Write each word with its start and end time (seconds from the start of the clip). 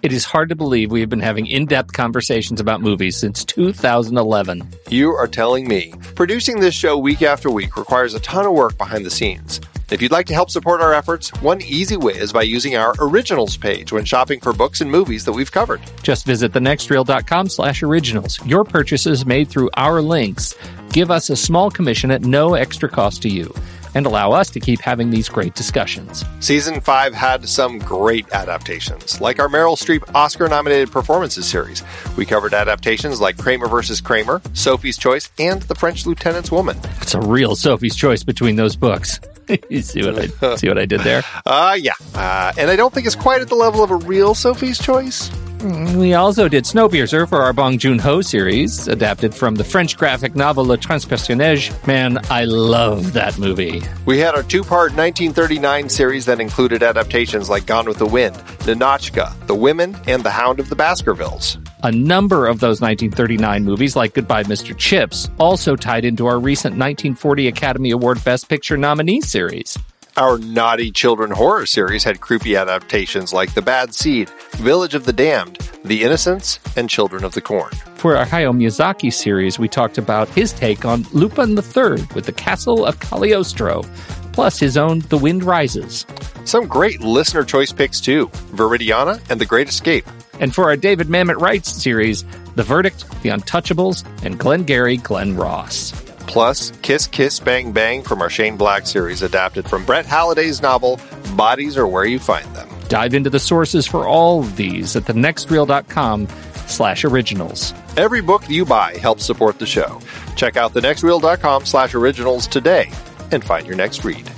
It 0.00 0.12
is 0.12 0.24
hard 0.24 0.48
to 0.50 0.54
believe 0.54 0.92
we 0.92 1.00
have 1.00 1.08
been 1.08 1.18
having 1.18 1.46
in 1.46 1.66
depth 1.66 1.92
conversations 1.92 2.60
about 2.60 2.80
movies 2.80 3.16
since 3.16 3.44
2011. 3.44 4.68
You 4.88 5.10
are 5.10 5.26
telling 5.26 5.66
me. 5.66 5.92
Producing 6.14 6.60
this 6.60 6.74
show 6.74 6.96
week 6.96 7.22
after 7.22 7.50
week 7.50 7.76
requires 7.76 8.14
a 8.14 8.20
ton 8.20 8.46
of 8.46 8.52
work 8.52 8.78
behind 8.78 9.04
the 9.04 9.10
scenes. 9.10 9.60
If 9.90 10.00
you'd 10.00 10.12
like 10.12 10.26
to 10.26 10.34
help 10.34 10.50
support 10.50 10.80
our 10.80 10.94
efforts, 10.94 11.30
one 11.42 11.60
easy 11.62 11.96
way 11.96 12.12
is 12.12 12.32
by 12.32 12.42
using 12.42 12.76
our 12.76 12.94
originals 13.00 13.56
page 13.56 13.90
when 13.90 14.04
shopping 14.04 14.38
for 14.38 14.52
books 14.52 14.80
and 14.80 14.88
movies 14.88 15.24
that 15.24 15.32
we've 15.32 15.50
covered. 15.50 15.80
Just 16.04 16.24
visit 16.24 16.52
thenextreel.com 16.52 17.48
slash 17.48 17.82
originals. 17.82 18.38
Your 18.46 18.62
purchases 18.62 19.26
made 19.26 19.48
through 19.48 19.70
our 19.74 20.00
links 20.00 20.54
give 20.92 21.10
us 21.10 21.28
a 21.28 21.36
small 21.36 21.70
commission 21.70 22.10
at 22.10 22.22
no 22.22 22.54
extra 22.54 22.88
cost 22.88 23.22
to 23.22 23.28
you 23.28 23.52
and 23.98 24.06
allow 24.06 24.30
us 24.30 24.48
to 24.48 24.60
keep 24.60 24.80
having 24.80 25.10
these 25.10 25.28
great 25.28 25.56
discussions. 25.56 26.24
Season 26.38 26.80
5 26.80 27.14
had 27.14 27.48
some 27.48 27.80
great 27.80 28.30
adaptations, 28.32 29.20
like 29.20 29.40
our 29.40 29.48
Meryl 29.48 29.76
Streep 29.76 30.14
Oscar 30.14 30.46
nominated 30.46 30.92
performances 30.92 31.46
series. 31.48 31.82
We 32.16 32.24
covered 32.24 32.54
adaptations 32.54 33.20
like 33.20 33.36
Kramer 33.36 33.66
versus 33.66 34.00
Kramer, 34.00 34.40
Sophie's 34.52 34.96
Choice, 34.96 35.32
and 35.40 35.62
The 35.62 35.74
French 35.74 36.06
Lieutenant's 36.06 36.52
Woman. 36.52 36.78
It's 37.02 37.14
a 37.14 37.20
real 37.20 37.56
Sophie's 37.56 37.96
Choice 37.96 38.22
between 38.22 38.54
those 38.54 38.76
books. 38.76 39.18
you 39.68 39.82
see 39.82 40.04
what 40.04 40.16
I 40.16 40.54
see 40.56 40.68
what 40.68 40.78
I 40.78 40.86
did 40.86 41.00
there? 41.00 41.22
Uh 41.44 41.76
yeah. 41.80 41.94
Uh, 42.14 42.52
and 42.56 42.70
I 42.70 42.76
don't 42.76 42.92
think 42.94 43.06
it's 43.06 43.16
quite 43.16 43.40
at 43.40 43.48
the 43.48 43.54
level 43.56 43.82
of 43.82 43.90
a 43.90 43.96
real 43.96 44.34
Sophie's 44.34 44.78
Choice. 44.78 45.28
We 45.60 46.14
also 46.14 46.48
did 46.48 46.64
Snowpiercer 46.64 47.28
for 47.28 47.42
our 47.42 47.52
Bong 47.52 47.78
Joon 47.78 47.98
Ho 47.98 48.20
series, 48.20 48.86
adapted 48.86 49.34
from 49.34 49.56
the 49.56 49.64
French 49.64 49.96
graphic 49.96 50.36
novel 50.36 50.64
Le 50.64 50.78
Transperceneige. 50.78 51.86
Man, 51.86 52.18
I 52.30 52.44
love 52.44 53.12
that 53.14 53.38
movie. 53.38 53.82
We 54.06 54.18
had 54.18 54.34
our 54.34 54.44
two 54.44 54.62
part 54.62 54.92
1939 54.92 55.88
series 55.88 56.26
that 56.26 56.40
included 56.40 56.82
adaptations 56.82 57.50
like 57.50 57.66
Gone 57.66 57.86
with 57.86 57.98
the 57.98 58.06
Wind, 58.06 58.36
Ninotchka, 58.66 59.46
The 59.46 59.54
Women, 59.54 59.96
and 60.06 60.22
The 60.22 60.30
Hound 60.30 60.60
of 60.60 60.68
the 60.68 60.76
Baskervilles. 60.76 61.58
A 61.82 61.92
number 61.92 62.46
of 62.46 62.60
those 62.60 62.80
1939 62.80 63.64
movies, 63.64 63.96
like 63.96 64.14
Goodbye 64.14 64.44
Mr. 64.44 64.76
Chips, 64.76 65.28
also 65.38 65.74
tied 65.74 66.04
into 66.04 66.26
our 66.26 66.38
recent 66.38 66.72
1940 66.72 67.48
Academy 67.48 67.90
Award 67.90 68.22
Best 68.24 68.48
Picture 68.48 68.76
nominee 68.76 69.20
series. 69.20 69.76
Our 70.18 70.36
naughty 70.36 70.90
children 70.90 71.30
horror 71.30 71.64
series 71.64 72.02
had 72.02 72.20
creepy 72.20 72.56
adaptations 72.56 73.32
like 73.32 73.54
The 73.54 73.62
Bad 73.62 73.94
Seed, 73.94 74.28
Village 74.54 74.96
of 74.96 75.04
the 75.04 75.12
Damned, 75.12 75.58
The 75.84 76.02
Innocents, 76.02 76.58
and 76.76 76.90
Children 76.90 77.22
of 77.22 77.34
the 77.34 77.40
Corn. 77.40 77.70
For 77.94 78.16
our 78.16 78.26
Hayao 78.26 78.52
Miyazaki 78.52 79.12
series, 79.12 79.60
we 79.60 79.68
talked 79.68 79.96
about 79.96 80.28
his 80.30 80.52
take 80.52 80.84
on 80.84 81.06
Lupin 81.12 81.50
III 81.50 82.04
with 82.16 82.24
the 82.24 82.32
Castle 82.32 82.84
of 82.84 82.98
Cagliostro, 82.98 83.84
plus 84.32 84.58
his 84.58 84.76
own 84.76 85.02
The 85.02 85.18
Wind 85.18 85.44
Rises. 85.44 86.04
Some 86.44 86.66
great 86.66 87.00
listener 87.00 87.44
choice 87.44 87.70
picks 87.70 88.00
too 88.00 88.26
Viridiana 88.56 89.22
and 89.30 89.40
The 89.40 89.46
Great 89.46 89.68
Escape. 89.68 90.04
And 90.40 90.52
for 90.52 90.64
our 90.64 90.76
David 90.76 91.06
Mamet 91.06 91.40
Writes 91.40 91.70
series, 91.80 92.24
The 92.56 92.64
Verdict, 92.64 93.08
The 93.22 93.28
Untouchables, 93.28 94.04
and 94.24 94.36
Glengarry 94.36 94.96
Glen 94.96 95.36
Ross. 95.36 96.07
Plus, 96.28 96.70
Kiss 96.82 97.06
Kiss 97.08 97.40
Bang 97.40 97.72
Bang 97.72 98.02
from 98.02 98.22
our 98.22 98.30
Shane 98.30 98.56
Black 98.56 98.86
series, 98.86 99.22
adapted 99.22 99.68
from 99.68 99.84
Brett 99.84 100.06
Halliday's 100.06 100.62
novel, 100.62 101.00
Bodies 101.34 101.76
Are 101.76 101.86
Where 101.88 102.04
You 102.04 102.18
Find 102.18 102.46
Them. 102.54 102.68
Dive 102.88 103.14
into 103.14 103.30
the 103.30 103.40
sources 103.40 103.86
for 103.86 104.06
all 104.06 104.40
of 104.40 104.56
these 104.56 104.94
at 104.94 105.04
thenextreel.com 105.04 106.28
slash 106.66 107.04
originals. 107.04 107.74
Every 107.96 108.20
book 108.20 108.48
you 108.48 108.64
buy 108.64 108.96
helps 108.98 109.24
support 109.24 109.58
the 109.58 109.66
show. 109.66 110.00
Check 110.36 110.56
out 110.56 110.74
thenextreel.com 110.74 111.64
slash 111.66 111.94
originals 111.94 112.46
today 112.46 112.90
and 113.32 113.42
find 113.42 113.66
your 113.66 113.76
next 113.76 114.04
read. 114.04 114.30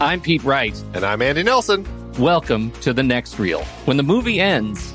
I'm 0.00 0.20
Pete 0.20 0.42
Wright. 0.44 0.82
And 0.94 1.04
I'm 1.04 1.20
Andy 1.20 1.42
Nelson. 1.42 1.86
Welcome 2.18 2.70
to 2.80 2.92
The 2.92 3.02
Next 3.02 3.38
Reel. 3.38 3.62
When 3.84 3.96
the 3.96 4.02
movie 4.02 4.40
ends, 4.40 4.94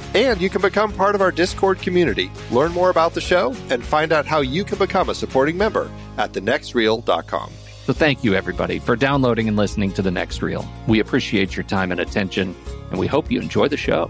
And 0.13 0.41
you 0.41 0.49
can 0.49 0.61
become 0.61 0.91
part 0.91 1.15
of 1.15 1.21
our 1.21 1.31
Discord 1.31 1.79
community, 1.79 2.31
learn 2.51 2.73
more 2.73 2.89
about 2.89 3.13
the 3.13 3.21
show, 3.21 3.55
and 3.69 3.83
find 3.83 4.11
out 4.11 4.25
how 4.25 4.41
you 4.41 4.65
can 4.65 4.77
become 4.77 5.09
a 5.09 5.15
supporting 5.15 5.57
member 5.57 5.89
at 6.17 6.33
thenextreel.com. 6.33 7.51
So 7.85 7.93
thank 7.93 8.23
you, 8.23 8.35
everybody, 8.35 8.77
for 8.79 8.95
downloading 8.95 9.47
and 9.47 9.57
listening 9.57 9.91
to 9.93 10.01
The 10.01 10.11
Next 10.11 10.41
Reel. 10.41 10.67
We 10.87 10.99
appreciate 10.99 11.55
your 11.55 11.63
time 11.63 11.91
and 11.91 11.99
attention, 11.99 12.55
and 12.89 12.99
we 12.99 13.07
hope 13.07 13.31
you 13.31 13.41
enjoy 13.41 13.69
the 13.69 13.77
show. 13.77 14.09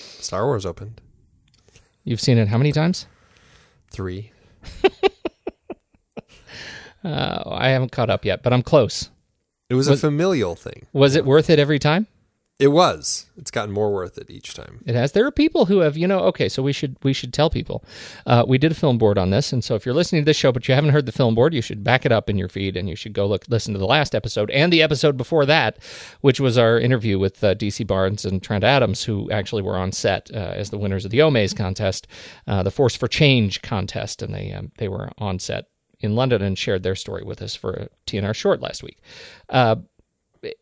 Star 0.00 0.46
Wars 0.46 0.64
opened. 0.64 1.00
You've 2.04 2.20
seen 2.20 2.38
it 2.38 2.48
how 2.48 2.58
many 2.58 2.72
times? 2.72 3.06
Three. 3.90 4.32
uh, 7.04 7.42
I 7.46 7.68
haven't 7.68 7.92
caught 7.92 8.10
up 8.10 8.24
yet, 8.24 8.42
but 8.42 8.52
I'm 8.52 8.62
close. 8.62 9.10
It 9.72 9.76
was, 9.76 9.88
was, 9.88 10.04
a 10.04 10.08
familial 10.08 10.54
thing. 10.54 10.86
Was 10.92 11.16
it 11.16 11.24
worth 11.24 11.48
it 11.48 11.58
every 11.58 11.78
time? 11.78 12.06
It 12.58 12.68
was. 12.68 13.24
It's 13.38 13.50
gotten 13.50 13.72
more 13.72 13.90
worth 13.90 14.18
it 14.18 14.30
each 14.30 14.52
time. 14.52 14.82
It 14.84 14.94
has. 14.94 15.12
There 15.12 15.26
are 15.26 15.32
people 15.32 15.64
who 15.64 15.78
have, 15.78 15.96
you 15.96 16.06
know, 16.06 16.20
okay, 16.24 16.50
so 16.50 16.62
we 16.62 16.74
should 16.74 16.98
we 17.02 17.14
should 17.14 17.32
tell 17.32 17.48
people. 17.48 17.82
Uh, 18.26 18.44
we 18.46 18.58
did 18.58 18.70
a 18.70 18.74
film 18.74 18.98
board 18.98 19.16
on 19.16 19.30
this, 19.30 19.50
and 19.50 19.64
so 19.64 19.74
if 19.74 19.86
you're 19.86 19.94
listening 19.94 20.20
to 20.20 20.26
this 20.26 20.36
show 20.36 20.52
but 20.52 20.68
you 20.68 20.74
haven't 20.74 20.90
heard 20.90 21.06
the 21.06 21.10
film 21.10 21.34
board, 21.34 21.54
you 21.54 21.62
should 21.62 21.82
back 21.82 22.04
it 22.04 22.12
up 22.12 22.28
in 22.28 22.36
your 22.36 22.50
feed, 22.50 22.76
and 22.76 22.86
you 22.86 22.94
should 22.94 23.14
go 23.14 23.26
look 23.26 23.46
listen 23.48 23.72
to 23.72 23.78
the 23.78 23.86
last 23.86 24.14
episode 24.14 24.50
and 24.50 24.70
the 24.70 24.82
episode 24.82 25.16
before 25.16 25.46
that, 25.46 25.78
which 26.20 26.38
was 26.38 26.58
our 26.58 26.78
interview 26.78 27.18
with 27.18 27.42
uh, 27.42 27.54
DC 27.54 27.86
Barnes 27.86 28.26
and 28.26 28.42
Trent 28.42 28.62
Adams, 28.62 29.04
who 29.04 29.30
actually 29.30 29.62
were 29.62 29.78
on 29.78 29.90
set 29.90 30.30
uh, 30.34 30.52
as 30.54 30.68
the 30.68 30.78
winners 30.78 31.06
of 31.06 31.10
the 31.10 31.22
Omaze 31.22 31.56
contest, 31.56 32.06
uh, 32.46 32.62
the 32.62 32.70
Force 32.70 32.94
for 32.94 33.08
Change 33.08 33.62
contest, 33.62 34.20
and 34.20 34.34
they 34.34 34.52
um, 34.52 34.70
they 34.76 34.88
were 34.88 35.10
on 35.16 35.38
set 35.38 35.68
in 36.02 36.14
London 36.14 36.42
and 36.42 36.58
shared 36.58 36.82
their 36.82 36.94
story 36.94 37.22
with 37.22 37.40
us 37.40 37.54
for 37.54 37.72
a 37.72 37.88
TNR 38.06 38.34
short 38.34 38.60
last 38.60 38.82
week. 38.82 38.98
Uh, 39.48 39.76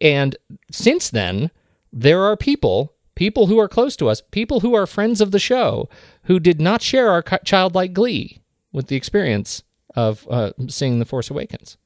and 0.01 0.37
since 0.71 1.11
then 1.11 1.51
there 1.93 2.23
are 2.23 2.37
people, 2.37 2.95
people 3.15 3.47
who 3.47 3.59
are 3.59 3.69
close 3.69 3.97
to 3.97 4.09
us, 4.09 4.23
people 4.31 4.61
who 4.61 4.75
are 4.75 4.87
friends 4.87 5.21
of 5.21 5.31
the 5.31 5.39
show, 5.39 5.89
who 6.25 6.39
did 6.39 6.61
not 6.61 6.83
share 6.83 7.11
our 7.11 7.23
childlike 7.45 7.93
glee 7.93 8.41
with 8.73 8.87
the 8.87 8.97
experience 8.97 9.63
of 9.97 10.27
uh, 10.31 10.53
seeing 10.69 10.99
The 10.99 11.05
Force 11.05 11.31
Awakens. 11.31 11.77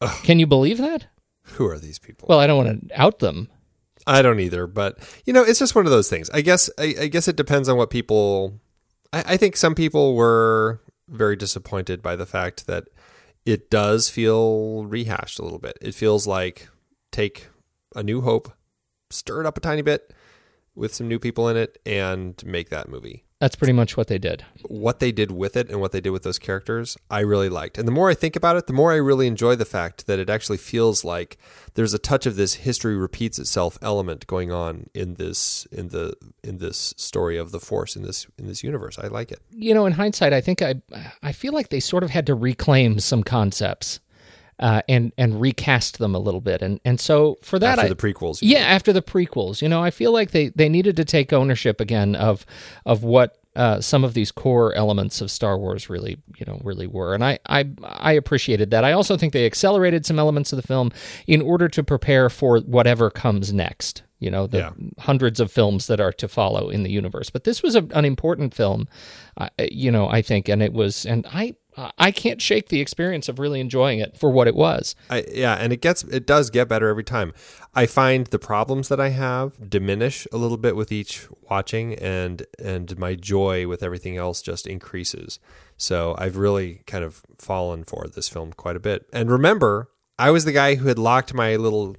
Ugh. 0.00 0.24
Can 0.24 0.38
you 0.38 0.46
believe 0.46 0.78
that? 0.78 1.06
Who 1.42 1.66
are 1.66 1.78
these 1.78 1.98
people? 1.98 2.26
Well, 2.28 2.40
I 2.40 2.46
don't 2.46 2.64
want 2.64 2.88
to 2.88 3.00
out 3.00 3.18
them. 3.18 3.48
I 4.06 4.22
don't 4.22 4.40
either, 4.40 4.66
but 4.66 4.98
you 5.24 5.32
know, 5.32 5.42
it's 5.42 5.58
just 5.58 5.74
one 5.74 5.86
of 5.86 5.92
those 5.92 6.10
things. 6.10 6.30
I 6.30 6.40
guess 6.40 6.70
I, 6.78 6.94
I 7.02 7.06
guess 7.06 7.28
it 7.28 7.36
depends 7.36 7.68
on 7.68 7.76
what 7.76 7.90
people. 7.90 8.60
I, 9.12 9.24
I 9.28 9.36
think 9.36 9.56
some 9.56 9.74
people 9.74 10.14
were 10.14 10.80
very 11.08 11.36
disappointed 11.36 12.02
by 12.02 12.16
the 12.16 12.26
fact 12.26 12.66
that 12.66 12.88
it 13.44 13.70
does 13.70 14.08
feel 14.08 14.84
rehashed 14.84 15.38
a 15.38 15.42
little 15.42 15.58
bit. 15.58 15.76
It 15.80 15.94
feels 15.94 16.26
like 16.26 16.68
take 17.12 17.48
a 17.94 18.02
new 18.02 18.22
hope 18.22 18.52
stir 19.14 19.40
it 19.40 19.46
up 19.46 19.56
a 19.56 19.60
tiny 19.60 19.82
bit 19.82 20.12
with 20.74 20.94
some 20.94 21.08
new 21.08 21.18
people 21.18 21.48
in 21.48 21.56
it 21.56 21.78
and 21.86 22.42
make 22.44 22.68
that 22.70 22.88
movie. 22.88 23.24
That's 23.44 23.56
pretty 23.56 23.74
much 23.74 23.94
what 23.94 24.06
they 24.06 24.16
did. 24.16 24.42
What 24.62 25.00
they 25.00 25.12
did 25.12 25.30
with 25.30 25.54
it 25.54 25.68
and 25.68 25.78
what 25.78 25.92
they 25.92 26.00
did 26.00 26.12
with 26.12 26.22
those 26.22 26.38
characters, 26.38 26.96
I 27.10 27.20
really 27.20 27.50
liked. 27.50 27.76
And 27.76 27.86
the 27.86 27.92
more 27.92 28.08
I 28.08 28.14
think 28.14 28.36
about 28.36 28.56
it, 28.56 28.66
the 28.66 28.72
more 28.72 28.90
I 28.90 28.96
really 28.96 29.26
enjoy 29.26 29.54
the 29.54 29.66
fact 29.66 30.06
that 30.06 30.18
it 30.18 30.30
actually 30.30 30.56
feels 30.56 31.04
like 31.04 31.36
there's 31.74 31.92
a 31.92 31.98
touch 31.98 32.24
of 32.24 32.36
this 32.36 32.54
history 32.54 32.96
repeats 32.96 33.38
itself 33.38 33.76
element 33.82 34.26
going 34.26 34.50
on 34.50 34.88
in 34.94 35.16
this 35.16 35.66
in 35.70 35.88
the 35.88 36.14
in 36.42 36.56
this 36.56 36.94
story 36.96 37.36
of 37.36 37.50
the 37.50 37.60
Force 37.60 37.96
in 37.96 38.02
this 38.02 38.26
in 38.38 38.46
this 38.46 38.64
universe. 38.64 38.98
I 38.98 39.08
like 39.08 39.30
it. 39.30 39.40
You 39.50 39.74
know, 39.74 39.84
in 39.84 39.92
hindsight, 39.92 40.32
I 40.32 40.40
think 40.40 40.62
I 40.62 40.76
I 41.22 41.32
feel 41.32 41.52
like 41.52 41.68
they 41.68 41.80
sort 41.80 42.02
of 42.02 42.08
had 42.08 42.24
to 42.28 42.34
reclaim 42.34 42.98
some 42.98 43.22
concepts 43.22 44.00
uh, 44.58 44.82
and 44.88 45.12
and 45.18 45.40
recast 45.40 45.98
them 45.98 46.14
a 46.14 46.18
little 46.18 46.40
bit. 46.40 46.62
And 46.62 46.80
and 46.84 47.00
so 47.00 47.38
for 47.42 47.58
that, 47.58 47.78
after 47.78 47.86
I, 47.86 47.88
the 47.88 47.96
prequels, 47.96 48.38
yeah, 48.42 48.60
after 48.60 48.92
the 48.92 49.02
prequels, 49.02 49.62
you 49.62 49.68
know, 49.68 49.82
I 49.82 49.90
feel 49.90 50.12
like 50.12 50.30
they 50.30 50.48
they 50.48 50.68
needed 50.68 50.96
to 50.96 51.04
take 51.04 51.32
ownership 51.32 51.80
again 51.80 52.14
of 52.14 52.46
of 52.84 53.02
what 53.02 53.38
uh, 53.56 53.80
some 53.80 54.02
of 54.02 54.14
these 54.14 54.32
core 54.32 54.74
elements 54.74 55.20
of 55.20 55.30
Star 55.30 55.56
Wars 55.56 55.88
really, 55.88 56.18
you 56.36 56.44
know, 56.46 56.60
really 56.64 56.88
were, 56.88 57.14
and 57.14 57.24
I, 57.24 57.38
I, 57.46 57.68
I 57.84 58.12
appreciated 58.12 58.70
that. 58.72 58.84
I 58.84 58.90
also 58.92 59.16
think 59.16 59.32
they 59.32 59.46
accelerated 59.46 60.04
some 60.04 60.18
elements 60.18 60.52
of 60.52 60.56
the 60.56 60.66
film 60.66 60.90
in 61.28 61.40
order 61.40 61.68
to 61.68 61.84
prepare 61.84 62.28
for 62.28 62.58
whatever 62.60 63.10
comes 63.10 63.52
next. 63.52 64.02
You 64.18 64.30
know, 64.30 64.46
the 64.46 64.58
yeah. 64.58 64.70
hundreds 64.98 65.38
of 65.38 65.52
films 65.52 65.86
that 65.88 66.00
are 66.00 66.12
to 66.12 66.28
follow 66.28 66.70
in 66.70 66.82
the 66.82 66.90
universe. 66.90 67.28
But 67.28 67.44
this 67.44 67.62
was 67.62 67.76
a, 67.76 67.86
an 67.90 68.04
important 68.04 68.54
film, 68.54 68.88
uh, 69.36 69.50
you 69.58 69.90
know, 69.90 70.08
I 70.08 70.22
think, 70.22 70.48
and 70.48 70.62
it 70.62 70.72
was, 70.72 71.04
and 71.04 71.26
I, 71.26 71.54
I 71.76 72.10
can't 72.12 72.40
shake 72.40 72.68
the 72.68 72.80
experience 72.80 73.28
of 73.28 73.38
really 73.38 73.60
enjoying 73.60 73.98
it 73.98 74.16
for 74.16 74.30
what 74.30 74.46
it 74.46 74.54
was. 74.54 74.94
I, 75.10 75.24
yeah, 75.32 75.54
and 75.54 75.72
it 75.72 75.80
gets 75.80 76.04
it 76.04 76.26
does 76.26 76.50
get 76.50 76.68
better 76.68 76.88
every 76.88 77.04
time. 77.04 77.32
I 77.74 77.86
find 77.86 78.26
the 78.28 78.38
problems 78.38 78.88
that 78.88 79.00
I 79.00 79.08
have 79.08 79.70
diminish 79.70 80.28
a 80.32 80.36
little 80.36 80.56
bit 80.56 80.76
with 80.76 80.92
each 80.92 81.26
watching, 81.50 81.94
and 81.94 82.46
and 82.58 82.96
my 82.98 83.14
joy 83.14 83.66
with 83.66 83.82
everything 83.82 84.16
else 84.16 84.40
just 84.40 84.66
increases. 84.66 85.40
So 85.76 86.14
I've 86.16 86.36
really 86.36 86.82
kind 86.86 87.02
of 87.02 87.22
fallen 87.38 87.82
for 87.82 88.06
this 88.06 88.28
film 88.28 88.52
quite 88.52 88.76
a 88.76 88.80
bit. 88.80 89.06
And 89.12 89.30
remember, 89.30 89.90
I 90.18 90.30
was 90.30 90.44
the 90.44 90.52
guy 90.52 90.76
who 90.76 90.86
had 90.86 90.98
locked 90.98 91.34
my 91.34 91.56
little 91.56 91.96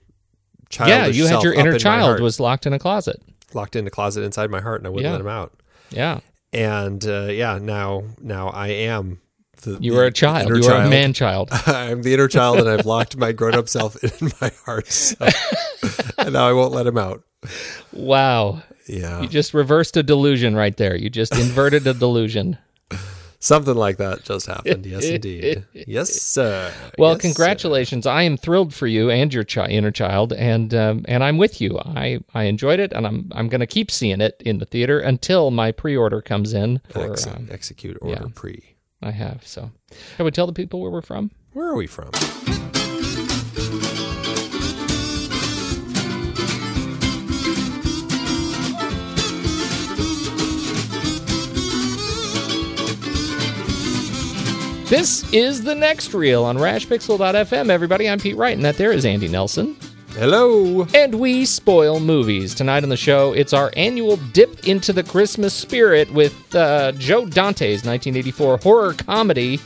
child. 0.69 0.89
Yeah, 0.89 1.05
you 1.07 1.27
had 1.27 1.43
your 1.43 1.53
inner 1.53 1.77
child 1.77 2.21
was 2.21 2.39
locked 2.39 2.65
in 2.65 2.71
a 2.71 2.79
closet, 2.79 3.21
locked 3.53 3.75
in 3.75 3.85
a 3.85 3.91
closet 3.91 4.23
inside 4.23 4.49
my 4.49 4.61
heart, 4.61 4.79
and 4.79 4.87
I 4.87 4.89
wouldn't 4.89 5.05
yeah. 5.05 5.11
let 5.11 5.21
him 5.21 5.27
out. 5.27 5.61
Yeah, 5.89 6.19
and 6.53 7.05
uh, 7.05 7.27
yeah, 7.29 7.59
now 7.61 8.03
now 8.21 8.47
I 8.47 8.69
am 8.69 9.19
the, 9.57 9.77
you 9.79 9.93
were 9.93 10.05
a 10.05 10.11
child. 10.11 10.49
You 10.49 10.55
were 10.55 10.61
child. 10.61 10.87
a 10.87 10.89
man 10.89 11.13
child. 11.13 11.49
I'm 11.65 12.01
the 12.01 12.13
inner 12.13 12.27
child, 12.27 12.59
and 12.59 12.69
I've 12.69 12.85
locked 12.85 13.17
my 13.17 13.31
grown 13.31 13.55
up 13.55 13.69
self 13.69 14.01
in 14.21 14.31
my 14.41 14.51
heart. 14.65 14.87
So, 14.87 15.15
and 16.17 16.33
now 16.33 16.47
I 16.47 16.53
won't 16.53 16.73
let 16.73 16.87
him 16.87 16.97
out. 16.97 17.23
Wow. 17.91 18.63
Yeah. 18.87 19.21
You 19.21 19.27
just 19.27 19.53
reversed 19.53 19.97
a 19.97 20.03
delusion 20.03 20.55
right 20.55 20.75
there. 20.77 20.95
You 20.95 21.09
just 21.09 21.35
inverted 21.35 21.87
a 21.87 21.93
delusion. 21.93 22.57
Something 23.39 23.75
like 23.75 23.97
that 23.97 24.23
just 24.23 24.47
happened. 24.47 24.87
Yes, 24.87 25.05
indeed. 25.05 25.65
Yes, 25.73 26.09
sir. 26.09 26.73
Well, 26.97 27.11
yes, 27.11 27.21
congratulations. 27.21 28.05
Sir. 28.05 28.09
I 28.09 28.23
am 28.23 28.37
thrilled 28.37 28.73
for 28.73 28.87
you 28.87 29.11
and 29.11 29.31
your 29.31 29.43
chi- 29.43 29.67
inner 29.67 29.91
child, 29.91 30.33
and 30.33 30.73
um, 30.73 31.05
and 31.07 31.23
I'm 31.23 31.37
with 31.37 31.61
you. 31.61 31.77
I, 31.77 32.21
I 32.33 32.45
enjoyed 32.45 32.79
it, 32.79 32.91
and 32.91 33.05
I'm 33.05 33.31
I'm 33.35 33.47
going 33.47 33.59
to 33.59 33.67
keep 33.67 33.91
seeing 33.91 34.19
it 34.19 34.41
in 34.43 34.57
the 34.57 34.65
theater 34.65 34.99
until 34.99 35.51
my 35.51 35.71
pre-order 35.71 36.23
comes 36.23 36.53
in. 36.53 36.81
For, 36.89 37.11
Ex- 37.11 37.27
um, 37.27 37.47
execute 37.51 37.99
order 38.01 38.23
yeah. 38.23 38.31
pre. 38.33 38.74
I 39.01 39.11
have. 39.11 39.45
So, 39.45 39.71
I 40.17 40.23
would 40.23 40.33
tell 40.33 40.47
the 40.47 40.53
people 40.53 40.81
where 40.81 40.91
we're 40.91 41.01
from. 41.01 41.31
Where 41.53 41.67
are 41.67 41.75
we 41.75 41.87
from? 41.87 42.11
This 54.87 55.31
is 55.33 55.63
the 55.63 55.73
next 55.73 56.13
reel 56.13 56.43
on 56.43 56.57
rashpixel.fm. 56.57 57.69
Everybody, 57.69 58.07
I'm 58.07 58.19
Pete 58.19 58.37
Wright, 58.37 58.55
and 58.55 58.63
that 58.63 58.77
there 58.77 58.91
is 58.91 59.03
Andy 59.03 59.27
Nelson. 59.27 59.75
Hello. 60.17 60.87
And 60.93 61.15
we 61.15 61.43
spoil 61.43 61.99
movies. 61.99 62.55
Tonight 62.55 62.83
on 62.83 62.89
the 62.89 62.95
show, 62.95 63.33
it's 63.33 63.51
our 63.51 63.69
annual 63.75 64.15
dip 64.15 64.65
into 64.65 64.93
the 64.93 65.03
Christmas 65.03 65.53
spirit 65.53 66.09
with 66.09 66.55
uh, 66.55 66.93
Joe 66.93 67.25
Dante's 67.25 67.83
1984 67.83 68.59
horror 68.59 68.93
comedy, 68.93 69.57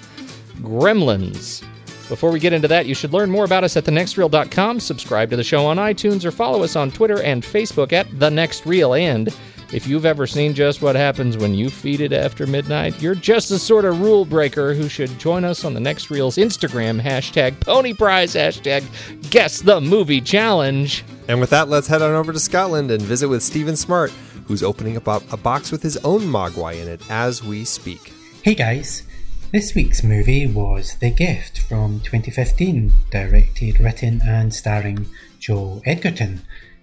Gremlins. 0.61 1.63
Before 2.07 2.31
we 2.31 2.39
get 2.39 2.51
into 2.51 2.67
that, 2.67 2.87
you 2.87 2.95
should 2.95 3.13
learn 3.13 3.29
more 3.29 3.45
about 3.45 3.63
us 3.63 3.77
at 3.77 3.83
thenextreel.com, 3.83 4.79
subscribe 4.79 5.29
to 5.29 5.35
the 5.35 5.43
show 5.43 5.67
on 5.67 5.77
iTunes, 5.77 6.25
or 6.25 6.31
follow 6.31 6.63
us 6.63 6.75
on 6.75 6.89
Twitter 6.89 7.21
and 7.21 7.43
Facebook 7.43 7.93
at 7.93 8.07
The 8.19 8.31
Next 8.31 8.65
Reel. 8.65 8.95
And 8.95 9.29
if 9.71 9.87
you've 9.87 10.05
ever 10.05 10.25
seen 10.25 10.53
just 10.53 10.81
what 10.81 10.95
happens 10.95 11.37
when 11.37 11.53
you 11.53 11.69
feed 11.69 12.01
it 12.01 12.11
after 12.11 12.47
midnight, 12.47 12.99
you're 13.01 13.15
just 13.15 13.49
the 13.49 13.59
sort 13.59 13.85
of 13.85 14.01
rule 14.01 14.25
breaker 14.25 14.73
who 14.73 14.89
should 14.89 15.19
join 15.19 15.45
us 15.45 15.63
on 15.63 15.73
the 15.73 15.79
next 15.79 16.09
reel's 16.09 16.37
Instagram 16.37 17.01
hashtag 17.01 17.59
pony 17.59 17.93
prize 17.93 18.33
hashtag 18.33 18.83
guess 19.29 19.61
the 19.61 19.79
movie 19.79 20.21
challenge. 20.21 21.03
And 21.27 21.39
with 21.39 21.51
that, 21.51 21.69
let's 21.69 21.87
head 21.87 22.01
on 22.01 22.13
over 22.13 22.33
to 22.33 22.39
Scotland 22.39 22.89
and 22.89 23.01
visit 23.01 23.27
with 23.27 23.43
Stephen 23.43 23.75
Smart, 23.75 24.11
who's 24.47 24.63
opening 24.63 24.97
up 24.97 25.31
a 25.31 25.37
box 25.37 25.71
with 25.71 25.83
his 25.83 25.97
own 25.97 26.21
Mogwai 26.21 26.81
in 26.81 26.87
it 26.87 27.01
as 27.09 27.43
we 27.43 27.63
speak. 27.63 28.13
Hey 28.41 28.55
guys, 28.55 29.03
this 29.51 29.75
week's 29.75 30.03
movie 30.03 30.47
was 30.47 30.95
The 30.99 31.11
Gift 31.11 31.59
from 31.59 31.99
2015, 31.99 32.91
directed, 33.11 33.79
written, 33.79 34.21
and 34.25 34.53
starring 34.53 35.05
Joel 35.39 35.83
Edgerton 35.85 36.41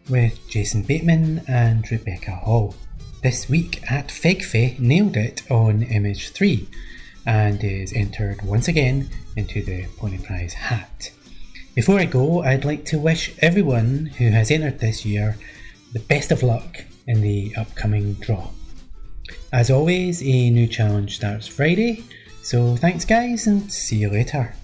with 0.09 0.39
Jason 0.49 0.83
Bateman 0.83 1.43
and 1.49 1.91
Rebecca 1.91 2.33
Hall. 2.33 2.75
This 3.23 3.49
week 3.49 3.83
at 3.91 4.09
FigFay 4.09 4.79
nailed 4.79 5.17
it 5.17 5.43
on 5.51 5.83
Image 5.83 6.31
3 6.31 6.69
and 7.27 7.63
is 7.63 7.93
entered 7.93 8.43
once 8.43 8.69
again 8.69 9.09
into 9.37 9.63
the 9.63 9.87
Pony 9.97 10.19
Prize 10.19 10.55
hat. 10.55 11.11
Before 11.75 11.99
I 11.99 12.05
go, 12.05 12.43
I'd 12.43 12.65
like 12.65 12.85
to 12.87 12.99
wish 12.99 13.35
everyone 13.41 14.07
who 14.19 14.31
has 14.31 14.51
entered 14.51 14.79
this 14.79 15.05
year 15.05 15.37
the 15.93 16.01
best 16.01 16.31
of 16.31 16.43
luck 16.43 16.85
in 17.07 17.21
the 17.21 17.55
upcoming 17.57 18.15
draw. 18.15 18.51
As 19.53 19.71
always, 19.71 20.23
a 20.23 20.51
new 20.51 20.67
challenge 20.67 21.17
starts 21.17 21.47
Friday, 21.47 22.05
so 22.43 22.77
thanks 22.77 23.05
guys 23.05 23.47
and 23.47 23.73
see 23.73 23.97
you 23.97 24.11
later. 24.11 24.55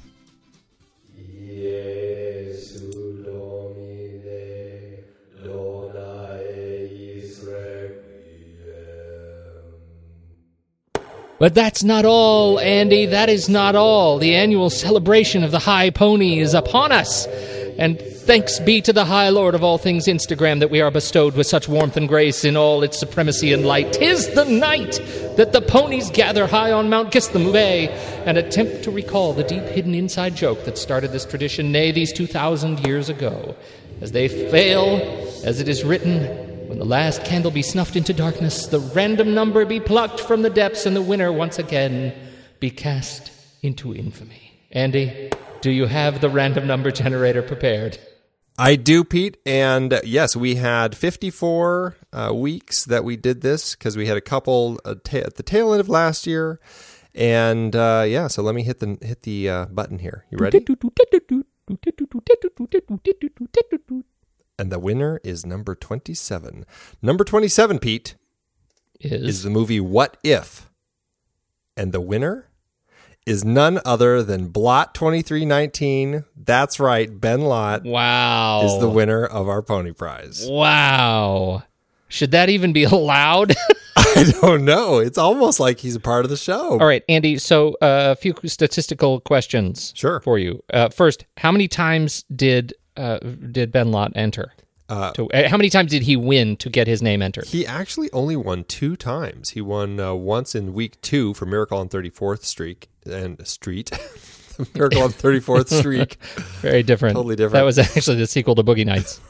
But 11.42 11.56
that's 11.56 11.82
not 11.82 12.04
all, 12.04 12.60
Andy. 12.60 13.04
That 13.04 13.28
is 13.28 13.48
not 13.48 13.74
all. 13.74 14.18
The 14.18 14.36
annual 14.36 14.70
celebration 14.70 15.42
of 15.42 15.50
the 15.50 15.58
High 15.58 15.90
Pony 15.90 16.38
is 16.38 16.54
upon 16.54 16.92
us. 16.92 17.26
And 17.78 18.00
thanks 18.00 18.60
be 18.60 18.80
to 18.80 18.92
the 18.92 19.06
High 19.06 19.30
Lord 19.30 19.56
of 19.56 19.64
all 19.64 19.76
things 19.76 20.06
Instagram 20.06 20.60
that 20.60 20.70
we 20.70 20.80
are 20.80 20.92
bestowed 20.92 21.34
with 21.34 21.48
such 21.48 21.66
warmth 21.66 21.96
and 21.96 22.06
grace 22.06 22.44
in 22.44 22.56
all 22.56 22.84
its 22.84 22.96
supremacy 22.96 23.52
and 23.52 23.66
light. 23.66 23.94
Tis 23.94 24.32
the 24.36 24.44
night 24.44 25.00
that 25.36 25.52
the 25.52 25.60
ponies 25.60 26.12
gather 26.12 26.46
high 26.46 26.70
on 26.70 26.88
Mount 26.88 27.10
Kistham 27.10 27.52
and 28.24 28.38
attempt 28.38 28.84
to 28.84 28.92
recall 28.92 29.32
the 29.32 29.42
deep 29.42 29.64
hidden 29.64 29.96
inside 29.96 30.36
joke 30.36 30.64
that 30.64 30.78
started 30.78 31.10
this 31.10 31.24
tradition, 31.24 31.72
nay, 31.72 31.90
these 31.90 32.12
2,000 32.12 32.86
years 32.86 33.08
ago. 33.08 33.56
as 34.00 34.12
they 34.12 34.28
fail, 34.28 34.96
as 35.44 35.58
it 35.58 35.68
is 35.68 35.82
written, 35.82 36.51
when 36.72 36.78
the 36.78 36.86
last 36.86 37.22
candle 37.22 37.50
be 37.50 37.60
snuffed 37.60 37.96
into 37.96 38.14
darkness, 38.14 38.66
the 38.66 38.78
random 38.80 39.34
number 39.34 39.66
be 39.66 39.78
plucked 39.78 40.20
from 40.20 40.40
the 40.40 40.48
depths, 40.48 40.86
and 40.86 40.96
the 40.96 41.02
winner 41.02 41.30
once 41.30 41.58
again 41.58 42.14
be 42.60 42.70
cast 42.70 43.30
into 43.60 43.94
infamy. 43.94 44.58
Andy, 44.70 45.30
do 45.60 45.70
you 45.70 45.84
have 45.84 46.22
the 46.22 46.30
random 46.30 46.66
number 46.66 46.90
generator 46.90 47.42
prepared? 47.42 47.98
I 48.56 48.76
do, 48.76 49.04
Pete. 49.04 49.36
And 49.44 49.92
uh, 49.92 50.00
yes, 50.02 50.34
we 50.34 50.54
had 50.54 50.96
54 50.96 51.94
uh, 52.10 52.32
weeks 52.34 52.86
that 52.86 53.04
we 53.04 53.18
did 53.18 53.42
this 53.42 53.74
because 53.74 53.94
we 53.94 54.06
had 54.06 54.16
a 54.16 54.22
couple 54.22 54.80
uh, 54.86 54.94
ta- 55.04 55.18
at 55.18 55.34
the 55.36 55.42
tail 55.42 55.74
end 55.74 55.80
of 55.80 55.90
last 55.90 56.26
year. 56.26 56.58
And 57.14 57.76
uh, 57.76 58.06
yeah, 58.08 58.28
so 58.28 58.42
let 58.42 58.54
me 58.54 58.62
hit 58.62 58.78
the 58.78 58.96
hit 59.02 59.24
the 59.24 59.50
uh, 59.50 59.66
button 59.66 59.98
here. 59.98 60.24
You 60.30 60.38
ready? 60.38 60.58
And 64.58 64.70
the 64.70 64.78
winner 64.78 65.20
is 65.24 65.44
number 65.46 65.74
27. 65.74 66.64
Number 67.00 67.24
27, 67.24 67.78
Pete, 67.78 68.14
Is, 69.00 69.22
is 69.22 69.42
the 69.42 69.50
movie 69.50 69.80
What 69.80 70.16
If? 70.22 70.68
And 71.76 71.92
the 71.92 72.00
winner 72.00 72.48
is 73.26 73.44
none 73.44 73.80
other 73.84 74.22
than 74.22 74.48
Blot 74.48 74.94
2319. 74.94 76.24
That's 76.36 76.78
right, 76.78 77.20
Ben 77.20 77.42
Lott 77.42 77.84
wow. 77.84 78.62
is 78.64 78.80
the 78.80 78.90
winner 78.90 79.24
of 79.24 79.48
our 79.48 79.62
pony 79.62 79.92
prize. 79.92 80.46
Wow. 80.48 81.62
Should 82.08 82.32
that 82.32 82.48
even 82.50 82.72
be 82.72 82.84
allowed? 82.84 83.54
I 83.96 84.32
don't 84.42 84.64
know. 84.64 84.98
It's 84.98 85.16
almost 85.18 85.60
like 85.60 85.78
he's 85.78 85.94
a 85.96 86.00
part 86.00 86.24
of 86.24 86.30
the 86.30 86.36
show. 86.36 86.72
All 86.72 86.86
right, 86.86 87.02
Andy. 87.08 87.38
So 87.38 87.70
uh, 87.80 88.12
a 88.12 88.16
few 88.16 88.34
statistical 88.44 89.20
questions 89.20 89.92
Sure. 89.96 90.20
for 90.20 90.38
you. 90.38 90.62
Uh, 90.72 90.90
first, 90.90 91.24
how 91.38 91.50
many 91.52 91.68
times 91.68 92.24
did 92.34 92.74
uh, 92.96 93.18
did 93.18 93.72
Ben 93.72 93.90
Lott 93.90 94.12
enter? 94.14 94.52
Uh, 94.88 95.12
to, 95.12 95.30
uh, 95.30 95.48
how 95.48 95.56
many 95.56 95.70
times 95.70 95.90
did 95.90 96.02
he 96.02 96.16
win 96.16 96.56
to 96.56 96.68
get 96.68 96.86
his 96.86 97.00
name 97.00 97.22
entered? 97.22 97.46
He 97.46 97.66
actually 97.66 98.10
only 98.12 98.36
won 98.36 98.64
two 98.64 98.94
times. 98.96 99.50
He 99.50 99.60
won 99.60 99.98
uh, 99.98 100.14
once 100.14 100.54
in 100.54 100.74
week 100.74 101.00
two 101.00 101.32
for 101.34 101.46
Miracle 101.46 101.78
on 101.78 101.88
34th 101.88 102.44
Street 102.44 102.88
and 103.06 103.46
Street. 103.46 103.90
Miracle 104.74 105.02
on 105.02 105.10
34th 105.10 105.68
Street. 105.78 106.16
Very 106.60 106.82
different. 106.82 107.16
Totally 107.16 107.36
different. 107.36 107.54
That 107.54 107.62
was 107.62 107.78
actually 107.96 108.16
the 108.16 108.26
sequel 108.26 108.54
to 108.54 108.62
Boogie 108.62 108.84
Nights. 108.84 109.20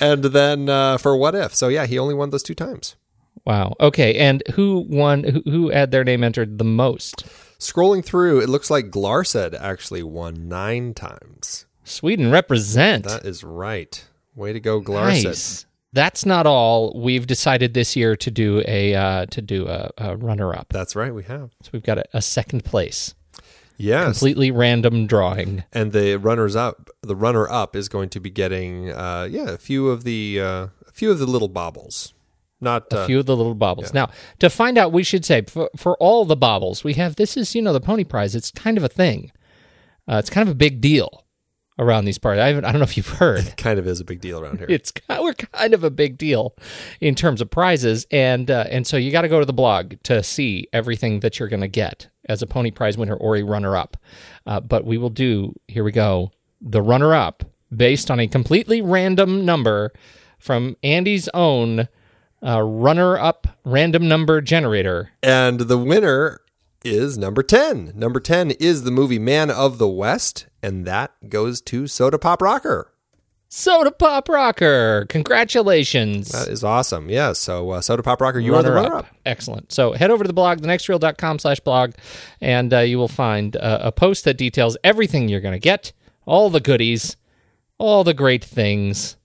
And 0.00 0.24
then 0.24 0.68
uh, 0.68 0.98
for 0.98 1.16
What 1.16 1.34
If. 1.34 1.54
So 1.54 1.68
yeah, 1.68 1.86
he 1.86 1.98
only 1.98 2.14
won 2.14 2.30
those 2.30 2.42
two 2.42 2.54
times. 2.54 2.96
Wow. 3.44 3.74
Okay. 3.80 4.16
And 4.16 4.42
who 4.54 4.84
won? 4.88 5.24
Who, 5.24 5.42
who 5.44 5.70
had 5.70 5.90
their 5.90 6.04
name 6.04 6.24
entered 6.24 6.58
the 6.58 6.64
most? 6.64 7.24
Scrolling 7.58 8.04
through, 8.04 8.40
it 8.40 8.48
looks 8.48 8.70
like 8.70 8.90
Glarsed 8.90 9.54
actually 9.54 10.02
won 10.02 10.48
nine 10.48 10.94
times. 10.94 11.66
Sweden 11.92 12.30
represent. 12.30 13.04
That 13.04 13.24
is 13.24 13.44
right. 13.44 14.04
Way 14.34 14.52
to 14.52 14.60
go, 14.60 14.80
Glarsed. 14.80 15.24
nice. 15.24 15.66
That's 15.92 16.24
not 16.24 16.46
all. 16.46 16.98
We've 16.98 17.26
decided 17.26 17.74
this 17.74 17.94
year 17.96 18.16
to 18.16 18.30
do 18.30 18.62
a 18.66 18.94
uh, 18.94 19.26
to 19.26 19.42
do 19.42 19.68
a, 19.68 19.90
a 19.98 20.16
runner 20.16 20.54
up. 20.54 20.68
That's 20.70 20.96
right, 20.96 21.14
we 21.14 21.22
have. 21.24 21.54
So 21.62 21.70
we've 21.72 21.82
got 21.82 21.98
a, 21.98 22.04
a 22.14 22.22
second 22.22 22.64
place, 22.64 23.14
Yes. 23.76 24.06
completely 24.18 24.50
random 24.50 25.06
drawing. 25.06 25.64
and 25.72 25.92
the 25.92 26.16
runners 26.16 26.56
up 26.56 26.88
the 27.02 27.16
runner 27.16 27.46
up 27.50 27.76
is 27.76 27.88
going 27.90 28.08
to 28.10 28.20
be 28.20 28.30
getting 28.30 28.90
uh 28.90 29.26
yeah 29.30 29.50
a 29.50 29.58
few 29.58 29.88
of 29.90 30.04
the 30.04 30.40
uh 30.40 30.66
a 30.86 30.92
few 30.92 31.10
of 31.10 31.18
the 31.18 31.26
little 31.26 31.48
baubles 31.48 32.14
not 32.60 32.90
a 32.92 33.00
uh, 33.00 33.06
few 33.06 33.18
of 33.18 33.26
the 33.26 33.36
little 33.36 33.56
baubles. 33.56 33.92
Now, 33.92 34.08
to 34.38 34.48
find 34.48 34.78
out, 34.78 34.92
we 34.92 35.02
should 35.02 35.24
say 35.24 35.42
for, 35.42 35.68
for 35.76 35.96
all 35.96 36.24
the 36.24 36.36
baubles 36.36 36.84
we 36.84 36.94
have. 36.94 37.16
This 37.16 37.36
is 37.36 37.54
you 37.56 37.60
know 37.60 37.72
the 37.72 37.80
pony 37.80 38.04
prize. 38.04 38.34
It's 38.36 38.50
kind 38.52 38.78
of 38.78 38.84
a 38.84 38.88
thing. 38.88 39.32
Uh, 40.08 40.16
it's 40.16 40.30
kind 40.30 40.48
of 40.48 40.52
a 40.52 40.56
big 40.56 40.80
deal 40.80 41.24
around 41.78 42.04
these 42.04 42.18
parties. 42.18 42.40
I, 42.40 42.48
haven't, 42.48 42.64
I 42.64 42.72
don't 42.72 42.80
know 42.80 42.84
if 42.84 42.96
you've 42.96 43.08
heard. 43.18 43.46
It 43.46 43.56
kind 43.56 43.78
of 43.78 43.86
is 43.86 44.00
a 44.00 44.04
big 44.04 44.20
deal 44.20 44.40
around 44.40 44.58
here 44.58 44.66
It's 44.68 44.92
we're 45.08 45.34
kind 45.34 45.74
of 45.74 45.84
a 45.84 45.90
big 45.90 46.18
deal 46.18 46.54
in 47.00 47.14
terms 47.14 47.40
of 47.40 47.50
prizes, 47.50 48.06
and 48.10 48.50
uh, 48.50 48.64
and 48.70 48.86
so 48.86 48.96
you 48.96 49.10
got 49.10 49.22
to 49.22 49.28
go 49.28 49.40
to 49.40 49.46
the 49.46 49.52
blog 49.52 49.94
to 50.04 50.22
see 50.22 50.68
everything 50.72 51.20
that 51.20 51.38
you're 51.38 51.48
going 51.48 51.60
to 51.60 51.68
get 51.68 52.08
as 52.28 52.42
a 52.42 52.46
pony 52.46 52.70
prize 52.70 52.96
winner 52.96 53.14
or 53.16 53.36
a 53.36 53.42
runner 53.42 53.76
up. 53.76 53.96
Uh, 54.46 54.60
but 54.60 54.84
we 54.84 54.98
will 54.98 55.10
do 55.10 55.54
here 55.68 55.84
we 55.84 55.92
go 55.92 56.30
the 56.60 56.82
runner 56.82 57.14
up 57.14 57.44
based 57.74 58.10
on 58.10 58.20
a 58.20 58.28
completely 58.28 58.80
random 58.80 59.44
number 59.44 59.92
from 60.38 60.76
Andy's 60.82 61.28
own 61.34 61.88
uh, 62.44 62.60
runner 62.60 63.16
up 63.18 63.46
random 63.64 64.06
number 64.08 64.40
generator. 64.40 65.10
and 65.22 65.60
the 65.60 65.78
winner 65.78 66.40
is 66.84 67.16
number 67.16 67.44
10 67.44 67.92
number 67.94 68.18
10 68.18 68.50
is 68.52 68.82
the 68.82 68.90
movie 68.90 69.18
man 69.18 69.48
of 69.50 69.78
the 69.78 69.88
west 69.88 70.46
and 70.62 70.84
that 70.86 71.12
goes 71.28 71.60
to 71.60 71.86
soda 71.86 72.18
pop 72.18 72.40
rocker 72.42 72.88
Soda 73.54 73.90
Pop 73.90 74.30
Rocker, 74.30 75.04
congratulations. 75.10 76.30
that 76.32 76.48
is 76.48 76.64
awesome 76.64 77.10
yeah 77.10 77.34
so 77.34 77.70
uh, 77.70 77.80
soda 77.82 78.02
pop 78.02 78.20
rocker 78.22 78.38
you 78.38 78.54
are 78.54 78.62
the 78.62 78.72
runner 78.72 78.94
up 78.94 79.06
Excellent. 79.26 79.70
So 79.72 79.92
head 79.92 80.10
over 80.10 80.24
to 80.24 80.28
the 80.28 80.32
blog, 80.34 80.60
thenextreel.com 80.62 81.38
slash 81.38 81.60
blog, 81.60 81.92
and 82.40 82.72
uh, 82.74 82.78
you 82.80 82.98
will 82.98 83.08
find 83.08 83.56
uh, 83.56 83.78
a 83.82 83.92
post 83.92 84.24
that 84.24 84.36
details 84.36 84.76
everything 84.82 85.28
you're 85.28 85.40
going 85.40 85.52
to 85.54 85.60
get, 85.60 85.92
all 86.26 86.50
the 86.50 86.60
goodies, 86.60 87.16
all 87.78 88.02
the 88.04 88.14
great 88.14 88.44
things. 88.44 89.16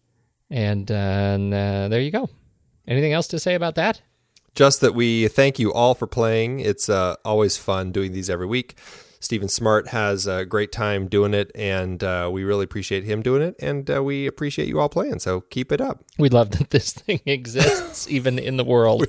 And, 0.51 0.91
uh, 0.91 0.93
and 0.93 1.53
uh, 1.53 1.87
there 1.87 1.99
you 2.01 2.11
go. 2.11 2.29
Anything 2.87 3.13
else 3.13 3.27
to 3.29 3.39
say 3.39 3.55
about 3.55 3.75
that? 3.75 4.01
Just 4.53 4.81
that 4.81 4.93
we 4.93 5.27
thank 5.29 5.57
you 5.57 5.73
all 5.73 5.95
for 5.95 6.05
playing. 6.07 6.59
It's 6.59 6.89
uh, 6.89 7.15
always 7.25 7.57
fun 7.57 7.91
doing 7.91 8.11
these 8.11 8.29
every 8.29 8.45
week. 8.47 8.77
Stephen 9.19 9.49
Smart 9.49 9.89
has 9.89 10.27
a 10.27 10.45
great 10.45 10.71
time 10.71 11.07
doing 11.07 11.33
it, 11.33 11.51
and 11.55 12.03
uh, 12.03 12.29
we 12.31 12.43
really 12.43 12.63
appreciate 12.63 13.03
him 13.03 13.21
doing 13.21 13.41
it, 13.41 13.55
and 13.59 13.89
uh, 13.89 14.03
we 14.03 14.27
appreciate 14.27 14.67
you 14.67 14.79
all 14.79 14.89
playing. 14.89 15.19
So 15.19 15.41
keep 15.41 15.71
it 15.71 15.81
up. 15.81 16.03
We 16.17 16.29
love 16.29 16.51
that 16.51 16.69
this 16.69 16.93
thing 16.93 17.21
exists 17.25 18.07
even 18.09 18.39
in 18.39 18.57
the 18.57 18.63
world. 18.63 19.01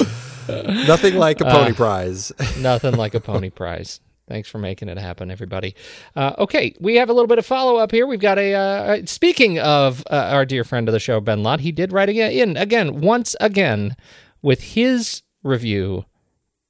we 0.00 0.04
do. 0.04 0.62
Nothing 0.86 1.16
like 1.16 1.40
a 1.40 1.44
pony 1.44 1.72
prize. 1.72 2.32
Nothing 2.58 2.96
like 2.96 3.14
a 3.14 3.20
pony 3.20 3.50
prize. 3.50 4.00
Thanks 4.28 4.48
for 4.48 4.58
making 4.58 4.88
it 4.88 4.96
happen, 4.96 5.30
everybody. 5.30 5.74
Uh, 6.14 6.34
okay, 6.38 6.72
we 6.80 6.96
have 6.96 7.10
a 7.10 7.12
little 7.12 7.26
bit 7.26 7.38
of 7.38 7.46
follow 7.46 7.76
up 7.76 7.90
here. 7.90 8.06
We've 8.06 8.20
got 8.20 8.38
a. 8.38 8.54
Uh, 8.54 9.06
speaking 9.06 9.58
of 9.58 10.04
uh, 10.08 10.28
our 10.30 10.46
dear 10.46 10.62
friend 10.62 10.88
of 10.88 10.92
the 10.92 11.00
show, 11.00 11.20
Ben 11.20 11.42
Lott, 11.42 11.60
he 11.60 11.72
did 11.72 11.92
write 11.92 12.08
again, 12.08 12.30
in 12.30 12.56
again, 12.56 13.00
once 13.00 13.34
again, 13.40 13.96
with 14.40 14.60
his 14.60 15.22
review 15.42 16.04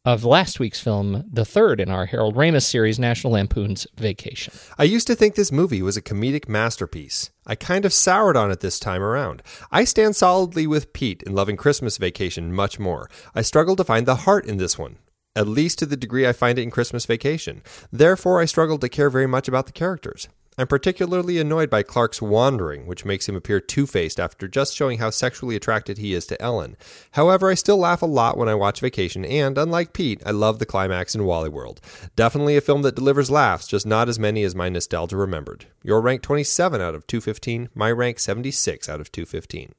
of 0.04 0.24
last 0.24 0.58
week's 0.58 0.80
film, 0.80 1.24
the 1.30 1.44
third 1.44 1.78
in 1.78 1.90
our 1.90 2.06
Harold 2.06 2.34
Ramis 2.34 2.62
series, 2.62 2.98
National 2.98 3.34
Lampoon's 3.34 3.86
Vacation. 3.98 4.54
I 4.78 4.84
used 4.84 5.06
to 5.08 5.14
think 5.14 5.34
this 5.34 5.52
movie 5.52 5.82
was 5.82 5.96
a 5.96 6.02
comedic 6.02 6.48
masterpiece. 6.48 7.30
I 7.46 7.54
kind 7.54 7.84
of 7.84 7.92
soured 7.92 8.36
on 8.36 8.50
it 8.50 8.60
this 8.60 8.78
time 8.78 9.02
around. 9.02 9.42
I 9.70 9.84
stand 9.84 10.16
solidly 10.16 10.66
with 10.66 10.94
Pete 10.94 11.22
in 11.24 11.34
loving 11.34 11.56
Christmas 11.56 11.98
Vacation 11.98 12.54
much 12.54 12.78
more. 12.78 13.10
I 13.34 13.42
struggle 13.42 13.76
to 13.76 13.84
find 13.84 14.06
the 14.06 14.16
heart 14.16 14.46
in 14.46 14.56
this 14.56 14.78
one, 14.78 14.96
at 15.36 15.46
least 15.46 15.78
to 15.80 15.86
the 15.86 15.98
degree 15.98 16.26
I 16.26 16.32
find 16.32 16.58
it 16.58 16.62
in 16.62 16.70
Christmas 16.70 17.04
Vacation. 17.04 17.62
Therefore, 17.92 18.40
I 18.40 18.46
struggle 18.46 18.78
to 18.78 18.88
care 18.88 19.10
very 19.10 19.26
much 19.26 19.48
about 19.48 19.66
the 19.66 19.72
characters. 19.72 20.28
I'm 20.58 20.66
particularly 20.66 21.38
annoyed 21.38 21.70
by 21.70 21.82
Clark's 21.82 22.20
wandering, 22.20 22.86
which 22.86 23.04
makes 23.04 23.28
him 23.28 23.36
appear 23.36 23.60
two 23.60 23.86
faced 23.86 24.20
after 24.20 24.46
just 24.48 24.74
showing 24.74 24.98
how 24.98 25.08
sexually 25.08 25.56
attracted 25.56 25.96
he 25.96 26.12
is 26.12 26.26
to 26.26 26.42
Ellen. 26.42 26.76
However, 27.12 27.50
I 27.50 27.54
still 27.54 27.78
laugh 27.78 28.02
a 28.02 28.06
lot 28.06 28.36
when 28.36 28.48
I 28.48 28.54
watch 28.54 28.80
Vacation, 28.80 29.24
and 29.24 29.56
unlike 29.56 29.92
Pete, 29.94 30.20
I 30.26 30.32
love 30.32 30.58
the 30.58 30.66
climax 30.66 31.14
in 31.14 31.24
Wally 31.24 31.48
World. 31.48 31.80
Definitely 32.14 32.56
a 32.56 32.60
film 32.60 32.82
that 32.82 32.96
delivers 32.96 33.30
laughs, 33.30 33.66
just 33.68 33.86
not 33.86 34.08
as 34.08 34.18
many 34.18 34.42
as 34.42 34.54
my 34.54 34.68
nostalgia 34.68 35.16
remembered. 35.16 35.66
Your 35.82 36.00
rank 36.00 36.20
27 36.20 36.80
out 36.80 36.94
of 36.94 37.06
215, 37.06 37.70
my 37.74 37.90
rank 37.90 38.18
76 38.18 38.88
out 38.88 39.00
of 39.00 39.10
215. 39.12 39.72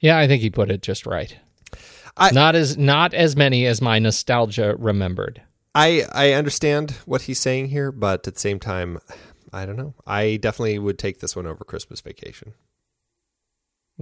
Yeah, 0.00 0.18
I 0.18 0.26
think 0.26 0.42
he 0.42 0.50
put 0.50 0.70
it 0.70 0.82
just 0.82 1.06
right. 1.06 1.36
I- 2.16 2.30
not 2.32 2.56
as 2.56 2.76
not 2.76 3.14
as 3.14 3.36
many 3.36 3.66
as 3.66 3.80
my 3.80 3.98
nostalgia 3.98 4.74
remembered. 4.78 5.42
I 5.74 6.04
I 6.12 6.32
understand 6.32 6.92
what 7.06 7.22
he's 7.22 7.38
saying 7.38 7.68
here, 7.68 7.92
but 7.92 8.26
at 8.26 8.34
the 8.34 8.40
same 8.40 8.58
time, 8.58 8.98
I 9.52 9.66
don't 9.66 9.76
know. 9.76 9.94
I 10.06 10.36
definitely 10.36 10.78
would 10.78 10.98
take 10.98 11.20
this 11.20 11.36
one 11.36 11.46
over 11.46 11.64
Christmas 11.64 12.00
Vacation. 12.00 12.54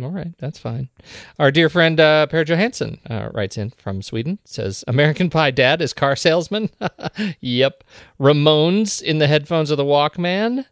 All 0.03 0.11
right, 0.11 0.35
that's 0.39 0.59
fine. 0.59 0.91
Our 1.39 1.51
dear 1.51 1.71
friend 1.71 1.99
uh, 1.99 2.27
Per 2.27 2.45
Johansson 2.45 3.01
uh, 3.09 3.31
writes 3.33 3.57
in 3.57 3.71
from 3.71 4.03
Sweden. 4.03 4.39
Says 4.45 4.85
American 4.87 5.31
Pie 5.31 5.53
Dad 5.53 5.81
is 5.81 5.95
car 5.95 6.17
salesman. 6.17 6.69
yep. 7.41 7.83
Ramones 8.21 9.01
in 9.01 9.19
the 9.19 9.27
headphones 9.27 9.71
of 9.71 9.79
the 9.79 9.85
Walkman. 9.85 10.67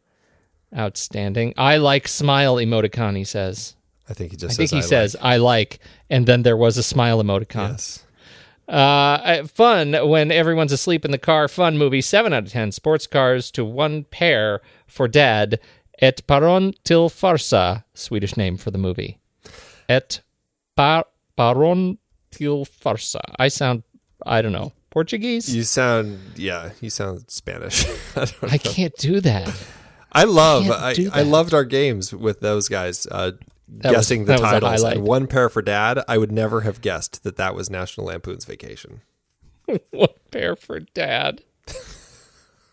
Outstanding. 0.76 1.54
I 1.56 1.78
like 1.78 2.06
smile 2.06 2.56
emoticon. 2.56 3.16
He 3.16 3.24
says. 3.24 3.76
I 4.10 4.12
think 4.12 4.32
he 4.32 4.36
just 4.36 4.54
I 4.54 4.56
think 4.56 4.68
says 4.68 4.76
he 4.76 4.82
says 4.82 5.16
I 5.22 5.38
like, 5.38 5.78
and 6.10 6.26
then 6.26 6.42
there 6.42 6.56
was 6.56 6.76
a 6.76 6.82
smile 6.82 7.22
emoticon. 7.22 7.70
yes. 7.70 8.03
Uh, 8.68 9.44
fun 9.44 9.92
when 10.08 10.30
everyone's 10.30 10.72
asleep 10.72 11.04
in 11.04 11.10
the 11.10 11.18
car. 11.18 11.48
Fun 11.48 11.76
movie. 11.76 12.00
Seven 12.00 12.32
out 12.32 12.44
of 12.44 12.52
ten. 12.52 12.72
Sports 12.72 13.06
cars 13.06 13.50
to 13.52 13.64
one 13.64 14.04
pair 14.04 14.60
for 14.86 15.08
dad. 15.08 15.60
Ett 16.00 16.26
päron 16.26 16.74
till 16.84 17.10
farsa. 17.10 17.84
Swedish 17.94 18.36
name 18.36 18.56
for 18.56 18.70
the 18.70 18.78
movie. 18.78 19.18
Et 19.88 20.20
par- 20.76 21.06
paron 21.38 21.98
till 22.30 22.64
farsa. 22.64 23.20
I 23.38 23.48
sound. 23.48 23.82
I 24.26 24.40
don't 24.40 24.52
know 24.52 24.72
Portuguese. 24.90 25.54
You 25.54 25.64
sound 25.64 26.20
yeah, 26.36 26.70
you 26.80 26.88
sound 26.88 27.28
Spanish. 27.28 27.84
I 28.16 28.26
I 28.42 28.58
can't 28.58 28.96
do 28.96 29.20
that. 29.20 29.52
I 30.12 30.24
love. 30.24 30.64
can't 30.94 31.14
I, 31.14 31.20
I 31.20 31.22
loved 31.22 31.52
our 31.52 31.64
games 31.64 32.14
with 32.14 32.40
those 32.40 32.68
guys. 32.68 33.06
Uh, 33.10 33.32
That 33.68 33.92
guessing 33.92 34.26
the 34.26 34.32
was 34.32 34.40
a 34.40 34.44
titles 34.44 34.82
and 34.84 35.02
one 35.02 35.26
pair 35.26 35.48
for 35.48 35.62
dad. 35.62 36.00
I 36.06 36.18
would 36.18 36.30
never 36.32 36.62
have 36.62 36.80
guessed 36.80 37.22
that 37.24 37.36
that 37.36 37.54
was 37.54 37.70
National 37.70 38.06
Lampoon's 38.06 38.44
Vacation. 38.44 39.00
One 39.90 40.08
pair 40.30 40.56
for 40.56 40.80
dad. 40.80 41.42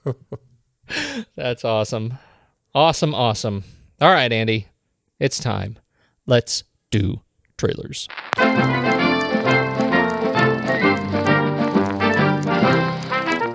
That's 1.36 1.64
awesome. 1.64 2.18
Awesome, 2.76 3.16
awesome. 3.16 3.64
All 4.02 4.12
right, 4.12 4.32
Andy. 4.32 4.68
It's 5.20 5.40
time. 5.40 5.80
Let's 6.26 6.66
do 6.90 7.22
trailers. 7.58 8.10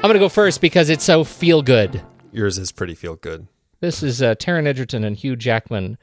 I'm 0.07 0.11
going 0.11 0.15
to 0.15 0.21
go 0.21 0.29
first 0.29 0.61
because 0.61 0.89
it's 0.89 1.05
so 1.05 1.25
feel 1.25 1.63
good. 1.63 2.01
Yours 2.33 2.59
is 2.59 2.71
pretty 2.71 2.95
feel 2.95 3.17
good. 3.17 3.49
This 3.81 4.03
is 4.03 4.23
uh, 4.23 4.37
Taron 4.37 4.67
Egerton 4.67 5.05
and 5.05 5.17
Hugh 5.17 5.37
Jackman 5.37 5.99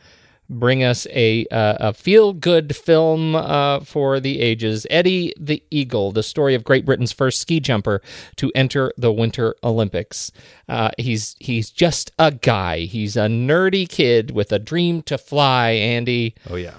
bring 0.49 0.83
us 0.83 1.07
a 1.11 1.45
uh, 1.47 1.77
a 1.79 1.93
feel 1.93 2.33
good 2.33 2.75
film 2.75 3.35
uh, 3.35 3.79
for 3.81 4.19
the 4.19 4.39
ages. 4.41 4.85
Eddie 4.89 5.33
the 5.39 5.63
Eagle, 5.71 6.11
the 6.11 6.23
story 6.23 6.53
of 6.55 6.63
Great 6.63 6.85
Britain's 6.85 7.11
first 7.11 7.39
ski 7.41 7.59
jumper 7.59 8.01
to 8.35 8.51
enter 8.53 8.91
the 8.97 9.11
Winter 9.11 9.55
Olympics. 9.63 10.31
Uh, 10.69 10.91
he's 10.97 11.35
he's 11.39 11.69
just 11.71 12.11
a 12.19 12.31
guy. 12.31 12.79
He's 12.81 13.15
a 13.15 13.27
nerdy 13.27 13.87
kid 13.87 14.31
with 14.31 14.51
a 14.51 14.59
dream 14.59 15.01
to 15.03 15.17
fly. 15.17 15.69
Andy, 15.71 16.35
Oh 16.49 16.55
yeah. 16.55 16.75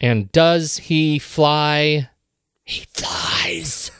and 0.00 0.30
does 0.32 0.78
he 0.78 1.18
fly? 1.18 2.08
He 2.64 2.86
flies. 2.92 3.90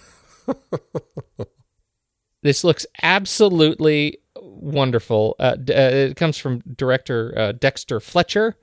this 2.42 2.64
looks 2.64 2.86
absolutely 3.02 4.18
wonderful. 4.62 5.37
Uh, 5.38 5.57
d- 5.57 5.75
uh, 5.75 5.90
it 5.90 6.16
comes 6.16 6.38
from 6.38 6.61
director 6.76 7.35
uh, 7.37 7.52
Dexter 7.52 8.00
Fletcher. 8.00 8.57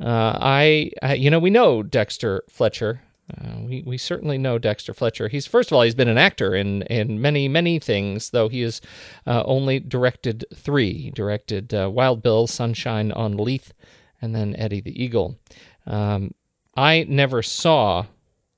Uh, 0.00 0.38
I, 0.40 0.90
I, 1.02 1.14
you 1.14 1.30
know, 1.30 1.38
we 1.38 1.50
know 1.50 1.82
Dexter 1.82 2.44
Fletcher. 2.48 3.02
Uh, 3.36 3.60
we 3.60 3.82
we 3.86 3.98
certainly 3.98 4.38
know 4.38 4.58
Dexter 4.58 4.94
Fletcher. 4.94 5.28
He's 5.28 5.46
first 5.46 5.70
of 5.70 5.76
all, 5.76 5.82
he's 5.82 5.94
been 5.94 6.08
an 6.08 6.16
actor 6.16 6.54
in 6.54 6.82
in 6.82 7.20
many 7.20 7.46
many 7.46 7.78
things, 7.78 8.30
though 8.30 8.48
he 8.48 8.62
has 8.62 8.80
uh, 9.26 9.42
only 9.44 9.78
directed 9.80 10.46
three. 10.54 10.94
He 10.94 11.10
directed 11.10 11.74
uh, 11.74 11.90
Wild 11.92 12.22
Bill, 12.22 12.46
Sunshine 12.46 13.12
on 13.12 13.36
Leith, 13.36 13.74
and 14.22 14.34
then 14.34 14.56
Eddie 14.56 14.80
the 14.80 15.02
Eagle. 15.02 15.38
Um, 15.86 16.32
I 16.74 17.04
never 17.06 17.42
saw 17.42 18.06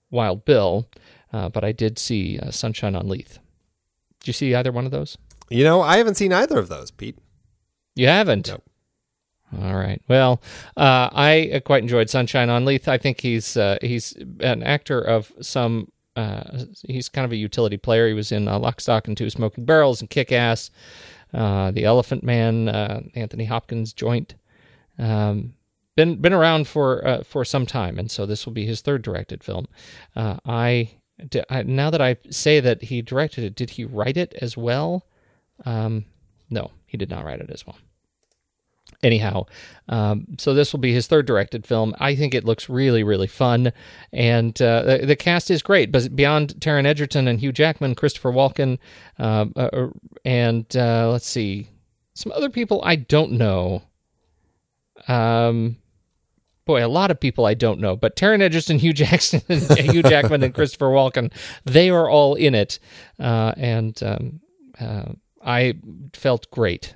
Wild 0.08 0.44
Bill, 0.44 0.88
but 1.32 1.64
I 1.64 1.72
did 1.72 1.98
see 1.98 2.38
Sunshine 2.50 2.94
on 2.94 3.08
Leith. 3.08 3.40
Did 4.20 4.28
you 4.28 4.32
see 4.34 4.54
either 4.54 4.70
one 4.70 4.84
of 4.84 4.92
those? 4.92 5.16
You 5.50 5.64
know, 5.64 5.80
I 5.82 5.96
haven't 5.98 6.14
seen 6.14 6.32
either 6.32 6.58
of 6.58 6.68
those, 6.68 6.90
Pete. 6.90 7.18
You 7.96 8.06
haven't. 8.06 8.48
Nope. 8.48 8.62
All 9.60 9.74
right. 9.74 10.00
Well, 10.06 10.40
uh, 10.76 11.10
I 11.12 11.60
quite 11.64 11.82
enjoyed 11.82 12.08
Sunshine 12.08 12.48
on 12.48 12.64
Leith. 12.64 12.86
I 12.86 12.98
think 12.98 13.20
he's 13.20 13.56
uh, 13.56 13.78
he's 13.82 14.12
an 14.40 14.62
actor 14.62 15.00
of 15.00 15.32
some. 15.40 15.90
Uh, 16.14 16.64
he's 16.86 17.08
kind 17.08 17.24
of 17.24 17.32
a 17.32 17.36
utility 17.36 17.76
player. 17.76 18.06
He 18.06 18.14
was 18.14 18.30
in 18.30 18.46
uh, 18.46 18.58
Lock, 18.60 18.80
Stock, 18.80 19.08
and 19.08 19.16
Two 19.16 19.28
Smoking 19.30 19.64
Barrels 19.64 20.00
and 20.00 20.08
Kick 20.08 20.30
Ass, 20.30 20.70
uh, 21.34 21.70
The 21.72 21.84
Elephant 21.84 22.22
Man, 22.22 22.68
uh, 22.68 23.00
Anthony 23.16 23.46
Hopkins 23.46 23.92
joint. 23.92 24.34
Um, 24.98 25.54
been 25.96 26.20
been 26.20 26.32
around 26.32 26.68
for 26.68 27.04
uh, 27.06 27.22
for 27.24 27.44
some 27.44 27.66
time, 27.66 27.98
and 27.98 28.08
so 28.08 28.26
this 28.26 28.46
will 28.46 28.52
be 28.52 28.66
his 28.66 28.80
third 28.82 29.02
directed 29.02 29.42
film. 29.42 29.66
Uh, 30.14 30.36
I, 30.46 30.90
d- 31.28 31.42
I- 31.50 31.64
now 31.64 31.90
that 31.90 32.00
I 32.00 32.18
say 32.30 32.60
that 32.60 32.82
he 32.84 33.02
directed 33.02 33.42
it, 33.42 33.56
did 33.56 33.70
he 33.70 33.84
write 33.84 34.16
it 34.16 34.32
as 34.40 34.56
well? 34.56 35.06
Um, 35.64 36.06
no, 36.48 36.70
he 36.86 36.96
did 36.96 37.10
not 37.10 37.24
write 37.24 37.40
it 37.40 37.50
as 37.50 37.66
well. 37.66 37.76
Anyhow, 39.02 39.46
um, 39.88 40.26
so 40.38 40.52
this 40.52 40.72
will 40.72 40.80
be 40.80 40.92
his 40.92 41.06
third 41.06 41.24
directed 41.24 41.66
film. 41.66 41.94
I 41.98 42.14
think 42.14 42.34
it 42.34 42.44
looks 42.44 42.68
really, 42.68 43.02
really 43.02 43.26
fun, 43.26 43.72
and 44.12 44.60
uh, 44.60 44.82
the, 44.82 45.06
the 45.06 45.16
cast 45.16 45.50
is 45.50 45.62
great. 45.62 45.90
But 45.90 46.14
beyond 46.14 46.56
Taron 46.60 46.84
Egerton 46.84 47.26
and 47.26 47.40
Hugh 47.40 47.52
Jackman, 47.52 47.94
Christopher 47.94 48.30
Walken, 48.30 48.78
uh, 49.18 49.46
uh, 49.56 49.86
and 50.24 50.66
uh, 50.76 51.10
let's 51.10 51.26
see, 51.26 51.68
some 52.12 52.32
other 52.32 52.50
people 52.50 52.82
I 52.84 52.96
don't 52.96 53.32
know. 53.32 53.82
Um, 55.08 55.78
boy, 56.66 56.84
a 56.84 56.88
lot 56.88 57.10
of 57.10 57.18
people 57.18 57.46
I 57.46 57.54
don't 57.54 57.80
know, 57.80 57.96
but 57.96 58.16
Taron 58.16 58.42
Egerton, 58.42 58.78
Hugh 58.78 58.92
Jackson, 58.92 59.40
Hugh 59.48 60.02
Jackman, 60.02 60.42
and 60.42 60.54
Christopher 60.54 60.88
Walken, 60.88 61.32
they 61.64 61.88
are 61.88 62.08
all 62.08 62.34
in 62.34 62.54
it, 62.54 62.78
uh, 63.18 63.54
and 63.56 64.02
um, 64.02 64.40
uh, 64.78 65.12
I 65.40 65.74
felt 66.12 66.50
great 66.50 66.94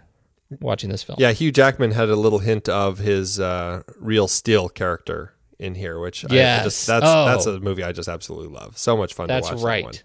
watching 0.61 0.91
this 0.91 1.03
film. 1.03 1.17
Yeah, 1.19 1.33
Hugh 1.33 1.51
Jackman 1.53 1.93
had 1.93 2.09
a 2.09 2.17
little 2.17 2.41
hint 2.41 2.69
of 2.69 2.99
his 2.99 3.41
uh, 3.41 3.83
real 3.99 4.29
steel 4.29 4.69
character 4.69 5.33
in 5.59 5.75
here, 5.75 5.99
which 5.99 6.25
I- 6.31 6.61
I, 6.61 6.65
just 6.65 6.87
that's 6.87 7.05
Oh. 7.07 7.25
that's 7.27 7.47
a 7.47 7.61
movie 7.61 7.83
I 7.83 7.93
just 7.93 8.09
absolutely 8.09 8.49
love. 8.55 8.77
So 8.77 8.97
much 8.97 9.15
fun 9.15 9.29
That's 9.29 9.49
to 9.49 9.55
watch. 9.55 9.65
right. 9.65 9.85
That 9.85 10.03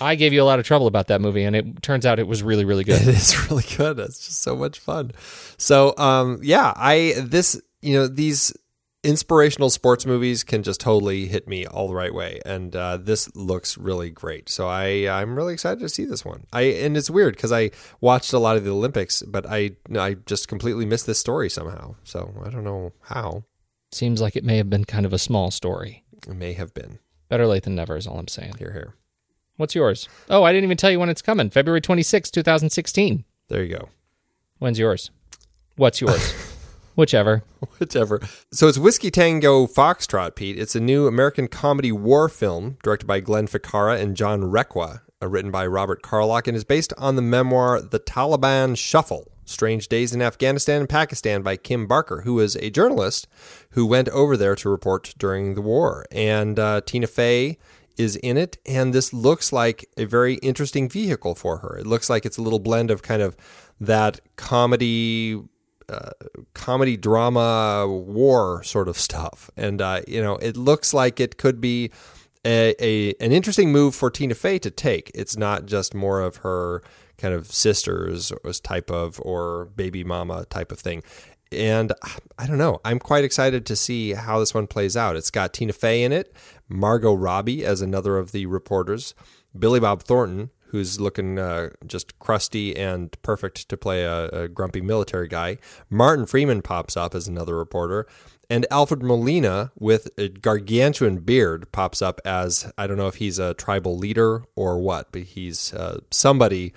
one. 0.00 0.08
I 0.08 0.14
gave 0.16 0.32
you 0.32 0.42
a 0.42 0.44
lot 0.44 0.58
of 0.58 0.64
trouble 0.64 0.86
about 0.88 1.08
that 1.08 1.20
movie, 1.20 1.44
and 1.44 1.54
it 1.54 1.80
turns 1.82 2.04
out 2.06 2.18
it 2.18 2.26
was 2.26 2.42
really, 2.42 2.64
really 2.64 2.82
good. 2.82 3.00
It 3.02 3.08
is 3.08 3.48
really 3.50 3.64
good. 3.76 3.98
It's 4.00 4.26
just 4.26 4.42
so 4.42 4.56
much 4.56 4.78
fun. 4.80 5.12
So, 5.58 5.94
um, 5.96 6.40
yeah, 6.42 6.72
I 6.74 7.14
this 7.18 7.60
you 7.82 7.94
know 7.94 8.06
these 8.08 8.52
inspirational 9.04 9.68
sports 9.70 10.06
movies 10.06 10.44
can 10.44 10.62
just 10.62 10.80
totally 10.80 11.26
hit 11.26 11.48
me 11.48 11.66
all 11.66 11.88
the 11.88 11.94
right 11.94 12.14
way, 12.14 12.40
and 12.44 12.74
uh, 12.76 12.96
this 12.96 13.34
looks 13.34 13.76
really 13.76 14.10
great. 14.10 14.48
So 14.48 14.68
I 14.68 15.08
I'm 15.08 15.36
really 15.36 15.52
excited 15.54 15.80
to 15.80 15.88
see 15.88 16.04
this 16.04 16.24
one. 16.24 16.46
I 16.52 16.62
and 16.62 16.96
it's 16.96 17.10
weird 17.10 17.34
because 17.36 17.52
I 17.52 17.70
watched 18.00 18.32
a 18.32 18.38
lot 18.38 18.56
of 18.56 18.64
the 18.64 18.70
Olympics, 18.70 19.22
but 19.22 19.46
I 19.48 19.72
I 19.98 20.14
just 20.26 20.48
completely 20.48 20.86
missed 20.86 21.06
this 21.06 21.18
story 21.18 21.48
somehow. 21.50 21.96
So 22.04 22.32
I 22.44 22.50
don't 22.50 22.64
know 22.64 22.92
how. 23.02 23.44
Seems 23.90 24.20
like 24.22 24.36
it 24.36 24.44
may 24.44 24.56
have 24.56 24.70
been 24.70 24.84
kind 24.84 25.04
of 25.04 25.12
a 25.12 25.18
small 25.18 25.50
story. 25.50 26.04
It 26.26 26.34
may 26.34 26.52
have 26.54 26.72
been 26.72 26.98
Better 27.28 27.46
late 27.46 27.64
than 27.64 27.74
never 27.74 27.96
is 27.96 28.06
all 28.06 28.18
I'm 28.18 28.28
saying. 28.28 28.54
here 28.58 28.72
here. 28.72 28.94
What's 29.56 29.74
yours? 29.74 30.08
Oh, 30.30 30.44
I 30.44 30.52
didn't 30.52 30.64
even 30.64 30.76
tell 30.78 30.90
you 30.90 30.98
when 30.98 31.08
it's 31.10 31.20
coming. 31.22 31.50
February 31.50 31.80
26, 31.80 32.30
2016. 32.30 33.24
There 33.48 33.62
you 33.62 33.76
go. 33.76 33.88
When's 34.58 34.78
yours? 34.78 35.10
What's 35.76 36.00
yours? 36.00 36.34
Whichever. 36.94 37.42
Whichever. 37.78 38.20
So 38.52 38.68
it's 38.68 38.78
Whiskey 38.78 39.10
Tango 39.10 39.66
Foxtrot, 39.66 40.34
Pete. 40.34 40.58
It's 40.58 40.76
a 40.76 40.80
new 40.80 41.06
American 41.06 41.48
comedy 41.48 41.92
war 41.92 42.28
film 42.28 42.76
directed 42.82 43.06
by 43.06 43.20
Glenn 43.20 43.46
Ficarra 43.46 44.00
and 44.00 44.16
John 44.16 44.42
Requa, 44.42 45.00
uh, 45.22 45.28
written 45.28 45.50
by 45.50 45.66
Robert 45.66 46.02
Carlock, 46.02 46.46
and 46.46 46.56
is 46.56 46.64
based 46.64 46.92
on 46.98 47.16
the 47.16 47.22
memoir 47.22 47.80
The 47.80 48.00
Taliban 48.00 48.76
Shuffle 48.76 49.32
Strange 49.44 49.88
Days 49.88 50.14
in 50.14 50.22
Afghanistan 50.22 50.80
and 50.80 50.88
Pakistan 50.88 51.42
by 51.42 51.56
Kim 51.56 51.86
Barker, 51.86 52.22
who 52.22 52.38
is 52.40 52.56
a 52.56 52.70
journalist 52.70 53.26
who 53.70 53.86
went 53.86 54.08
over 54.10 54.36
there 54.36 54.54
to 54.56 54.68
report 54.68 55.14
during 55.18 55.54
the 55.54 55.62
war. 55.62 56.06
And 56.10 56.58
uh, 56.58 56.82
Tina 56.84 57.06
Fey 57.06 57.58
is 57.96 58.16
in 58.16 58.36
it, 58.36 58.58
and 58.66 58.92
this 58.92 59.12
looks 59.12 59.52
like 59.52 59.88
a 59.96 60.04
very 60.04 60.34
interesting 60.36 60.88
vehicle 60.88 61.34
for 61.34 61.58
her. 61.58 61.76
It 61.78 61.86
looks 61.86 62.08
like 62.08 62.24
it's 62.24 62.38
a 62.38 62.42
little 62.42 62.58
blend 62.58 62.90
of 62.90 63.02
kind 63.02 63.22
of 63.22 63.36
that 63.80 64.20
comedy 64.36 65.42
comedy 66.54 66.96
drama 66.96 67.86
war 67.88 68.62
sort 68.62 68.88
of 68.88 68.98
stuff. 68.98 69.50
And 69.56 69.80
uh, 69.80 70.02
you 70.06 70.22
know 70.22 70.36
it 70.36 70.56
looks 70.56 70.94
like 70.94 71.20
it 71.20 71.36
could 71.38 71.60
be 71.60 71.90
a, 72.44 72.74
a 72.78 73.14
an 73.20 73.32
interesting 73.32 73.72
move 73.72 73.94
for 73.94 74.10
Tina 74.10 74.34
Fey 74.34 74.58
to 74.60 74.70
take. 74.70 75.10
It's 75.14 75.36
not 75.36 75.66
just 75.66 75.94
more 75.94 76.20
of 76.20 76.36
her 76.36 76.82
kind 77.18 77.34
of 77.34 77.46
sisters 77.46 78.32
type 78.62 78.90
of 78.90 79.20
or 79.22 79.66
baby 79.76 80.02
mama 80.02 80.44
type 80.46 80.72
of 80.72 80.80
thing. 80.80 81.02
And 81.52 81.92
I 82.38 82.46
don't 82.46 82.58
know. 82.58 82.80
I'm 82.84 82.98
quite 82.98 83.24
excited 83.24 83.66
to 83.66 83.76
see 83.76 84.14
how 84.14 84.40
this 84.40 84.54
one 84.54 84.66
plays 84.66 84.96
out. 84.96 85.16
It's 85.16 85.30
got 85.30 85.52
Tina 85.52 85.72
Fey 85.72 86.02
in 86.02 86.12
it 86.12 86.34
Margot 86.68 87.14
Robbie 87.14 87.64
as 87.64 87.82
another 87.82 88.18
of 88.18 88.32
the 88.32 88.46
reporters 88.46 89.14
Billy 89.56 89.78
Bob 89.78 90.02
Thornton 90.02 90.50
who's 90.72 90.98
looking 90.98 91.38
uh, 91.38 91.68
just 91.86 92.18
crusty 92.18 92.74
and 92.74 93.14
perfect 93.22 93.68
to 93.68 93.76
play 93.76 94.04
a, 94.04 94.28
a 94.28 94.48
grumpy 94.48 94.80
military 94.80 95.28
guy. 95.28 95.58
Martin 95.90 96.24
Freeman 96.24 96.62
pops 96.62 96.96
up 96.96 97.14
as 97.14 97.28
another 97.28 97.56
reporter. 97.56 98.06
And 98.48 98.66
Alfred 98.70 99.02
Molina, 99.02 99.70
with 99.78 100.08
a 100.18 100.28
gargantuan 100.28 101.18
beard, 101.18 101.70
pops 101.72 102.00
up 102.00 102.20
as 102.24 102.72
I 102.76 102.86
don't 102.86 102.96
know 102.96 103.06
if 103.06 103.16
he's 103.16 103.38
a 103.38 103.54
tribal 103.54 103.96
leader 103.96 104.44
or 104.56 104.78
what, 104.78 105.12
but 105.12 105.22
he's 105.22 105.74
uh, 105.74 106.00
somebody 106.10 106.72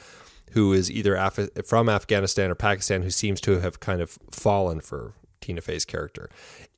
who 0.51 0.73
is 0.73 0.91
either 0.91 1.15
Af- 1.15 1.49
from 1.65 1.89
Afghanistan 1.89 2.51
or 2.51 2.55
Pakistan 2.55 3.01
who 3.01 3.10
seems 3.10 3.39
to 3.41 3.60
have 3.60 3.79
kind 3.79 4.01
of 4.01 4.17
fallen 4.29 4.81
for 4.81 5.13
Tina 5.45 5.62
Fey's 5.62 5.86
character. 5.86 6.27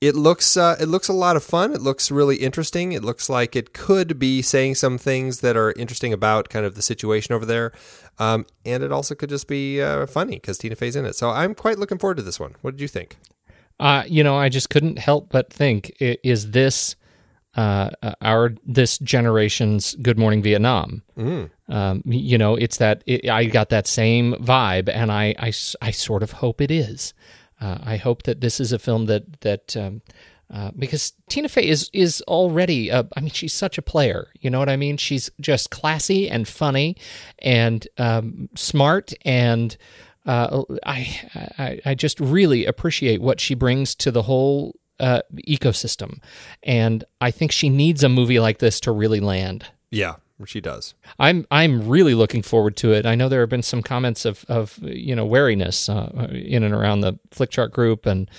It 0.02 0.14
looks 0.14 0.58
uh, 0.58 0.76
it 0.80 0.88
looks 0.88 1.08
a 1.08 1.14
lot 1.14 1.38
of 1.38 1.44
fun. 1.44 1.74
It 1.74 1.82
looks 1.82 2.12
really 2.12 2.36
interesting. 2.36 2.92
It 2.92 3.04
looks 3.04 3.30
like 3.30 3.56
it 3.56 3.74
could 3.74 4.20
be 4.20 4.42
saying 4.42 4.76
some 4.76 4.98
things 4.98 5.40
that 5.40 5.56
are 5.56 5.72
interesting 5.72 6.12
about 6.12 6.50
kind 6.50 6.66
of 6.66 6.76
the 6.76 6.82
situation 6.82 7.34
over 7.34 7.46
there, 7.46 7.72
um, 8.20 8.46
and 8.66 8.84
it 8.84 8.92
also 8.92 9.16
could 9.16 9.30
just 9.30 9.48
be 9.48 9.82
uh, 9.82 10.06
funny 10.06 10.36
because 10.36 10.58
Tina 10.58 10.76
Fey's 10.76 10.98
in 10.98 11.06
it. 11.06 11.16
So 11.16 11.30
I'm 11.30 11.56
quite 11.56 11.80
looking 11.80 11.98
forward 11.98 12.18
to 12.18 12.24
this 12.24 12.42
one. 12.42 12.56
What 12.62 12.72
did 12.72 12.82
you 12.82 12.90
think? 12.90 13.16
Uh, 13.80 14.04
you 14.06 14.24
know, 14.24 14.36
I 14.36 14.50
just 14.50 14.70
couldn't 14.70 15.00
help 15.00 15.30
but 15.30 15.52
think: 15.52 15.96
is 16.00 16.52
this 16.52 16.98
uh, 17.56 17.90
uh, 18.04 18.14
our 18.22 18.54
this 18.66 18.98
generation's 19.00 19.96
Good 19.96 20.20
Morning 20.20 20.44
Vietnam? 20.44 21.04
Mm. 21.18 21.50
Um, 21.70 22.04
you 22.06 22.38
know, 22.38 22.56
it's 22.56 22.78
that 22.78 23.02
it, 23.08 23.30
I 23.30 23.46
got 23.46 23.70
that 23.70 23.88
same 23.88 24.34
vibe, 24.34 24.90
and 24.90 25.12
I, 25.12 25.34
I, 25.40 25.54
I 25.82 25.92
sort 25.92 26.22
of 26.22 26.34
hope 26.34 26.62
it 26.62 26.70
is. 26.70 27.14
Uh, 27.60 27.78
I 27.84 27.98
hope 27.98 28.24
that 28.24 28.42
this 28.42 28.60
is 28.60 28.72
a 28.72 28.80
film 28.80 29.06
that 29.06 29.42
that 29.42 29.76
um, 29.76 30.02
uh, 30.54 30.72
because 30.78 31.14
Tina 31.30 31.50
Fey 31.50 31.68
is 31.68 31.90
is 31.94 32.22
already 32.28 32.90
a, 32.90 33.08
I 33.16 33.20
mean 33.20 33.32
she's 33.32 33.54
such 33.54 33.78
a 33.78 33.82
player. 33.82 34.28
You 34.40 34.50
know 34.50 34.60
what 34.60 34.70
I 34.70 34.78
mean? 34.78 34.98
She's 34.98 35.30
just 35.40 35.72
classy 35.72 36.30
and 36.30 36.48
funny 36.48 36.96
and 37.40 37.88
um, 37.98 38.50
smart 38.56 39.14
and 39.26 39.76
uh, 40.26 40.64
I, 40.86 41.52
I 41.58 41.82
I 41.86 41.96
just 41.96 42.20
really 42.20 42.66
appreciate 42.66 43.22
what 43.22 43.40
she 43.40 43.56
brings 43.56 43.96
to 43.96 44.12
the 44.12 44.24
whole 44.24 44.76
uh, 45.00 45.22
ecosystem. 45.48 46.20
And 46.64 47.04
I 47.22 47.32
think 47.32 47.52
she 47.52 47.70
needs 47.70 48.04
a 48.04 48.10
movie 48.10 48.40
like 48.40 48.60
this 48.60 48.80
to 48.82 48.92
really 48.92 49.20
land. 49.20 49.66
Yeah, 49.90 50.16
she 50.46 50.62
does. 50.62 50.94
I'm 51.18 51.48
I'm 51.50 51.88
really 51.88 52.14
looking 52.14 52.44
forward 52.44 52.76
to 52.78 52.94
it. 52.94 53.06
I 53.06 53.16
know 53.16 53.28
there 53.28 53.40
have 53.40 53.50
been 53.50 53.64
some 53.64 53.82
comments 53.82 54.24
of 54.24 54.46
of 54.48 54.78
you 54.84 55.16
know 55.16 55.26
wariness 55.26 55.90
uh, 55.90 56.28
in 56.32 56.64
and 56.64 56.74
around 56.74 57.02
the 57.02 57.14
Flickchart 57.32 57.72
group, 57.72 58.06
and 58.06 58.30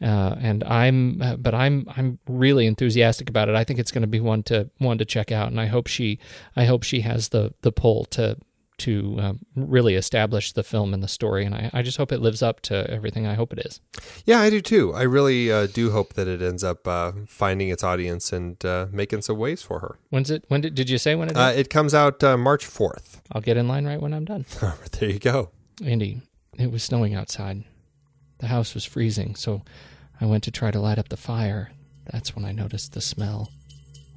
uh, 0.00 0.36
and 0.38 0.62
I'm 0.64 1.20
uh, 1.20 1.36
but 1.36 1.54
I'm 1.54 1.86
I'm 1.96 2.20
really 2.28 2.66
enthusiastic 2.66 3.28
about 3.28 3.48
it. 3.48 3.56
I 3.56 3.64
think 3.64 3.80
it's 3.80 3.90
going 3.90 4.02
to 4.02 4.08
be 4.08 4.20
one 4.20 4.44
to 4.44 4.70
one 4.78 4.98
to 4.98 5.04
check 5.04 5.32
out, 5.32 5.48
and 5.48 5.60
I 5.60 5.66
hope 5.66 5.88
she 5.88 6.20
I 6.54 6.64
hope 6.64 6.84
she 6.84 7.00
has 7.00 7.30
the 7.30 7.52
the 7.62 7.72
pull 7.72 8.04
to 8.06 8.36
to 8.78 9.16
uh, 9.20 9.32
really 9.56 9.94
establish 9.94 10.52
the 10.52 10.62
film 10.62 10.94
and 10.94 11.02
the 11.02 11.08
story. 11.08 11.44
And 11.44 11.54
I, 11.54 11.70
I, 11.74 11.82
just 11.82 11.98
hope 11.98 12.12
it 12.12 12.20
lives 12.20 12.42
up 12.42 12.60
to 12.62 12.88
everything 12.90 13.26
I 13.26 13.34
hope 13.34 13.52
it 13.52 13.58
is. 13.64 13.80
Yeah, 14.24 14.40
I 14.40 14.50
do 14.50 14.60
too. 14.60 14.94
I 14.94 15.02
really 15.02 15.50
uh, 15.50 15.66
do 15.66 15.90
hope 15.90 16.14
that 16.14 16.28
it 16.28 16.40
ends 16.40 16.62
up 16.62 16.86
uh, 16.86 17.12
finding 17.26 17.68
its 17.68 17.82
audience 17.82 18.32
and 18.32 18.64
uh, 18.64 18.86
making 18.90 19.22
some 19.22 19.36
waves 19.36 19.62
for 19.62 19.80
her. 19.80 19.98
When's 20.10 20.30
it? 20.30 20.44
When 20.48 20.60
did, 20.60 20.74
did 20.74 20.88
you 20.88 20.98
say 20.98 21.14
when 21.14 21.30
it? 21.30 21.36
Uh, 21.36 21.52
it 21.54 21.70
comes 21.70 21.92
out 21.92 22.22
uh, 22.22 22.36
March 22.36 22.64
fourth. 22.64 23.20
I'll 23.32 23.40
get 23.40 23.56
in 23.56 23.68
line 23.68 23.86
right 23.86 24.00
when 24.00 24.14
I'm 24.14 24.24
done. 24.24 24.46
there 24.98 25.10
you 25.10 25.18
go, 25.18 25.50
Andy. 25.84 26.22
It 26.58 26.70
was 26.70 26.82
snowing 26.82 27.14
outside. 27.14 27.64
The 28.38 28.46
house 28.46 28.74
was 28.74 28.84
freezing, 28.84 29.34
so 29.34 29.62
I 30.20 30.26
went 30.26 30.44
to 30.44 30.50
try 30.50 30.70
to 30.70 30.80
light 30.80 30.98
up 30.98 31.08
the 31.08 31.16
fire. 31.16 31.72
That's 32.10 32.34
when 32.34 32.44
I 32.44 32.52
noticed 32.52 32.92
the 32.92 33.00
smell. 33.00 33.50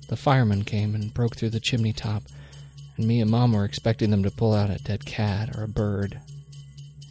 The 0.07 0.15
firemen 0.15 0.63
came 0.63 0.93
and 0.93 1.13
broke 1.13 1.35
through 1.35 1.51
the 1.51 1.59
chimney 1.59 1.93
top 1.93 2.23
and 2.97 3.07
me 3.07 3.21
and 3.21 3.31
Mom 3.31 3.53
were 3.53 3.65
expecting 3.65 4.11
them 4.11 4.23
to 4.23 4.31
pull 4.31 4.53
out 4.53 4.69
a 4.69 4.77
dead 4.83 5.05
cat 5.05 5.55
or 5.55 5.63
a 5.63 5.67
bird. 5.67 6.19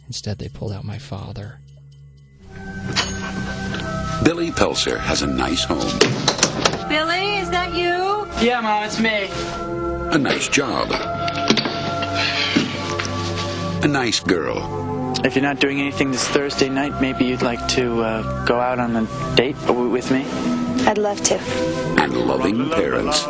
Instead, 0.07 0.39
they 0.39 0.49
pulled 0.49 0.71
out 0.71 0.83
my 0.83 0.97
father. 0.97 1.59
Billy 4.23 4.51
Peltzer 4.51 4.97
has 4.97 5.21
a 5.21 5.27
nice 5.27 5.63
home. 5.63 5.79
Billy, 6.89 7.37
is 7.37 7.49
that 7.49 7.73
you? 7.73 8.27
Yeah, 8.45 8.61
Mom, 8.61 8.83
it's 8.83 8.99
me. 8.99 9.29
A 10.13 10.17
nice 10.17 10.47
job. 10.47 10.89
A 13.83 13.87
nice 13.87 14.19
girl. 14.19 15.15
If 15.23 15.35
you're 15.35 15.43
not 15.43 15.59
doing 15.59 15.79
anything 15.79 16.11
this 16.11 16.27
Thursday 16.27 16.69
night, 16.69 16.99
maybe 17.01 17.25
you'd 17.25 17.41
like 17.41 17.65
to 17.69 18.01
uh, 18.01 18.45
go 18.45 18.59
out 18.59 18.79
on 18.79 18.95
a 18.95 19.35
date 19.35 19.55
with 19.69 20.11
me? 20.11 20.25
I'd 20.87 20.97
love 20.97 21.21
to. 21.23 21.37
And 22.01 22.13
loving 22.15 22.69
parents 22.69 23.23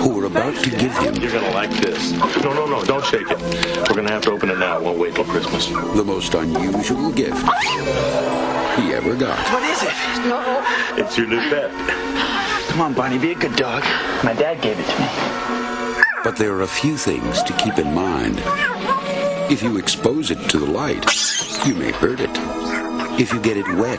who 0.00 0.20
are 0.20 0.26
about 0.26 0.54
to 0.62 0.70
give 0.70 0.96
him. 0.98 1.14
You're 1.16 1.32
going 1.32 1.44
to 1.44 1.50
like 1.52 1.70
this. 1.70 2.12
No, 2.42 2.52
no, 2.52 2.66
no, 2.66 2.82
don't 2.84 3.04
shake 3.04 3.30
it. 3.30 3.38
We're 3.88 3.94
going 3.94 4.06
to 4.06 4.12
have 4.12 4.22
to 4.22 4.32
open 4.32 4.50
it 4.50 4.58
now. 4.58 4.78
It 4.78 4.82
won't 4.82 4.98
wait 4.98 5.14
till 5.14 5.24
Christmas. 5.24 5.66
The 5.68 6.04
most 6.04 6.34
unusual 6.34 7.10
gift 7.12 7.42
he 8.76 8.92
ever 8.92 9.14
got. 9.16 9.38
What 9.50 9.62
is 9.64 9.82
it? 9.82 10.28
No. 10.28 10.64
It's 10.96 11.16
your 11.16 11.26
new 11.26 11.40
pet. 11.50 11.70
Come 12.68 12.82
on, 12.82 12.94
Barney, 12.94 13.18
be 13.18 13.32
a 13.32 13.34
good 13.34 13.56
dog. 13.56 13.82
My 14.22 14.34
dad 14.34 14.60
gave 14.60 14.78
it 14.78 14.86
to 14.86 15.00
me. 15.00 15.08
But 16.22 16.36
there 16.36 16.52
are 16.52 16.62
a 16.62 16.68
few 16.68 16.96
things 16.96 17.42
to 17.44 17.52
keep 17.54 17.78
in 17.78 17.94
mind. 17.94 18.40
If 19.50 19.62
you 19.62 19.78
expose 19.78 20.30
it 20.30 20.38
to 20.50 20.58
the 20.58 20.66
light, 20.66 21.04
you 21.66 21.74
may 21.74 21.90
hurt 21.90 22.20
it. 22.20 22.30
If 23.18 23.32
you 23.32 23.40
get 23.40 23.56
it 23.56 23.66
wet, 23.74 23.98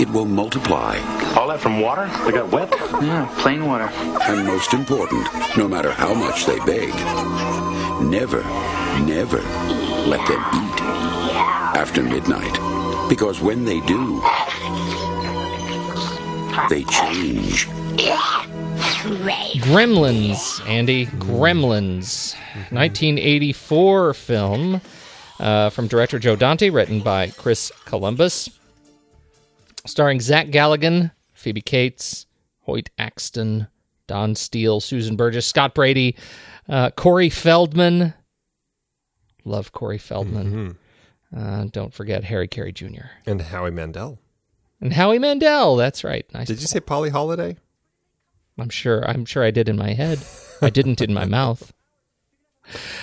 it 0.00 0.08
will 0.10 0.24
multiply. 0.24 0.96
All 1.36 1.48
that 1.48 1.60
from 1.60 1.80
water? 1.80 2.08
They 2.24 2.32
got 2.32 2.50
wet? 2.50 2.70
Yeah, 3.02 3.28
plain 3.38 3.66
water. 3.66 3.88
And 4.22 4.46
most 4.46 4.72
important, 4.72 5.26
no 5.56 5.66
matter 5.68 5.90
how 5.90 6.14
much 6.14 6.46
they 6.46 6.58
beg, 6.60 6.94
never, 8.02 8.42
never 9.04 9.40
let 10.08 10.26
them 10.28 10.42
eat 10.54 10.80
after 11.76 12.02
midnight. 12.02 12.58
Because 13.08 13.40
when 13.40 13.64
they 13.64 13.80
do, 13.80 14.20
they 16.68 16.84
change. 16.84 17.66
Gremlins, 19.62 20.66
Andy. 20.66 21.06
Gremlins. 21.06 22.34
1984 22.70 24.14
film 24.14 24.80
uh, 25.40 25.70
from 25.70 25.86
director 25.86 26.18
Joe 26.18 26.36
Dante, 26.36 26.70
written 26.70 27.00
by 27.00 27.28
Chris 27.30 27.72
Columbus. 27.84 28.50
Starring 29.88 30.20
Zach 30.20 30.48
Galligan, 30.48 31.10
Phoebe 31.32 31.60
Cates, 31.60 32.26
Hoyt 32.60 32.90
Axton, 32.98 33.68
Don 34.06 34.34
Steele, 34.34 34.80
Susan 34.80 35.16
Burgess, 35.16 35.46
Scott 35.46 35.74
Brady, 35.74 36.16
uh, 36.68 36.90
Corey 36.90 37.30
Feldman. 37.30 38.14
Love 39.44 39.72
Corey 39.72 39.98
Feldman. 39.98 40.76
Mm-hmm. 41.32 41.38
Uh, 41.38 41.64
don't 41.70 41.92
forget 41.92 42.24
Harry 42.24 42.48
Carey 42.48 42.72
Jr. 42.72 43.06
And 43.26 43.40
Howie 43.40 43.70
Mandel. 43.70 44.18
And 44.80 44.92
Howie 44.92 45.18
Mandel. 45.18 45.76
That's 45.76 46.04
right. 46.04 46.26
Nice 46.32 46.46
Did 46.46 46.60
you 46.60 46.66
say 46.66 46.80
Polly 46.80 47.10
Holliday? 47.10 47.56
I'm 48.58 48.70
sure. 48.70 49.08
I'm 49.08 49.24
sure 49.24 49.44
I 49.44 49.50
did 49.50 49.68
in 49.68 49.76
my 49.76 49.92
head. 49.92 50.20
I 50.62 50.70
didn't 50.70 51.00
in 51.00 51.12
my 51.12 51.24
mouth. 51.26 51.72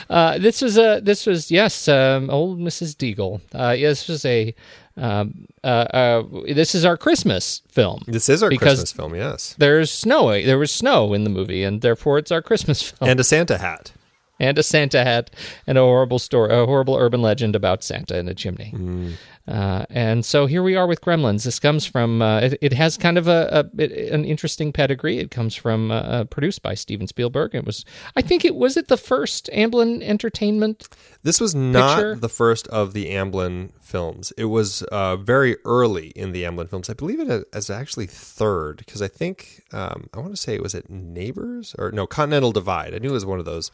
Uh, 0.10 0.38
this 0.38 0.62
was 0.62 0.78
a 0.78 1.00
this 1.02 1.26
was 1.26 1.50
yes, 1.50 1.88
um, 1.88 2.30
old 2.30 2.60
Mrs. 2.60 2.96
Deagle. 2.96 3.42
Uh, 3.54 3.76
this 3.76 4.08
was 4.08 4.24
a 4.26 4.54
um, 4.98 5.48
uh, 5.64 5.68
uh, 5.68 6.24
this 6.54 6.74
is 6.76 6.86
our 6.86 6.98
Christmas 6.98 7.62
film. 7.68 8.04
This 8.08 8.30
is 8.30 8.42
our 8.44 8.50
Christmas 8.50 8.92
film. 8.92 9.16
Yes, 9.16 9.56
there's 9.58 9.92
snow. 9.92 10.30
There 10.30 10.58
was 10.58 10.72
snow 10.72 11.14
in 11.14 11.24
the 11.24 11.30
movie, 11.30 11.64
and 11.64 11.82
therefore 11.82 12.18
it's 12.18 12.32
our 12.32 12.42
Christmas 12.42 12.82
film. 12.92 13.10
And 13.10 13.20
a 13.20 13.24
Santa 13.24 13.58
hat. 13.58 13.92
And 14.40 14.58
a 14.58 14.64
Santa 14.64 15.04
hat, 15.04 15.32
and 15.66 15.78
a 15.78 15.82
horrible 15.82 16.20
story, 16.20 16.54
a 16.54 16.66
horrible 16.66 16.96
urban 16.96 17.22
legend 17.22 17.56
about 17.56 17.84
Santa 17.84 18.18
in 18.18 18.28
a 18.28 18.34
chimney. 18.34 18.74
Mm. 18.76 19.14
Uh, 19.48 19.86
and 19.92 20.26
so 20.26 20.48
here 20.48 20.64
we 20.64 20.76
are 20.76 20.88
with 20.88 21.02
Gremlins. 21.02 21.44
This 21.44 21.60
comes 21.60 21.86
from, 21.86 22.22
uh, 22.22 22.40
it, 22.40 22.58
it, 22.62 22.74
has 22.74 22.98
kind 22.98 23.18
of 23.18 23.28
a, 23.28 23.70
a, 23.78 24.12
an 24.12 24.26
interesting 24.26 24.74
pedigree. 24.74 25.20
It 25.20 25.30
comes 25.30 25.54
from, 25.54 25.92
uh, 25.92 25.96
uh, 25.96 26.24
produced 26.24 26.64
by 26.64 26.74
Steven 26.74 27.06
Spielberg. 27.06 27.54
It 27.54 27.64
was, 27.64 27.86
I 28.16 28.22
think 28.22 28.44
it 28.44 28.56
was 28.56 28.76
it 28.76 28.88
the 28.88 28.98
first 28.98 29.50
Amblin 29.54 30.02
Entertainment. 30.02 30.88
This 31.22 31.40
was 31.40 31.54
not 31.54 31.96
picture? 31.96 32.16
the 32.16 32.30
first 32.30 32.68
of 32.70 32.94
the 32.94 33.12
Amblin 33.12 33.70
films. 33.82 34.34
It 34.36 34.46
was 34.46 34.82
uh, 34.84 35.16
very 35.18 35.58
early 35.64 36.08
in 36.10 36.32
the 36.32 36.44
Amblin 36.44 36.68
films. 36.68 36.90
I 36.90 36.94
believe 36.94 37.20
it 37.20 37.48
as 37.54 37.70
actually 37.70 38.08
third 38.08 38.78
because 38.78 39.02
I 39.02 39.08
think 39.08 39.64
um, 39.72 40.10
I 40.14 40.20
want 40.20 40.36
to 40.36 40.42
say 40.42 40.56
it 40.56 40.64
was 40.64 40.74
at 40.74 40.90
Neighbors 40.90 41.76
or 41.78 41.92
no 41.92 42.08
Continental 42.08 42.52
Divide. 42.52 42.96
I 42.96 42.98
knew 42.98 43.10
it 43.10 43.14
was 43.14 43.26
one 43.26 43.40
of 43.40 43.46
those. 43.46 43.72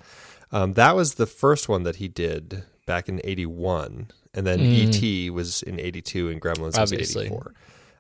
Um, 0.52 0.74
that 0.74 0.96
was 0.96 1.16
the 1.16 1.28
first 1.28 1.70
one 1.70 1.84
that 1.84 1.98
he 1.98 2.08
did 2.08 2.64
back 2.86 3.08
in 3.08 3.22
'81 3.24 4.12
and 4.34 4.48
then 4.48 4.60
mm. 4.60 4.64
E.T. 4.64 5.30
was 5.30 5.62
in 5.64 5.80
'82 5.80 6.30
and 6.30 6.42
Gremlins 6.42 6.78
Obviously. 6.78 7.30
was 7.30 7.32
'84. 7.32 7.54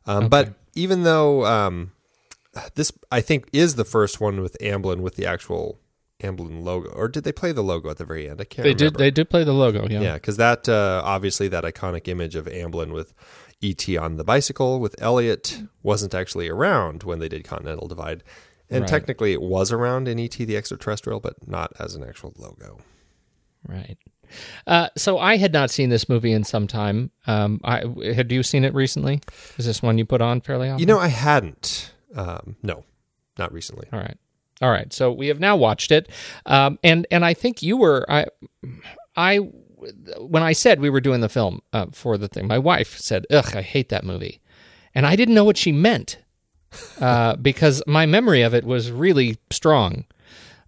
Um, 0.05 0.17
okay. 0.17 0.27
But 0.27 0.53
even 0.75 1.03
though 1.03 1.45
um, 1.45 1.91
this, 2.75 2.91
I 3.11 3.21
think, 3.21 3.49
is 3.53 3.75
the 3.75 3.85
first 3.85 4.19
one 4.19 4.41
with 4.41 4.57
Amblin 4.61 5.01
with 5.01 5.15
the 5.15 5.25
actual 5.25 5.79
Amblin 6.21 6.63
logo, 6.63 6.89
or 6.89 7.07
did 7.07 7.23
they 7.23 7.31
play 7.31 7.51
the 7.51 7.63
logo 7.63 7.89
at 7.89 7.97
the 7.97 8.05
very 8.05 8.29
end? 8.29 8.39
I 8.41 8.45
can't. 8.45 8.63
They 8.63 8.69
remember. 8.73 8.83
did. 8.85 8.95
They 8.95 9.11
did 9.11 9.29
play 9.29 9.43
the 9.43 9.53
logo. 9.53 9.87
Yeah. 9.89 10.01
Yeah, 10.01 10.13
because 10.13 10.37
that 10.37 10.69
uh, 10.69 11.01
obviously 11.03 11.47
that 11.49 11.63
iconic 11.63 12.07
image 12.07 12.35
of 12.35 12.45
Amblin 12.45 12.91
with 12.93 13.13
E.T. 13.61 13.97
on 13.97 14.17
the 14.17 14.23
bicycle 14.23 14.79
with 14.79 14.95
Elliott 14.99 15.61
wasn't 15.83 16.15
actually 16.15 16.49
around 16.49 17.03
when 17.03 17.19
they 17.19 17.29
did 17.29 17.43
Continental 17.43 17.87
Divide. 17.87 18.23
And 18.71 18.81
right. 18.81 18.89
technically, 18.89 19.33
it 19.33 19.41
was 19.41 19.71
around 19.71 20.07
in 20.07 20.17
ET 20.17 20.31
the 20.31 20.55
Extraterrestrial, 20.55 21.19
but 21.19 21.45
not 21.45 21.73
as 21.77 21.93
an 21.93 22.03
actual 22.03 22.33
logo. 22.37 22.79
Right. 23.67 23.97
Uh, 24.65 24.87
so 24.95 25.19
I 25.19 25.35
had 25.37 25.51
not 25.51 25.69
seen 25.69 25.89
this 25.89 26.07
movie 26.07 26.31
in 26.31 26.45
some 26.45 26.65
time. 26.67 27.11
Um, 27.27 27.59
I, 27.65 27.83
had 28.15 28.31
you 28.31 28.43
seen 28.43 28.63
it 28.63 28.73
recently? 28.73 29.21
Is 29.57 29.65
this 29.65 29.81
one 29.81 29.97
you 29.97 30.05
put 30.05 30.21
on 30.21 30.39
fairly 30.39 30.69
often? 30.69 30.79
You 30.79 30.85
know, 30.85 30.99
I 30.99 31.07
hadn't. 31.07 31.91
Um, 32.15 32.55
no, 32.63 32.85
not 33.37 33.51
recently. 33.51 33.87
All 33.91 33.99
right, 33.99 34.17
all 34.61 34.71
right. 34.71 34.91
So 34.93 35.11
we 35.11 35.27
have 35.27 35.39
now 35.39 35.55
watched 35.57 35.91
it, 35.91 36.09
um, 36.45 36.79
and 36.83 37.05
and 37.11 37.25
I 37.25 37.33
think 37.33 37.61
you 37.61 37.77
were 37.77 38.05
I, 38.09 38.25
I 39.15 39.37
when 40.17 40.43
I 40.43 40.53
said 40.53 40.79
we 40.79 40.89
were 40.89 41.01
doing 41.01 41.21
the 41.21 41.29
film 41.29 41.61
uh, 41.73 41.87
for 41.91 42.17
the 42.17 42.27
thing, 42.27 42.47
my 42.47 42.57
wife 42.57 42.97
said, 42.97 43.25
"Ugh, 43.31 43.55
I 43.55 43.61
hate 43.61 43.89
that 43.89 44.03
movie," 44.03 44.41
and 44.93 45.05
I 45.05 45.15
didn't 45.15 45.35
know 45.35 45.45
what 45.45 45.57
she 45.57 45.71
meant 45.71 46.17
uh, 46.99 47.35
because 47.35 47.81
my 47.87 48.05
memory 48.05 48.41
of 48.41 48.53
it 48.53 48.63
was 48.63 48.91
really 48.91 49.37
strong. 49.49 50.05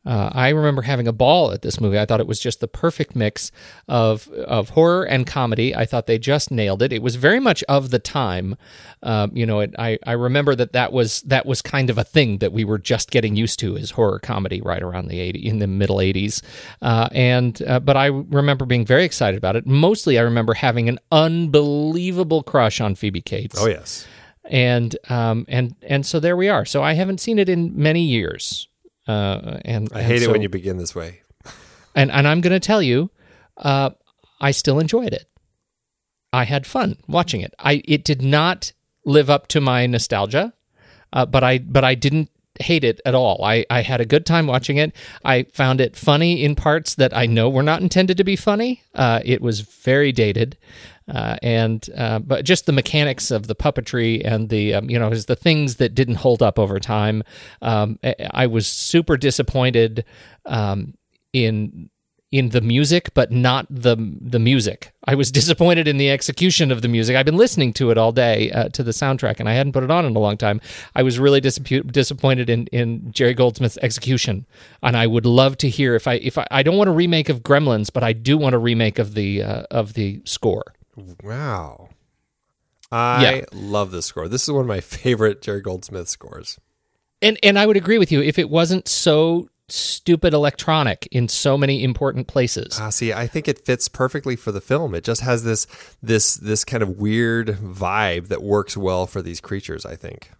Uh, 0.05 0.29
I 0.33 0.49
remember 0.49 0.81
having 0.81 1.07
a 1.07 1.13
ball 1.13 1.51
at 1.53 1.61
this 1.61 1.79
movie. 1.79 1.97
I 1.97 2.05
thought 2.05 2.19
it 2.19 2.27
was 2.27 2.39
just 2.39 2.59
the 2.59 2.67
perfect 2.67 3.15
mix 3.15 3.51
of 3.87 4.27
of 4.29 4.69
horror 4.69 5.05
and 5.05 5.25
comedy. 5.25 5.73
I 5.73 5.85
thought 5.85 6.07
they 6.07 6.19
just 6.19 6.51
nailed 6.51 6.81
it. 6.81 6.91
It 6.91 7.01
was 7.01 7.15
very 7.15 7.39
much 7.39 7.63
of 7.69 7.89
the 7.89 7.99
time. 7.99 8.57
Um, 9.01 9.31
you 9.33 9.45
know, 9.45 9.61
it, 9.61 9.73
I 9.79 9.97
I 10.05 10.11
remember 10.13 10.55
that 10.55 10.73
that 10.73 10.91
was 10.91 11.21
that 11.21 11.45
was 11.45 11.61
kind 11.61 11.89
of 11.89 11.97
a 11.97 12.03
thing 12.03 12.39
that 12.39 12.51
we 12.51 12.65
were 12.65 12.77
just 12.77 13.11
getting 13.11 13.37
used 13.37 13.59
to 13.59 13.77
is 13.77 13.91
horror 13.91 14.19
comedy 14.19 14.61
right 14.61 14.81
around 14.81 15.07
the 15.07 15.21
80 15.21 15.39
in 15.39 15.59
the 15.59 15.67
middle 15.67 15.97
80s. 15.97 16.41
Uh, 16.81 17.07
and 17.13 17.61
uh, 17.61 17.79
but 17.79 17.95
I 17.95 18.07
remember 18.07 18.65
being 18.65 18.85
very 18.85 19.05
excited 19.05 19.37
about 19.37 19.55
it. 19.55 19.65
Mostly, 19.65 20.19
I 20.19 20.23
remember 20.23 20.53
having 20.53 20.89
an 20.89 20.99
unbelievable 21.13 22.43
crush 22.43 22.81
on 22.81 22.95
Phoebe 22.95 23.21
Cates. 23.21 23.55
Oh 23.57 23.67
yes. 23.67 24.05
And 24.49 24.95
um 25.09 25.45
and 25.47 25.75
and 25.81 26.05
so 26.05 26.19
there 26.19 26.35
we 26.35 26.49
are. 26.49 26.65
So 26.65 26.83
I 26.83 26.93
haven't 26.93 27.19
seen 27.19 27.39
it 27.39 27.49
in 27.49 27.71
many 27.75 28.01
years. 28.03 28.67
Uh, 29.07 29.59
and 29.65 29.89
I 29.93 29.99
and 29.99 30.07
hate 30.07 30.21
it 30.23 30.29
when 30.29 30.41
you 30.41 30.49
begin 30.49 30.77
this 30.77 30.95
way. 30.95 31.21
and 31.95 32.11
and 32.11 32.27
I'm 32.27 32.41
going 32.41 32.53
to 32.53 32.59
tell 32.59 32.81
you, 32.81 33.11
uh, 33.57 33.91
I 34.39 34.51
still 34.51 34.79
enjoyed 34.79 35.13
it. 35.13 35.29
I 36.31 36.45
had 36.45 36.65
fun 36.65 36.97
watching 37.07 37.41
it. 37.41 37.53
I 37.59 37.81
it 37.85 38.03
did 38.03 38.21
not 38.21 38.71
live 39.05 39.29
up 39.29 39.47
to 39.49 39.61
my 39.61 39.85
nostalgia, 39.87 40.53
uh, 41.11 41.25
but 41.25 41.43
I 41.43 41.59
but 41.59 41.83
I 41.83 41.95
didn't 41.95 42.29
hate 42.59 42.83
it 42.83 43.01
at 43.05 43.13
all. 43.15 43.43
I 43.43 43.65
I 43.69 43.81
had 43.81 44.01
a 44.01 44.05
good 44.05 44.25
time 44.25 44.47
watching 44.47 44.77
it. 44.77 44.95
I 45.23 45.43
found 45.43 45.81
it 45.81 45.95
funny 45.95 46.43
in 46.43 46.55
parts 46.55 46.95
that 46.95 47.15
I 47.15 47.25
know 47.25 47.49
were 47.49 47.63
not 47.63 47.81
intended 47.81 48.17
to 48.17 48.23
be 48.23 48.35
funny. 48.35 48.81
Uh, 48.95 49.19
it 49.23 49.41
was 49.41 49.61
very 49.61 50.11
dated. 50.11 50.57
Uh, 51.07 51.37
and 51.41 51.89
uh, 51.97 52.19
but 52.19 52.45
just 52.45 52.65
the 52.65 52.71
mechanics 52.71 53.31
of 53.31 53.47
the 53.47 53.55
puppetry 53.55 54.21
and 54.23 54.49
the 54.49 54.73
um, 54.73 54.89
you 54.89 54.97
know 54.97 55.09
is 55.09 55.25
the 55.25 55.35
things 55.35 55.75
that 55.75 55.93
didn't 55.93 56.15
hold 56.15 56.41
up 56.41 56.57
over 56.57 56.79
time. 56.79 57.23
Um, 57.61 57.99
I, 58.33 58.47
was 58.47 58.67
super 58.67 59.17
disappointed 59.17 60.05
um, 60.45 60.93
in 61.33 61.89
in 62.33 62.49
the 62.49 62.61
music, 62.61 63.13
but 63.13 63.31
not 63.31 63.67
the 63.69 63.95
the 64.19 64.39
music. 64.39 64.91
I 65.05 65.15
was 65.15 65.31
disappointed 65.39 65.87
in 65.87 65.97
the 65.97 66.09
execution 66.09 66.71
of 66.71 66.81
the 66.81 66.87
music. 66.87 67.15
I've 67.15 67.25
been 67.25 67.37
listening 67.37 67.73
to 67.73 67.91
it 67.91 67.97
all 67.97 68.11
day 68.11 68.49
uh, 68.51 68.69
to 68.69 68.81
the 68.81 68.91
soundtrack, 68.91 69.39
and 69.39 69.49
I 69.49 69.53
hadn't 69.53 69.73
put 69.73 69.83
it 69.83 69.91
on 69.91 70.05
in 70.05 70.15
a 70.15 70.19
long 70.19 70.37
time. 70.37 70.61
I 70.95 71.03
was 71.03 71.19
really 71.19 71.41
disappointed 71.41 72.49
in, 72.49 72.67
in 72.67 73.11
Jerry 73.11 73.33
Goldsmith's 73.33 73.77
execution, 73.81 74.45
and 74.81 74.97
I 74.97 75.05
would 75.05 75.25
love 75.25 75.57
to 75.57 75.69
hear 75.69 75.95
if 75.95 76.07
I 76.07 76.13
if 76.15 76.37
I, 76.37 76.47
I 76.49 76.63
don't 76.63 76.77
want 76.77 76.89
a 76.89 76.93
remake 76.93 77.29
of 77.29 77.43
Gremlins, 77.43 77.91
but 77.91 78.03
I 78.03 78.13
do 78.13 78.37
want 78.37 78.55
a 78.55 78.59
remake 78.59 78.99
of 78.99 79.13
the 79.13 79.43
uh, 79.43 79.63
of 79.69 79.93
the 79.93 80.21
score. 80.25 80.73
Wow. 81.23 81.89
I 82.91 83.21
Yeah. 83.37 83.45
love 83.51 83.91
this 83.91 84.05
score. 84.05 84.27
This 84.27 84.43
is 84.43 84.51
one 84.51 84.61
of 84.61 84.67
my 84.67 84.79
favorite 84.81 85.41
Jerry 85.41 85.61
Goldsmith 85.61 86.09
scores. 86.09 86.59
And 87.21 87.37
and 87.41 87.57
I 87.57 87.65
would 87.65 87.77
agree 87.77 87.97
with 87.97 88.11
you 88.11 88.21
if 88.21 88.37
it 88.37 88.49
wasn't 88.49 88.87
so 88.87 89.47
stupid 89.69 90.33
electronic 90.33 91.07
in 91.11 91.27
so 91.29 91.57
many 91.57 91.83
important 91.83 92.27
places. 92.27 92.77
Ah, 92.79 92.89
see, 92.89 93.13
I 93.13 93.27
think 93.27 93.47
it 93.47 93.65
fits 93.65 93.87
perfectly 93.87 94.35
for 94.35 94.51
the 94.51 94.59
film. 94.61 94.93
It 94.93 95.03
just 95.05 95.21
has 95.21 95.43
this 95.43 95.65
this 96.03 96.35
this 96.35 96.65
kind 96.65 96.83
of 96.83 96.99
weird 96.99 97.47
vibe 97.47 98.27
that 98.27 98.43
works 98.43 98.75
well 98.75 99.07
for 99.07 99.21
these 99.21 99.39
creatures. 99.39 99.85
I 99.85 99.95
think. 99.95 100.31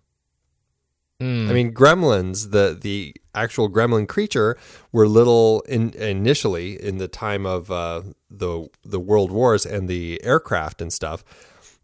Mm. 1.24 1.50
I 1.50 1.54
mean, 1.54 1.74
gremlins, 1.74 2.52
the 2.52 2.78
the 2.80 3.16
actual 3.34 3.70
gremlin 3.70 4.08
creature, 4.10 4.58
were 4.92 5.08
little 5.08 5.62
in, 5.62 5.92
initially 5.92 6.82
in 6.82 6.98
the 6.98 7.08
time 7.08 7.46
of 7.46 7.72
uh, 7.72 8.02
the 8.30 8.68
the 8.84 9.00
world 9.00 9.32
wars 9.32 9.66
and 9.66 9.88
the 9.88 10.22
aircraft 10.22 10.82
and 10.82 10.92
stuff. 10.92 11.24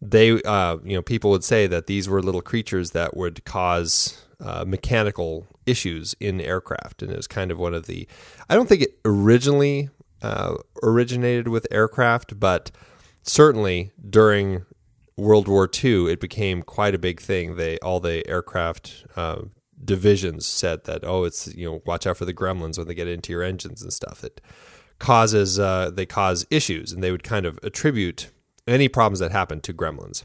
They, 0.01 0.41
uh, 0.43 0.77
you 0.83 0.95
know, 0.95 1.01
people 1.01 1.31
would 1.31 1.45
say 1.45 1.67
that 1.67 1.87
these 1.87 2.09
were 2.09 2.21
little 2.21 2.41
creatures 2.41 2.91
that 2.91 3.15
would 3.15 3.45
cause 3.45 4.25
uh, 4.41 4.65
mechanical 4.67 5.47
issues 5.65 6.15
in 6.19 6.41
aircraft, 6.41 7.01
and 7.01 7.09
it 7.09 7.15
was 7.15 7.27
kind 7.27 7.49
of 7.49 7.57
one 7.57 7.73
of 7.73 7.85
the. 7.85 8.09
I 8.49 8.55
don't 8.55 8.67
think 8.67 8.81
it 8.81 8.99
originally 9.05 9.89
uh, 10.21 10.55
originated 10.83 11.47
with 11.47 11.65
aircraft, 11.71 12.41
but 12.41 12.71
certainly 13.23 13.91
during 14.09 14.65
World 15.19 15.47
War 15.47 15.69
II, 15.71 16.11
it 16.11 16.19
became 16.19 16.63
quite 16.63 16.95
a 16.95 16.99
big 16.99 17.19
thing. 17.19 17.55
They 17.55 17.77
all 17.79 17.99
the 17.99 18.27
aircraft 18.27 19.05
uh, 19.15 19.43
divisions 19.83 20.45
said 20.45 20.85
that 20.85 21.03
oh, 21.03 21.23
it's 21.23 21.53
you 21.53 21.69
know 21.69 21.81
watch 21.85 22.07
out 22.07 22.17
for 22.17 22.25
the 22.25 22.33
gremlins 22.33 22.77
when 22.77 22.87
they 22.87 22.95
get 22.95 23.07
into 23.07 23.31
your 23.31 23.43
engines 23.43 23.81
and 23.81 23.93
stuff. 23.93 24.23
It 24.23 24.41
causes 24.97 25.59
uh, 25.59 25.91
they 25.93 26.05
cause 26.05 26.45
issues, 26.49 26.91
and 26.91 27.03
they 27.03 27.11
would 27.11 27.23
kind 27.23 27.45
of 27.45 27.59
attribute 27.63 28.31
any 28.67 28.87
problems 28.87 29.19
that 29.19 29.31
happen 29.31 29.61
to 29.61 29.73
gremlins. 29.73 30.23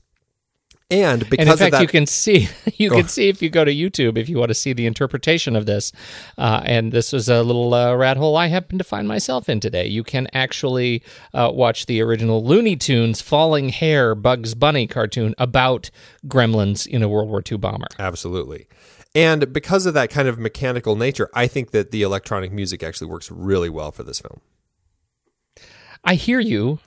And 1.02 1.28
because 1.28 1.42
and 1.42 1.50
in 1.50 1.56
fact, 1.56 1.74
of 1.74 1.78
that, 1.78 1.82
you 1.82 1.88
can 1.88 2.06
see 2.06 2.48
you 2.76 2.90
can 2.90 3.08
see 3.08 3.28
if 3.28 3.42
you 3.42 3.50
go 3.50 3.64
to 3.64 3.74
YouTube 3.74 4.16
if 4.16 4.28
you 4.28 4.38
want 4.38 4.50
to 4.50 4.54
see 4.54 4.72
the 4.72 4.86
interpretation 4.86 5.56
of 5.56 5.66
this. 5.66 5.92
Uh, 6.38 6.62
and 6.64 6.92
this 6.92 7.12
was 7.12 7.28
a 7.28 7.42
little 7.42 7.74
uh, 7.74 7.94
rat 7.94 8.16
hole 8.16 8.36
I 8.36 8.46
happened 8.46 8.78
to 8.78 8.84
find 8.84 9.08
myself 9.08 9.48
in 9.48 9.60
today. 9.60 9.86
You 9.86 10.04
can 10.04 10.28
actually 10.32 11.02
uh, 11.32 11.50
watch 11.52 11.86
the 11.86 12.00
original 12.00 12.44
Looney 12.44 12.76
Tunes 12.76 13.20
Falling 13.20 13.70
Hare 13.70 14.14
Bugs 14.14 14.54
Bunny 14.54 14.86
cartoon 14.86 15.34
about 15.36 15.90
gremlins 16.26 16.86
in 16.86 17.02
a 17.02 17.08
World 17.08 17.28
War 17.28 17.42
II 17.50 17.58
bomber. 17.58 17.88
Absolutely. 17.98 18.66
And 19.14 19.52
because 19.52 19.86
of 19.86 19.94
that 19.94 20.10
kind 20.10 20.26
of 20.26 20.38
mechanical 20.38 20.96
nature, 20.96 21.30
I 21.34 21.46
think 21.46 21.70
that 21.70 21.92
the 21.92 22.02
electronic 22.02 22.50
music 22.50 22.82
actually 22.82 23.06
works 23.08 23.30
really 23.30 23.68
well 23.68 23.92
for 23.92 24.02
this 24.02 24.20
film. 24.20 24.40
I 26.04 26.14
hear 26.14 26.40
you. 26.40 26.78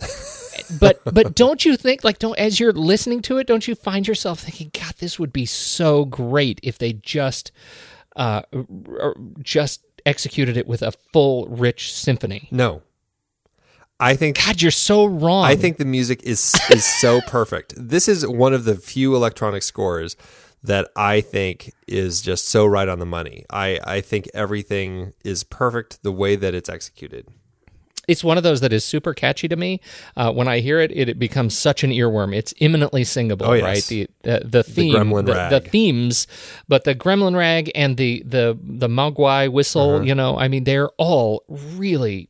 but 0.80 1.02
but 1.06 1.36
don't 1.36 1.64
you 1.66 1.78
think 1.78 2.04
like 2.04 2.20
don't 2.20 2.38
as 2.38 2.60
you're 2.60 2.74
listening 2.74 3.22
to 3.22 3.38
it 3.38 3.48
don't 3.48 3.68
you 3.68 3.76
find 3.76 4.08
yourself 4.08 4.42
thinking 4.42 4.70
god 4.74 4.94
this 5.00 5.18
would 5.18 5.32
be 5.32 5.46
so 5.46 6.04
great 6.04 6.60
if 6.64 6.78
they 6.78 6.92
just 6.94 7.52
uh 8.18 8.42
r- 8.90 9.16
just 9.42 9.86
executed 10.06 10.58
it 10.58 10.68
with 10.68 10.82
a 10.82 10.92
full 11.14 11.48
rich 11.48 11.94
symphony 11.94 12.48
No. 12.52 12.82
I 14.00 14.16
think 14.16 14.44
god 14.44 14.62
you're 14.62 14.72
so 14.72 15.06
wrong 15.06 15.46
I 15.46 15.56
think 15.56 15.78
the 15.78 15.86
music 15.86 16.22
is 16.24 16.54
is 16.70 16.84
so 16.86 17.22
perfect. 17.28 17.74
This 17.78 18.08
is 18.08 18.28
one 18.28 18.54
of 18.54 18.66
the 18.66 18.76
few 18.76 19.16
electronic 19.16 19.64
scores 19.64 20.18
that 20.64 20.90
I 20.96 21.22
think 21.22 21.72
is 21.88 22.22
just 22.22 22.48
so 22.48 22.66
right 22.66 22.90
on 22.90 23.00
the 23.00 23.06
money. 23.06 23.46
I, 23.50 23.80
I 23.84 24.02
think 24.02 24.28
everything 24.34 25.14
is 25.24 25.44
perfect 25.44 26.04
the 26.04 26.12
way 26.12 26.36
that 26.36 26.54
it's 26.54 26.68
executed. 26.68 27.28
It's 28.08 28.24
one 28.24 28.38
of 28.38 28.44
those 28.44 28.62
that 28.62 28.72
is 28.72 28.84
super 28.86 29.14
catchy 29.14 29.48
to 29.48 29.56
me. 29.56 29.82
Uh, 30.16 30.32
when 30.32 30.48
I 30.48 30.60
hear 30.60 30.80
it, 30.80 30.92
it, 30.92 31.10
it 31.10 31.20
becomes 31.20 31.58
such 31.58 31.84
an 31.84 31.92
earworm. 31.92 32.36
It's 32.36 32.54
imminently 32.60 33.04
singable, 33.04 33.46
Oh, 33.48 33.54
yes. 33.54 33.64
right? 33.64 33.84
The 33.84 34.08
the, 34.24 34.48
the 34.48 34.64
theme, 34.64 34.94
gremlin 34.96 35.26
the, 35.26 35.60
the 35.60 35.70
themes, 35.70 36.28
but 36.68 36.84
the 36.86 36.96
gremlin 36.96 37.36
rag 37.36 37.72
and 37.76 37.98
the 37.98 38.24
the 38.26 38.58
the 38.62 38.88
mogwai 38.88 39.52
whistle. 39.52 39.96
Uh-huh. 39.96 40.04
You 40.04 40.16
know, 40.16 40.38
I 40.38 40.48
mean, 40.48 40.64
they're 40.64 40.90
all 40.98 41.44
really. 41.50 42.30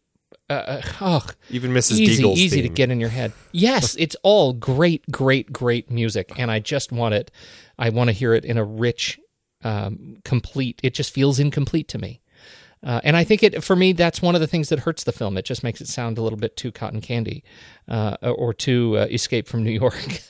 Uh, 0.49 0.81
oh, 1.01 1.27
Even 1.49 1.71
Mrs. 1.73 1.99
easy, 1.99 2.23
Deagle's 2.23 2.39
easy 2.39 2.61
to 2.61 2.69
get 2.69 2.89
in 2.89 3.01
your 3.01 3.09
head. 3.09 3.33
Yes, 3.51 3.95
it's 3.99 4.15
all 4.23 4.53
great, 4.53 5.03
great, 5.11 5.51
great 5.51 5.91
music, 5.91 6.31
and 6.37 6.49
I 6.49 6.59
just 6.59 6.91
want 6.93 7.15
it. 7.15 7.31
I 7.77 7.89
want 7.89 8.07
to 8.07 8.13
hear 8.13 8.33
it 8.33 8.45
in 8.45 8.57
a 8.57 8.63
rich, 8.63 9.19
um, 9.65 10.17
complete. 10.23 10.79
It 10.83 10.93
just 10.93 11.13
feels 11.13 11.37
incomplete 11.37 11.89
to 11.89 11.97
me. 11.97 12.21
Uh, 12.83 13.01
and 13.03 13.17
I 13.17 13.23
think 13.23 13.41
it 13.43 13.63
for 13.63 13.75
me 13.75 13.91
that's 13.93 14.21
one 14.21 14.35
of 14.35 14.41
the 14.41 14.47
things 14.47 14.69
that 14.69 14.79
hurts 14.79 15.03
the 15.03 15.11
film. 15.11 15.37
It 15.37 15.45
just 15.45 15.63
makes 15.63 15.81
it 15.81 15.87
sound 15.87 16.17
a 16.17 16.21
little 16.21 16.37
bit 16.39 16.55
too 16.55 16.71
cotton 16.71 17.01
candy, 17.01 17.43
uh, 17.87 18.17
or 18.21 18.53
too 18.53 18.97
uh, 18.97 19.05
Escape 19.09 19.47
from 19.47 19.63
New 19.63 19.71
York. 19.71 20.21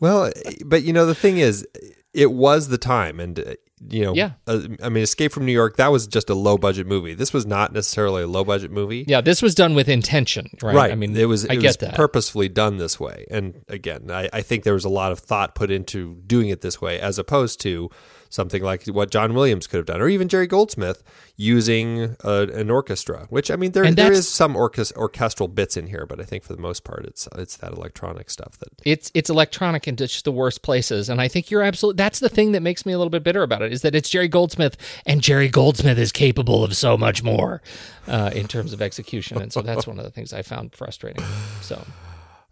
Well, 0.00 0.32
but 0.64 0.82
you 0.82 0.92
know 0.92 1.04
the 1.04 1.14
thing 1.14 1.38
is, 1.38 1.66
it 2.14 2.32
was 2.32 2.68
the 2.68 2.78
time, 2.78 3.20
and 3.20 3.38
uh, 3.38 3.54
you 3.90 4.02
know, 4.04 4.14
Yeah. 4.14 4.32
uh, 4.46 4.60
I 4.82 4.88
mean, 4.88 5.02
Escape 5.02 5.30
from 5.32 5.44
New 5.44 5.52
York 5.52 5.76
that 5.76 5.88
was 5.92 6.06
just 6.06 6.30
a 6.30 6.34
low 6.34 6.56
budget 6.56 6.86
movie. 6.86 7.12
This 7.14 7.32
was 7.34 7.44
not 7.44 7.72
necessarily 7.72 8.22
a 8.22 8.26
low 8.26 8.44
budget 8.44 8.70
movie. 8.70 9.04
yeah, 9.08 9.20
this 9.20 9.42
was 9.42 9.54
done 9.54 9.74
with 9.74 9.88
intention, 9.88 10.48
right? 10.62 10.90
I 10.90 10.94
mean, 10.94 11.14
it 11.16 11.26
was 11.26 11.44
I 11.46 11.54
it 11.54 11.56
get 11.60 11.66
was 11.68 11.76
that. 11.78 11.94
purposefully 11.96 12.48
done 12.48 12.78
this 12.78 12.98
way. 12.98 13.26
And 13.30 13.62
again, 13.68 14.10
I, 14.10 14.28
I 14.32 14.40
think 14.42 14.64
there 14.64 14.74
was 14.74 14.84
a 14.86 14.88
lot 14.88 15.12
of 15.12 15.18
thought 15.18 15.54
put 15.54 15.70
into 15.70 16.14
doing 16.26 16.48
it 16.48 16.60
this 16.62 16.80
way, 16.80 16.98
as 17.00 17.18
opposed 17.18 17.60
to 17.62 17.90
something 18.28 18.62
like 18.62 18.86
what 18.86 19.10
John 19.10 19.34
Williams 19.34 19.66
could 19.66 19.78
have 19.78 19.86
done, 19.86 20.00
or 20.00 20.08
even 20.08 20.28
Jerry 20.28 20.46
Goldsmith 20.46 21.02
using 21.36 22.16
a, 22.24 22.48
an 22.54 22.70
orchestra. 22.70 23.26
Which 23.30 23.50
I 23.50 23.56
mean, 23.56 23.72
there 23.72 23.90
there 23.90 24.12
is 24.12 24.28
some 24.28 24.54
orchest- 24.54 24.96
orchestral 24.96 25.48
bits 25.48 25.76
in 25.76 25.88
here, 25.88 26.06
but 26.06 26.20
I 26.20 26.24
think 26.24 26.44
for 26.44 26.54
the 26.54 26.60
most 26.60 26.84
part, 26.84 27.04
it's 27.04 27.28
it's 27.36 27.56
that 27.56 27.72
electronic 27.72 28.30
stuff 28.30 28.58
that 28.58 28.68
it's 28.84 29.10
it's 29.14 29.30
electronic 29.30 29.88
in 29.88 29.96
just 29.96 30.24
the 30.24 30.32
worst 30.32 30.62
places 30.62 31.08
and 31.08 31.20
i 31.20 31.28
think 31.28 31.50
you're 31.50 31.62
absolutely 31.62 31.96
that's 31.96 32.20
the 32.20 32.28
thing 32.28 32.52
that 32.52 32.60
makes 32.60 32.84
me 32.84 32.92
a 32.92 32.98
little 32.98 33.10
bit 33.10 33.22
bitter 33.22 33.42
about 33.42 33.62
it 33.62 33.72
is 33.72 33.82
that 33.82 33.94
it's 33.94 34.08
jerry 34.08 34.28
goldsmith 34.28 34.76
and 35.06 35.22
jerry 35.22 35.48
goldsmith 35.48 35.98
is 35.98 36.12
capable 36.12 36.64
of 36.64 36.76
so 36.76 36.96
much 36.96 37.22
more 37.22 37.62
uh, 38.06 38.30
in 38.34 38.46
terms 38.46 38.72
of 38.72 38.82
execution 38.82 39.40
and 39.40 39.52
so 39.52 39.62
that's 39.62 39.86
one 39.86 39.98
of 39.98 40.04
the 40.04 40.10
things 40.10 40.32
i 40.32 40.42
found 40.42 40.74
frustrating 40.74 41.24
so 41.60 41.84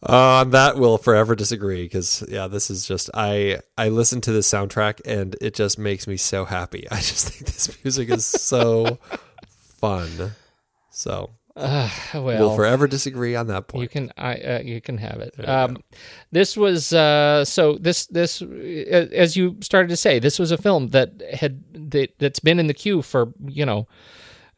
Uh, 0.03 0.41
on 0.41 0.51
that 0.51 0.77
will 0.77 0.99
forever 0.99 1.35
disagree 1.35 1.85
because 1.85 2.23
yeah, 2.29 2.47
this 2.47 2.71
is 2.71 2.87
just 2.87 3.09
I 3.15 3.61
I 3.79 3.89
listen 3.89 4.21
to 4.23 4.33
this 4.33 4.51
soundtrack 4.51 5.01
and 5.07 5.37
it 5.41 5.55
just 5.55 5.79
makes 5.79 6.07
me 6.07 6.17
so 6.17 6.45
happy. 6.45 6.89
I 6.91 6.97
just 6.97 7.29
think 7.29 7.47
this 7.47 7.83
music 7.83 8.11
is 8.11 8.27
so 8.27 8.99
fun. 9.81 10.33
So 10.91 11.31
uh, 11.57 11.89
well 12.13 12.25
we'll 12.25 12.57
forever 12.57 12.87
disagree 12.87 13.35
on 13.35 13.47
that 13.47 13.69
point. 13.69 13.83
You 13.83 13.89
can, 13.89 14.13
I, 14.19 14.35
uh, 14.35 14.61
you 14.61 14.83
can 14.83 14.99
have 14.99 15.21
it. 15.21 15.49
Um, 15.49 15.79
this 16.31 16.55
was 16.55 16.93
uh, 16.93 17.47
so. 17.47 17.79
This, 17.79 18.07
this, 18.07 18.43
as 18.43 19.37
you 19.37 19.57
started 19.63 19.89
to 19.89 19.97
say, 19.97 20.19
this 20.19 20.39
was 20.39 20.51
a 20.51 20.59
film 20.59 20.89
that 20.89 21.23
had 21.33 21.65
that, 21.93 22.19
that's 22.19 22.41
been 22.41 22.59
in 22.59 22.67
the 22.67 22.75
queue 22.75 23.01
for 23.01 23.33
you 23.47 23.65
know 23.65 23.89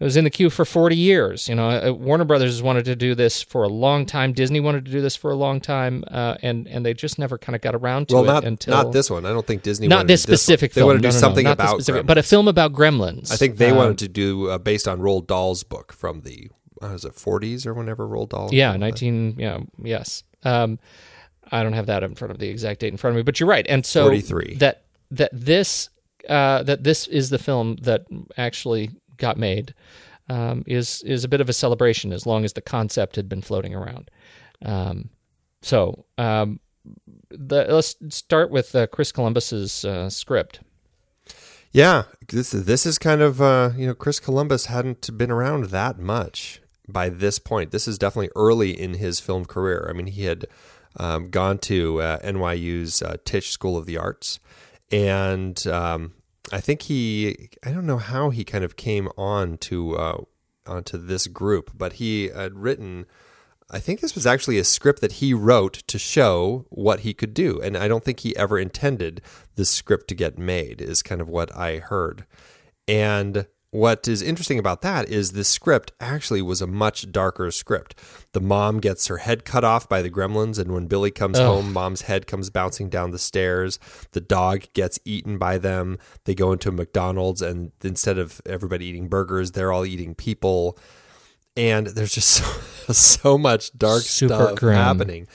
It 0.01 0.05
was 0.05 0.17
in 0.17 0.23
the 0.23 0.31
queue 0.31 0.49
for 0.49 0.65
40 0.65 0.95
years. 0.95 1.49
You 1.49 1.57
know, 1.57 1.69
uh, 1.71 1.93
Warner 1.93 2.25
Brothers 2.25 2.53
has 2.53 2.63
wanted 2.63 2.85
to 2.85 2.95
do 2.95 3.17
this 3.17 3.43
for 3.43 3.65
a 3.65 3.69
long 3.69 4.07
time. 4.07 4.33
Disney 4.33 4.61
wanted 4.61 4.85
to 4.85 4.93
do 4.93 5.01
this 5.01 5.17
for 5.17 5.33
a 5.33 5.35
long 5.35 5.61
time, 5.61 6.05
uh, 6.09 6.37
and 6.41 6.69
and 6.69 6.87
they 6.87 6.95
just 6.95 7.19
never 7.19 7.37
kind 7.37 7.57
of 7.57 7.63
got 7.63 7.75
around 7.75 8.09
to 8.11 8.15
it. 8.15 8.21
well, 8.21 8.25
it 8.31 8.33
not 8.33 8.45
until 8.45 8.75
not 8.75 8.93
this 8.93 9.11
one. 9.11 9.27
I 9.27 9.31
don't 9.31 9.45
think 9.45 9.63
Disney. 9.65 9.89
not 9.89 9.97
wanted 9.97 10.07
to 10.09 10.13
this 10.13 10.25
do 10.25 10.33
specific 10.35 10.73
They 10.73 10.83
film. 10.83 10.87
want 10.91 10.99
to 10.99 11.03
do 11.03 11.09
No, 11.09 11.11
no, 11.11 11.17
no, 11.17 11.21
something 11.21 11.45
not 11.45 11.59
this 11.59 11.65
about 11.65 11.75
specific- 11.83 12.07
but 12.07 12.17
a 12.17 12.23
film 12.23 12.47
about 12.47 12.73
Gremlins. 12.73 13.33
I 13.33 13.37
think 13.37 13.57
they 13.57 13.71
Um, 13.71 13.77
wanted 13.77 13.99
to 13.99 14.09
do 14.09 14.49
uh, 14.51 14.59
based 14.59 14.87
on 14.87 15.01
Roald 15.01 15.27
Dahl's 15.27 15.65
book 15.65 15.93
from 15.93 16.21
the 16.21 16.51
uh, 16.81 16.91
was 16.93 17.05
it 17.05 17.15
40s 17.17 17.67
or 17.67 17.75
whenever 17.75 18.07
Roald 18.07 18.29
Dahl. 18.29 18.51
Yeah, 18.53 18.71
came 18.71 18.83
out. 18.85 18.87
19. 18.87 19.35
Yeah, 19.37 19.59
yes. 19.83 20.23
Um, 20.45 20.79
I 21.51 21.65
don't 21.65 21.73
have 21.73 21.87
that 21.87 22.05
in 22.05 22.15
front 22.15 22.31
of 22.31 22.39
the 22.39 22.47
exact 22.49 22.79
date 22.81 22.93
in 22.93 22.99
front 22.99 23.15
of 23.15 23.17
me, 23.17 23.23
but 23.25 23.41
you're 23.41 23.49
right. 23.49 23.67
And 23.69 23.85
so 23.85 24.05
43. 24.05 24.55
that 24.61 24.85
that 25.11 25.31
this 25.33 25.89
uh, 26.29 26.63
that 26.63 26.85
this 26.85 27.09
is 27.09 27.31
the 27.31 27.39
film 27.39 27.77
that 27.83 28.05
actually 28.37 28.91
got 29.19 29.37
made 29.37 29.75
um, 30.29 30.65
is 30.67 31.03
is 31.03 31.25
a 31.25 31.29
bit 31.29 31.41
of 31.41 31.49
a 31.49 31.53
celebration 31.53 32.13
as 32.13 32.27
long 32.27 32.45
as 32.45 32.53
the 32.53 32.61
concept 32.61 33.17
had 33.17 33.29
been 33.29 33.43
floating 33.43 33.75
around. 33.75 34.11
Um, 34.65 35.11
so 35.63 36.05
um, 36.17 36.61
the, 37.31 37.67
let's 37.69 37.97
start 38.11 38.51
with 38.51 38.75
uh, 38.75 38.87
Chris 38.89 39.13
Columbus's 39.13 39.85
uh, 39.85 40.11
script. 40.11 40.61
Yeah, 41.73 42.05
this 42.29 42.51
this 42.51 42.87
is 42.87 42.99
kind 42.99 43.21
of 43.21 43.41
uh, 43.41 43.71
you 43.77 43.87
know 43.87 43.95
Chris 43.95 44.21
Columbus 44.21 44.67
hadn't 44.67 45.17
been 45.17 45.31
around 45.31 45.67
that 45.67 45.99
much 45.99 46.61
by 46.89 47.09
this 47.09 47.39
point. 47.39 47.71
This 47.71 47.87
is 47.87 47.99
definitely 47.99 48.31
early 48.35 48.79
in 48.79 48.95
his 48.95 49.21
film 49.21 49.45
career. 49.45 49.87
I 49.89 49.93
mean, 49.93 50.07
he 50.07 50.25
had 50.25 50.47
um, 50.97 51.31
gone 51.31 51.59
to 51.59 52.01
uh, 52.01 52.19
NYU's 52.21 53.03
uh, 53.03 53.17
Tisch 53.25 53.51
School 53.51 53.77
of 53.77 53.85
the 53.85 53.99
Arts, 53.99 54.41
and 54.91 55.67
um, 55.67 56.15
I 56.53 56.61
think 56.61 56.83
he 56.83 57.51
I 57.65 57.73
don't 57.73 57.87
know 57.87 57.99
how 57.99 58.31
he 58.31 58.45
kind 58.45 58.65
of 58.65 58.77
came 58.77 59.09
on 59.17 59.59
to 59.59 59.97
uh, 59.97 60.19
onto 60.67 60.99
this 60.99 61.27
group, 61.27 61.73
but 61.75 61.95
he 61.95 62.29
had 62.29 62.55
written. 62.55 63.07
I 63.71 63.81
think 63.81 64.01
this 64.01 64.15
was 64.15 64.27
actually 64.27 64.59
a 64.59 64.65
script 64.65 65.03
that 65.03 65.13
he 65.13 65.35
wrote 65.35 65.83
to 65.89 65.99
show 65.99 66.65
what 66.71 67.01
he 67.01 67.13
could 67.13 67.35
do. 67.35 67.61
And 67.61 67.77
I 67.77 67.87
don't 67.87 68.03
think 68.03 68.21
he 68.21 68.35
ever 68.35 68.59
intended 68.59 69.21
this 69.57 69.69
script 69.69 70.09
to 70.09 70.15
get 70.15 70.39
made, 70.39 70.81
is 70.81 71.03
kind 71.03 71.21
of 71.21 71.29
what 71.29 71.55
I 71.55 71.77
heard. 71.77 72.25
And 72.87 73.47
what 73.71 74.09
is 74.09 74.23
interesting 74.23 74.59
about 74.59 74.83
that 74.83 75.09
is 75.09 75.33
this 75.33 75.49
script 75.49 75.93
actually 76.01 76.41
was 76.41 76.63
a 76.63 76.67
much 76.67 77.13
darker 77.13 77.51
script. 77.51 77.95
The 78.33 78.41
mom 78.41 78.81
gets 78.81 79.07
her 79.09 79.19
head 79.19 79.45
cut 79.45 79.65
off 79.65 79.89
by 79.89 80.01
the 80.01 80.11
gremlins, 80.11 80.59
and 80.59 80.73
when 80.73 80.87
Billy 80.87 81.11
comes 81.11 81.39
home, 81.39 81.73
mom's 81.73 82.03
head 82.03 82.27
comes 82.27 82.49
bouncing 82.49 82.89
down 82.89 83.11
the 83.11 83.19
stairs. 83.19 83.79
The 84.13 84.21
dog 84.23 84.65
gets 84.73 84.99
eaten 85.05 85.37
by 85.37 85.59
them. 85.59 85.99
They 86.25 86.35
go 86.35 86.53
into 86.53 86.71
a 86.71 86.73
McDonald's, 86.73 87.43
and 87.43 87.73
instead 87.85 88.19
of 88.19 88.41
everybody 88.47 88.87
eating 88.87 89.09
burgers, 89.09 89.53
they're 89.53 89.73
all 89.73 89.85
eating 89.85 90.15
people 90.15 90.79
and 91.59 91.89
there's 91.89 92.15
just 92.15 92.29
so, 92.87 92.93
so 92.93 93.37
much 93.37 93.77
dark 93.77 94.03
Super 94.03 94.35
stuff 94.35 94.55
grim. 94.55 94.77
happening 94.77 95.27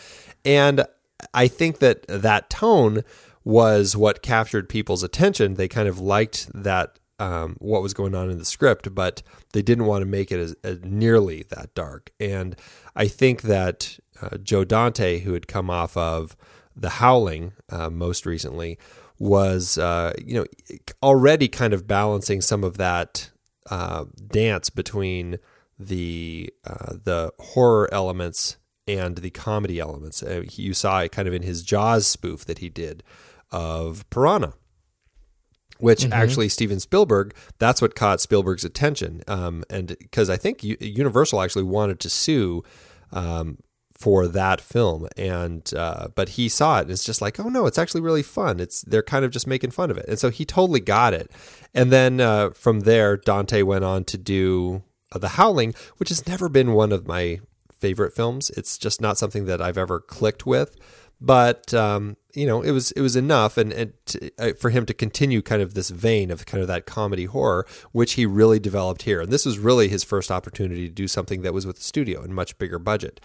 and 0.43 0.85
i 1.33 1.47
think 1.47 1.79
that 1.79 2.07
that 2.07 2.49
tone 2.49 3.03
was 3.43 3.95
what 3.95 4.23
captured 4.23 4.69
people's 4.69 5.03
attention 5.03 5.55
they 5.55 5.67
kind 5.67 5.87
of 5.87 5.99
liked 5.99 6.49
that 6.53 6.97
um, 7.23 7.55
what 7.59 7.81
was 7.81 7.93
going 7.93 8.15
on 8.15 8.29
in 8.29 8.38
the 8.38 8.45
script 8.45 8.93
but 8.93 9.21
they 9.53 9.62
didn't 9.62 9.86
want 9.86 10.01
to 10.01 10.05
make 10.05 10.31
it 10.31 10.39
as, 10.39 10.55
as 10.63 10.79
nearly 10.83 11.43
that 11.49 11.73
dark 11.73 12.12
and 12.19 12.55
i 12.95 13.07
think 13.07 13.43
that 13.43 13.97
uh, 14.21 14.38
joe 14.38 14.63
dante 14.63 15.19
who 15.19 15.33
had 15.33 15.47
come 15.47 15.69
off 15.69 15.95
of 15.97 16.36
the 16.75 16.89
howling 16.89 17.53
uh, 17.69 17.89
most 17.89 18.25
recently 18.25 18.77
was 19.19 19.77
uh, 19.77 20.13
you 20.23 20.33
know 20.33 20.45
already 21.01 21.47
kind 21.47 21.73
of 21.73 21.88
balancing 21.88 22.41
some 22.41 22.63
of 22.63 22.77
that 22.77 23.29
uh, 23.69 24.05
dance 24.27 24.69
between 24.69 25.38
the 25.79 26.51
uh, 26.65 26.93
the 27.03 27.31
horror 27.39 27.89
elements 27.93 28.57
and 28.88 29.17
the 29.17 29.29
comedy 29.29 29.79
elements. 29.79 30.21
Uh, 30.21 30.43
you 30.51 30.73
saw 30.73 30.99
it 30.99 31.12
kind 31.12 31.27
of 31.27 31.33
in 31.33 31.41
his 31.41 31.63
Jaws 31.63 32.05
spoof 32.05 32.45
that 32.45 32.59
he 32.59 32.69
did 32.69 33.03
of 33.51 34.09
Piranha, 34.09 34.53
which 35.83 36.09
actually 36.11 36.47
Steven 36.47 36.79
Spielberg. 36.79 37.35
That's 37.59 37.81
what 37.81 37.93
caught 37.93 38.21
Spielberg's 38.21 38.63
attention, 38.63 39.21
um, 39.27 39.65
and 39.69 39.97
because 39.99 40.29
I 40.29 40.37
think 40.37 40.63
U- 40.63 40.77
Universal 40.79 41.41
actually 41.41 41.63
wanted 41.65 41.99
to 41.99 42.09
sue. 42.09 42.63
Um, 43.11 43.57
for 43.91 44.27
that 44.27 44.59
film 44.59 45.07
and 45.15 45.71
uh, 45.77 46.07
but 46.13 46.29
he 46.29 46.49
saw 46.49 46.79
it 46.79 46.81
and 46.81 46.91
it's 46.91 47.05
just 47.05 47.21
like 47.21 47.39
oh 47.39 47.47
no 47.47 47.67
it's 47.67 47.77
actually 47.77 48.01
really 48.01 48.23
fun 48.23 48.59
it's 48.59 48.81
they're 48.81 49.03
kind 49.03 49.23
of 49.23 49.31
just 49.31 49.47
making 49.47 49.71
fun 49.71 49.89
of 49.89 49.97
it 49.97 50.05
and 50.09 50.19
so 50.19 50.29
he 50.29 50.43
totally 50.43 50.81
got 50.81 51.13
it 51.13 51.31
and 51.73 51.89
then 51.89 52.19
uh, 52.19 52.49
from 52.49 52.81
there 52.81 53.15
dante 53.15 53.61
went 53.61 53.85
on 53.85 54.03
to 54.03 54.17
do 54.17 54.83
uh, 55.13 55.19
the 55.19 55.29
howling 55.29 55.73
which 55.97 56.09
has 56.09 56.27
never 56.27 56.49
been 56.49 56.73
one 56.73 56.91
of 56.91 57.07
my 57.07 57.39
favorite 57.71 58.13
films 58.13 58.49
it's 58.57 58.77
just 58.77 58.99
not 58.99 59.17
something 59.17 59.45
that 59.45 59.61
i've 59.61 59.77
ever 59.77 60.01
clicked 60.01 60.45
with 60.45 60.75
but 61.23 61.73
um, 61.73 62.17
you 62.33 62.45
know 62.45 62.62
it 62.62 62.71
was 62.71 62.91
it 62.91 63.01
was 63.01 63.15
enough 63.15 63.57
and, 63.57 63.71
and 63.71 63.93
to, 64.05 64.29
uh, 64.38 64.53
for 64.59 64.69
him 64.69 64.86
to 64.86 64.93
continue 64.93 65.41
kind 65.41 65.62
of 65.62 65.73
this 65.73 65.89
vein 65.89 66.29
of 66.29 66.45
kind 66.45 66.62
of 66.62 66.67
that 66.67 66.86
comedy 66.86 67.25
horror 67.25 67.65
which 67.93 68.13
he 68.13 68.25
really 68.25 68.59
developed 68.59 69.03
here. 69.03 69.21
And 69.21 69.31
this 69.31 69.45
was 69.45 69.57
really 69.57 69.88
his 69.88 70.03
first 70.03 70.29
opportunity 70.29 70.88
to 70.88 70.93
do 70.93 71.07
something 71.07 71.41
that 71.41 71.53
was 71.53 71.65
with 71.65 71.77
the 71.77 71.83
studio 71.83 72.21
and 72.21 72.36
much 72.36 72.57
bigger 72.57 72.77
budget. 72.77 73.21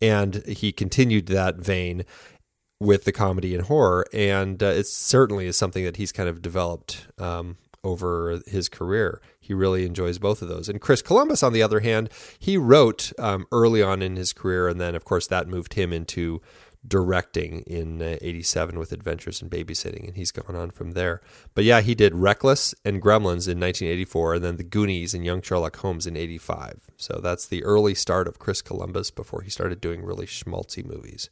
And 0.00 0.46
he 0.46 0.72
continued 0.72 1.26
that 1.26 1.56
vein 1.56 2.04
with 2.78 3.04
the 3.04 3.12
comedy 3.12 3.54
and 3.54 3.66
horror. 3.66 4.06
And 4.14 4.62
uh, 4.62 4.66
it 4.66 4.86
certainly 4.86 5.46
is 5.46 5.56
something 5.56 5.84
that 5.84 5.96
he's 5.96 6.12
kind 6.12 6.28
of 6.28 6.40
developed 6.40 7.06
um, 7.18 7.58
over 7.84 8.40
his 8.46 8.68
career. 8.68 9.20
He 9.38 9.52
really 9.52 9.84
enjoys 9.84 10.18
both 10.18 10.40
of 10.40 10.48
those. 10.48 10.68
And 10.68 10.80
chris 10.80 11.02
columbus 11.02 11.42
on 11.42 11.52
the 11.52 11.62
other 11.62 11.80
hand 11.80 12.08
he 12.38 12.56
wrote 12.56 13.12
um, 13.18 13.46
early 13.50 13.82
on 13.82 14.00
in 14.00 14.16
his 14.16 14.32
career. 14.32 14.68
And 14.68 14.80
then 14.80 14.94
of 14.94 15.04
course 15.04 15.26
that 15.26 15.48
moved 15.48 15.74
him 15.74 15.92
into 15.92 16.40
directing 16.86 17.60
in 17.62 18.00
uh, 18.00 18.16
87 18.20 18.78
with 18.78 18.92
adventures 18.92 19.42
in 19.42 19.50
babysitting 19.50 20.06
and 20.06 20.16
he's 20.16 20.32
gone 20.32 20.56
on 20.56 20.70
from 20.70 20.92
there. 20.92 21.20
But 21.54 21.64
yeah 21.64 21.80
he 21.80 21.94
did 21.94 22.14
reckless 22.14 22.74
and 22.84 23.02
gremlins 23.02 23.46
in 23.48 23.60
1984 23.60 24.34
and 24.34 24.44
then 24.44 24.56
the 24.56 24.64
goonies 24.64 25.14
and 25.14 25.24
young 25.24 25.42
sherlock 25.42 25.76
holmes 25.76 26.06
in 26.06 26.16
85 26.16 26.90
so 26.96 27.20
that's 27.22 27.46
the 27.46 27.62
early 27.64 27.94
start 27.94 28.26
of 28.26 28.38
chris 28.38 28.62
columbus 28.62 29.10
before 29.10 29.42
he 29.42 29.50
started 29.50 29.80
doing 29.80 30.04
really 30.04 30.26
schmaltzy 30.26 30.84
movies. 30.84 31.28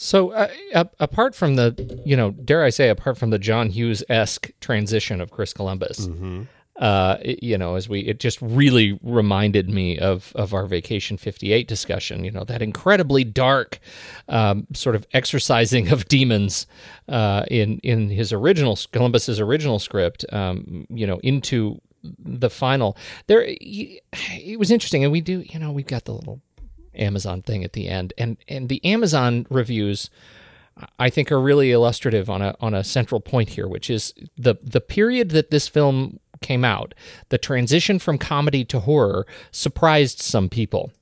So, 0.00 0.30
uh, 0.30 0.84
apart 1.00 1.34
from 1.34 1.56
the, 1.56 2.00
you 2.04 2.16
know, 2.16 2.30
dare 2.30 2.62
I 2.62 2.70
say, 2.70 2.88
apart 2.88 3.18
from 3.18 3.30
the 3.30 3.38
John 3.38 3.68
Hughes 3.70 4.04
esque 4.08 4.52
transition 4.60 5.20
of 5.20 5.32
Chris 5.32 5.52
Columbus, 5.52 6.06
uh, 6.78 7.18
you 7.22 7.58
know, 7.58 7.74
as 7.74 7.88
we, 7.88 8.00
it 8.00 8.20
just 8.20 8.40
really 8.40 8.98
reminded 9.02 9.68
me 9.68 9.98
of 9.98 10.32
of 10.36 10.54
our 10.54 10.66
Vacation 10.66 11.16
'58 11.16 11.66
discussion. 11.66 12.24
You 12.24 12.30
know, 12.30 12.44
that 12.44 12.62
incredibly 12.62 13.24
dark, 13.24 13.80
um, 14.28 14.66
sort 14.72 14.94
of 14.94 15.06
exercising 15.12 15.88
of 15.88 16.06
demons 16.06 16.66
uh, 17.08 17.44
in 17.50 17.78
in 17.80 18.10
his 18.10 18.32
original 18.32 18.78
Columbus's 18.92 19.40
original 19.40 19.78
script. 19.78 20.24
Um, 20.32 20.86
you 20.88 21.06
know, 21.06 21.18
into 21.22 21.80
the 22.02 22.50
final. 22.50 22.96
There, 23.26 23.44
it 23.46 24.58
was 24.58 24.70
interesting, 24.70 25.02
and 25.02 25.12
we 25.12 25.20
do, 25.20 25.44
you 25.46 25.58
know, 25.58 25.72
we've 25.72 25.86
got 25.86 26.04
the 26.04 26.14
little 26.14 26.40
Amazon 26.94 27.42
thing 27.42 27.64
at 27.64 27.72
the 27.72 27.88
end, 27.88 28.12
and 28.16 28.36
and 28.46 28.68
the 28.68 28.84
Amazon 28.84 29.46
reviews, 29.50 30.10
I 30.98 31.10
think, 31.10 31.32
are 31.32 31.40
really 31.40 31.72
illustrative 31.72 32.30
on 32.30 32.40
a 32.40 32.54
on 32.60 32.74
a 32.74 32.84
central 32.84 33.20
point 33.20 33.50
here, 33.50 33.66
which 33.66 33.90
is 33.90 34.14
the 34.36 34.56
the 34.62 34.80
period 34.80 35.30
that 35.30 35.50
this 35.50 35.66
film 35.66 36.20
came 36.40 36.64
out, 36.64 36.94
the 37.28 37.38
transition 37.38 37.98
from 37.98 38.18
comedy 38.18 38.64
to 38.66 38.80
horror 38.80 39.26
surprised 39.50 40.20
some 40.20 40.48
people, 40.48 40.92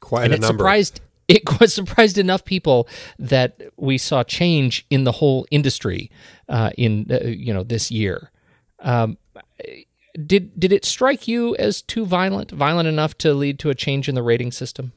quite 0.00 0.24
and 0.24 0.32
a 0.32 0.36
it 0.36 0.40
number 0.40 0.62
surprised 0.62 1.00
it 1.28 1.60
was 1.60 1.72
surprised 1.72 2.18
enough 2.18 2.44
people 2.44 2.88
that 3.18 3.60
we 3.76 3.96
saw 3.96 4.24
change 4.24 4.84
in 4.90 5.04
the 5.04 5.12
whole 5.12 5.46
industry 5.50 6.10
uh, 6.48 6.70
in 6.76 7.06
uh, 7.10 7.24
you 7.24 7.54
know 7.54 7.62
this 7.62 7.90
year. 7.90 8.30
Um, 8.80 9.16
did 10.26 10.58
did 10.58 10.72
it 10.72 10.84
strike 10.84 11.28
you 11.28 11.54
as 11.56 11.82
too 11.82 12.04
violent, 12.04 12.50
violent 12.50 12.88
enough 12.88 13.16
to 13.18 13.32
lead 13.32 13.58
to 13.60 13.70
a 13.70 13.74
change 13.74 14.08
in 14.08 14.14
the 14.14 14.22
rating 14.22 14.50
system? 14.50 14.92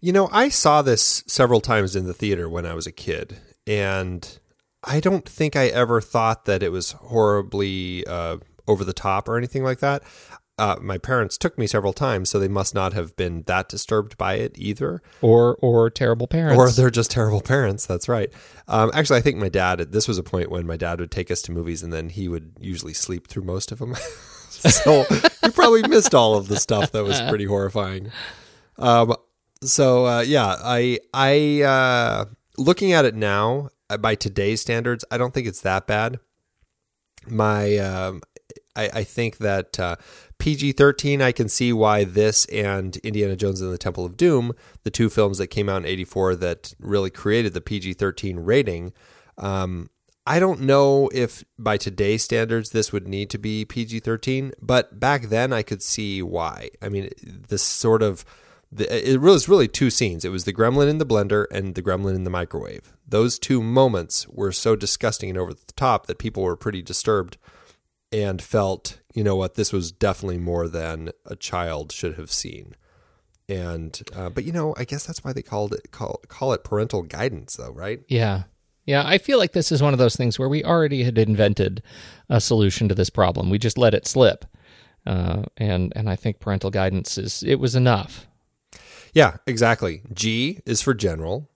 You 0.00 0.12
know, 0.12 0.28
I 0.32 0.48
saw 0.48 0.82
this 0.82 1.22
several 1.28 1.60
times 1.60 1.94
in 1.94 2.06
the 2.06 2.14
theater 2.14 2.48
when 2.48 2.66
I 2.66 2.74
was 2.74 2.88
a 2.88 2.92
kid, 2.92 3.38
and 3.68 4.38
I 4.82 4.98
don't 4.98 5.28
think 5.28 5.54
I 5.54 5.66
ever 5.68 6.00
thought 6.00 6.44
that 6.46 6.62
it 6.62 6.72
was 6.72 6.90
horribly 6.92 8.04
uh, 8.06 8.38
over 8.66 8.84
the 8.84 8.92
top 8.92 9.28
or 9.28 9.36
anything 9.36 9.62
like 9.64 9.80
that. 9.80 10.02
Uh, 10.58 10.76
my 10.80 10.98
parents 10.98 11.38
took 11.38 11.56
me 11.58 11.66
several 11.66 11.92
times, 11.92 12.28
so 12.28 12.38
they 12.38 12.46
must 12.46 12.74
not 12.74 12.92
have 12.92 13.16
been 13.16 13.42
that 13.46 13.68
disturbed 13.68 14.18
by 14.18 14.34
it 14.34 14.52
either. 14.56 15.02
or 15.22 15.56
or 15.56 15.88
terrible 15.88 16.26
parents. 16.26 16.58
Or 16.58 16.70
they're 16.70 16.90
just 16.90 17.10
terrible 17.10 17.40
parents. 17.40 17.86
That's 17.86 18.08
right. 18.08 18.30
Um, 18.68 18.90
actually, 18.94 19.18
I 19.18 19.22
think 19.22 19.38
my 19.38 19.48
dad. 19.48 19.78
This 19.92 20.06
was 20.06 20.18
a 20.18 20.22
point 20.22 20.50
when 20.50 20.66
my 20.66 20.76
dad 20.76 21.00
would 21.00 21.10
take 21.10 21.30
us 21.30 21.40
to 21.42 21.52
movies, 21.52 21.82
and 21.82 21.92
then 21.92 22.10
he 22.10 22.28
would 22.28 22.52
usually 22.60 22.92
sleep 22.92 23.28
through 23.28 23.44
most 23.44 23.72
of 23.72 23.78
them. 23.78 23.94
so 24.50 25.04
you 25.42 25.50
probably 25.52 25.82
missed 25.88 26.14
all 26.14 26.36
of 26.36 26.48
the 26.48 26.58
stuff 26.58 26.92
that 26.92 27.02
was 27.02 27.20
pretty 27.22 27.46
horrifying. 27.46 28.12
Um, 28.78 29.14
so 29.62 30.06
uh, 30.06 30.20
yeah, 30.20 30.56
I 30.62 30.98
I 31.14 31.62
uh, 31.62 32.24
looking 32.58 32.92
at 32.92 33.04
it 33.04 33.14
now 33.14 33.70
uh, 33.88 33.96
by 33.96 34.14
today's 34.14 34.60
standards, 34.60 35.04
I 35.10 35.18
don't 35.18 35.32
think 35.32 35.46
it's 35.46 35.62
that 35.62 35.86
bad. 35.86 36.18
My 37.26 37.76
um, 37.78 38.22
I, 38.74 38.90
I 38.92 39.04
think 39.04 39.38
that 39.38 39.78
uh, 39.78 39.96
PG 40.38 40.72
13, 40.72 41.20
I 41.20 41.32
can 41.32 41.48
see 41.48 41.72
why 41.72 42.04
this 42.04 42.44
and 42.46 42.96
Indiana 42.98 43.36
Jones 43.36 43.60
and 43.60 43.72
the 43.72 43.78
Temple 43.78 44.04
of 44.04 44.16
Doom, 44.16 44.52
the 44.82 44.90
two 44.90 45.08
films 45.08 45.38
that 45.38 45.48
came 45.48 45.68
out 45.68 45.78
in 45.78 45.86
84 45.86 46.36
that 46.36 46.74
really 46.78 47.10
created 47.10 47.54
the 47.54 47.60
PG 47.60 47.94
13 47.94 48.38
rating, 48.40 48.92
um, 49.38 49.88
I 50.26 50.38
don't 50.38 50.60
know 50.60 51.10
if 51.12 51.44
by 51.58 51.76
today's 51.76 52.22
standards 52.22 52.70
this 52.70 52.92
would 52.92 53.08
need 53.08 53.28
to 53.30 53.38
be 53.38 53.64
PG 53.64 54.00
13, 54.00 54.52
but 54.60 55.00
back 55.00 55.24
then 55.24 55.52
I 55.52 55.62
could 55.62 55.82
see 55.82 56.22
why. 56.22 56.70
I 56.80 56.88
mean, 56.88 57.10
this 57.22 57.62
sort 57.62 58.02
of. 58.02 58.24
It 58.74 59.20
was 59.20 59.50
really 59.50 59.68
two 59.68 59.90
scenes. 59.90 60.24
It 60.24 60.30
was 60.30 60.44
the 60.44 60.52
gremlin 60.52 60.88
in 60.88 60.96
the 60.96 61.04
blender 61.04 61.44
and 61.50 61.74
the 61.74 61.82
gremlin 61.82 62.14
in 62.14 62.24
the 62.24 62.30
microwave. 62.30 62.96
Those 63.06 63.38
two 63.38 63.62
moments 63.62 64.26
were 64.28 64.50
so 64.50 64.76
disgusting 64.76 65.28
and 65.28 65.38
over 65.38 65.52
the 65.52 65.72
top 65.76 66.06
that 66.06 66.16
people 66.16 66.42
were 66.42 66.56
pretty 66.56 66.80
disturbed 66.80 67.36
and 68.12 68.40
felt, 68.42 69.00
you 69.14 69.24
know 69.24 69.36
what, 69.36 69.54
this 69.54 69.72
was 69.72 69.90
definitely 69.92 70.38
more 70.38 70.68
than 70.68 71.10
a 71.26 71.34
child 71.36 71.92
should 71.92 72.14
have 72.16 72.30
seen. 72.30 72.74
And 73.48 74.00
uh, 74.14 74.30
but 74.30 74.44
you 74.44 74.52
know, 74.52 74.74
I 74.76 74.84
guess 74.84 75.04
that's 75.04 75.24
why 75.24 75.32
they 75.32 75.42
called 75.42 75.74
it 75.74 75.90
call 75.90 76.20
call 76.28 76.52
it 76.52 76.64
parental 76.64 77.02
guidance, 77.02 77.56
though, 77.56 77.72
right? 77.72 78.00
Yeah. 78.08 78.44
Yeah, 78.84 79.04
I 79.06 79.18
feel 79.18 79.38
like 79.38 79.52
this 79.52 79.70
is 79.70 79.80
one 79.80 79.92
of 79.92 80.00
those 80.00 80.16
things 80.16 80.40
where 80.40 80.48
we 80.48 80.64
already 80.64 81.04
had 81.04 81.16
invented 81.16 81.82
a 82.28 82.40
solution 82.40 82.88
to 82.88 82.96
this 82.96 83.10
problem. 83.10 83.48
We 83.48 83.58
just 83.58 83.78
let 83.78 83.94
it 83.94 84.06
slip, 84.08 84.44
uh, 85.06 85.44
and 85.56 85.92
and 85.94 86.10
I 86.10 86.16
think 86.16 86.40
parental 86.40 86.70
guidance 86.70 87.16
is 87.16 87.44
it 87.44 87.56
was 87.60 87.76
enough. 87.76 88.26
Yeah, 89.12 89.36
exactly. 89.46 90.02
G 90.12 90.60
is 90.66 90.82
for 90.82 90.94
general. 90.94 91.48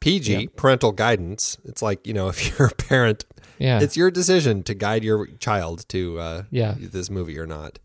PG, 0.00 0.32
Yeah. 0.34 0.46
parental 0.56 0.92
guidance. 0.92 1.58
It's 1.64 1.82
like 1.82 2.06
you 2.06 2.14
know, 2.14 2.28
if 2.34 2.58
you're 2.58 2.68
a 2.68 2.74
parent, 2.74 3.26
Yeah. 3.60 3.80
it's 3.80 3.96
your 3.96 4.10
decision 4.10 4.62
to 4.64 4.74
guide 4.74 5.04
your 5.04 5.26
child 5.38 5.86
to 5.90 6.18
uh, 6.18 6.42
Yeah. 6.50 6.74
this 6.78 7.10
movie 7.10 7.38
or 7.38 7.46
not. 7.46 7.78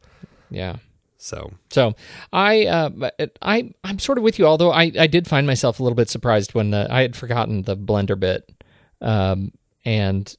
Yeah. 0.50 0.78
So 1.18 1.52
So 1.72 1.94
I, 2.32 2.66
uh, 2.66 3.10
I, 3.42 3.74
I'm 3.84 4.00
sort 4.00 4.18
of 4.18 4.24
with 4.24 4.40
you. 4.40 4.46
Although 4.46 4.72
I, 4.72 4.92
I 4.98 5.08
did 5.08 5.28
find 5.28 5.46
myself 5.46 5.80
a 5.80 5.84
little 5.84 5.96
bit 5.96 6.10
surprised 6.10 6.54
when 6.54 6.72
the, 6.72 6.88
I 6.90 7.02
had 7.02 7.16
forgotten 7.16 7.64
the 7.64 7.76
blender 7.76 8.20
bit, 8.20 8.52
um, 9.02 9.52
and 9.84 10.36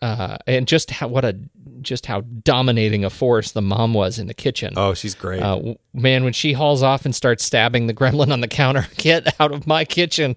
uh, 0.00 0.38
and 0.46 0.66
just 0.68 0.90
how 0.92 1.08
what 1.08 1.24
a 1.24 1.36
just 1.82 2.06
how 2.06 2.20
dominating 2.22 3.04
a 3.04 3.10
force 3.10 3.52
the 3.52 3.62
mom 3.62 3.94
was 3.94 4.18
in 4.18 4.26
the 4.28 4.34
kitchen. 4.34 4.72
Oh, 4.76 4.94
she's 4.94 5.14
great. 5.14 5.42
Uh, 5.42 5.74
man, 5.92 6.24
when 6.24 6.32
she 6.32 6.52
hauls 6.52 6.82
off 6.82 7.04
and 7.04 7.14
starts 7.14 7.44
stabbing 7.44 7.86
the 7.86 7.94
gremlin 7.94 8.32
on 8.32 8.40
the 8.40 8.48
counter, 8.48 8.86
get 8.96 9.38
out 9.40 9.52
of 9.52 9.66
my 9.66 9.84
kitchen. 9.84 10.36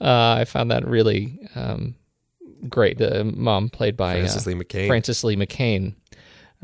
Uh, 0.00 0.36
I 0.40 0.44
found 0.44 0.70
that 0.70 0.86
really 0.86 1.38
um, 1.54 1.94
great. 2.68 2.98
The 2.98 3.24
mom 3.24 3.68
played 3.68 3.96
by 3.96 4.14
Frances 4.14 4.46
uh, 4.46 4.50
Lee 4.50 4.56
McCain. 4.56 4.86
Frances 4.86 5.24
Lee 5.24 5.36
McCain. 5.36 5.94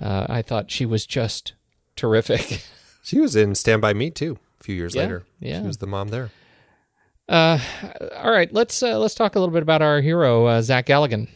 Uh, 0.00 0.26
I 0.28 0.42
thought 0.42 0.70
she 0.70 0.86
was 0.86 1.06
just 1.06 1.54
terrific. 1.96 2.62
she 3.02 3.18
was 3.20 3.34
in 3.36 3.54
Stand 3.54 3.82
by 3.82 3.92
Me 3.94 4.10
too. 4.10 4.38
A 4.60 4.64
few 4.64 4.74
years 4.74 4.94
Yeah, 4.94 5.02
later, 5.02 5.24
yeah. 5.40 5.60
she 5.60 5.66
was 5.66 5.78
the 5.78 5.86
mom 5.86 6.08
there. 6.08 6.30
Uh, 7.28 7.58
all 8.16 8.30
right, 8.30 8.52
let's 8.52 8.82
uh, 8.82 8.98
let's 8.98 9.14
talk 9.14 9.36
a 9.36 9.38
little 9.38 9.52
bit 9.52 9.62
about 9.62 9.82
our 9.82 10.00
hero, 10.00 10.46
uh, 10.46 10.62
Zach 10.62 10.86
Galligan. 10.86 11.28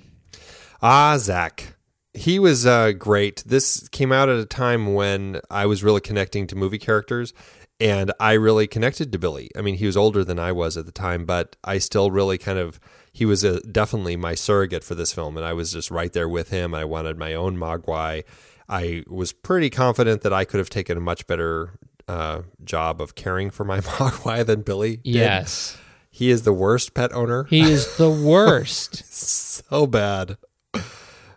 Ah, 0.80 1.16
Zach. 1.18 1.74
He 2.14 2.38
was 2.38 2.66
uh, 2.66 2.92
great. 2.92 3.42
This 3.46 3.88
came 3.88 4.12
out 4.12 4.28
at 4.28 4.38
a 4.38 4.44
time 4.44 4.94
when 4.94 5.40
I 5.50 5.66
was 5.66 5.82
really 5.84 6.00
connecting 6.00 6.46
to 6.48 6.56
movie 6.56 6.78
characters, 6.78 7.32
and 7.80 8.12
I 8.20 8.32
really 8.32 8.66
connected 8.66 9.12
to 9.12 9.18
Billy. 9.18 9.50
I 9.56 9.60
mean, 9.62 9.76
he 9.76 9.86
was 9.86 9.96
older 9.96 10.24
than 10.24 10.38
I 10.38 10.52
was 10.52 10.76
at 10.76 10.84
the 10.86 10.92
time, 10.92 11.24
but 11.24 11.56
I 11.64 11.78
still 11.78 12.10
really 12.10 12.38
kind 12.38 12.58
of. 12.58 12.80
He 13.12 13.24
was 13.26 13.44
a, 13.44 13.60
definitely 13.60 14.16
my 14.16 14.34
surrogate 14.34 14.82
for 14.84 14.94
this 14.94 15.12
film, 15.12 15.36
and 15.36 15.44
I 15.44 15.52
was 15.52 15.72
just 15.72 15.90
right 15.90 16.12
there 16.12 16.28
with 16.28 16.48
him. 16.48 16.74
I 16.74 16.84
wanted 16.84 17.18
my 17.18 17.34
own 17.34 17.56
Mogwai. 17.56 18.24
I 18.68 19.04
was 19.06 19.32
pretty 19.32 19.68
confident 19.68 20.22
that 20.22 20.32
I 20.32 20.44
could 20.46 20.58
have 20.58 20.70
taken 20.70 20.96
a 20.96 21.00
much 21.00 21.26
better 21.26 21.74
uh, 22.08 22.42
job 22.64 23.00
of 23.02 23.14
caring 23.14 23.50
for 23.50 23.64
my 23.64 23.80
Mogwai 23.80 24.46
than 24.46 24.62
Billy. 24.62 24.96
did. 24.96 25.06
Yes, 25.14 25.76
He 26.10 26.30
is 26.30 26.42
the 26.42 26.52
worst 26.54 26.94
pet 26.94 27.12
owner. 27.12 27.44
he 27.44 27.60
is 27.60 27.96
the 27.98 28.10
worst. 28.10 29.04
so 29.12 29.86
bad. 29.86 30.38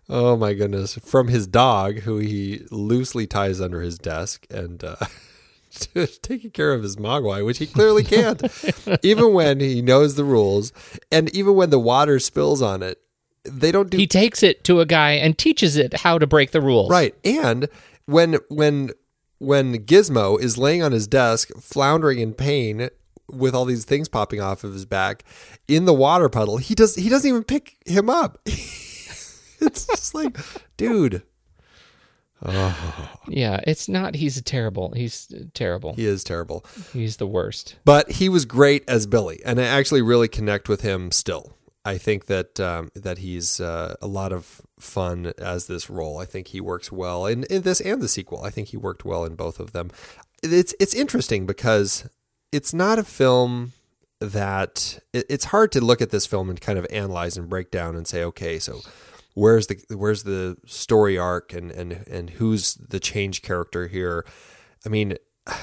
Oh 0.08 0.38
my 0.38 0.54
goodness. 0.54 0.96
From 1.04 1.28
his 1.30 1.48
dog, 1.48 2.00
who 2.02 2.20
he 2.20 2.66
loosely 2.72 3.26
ties 3.28 3.60
under 3.60 3.82
his 3.82 3.98
desk 3.98 4.46
and 4.52 4.84
uh, 4.84 4.96
taking 6.22 6.52
care 6.52 6.74
of 6.74 6.84
his 6.84 6.96
mogwai, 6.96 7.46
which 7.46 7.58
he 7.58 7.68
clearly 7.68 8.04
can't, 8.04 8.42
even 9.04 9.34
when 9.34 9.60
he 9.60 9.82
knows 9.82 10.16
the 10.16 10.24
rules. 10.24 10.74
And 11.12 11.34
even 11.36 11.56
when 11.56 11.70
the 11.70 11.80
water 11.80 12.20
spills 12.20 12.62
on 12.62 12.84
it, 12.84 13.00
they 13.44 13.72
don't 13.72 13.90
do 13.90 13.98
he 13.98 14.08
takes 14.08 14.42
it 14.42 14.64
to 14.64 14.80
a 14.80 14.86
guy 14.86 15.12
and 15.12 15.38
teaches 15.38 15.78
it 15.78 15.94
how 15.94 16.18
to 16.18 16.26
break 16.26 16.52
the 16.52 16.62
rules. 16.62 16.90
Right. 16.90 17.16
And 17.24 17.68
when 18.06 18.38
when 18.50 18.92
when 19.38 19.78
Gizmo 19.86 20.40
is 20.40 20.58
laying 20.58 20.82
on 20.82 20.92
his 20.92 21.08
desk, 21.08 21.52
floundering 21.60 22.20
in 22.20 22.34
pain 22.34 22.90
with 23.28 23.56
all 23.56 23.66
these 23.66 23.86
things 23.86 24.08
popping 24.08 24.42
off 24.42 24.64
of 24.64 24.74
his 24.74 24.86
back 24.86 25.24
in 25.68 25.86
the 25.86 25.94
water 25.94 26.30
puddle, 26.30 26.58
he 26.58 26.76
does 26.76 26.96
he 26.96 27.10
doesn't 27.10 27.30
even 27.30 27.44
pick 27.44 27.78
him 27.86 28.10
up. 28.10 28.40
it's 28.46 29.86
just 29.86 30.16
like, 30.16 30.38
dude, 30.78 31.22
Yeah, 33.28 33.60
it's 33.66 33.88
not. 33.90 34.16
He's 34.16 34.42
terrible. 34.42 34.94
He's 34.96 35.32
terrible. 35.54 35.94
he 35.94 36.06
is 36.06 36.24
terrible. 36.24 36.66
He's 36.94 37.18
the 37.18 37.28
worst. 37.28 37.76
But 37.86 38.12
he 38.12 38.30
was 38.30 38.46
great 38.46 38.84
as 38.88 39.08
Billy, 39.08 39.42
and 39.46 39.60
I 39.60 39.64
actually 39.64 40.02
really 40.02 40.28
connect 40.28 40.70
with 40.70 40.82
him 40.82 41.12
still. 41.12 41.58
I 41.84 41.98
think 41.98 42.26
that 42.26 42.60
um, 42.60 42.92
that 42.96 43.20
he's 43.20 43.60
uh, 43.60 43.96
a 44.02 44.08
lot 44.08 44.34
of 44.34 44.62
fun 44.80 45.34
as 45.38 45.68
this 45.68 45.90
role. 45.90 46.18
I 46.18 46.26
think 46.26 46.48
he 46.48 46.60
works 46.60 46.92
well 46.92 47.26
in, 47.26 47.44
in 47.46 47.62
this 47.62 47.80
and 47.80 48.02
the 48.02 48.08
sequel. 48.08 48.44
I 48.44 48.50
think 48.50 48.70
he 48.70 48.78
worked 48.78 49.06
well 49.06 49.24
in 49.24 49.36
both 49.36 49.60
of 49.60 49.72
them. 49.72 49.92
It's 50.42 50.74
it's 50.80 50.96
interesting 50.96 51.46
because 51.46 52.10
it's 52.52 52.74
not 52.74 52.98
a 53.00 53.04
film 53.04 53.74
that 54.20 55.00
it, 55.14 55.26
it's 55.30 55.46
hard 55.46 55.72
to 55.74 55.82
look 55.82 56.02
at 56.02 56.10
this 56.10 56.26
film 56.26 56.50
and 56.50 56.60
kind 56.60 56.80
of 56.80 56.88
analyze 56.90 57.38
and 57.38 57.50
break 57.50 57.70
down 57.70 57.96
and 57.96 58.08
say, 58.08 58.24
okay, 58.24 58.58
so 58.60 58.82
where's 59.36 59.68
the 59.68 59.80
where's 59.96 60.24
the 60.24 60.58
story 60.66 61.18
arc 61.18 61.54
and 61.54 61.72
and 61.72 62.04
and 62.10 62.32
who's 62.32 62.74
the 62.74 63.00
change 63.00 63.44
character 63.44 63.88
here? 63.88 64.26
I 64.86 64.90
mean, 64.90 65.18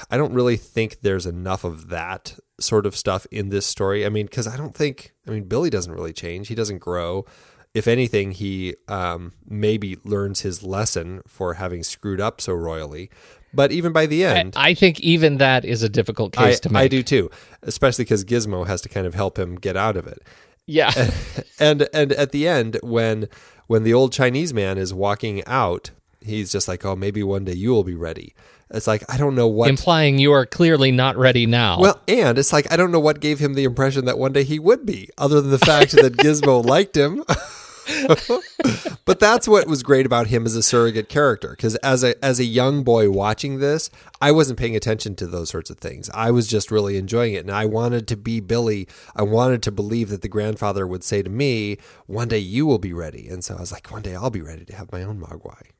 I 0.09 0.17
don't 0.17 0.33
really 0.33 0.57
think 0.57 1.01
there's 1.01 1.25
enough 1.25 1.63
of 1.65 1.89
that 1.89 2.39
sort 2.59 2.85
of 2.85 2.95
stuff 2.95 3.27
in 3.31 3.49
this 3.49 3.65
story. 3.65 4.05
I 4.05 4.09
mean, 4.09 4.27
because 4.27 4.47
I 4.47 4.55
don't 4.55 4.73
think, 4.73 5.13
I 5.27 5.31
mean, 5.31 5.43
Billy 5.43 5.69
doesn't 5.69 5.91
really 5.91 6.13
change. 6.13 6.47
He 6.47 6.55
doesn't 6.55 6.77
grow. 6.77 7.25
If 7.73 7.87
anything, 7.87 8.31
he 8.31 8.75
um, 8.87 9.33
maybe 9.45 9.97
learns 10.05 10.41
his 10.41 10.63
lesson 10.63 11.21
for 11.27 11.55
having 11.55 11.83
screwed 11.83 12.21
up 12.21 12.39
so 12.39 12.53
royally. 12.53 13.09
But 13.53 13.71
even 13.71 13.91
by 13.91 14.05
the 14.05 14.23
end, 14.23 14.53
I 14.55 14.73
think 14.73 14.99
even 15.01 15.37
that 15.37 15.65
is 15.65 15.83
a 15.83 15.89
difficult 15.89 16.37
I, 16.37 16.45
case 16.47 16.59
to 16.61 16.71
make. 16.71 16.81
I 16.81 16.87
do 16.87 17.03
too, 17.03 17.29
especially 17.61 18.05
because 18.05 18.23
Gizmo 18.25 18.65
has 18.65 18.81
to 18.81 18.89
kind 18.89 19.05
of 19.05 19.13
help 19.15 19.37
him 19.37 19.55
get 19.55 19.75
out 19.75 19.97
of 19.97 20.07
it. 20.07 20.19
Yeah. 20.65 20.91
and 21.59 21.87
and 21.93 22.13
at 22.13 22.31
the 22.31 22.47
end 22.47 22.79
when 22.81 23.27
when 23.67 23.83
the 23.83 23.93
old 23.93 24.11
Chinese 24.11 24.53
man 24.53 24.77
is 24.77 24.93
walking 24.93 25.43
out, 25.45 25.91
he's 26.21 26.51
just 26.51 26.67
like, 26.67 26.85
"Oh, 26.85 26.95
maybe 26.95 27.23
one 27.23 27.45
day 27.45 27.53
you 27.53 27.71
will 27.71 27.83
be 27.83 27.95
ready." 27.95 28.33
It's 28.73 28.87
like 28.87 29.03
I 29.07 29.17
don't 29.17 29.35
know 29.35 29.47
what 29.47 29.69
Implying 29.69 30.17
you 30.17 30.31
are 30.33 30.45
clearly 30.45 30.91
not 30.91 31.15
ready 31.15 31.45
now. 31.45 31.79
Well, 31.79 32.01
and 32.07 32.37
it's 32.37 32.51
like 32.51 32.71
I 32.71 32.75
don't 32.75 32.91
know 32.91 32.99
what 32.99 33.19
gave 33.19 33.39
him 33.39 33.53
the 33.53 33.65
impression 33.65 34.05
that 34.05 34.17
one 34.17 34.33
day 34.33 34.43
he 34.43 34.57
would 34.57 34.85
be, 34.85 35.09
other 35.17 35.41
than 35.41 35.51
the 35.51 35.59
fact 35.59 35.91
that 35.91 36.17
Gizmo 36.17 36.65
liked 36.65 36.97
him. 36.97 37.23
but 39.05 39.19
that's 39.19 39.47
what 39.47 39.67
was 39.67 39.83
great 39.83 40.05
about 40.05 40.27
him 40.27 40.45
as 40.45 40.55
a 40.55 40.63
surrogate 40.63 41.09
character 41.09 41.49
because 41.49 41.75
as 41.77 42.03
a 42.03 42.23
as 42.23 42.39
a 42.39 42.45
young 42.45 42.83
boy 42.83 43.09
watching 43.09 43.59
this, 43.59 43.89
I 44.21 44.31
wasn't 44.31 44.59
paying 44.59 44.75
attention 44.75 45.15
to 45.17 45.27
those 45.27 45.49
sorts 45.49 45.69
of 45.69 45.77
things. 45.77 46.09
I 46.13 46.31
was 46.31 46.47
just 46.47 46.71
really 46.71 46.97
enjoying 46.97 47.33
it 47.33 47.45
and 47.45 47.51
I 47.51 47.65
wanted 47.65 48.07
to 48.09 48.17
be 48.17 48.39
Billy. 48.39 48.87
I 49.15 49.23
wanted 49.23 49.61
to 49.63 49.71
believe 49.71 50.09
that 50.09 50.21
the 50.21 50.27
grandfather 50.27 50.87
would 50.87 51.03
say 51.03 51.21
to 51.21 51.29
me, 51.29 51.77
"One 52.07 52.27
day 52.27 52.39
you 52.39 52.65
will 52.65 52.79
be 52.79 52.93
ready." 52.93 53.27
And 53.27 53.43
so 53.43 53.55
I 53.55 53.59
was 53.61 53.71
like, 53.71 53.91
"One 53.91 54.01
day 54.01 54.15
I'll 54.15 54.29
be 54.29 54.41
ready 54.41 54.65
to 54.65 54.75
have 54.75 54.91
my 54.91 55.03
own 55.03 55.19
Mogwai." 55.19 55.71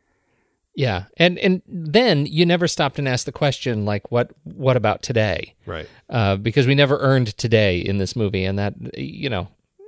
yeah. 0.76 1.06
And 1.18 1.38
and 1.39 1.62
then 1.68 2.26
you 2.26 2.45
never 2.45 2.68
stopped 2.68 2.97
and 2.99 3.08
asked 3.08 3.26
the 3.26 3.32
question 3.32 3.86
like 3.86 4.12
what 4.12 4.32
what 4.43 4.76
about 4.76 5.01
today? 5.04 5.56
Right. 5.66 5.88
Uh, 6.10 6.36
because 6.36 6.68
we 6.68 6.76
never 6.76 6.97
earned 6.97 7.38
today 7.38 7.78
in 7.78 7.97
this 7.97 8.16
movie 8.16 8.43
and 8.43 8.58
that 8.60 8.74
you 8.97 9.30
know, 9.30 9.47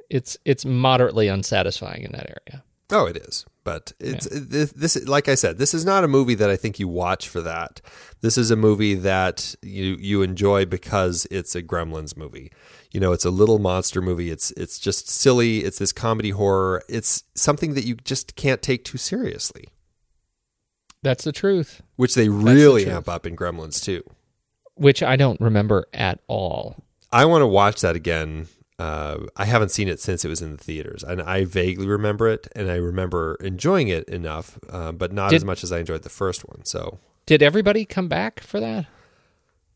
it's 0.10 0.38
it's 0.46 0.66
moderately 0.66 1.28
unsatisfying 1.28 2.04
in 2.04 2.12
that 2.14 2.30
area. 2.30 2.64
Oh, 2.92 3.06
it 3.08 3.18
is. 3.18 3.46
But 3.64 3.94
it's 4.00 4.28
this, 4.32 4.72
this 4.74 5.08
like 5.08 5.28
I 5.28 5.34
said, 5.34 5.58
this 5.58 5.74
is 5.74 5.84
not 5.86 6.04
a 6.04 6.08
movie 6.08 6.36
that 6.36 6.52
I 6.52 6.56
think 6.56 6.80
you 6.80 6.88
watch 6.88 7.28
for 7.28 7.42
that. 7.42 7.82
This 8.22 8.38
is 8.38 8.52
a 8.52 8.56
movie 8.56 8.94
that 8.94 9.56
you 9.64 9.98
you 10.00 10.22
enjoy 10.22 10.66
because 10.66 11.26
it's 11.32 11.56
a 11.56 11.64
Gremlins 11.64 12.16
movie. 12.16 12.52
You 12.92 13.00
know, 13.00 13.12
it's 13.12 13.26
a 13.26 13.32
little 13.32 13.58
monster 13.58 14.02
movie. 14.04 14.30
It's 14.30 14.52
it's 14.52 14.78
just 14.78 15.10
silly. 15.10 15.64
It's 15.64 15.80
this 15.80 15.92
comedy 15.92 16.30
horror. 16.30 16.84
It's 16.88 17.24
something 17.34 17.74
that 17.74 17.86
you 17.86 17.96
just 17.96 18.36
can't 18.36 18.62
take 18.62 18.86
too 18.86 19.00
seriously, 19.00 19.66
That's 21.02 21.24
the 21.24 21.32
truth, 21.32 21.82
which 21.96 22.14
they 22.16 22.30
really 22.30 22.84
truth. 22.84 22.96
amp 22.96 23.10
up 23.10 23.26
in 23.26 23.36
Gremlins 23.36 23.84
too. 23.84 24.04
which 24.76 25.02
I 25.02 25.16
don't 25.16 25.42
remember 25.42 25.88
at 25.94 26.20
all. 26.28 26.84
I 27.12 27.26
want 27.26 27.42
to 27.42 27.48
watch 27.48 27.82
that 27.82 27.96
again. 27.96 28.48
Uh, 28.78 29.20
I 29.38 29.46
haven't 29.46 29.70
seen 29.72 29.88
it 29.88 30.00
since 30.02 30.26
it 30.26 30.28
was 30.28 30.42
in 30.42 30.52
the 30.52 30.58
theaters, 30.64 31.02
and 31.04 31.22
I 31.22 31.46
vaguely 31.46 31.88
remember 31.88 32.28
it, 32.28 32.48
and 32.56 32.70
I 32.70 32.76
remember 32.76 33.36
enjoying 33.40 33.88
it 33.88 34.04
enough, 34.10 34.60
uh, 34.70 34.92
but 34.92 35.14
not 35.14 35.30
Did- 35.30 35.38
as 35.38 35.46
much 35.46 35.64
as 35.64 35.72
I 35.72 35.80
enjoyed 35.80 36.04
the 36.04 36.10
first 36.10 36.42
one. 36.48 36.66
So 36.66 37.00
Did 37.26 37.42
everybody 37.42 37.86
come 37.86 38.08
back 38.10 38.42
for 38.42 38.60
that? 38.60 38.86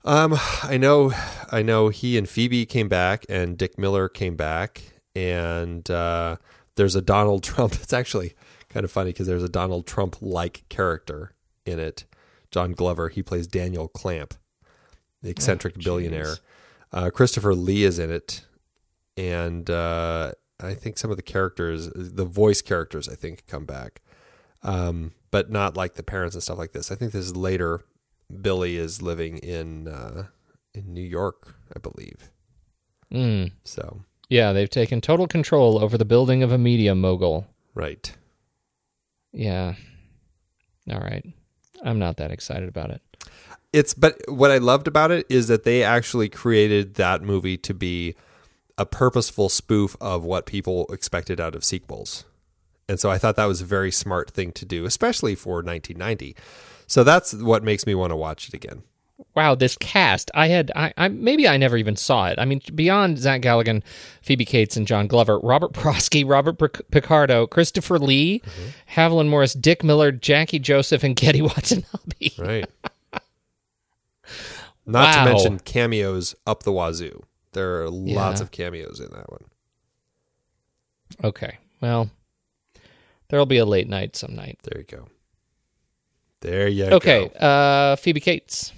Um, 0.05 0.37
I 0.63 0.77
know, 0.77 1.13
I 1.51 1.61
know. 1.61 1.89
He 1.89 2.17
and 2.17 2.27
Phoebe 2.27 2.65
came 2.65 2.87
back, 2.89 3.25
and 3.29 3.57
Dick 3.57 3.77
Miller 3.77 4.07
came 4.09 4.35
back, 4.35 4.81
and 5.15 5.89
uh, 5.91 6.37
there's 6.75 6.95
a 6.95 7.01
Donald 7.01 7.43
Trump. 7.49 7.73
It's 7.75 7.93
actually 7.93 8.33
kind 8.69 8.83
of 8.83 8.91
funny 8.91 9.11
because 9.11 9.27
there's 9.27 9.43
a 9.43 9.49
Donald 9.49 9.85
Trump 9.87 10.17
like 10.21 10.63
character 10.69 11.33
in 11.65 11.79
it. 11.79 12.05
John 12.51 12.71
Glover. 12.73 13.09
He 13.09 13.21
plays 13.21 13.45
Daniel 13.47 13.87
Clamp, 13.87 14.33
the 15.21 15.29
eccentric 15.29 15.75
Oh, 15.77 15.81
billionaire. 15.83 16.35
Uh, 16.91 17.09
Christopher 17.11 17.53
Lee 17.53 17.83
is 17.83 17.99
in 17.99 18.09
it, 18.09 18.45
and 19.20 19.70
uh, 19.70 20.32
I 20.61 20.74
think 20.74 20.97
some 20.97 21.11
of 21.11 21.17
the 21.17 21.24
characters, 21.24 21.89
the 21.93 22.24
voice 22.24 22.61
characters, 22.61 23.09
I 23.09 23.15
think 23.15 23.45
come 23.47 23.65
back, 23.65 24.01
um, 24.63 25.11
but 25.30 25.51
not 25.51 25.76
like 25.76 25.95
the 25.95 26.03
parents 26.03 26.36
and 26.36 26.41
stuff 26.41 26.57
like 26.57 26.72
this. 26.72 26.89
I 26.89 26.95
think 26.95 27.11
this 27.11 27.26
is 27.26 27.36
later. 27.36 27.82
Billy 28.41 28.78
is 28.78 29.01
living 29.01 29.39
in 29.39 29.88
uh, 29.89 30.28
in 30.74 30.93
New 30.93 31.03
York, 31.03 31.55
I 31.76 31.80
believe. 31.80 32.30
Mm. 33.11 33.51
So 33.65 34.01
Yeah, 34.30 34.53
they've 34.53 34.70
taken 34.70 35.01
total 35.01 35.28
control 35.28 35.84
over 35.84 35.97
the 35.97 36.05
building 36.05 36.41
of 36.41 36.51
a 36.53 36.57
media 36.57 36.95
mogul. 36.95 37.47
right, 37.74 38.15
Yeah. 39.34 39.74
All 40.89 40.99
right. 40.99 41.26
I'm 41.84 41.99
not 41.99 42.17
that 42.17 42.32
excited 42.32 42.70
about 42.70 42.91
it. 42.91 43.01
it's 43.74 43.93
but 43.93 44.15
what 44.28 44.51
I 44.51 44.59
loved 44.59 44.88
about 44.88 45.11
it 45.11 45.26
is 45.30 45.47
that 45.47 45.63
they 45.63 45.84
actually 45.84 46.30
created 46.30 46.95
that 46.95 47.22
movie 47.22 47.57
to 47.57 47.74
be 47.74 48.15
a 48.80 48.86
purposeful 48.86 49.49
spoof 49.49 49.95
of 50.01 50.23
what 50.23 50.45
people 50.47 50.88
expected 50.91 51.39
out 51.39 51.53
of 51.53 51.63
sequels. 51.63 52.25
And 52.88 52.99
so 52.99 53.11
I 53.11 53.19
thought 53.19 53.36
that 53.36 53.45
was 53.45 53.61
a 53.61 53.65
very 53.65 53.91
smart 53.91 54.32
thing 54.32 54.51
to 54.53 54.65
do, 54.65 54.86
especially 54.86 55.36
for 55.36 55.57
1990. 55.57 56.36
So 56.88 57.03
that's 57.03 57.34
what 57.36 57.63
makes 57.63 57.86
me 57.86 57.93
want 57.93 58.09
to 58.09 58.15
watch 58.15 58.47
it 58.47 58.55
again. 58.55 58.82
Wow, 59.36 59.53
this 59.53 59.75
cast. 59.77 60.32
I 60.34 60.47
had 60.47 60.71
I, 60.75 60.93
I 60.97 61.09
maybe 61.09 61.45
I 61.47 61.57
never 61.57 61.75
even 61.77 61.95
saw 61.97 62.27
it. 62.30 62.39
I 62.39 62.45
mean, 62.45 62.61
beyond 62.73 63.19
Zach 63.19 63.41
Galligan, 63.41 63.84
Phoebe 64.21 64.45
Cates 64.45 64.77
and 64.77 64.88
John 64.88 65.07
Glover, 65.07 65.38
Robert 65.39 65.73
Prosky, 65.73 66.27
Robert 66.27 66.57
Pic- 66.57 66.89
Picardo, 66.89 67.45
Christopher 67.45 67.99
Lee, 67.99 68.39
mm-hmm. 68.39 68.99
Haviland 68.99 69.27
Morris, 69.30 69.53
Dick 69.53 69.84
Miller, 69.84 70.11
Jackie 70.13 70.57
Joseph 70.57 71.03
and 71.03 71.15
Gedde 71.17 71.41
Watanabe. 71.47 72.30
Right. 72.39 72.69
Not 74.86 75.15
Wow. 75.15 75.25
to 75.25 75.30
mention 75.32 75.59
cameos 75.59 76.34
up 76.47 76.63
the 76.63 76.71
wazoo. 76.71 77.21
There 77.53 77.81
are 77.81 77.89
lots 77.89 78.39
Yeah. 78.39 78.43
of 78.43 78.51
cameos 78.51 78.99
in 78.99 79.09
that 79.11 79.29
one. 79.31 79.45
Okay. 81.23 81.57
Well, 81.81 82.09
there'll 83.29 83.45
be 83.45 83.57
a 83.57 83.65
late 83.65 83.87
night 83.89 84.15
some 84.15 84.35
night. 84.35 84.59
There 84.63 84.79
you 84.81 84.85
go. 84.85 85.07
There 86.41 86.67
you 86.67 86.85
Okay. 86.85 87.19
go. 87.19 87.25
Okay. 87.25 87.35
Uh 87.39 87.95
Phoebe 87.95 88.19
Cates. 88.21 88.71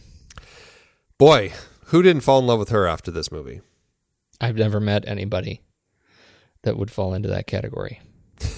Boy, 1.17 1.51
who 1.86 2.01
didn't 2.01 2.22
fall 2.24 2.39
in 2.39 2.47
love 2.47 2.59
with 2.59 2.69
her 2.69 2.88
after 2.88 3.11
this 3.11 3.32
movie? 3.32 3.61
I've 4.39 4.55
never 4.55 4.80
met 4.80 5.07
anybody 5.07 5.61
that 6.63 6.78
would 6.78 6.89
fall 6.89 7.13
into 7.13 7.30
that 7.30 7.47
category. 7.47 7.99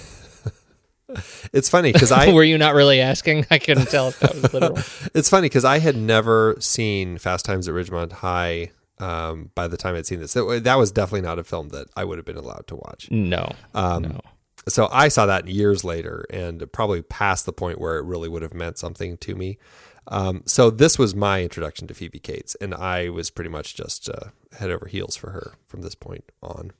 It's 1.52 1.68
funny 1.68 1.92
because 1.92 2.10
I 2.10 2.32
Were 2.32 2.42
you 2.42 2.58
not 2.58 2.74
really 2.74 3.00
asking? 3.00 3.46
I 3.50 3.58
couldn't 3.58 3.86
tell 3.86 4.08
if 4.08 4.18
that 4.20 4.34
was 4.34 4.52
literal. 4.52 4.78
it's 5.14 5.28
funny 5.28 5.44
because 5.46 5.64
I 5.64 5.78
had 5.78 5.96
never 5.96 6.56
seen 6.58 7.18
Fast 7.18 7.44
Times 7.44 7.68
at 7.68 7.74
Ridgemont 7.74 8.10
High 8.12 8.70
um, 8.98 9.50
by 9.54 9.68
the 9.68 9.76
time 9.76 9.94
I'd 9.94 10.06
seen 10.06 10.20
this. 10.20 10.34
That, 10.34 10.62
that 10.64 10.78
was 10.78 10.92
definitely 10.92 11.26
not 11.26 11.38
a 11.38 11.44
film 11.44 11.70
that 11.70 11.88
I 11.96 12.04
would 12.04 12.18
have 12.18 12.24
been 12.24 12.36
allowed 12.36 12.66
to 12.68 12.76
watch. 12.76 13.10
No. 13.10 13.50
Um, 13.74 14.02
no. 14.02 14.20
So 14.68 14.88
I 14.90 15.08
saw 15.08 15.26
that 15.26 15.46
years 15.46 15.84
later 15.84 16.24
and 16.30 16.70
probably 16.72 17.02
past 17.02 17.44
the 17.44 17.52
point 17.52 17.78
where 17.78 17.98
it 17.98 18.04
really 18.04 18.28
would 18.28 18.42
have 18.42 18.54
meant 18.54 18.78
something 18.78 19.18
to 19.18 19.34
me. 19.34 19.58
Um, 20.06 20.42
so 20.46 20.70
this 20.70 20.98
was 20.98 21.14
my 21.14 21.42
introduction 21.42 21.86
to 21.88 21.94
Phoebe 21.94 22.18
Cates, 22.18 22.54
and 22.60 22.74
I 22.74 23.08
was 23.08 23.30
pretty 23.30 23.48
much 23.50 23.74
just 23.74 24.08
uh, 24.08 24.30
head 24.58 24.70
over 24.70 24.86
heels 24.86 25.16
for 25.16 25.30
her 25.30 25.54
from 25.64 25.80
this 25.80 25.94
point 25.94 26.30
on. 26.42 26.72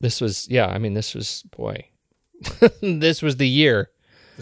This 0.00 0.20
was 0.20 0.48
yeah, 0.48 0.66
I 0.66 0.78
mean 0.78 0.94
this 0.94 1.14
was 1.14 1.44
boy. 1.56 1.88
this 2.82 3.22
was 3.22 3.36
the 3.36 3.48
year 3.48 3.90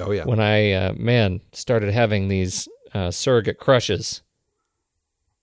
Oh 0.01 0.11
yeah, 0.11 0.25
when 0.25 0.41
I 0.41 0.73
uh, 0.73 0.93
man 0.97 1.41
started 1.53 1.93
having 1.93 2.29
these 2.29 2.69
uh, 2.93 3.11
surrogate 3.11 3.59
crushes 3.59 4.23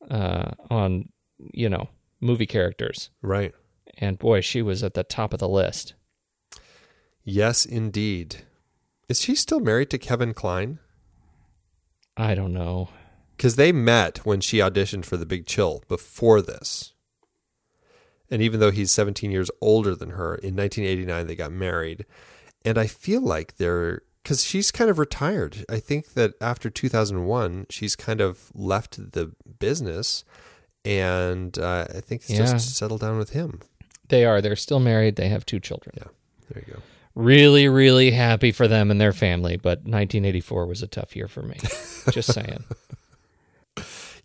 uh, 0.09 0.51
on 0.69 1.09
you 1.53 1.69
know 1.69 1.89
movie 2.19 2.45
characters, 2.45 3.09
right. 3.21 3.53
and 3.97 4.19
boy, 4.19 4.41
she 4.41 4.61
was 4.61 4.83
at 4.83 4.93
the 4.93 5.03
top 5.03 5.33
of 5.33 5.39
the 5.39 5.49
list. 5.49 5.93
Yes, 7.23 7.65
indeed. 7.65 8.43
Is 9.07 9.21
she 9.21 9.35
still 9.35 9.59
married 9.59 9.89
to 9.91 9.97
Kevin 9.97 10.33
Kline? 10.33 10.79
I 12.17 12.35
don't 12.35 12.53
know. 12.53 12.89
Because 13.35 13.55
they 13.55 13.71
met 13.71 14.25
when 14.25 14.41
she 14.41 14.57
auditioned 14.57 15.05
for 15.05 15.17
The 15.17 15.25
Big 15.25 15.45
Chill 15.45 15.83
before 15.87 16.41
this. 16.41 16.93
And 18.29 18.41
even 18.41 18.59
though 18.59 18.71
he's 18.71 18.91
17 18.91 19.31
years 19.31 19.51
older 19.59 19.95
than 19.95 20.11
her, 20.11 20.35
in 20.35 20.55
1989 20.55 21.27
they 21.27 21.35
got 21.35 21.51
married. 21.51 22.05
And 22.63 22.77
I 22.77 22.87
feel 22.87 23.21
like 23.21 23.57
they're 23.57 24.03
because 24.23 24.43
she's 24.43 24.71
kind 24.71 24.89
of 24.89 24.99
retired. 24.99 25.65
I 25.67 25.79
think 25.79 26.13
that 26.13 26.33
after 26.39 26.69
2001, 26.69 27.65
she's 27.69 27.95
kind 27.95 28.21
of 28.21 28.51
left 28.53 29.11
the 29.13 29.33
business, 29.59 30.23
and 30.86 31.57
uh, 31.57 31.86
I 31.89 32.01
think 32.01 32.21
it's 32.21 32.29
Yeah. 32.32 32.45
just 32.45 32.75
settled 32.75 33.01
down 33.01 33.17
with 33.17 33.32
him. 33.32 33.59
They 34.09 34.25
are. 34.25 34.41
They're 34.41 34.55
still 34.55 34.79
married. 34.79 35.15
They 35.15 35.29
have 35.29 35.45
two 35.45 35.59
children. 35.59 35.95
Yeah, 35.97 36.09
there 36.49 36.63
you 36.67 36.73
go. 36.73 36.79
Really, 37.15 37.67
really 37.67 38.11
happy 38.11 38.51
for 38.51 38.67
them 38.67 38.89
and 38.91 38.99
their 38.99 39.13
family. 39.13 39.57
But 39.57 39.79
1984 39.79 40.65
was 40.65 40.82
a 40.82 40.88
tough 40.88 41.15
year 41.15 41.27
for 41.27 41.41
me. 41.41 41.57
Just 42.11 42.34
saying. 42.34 42.63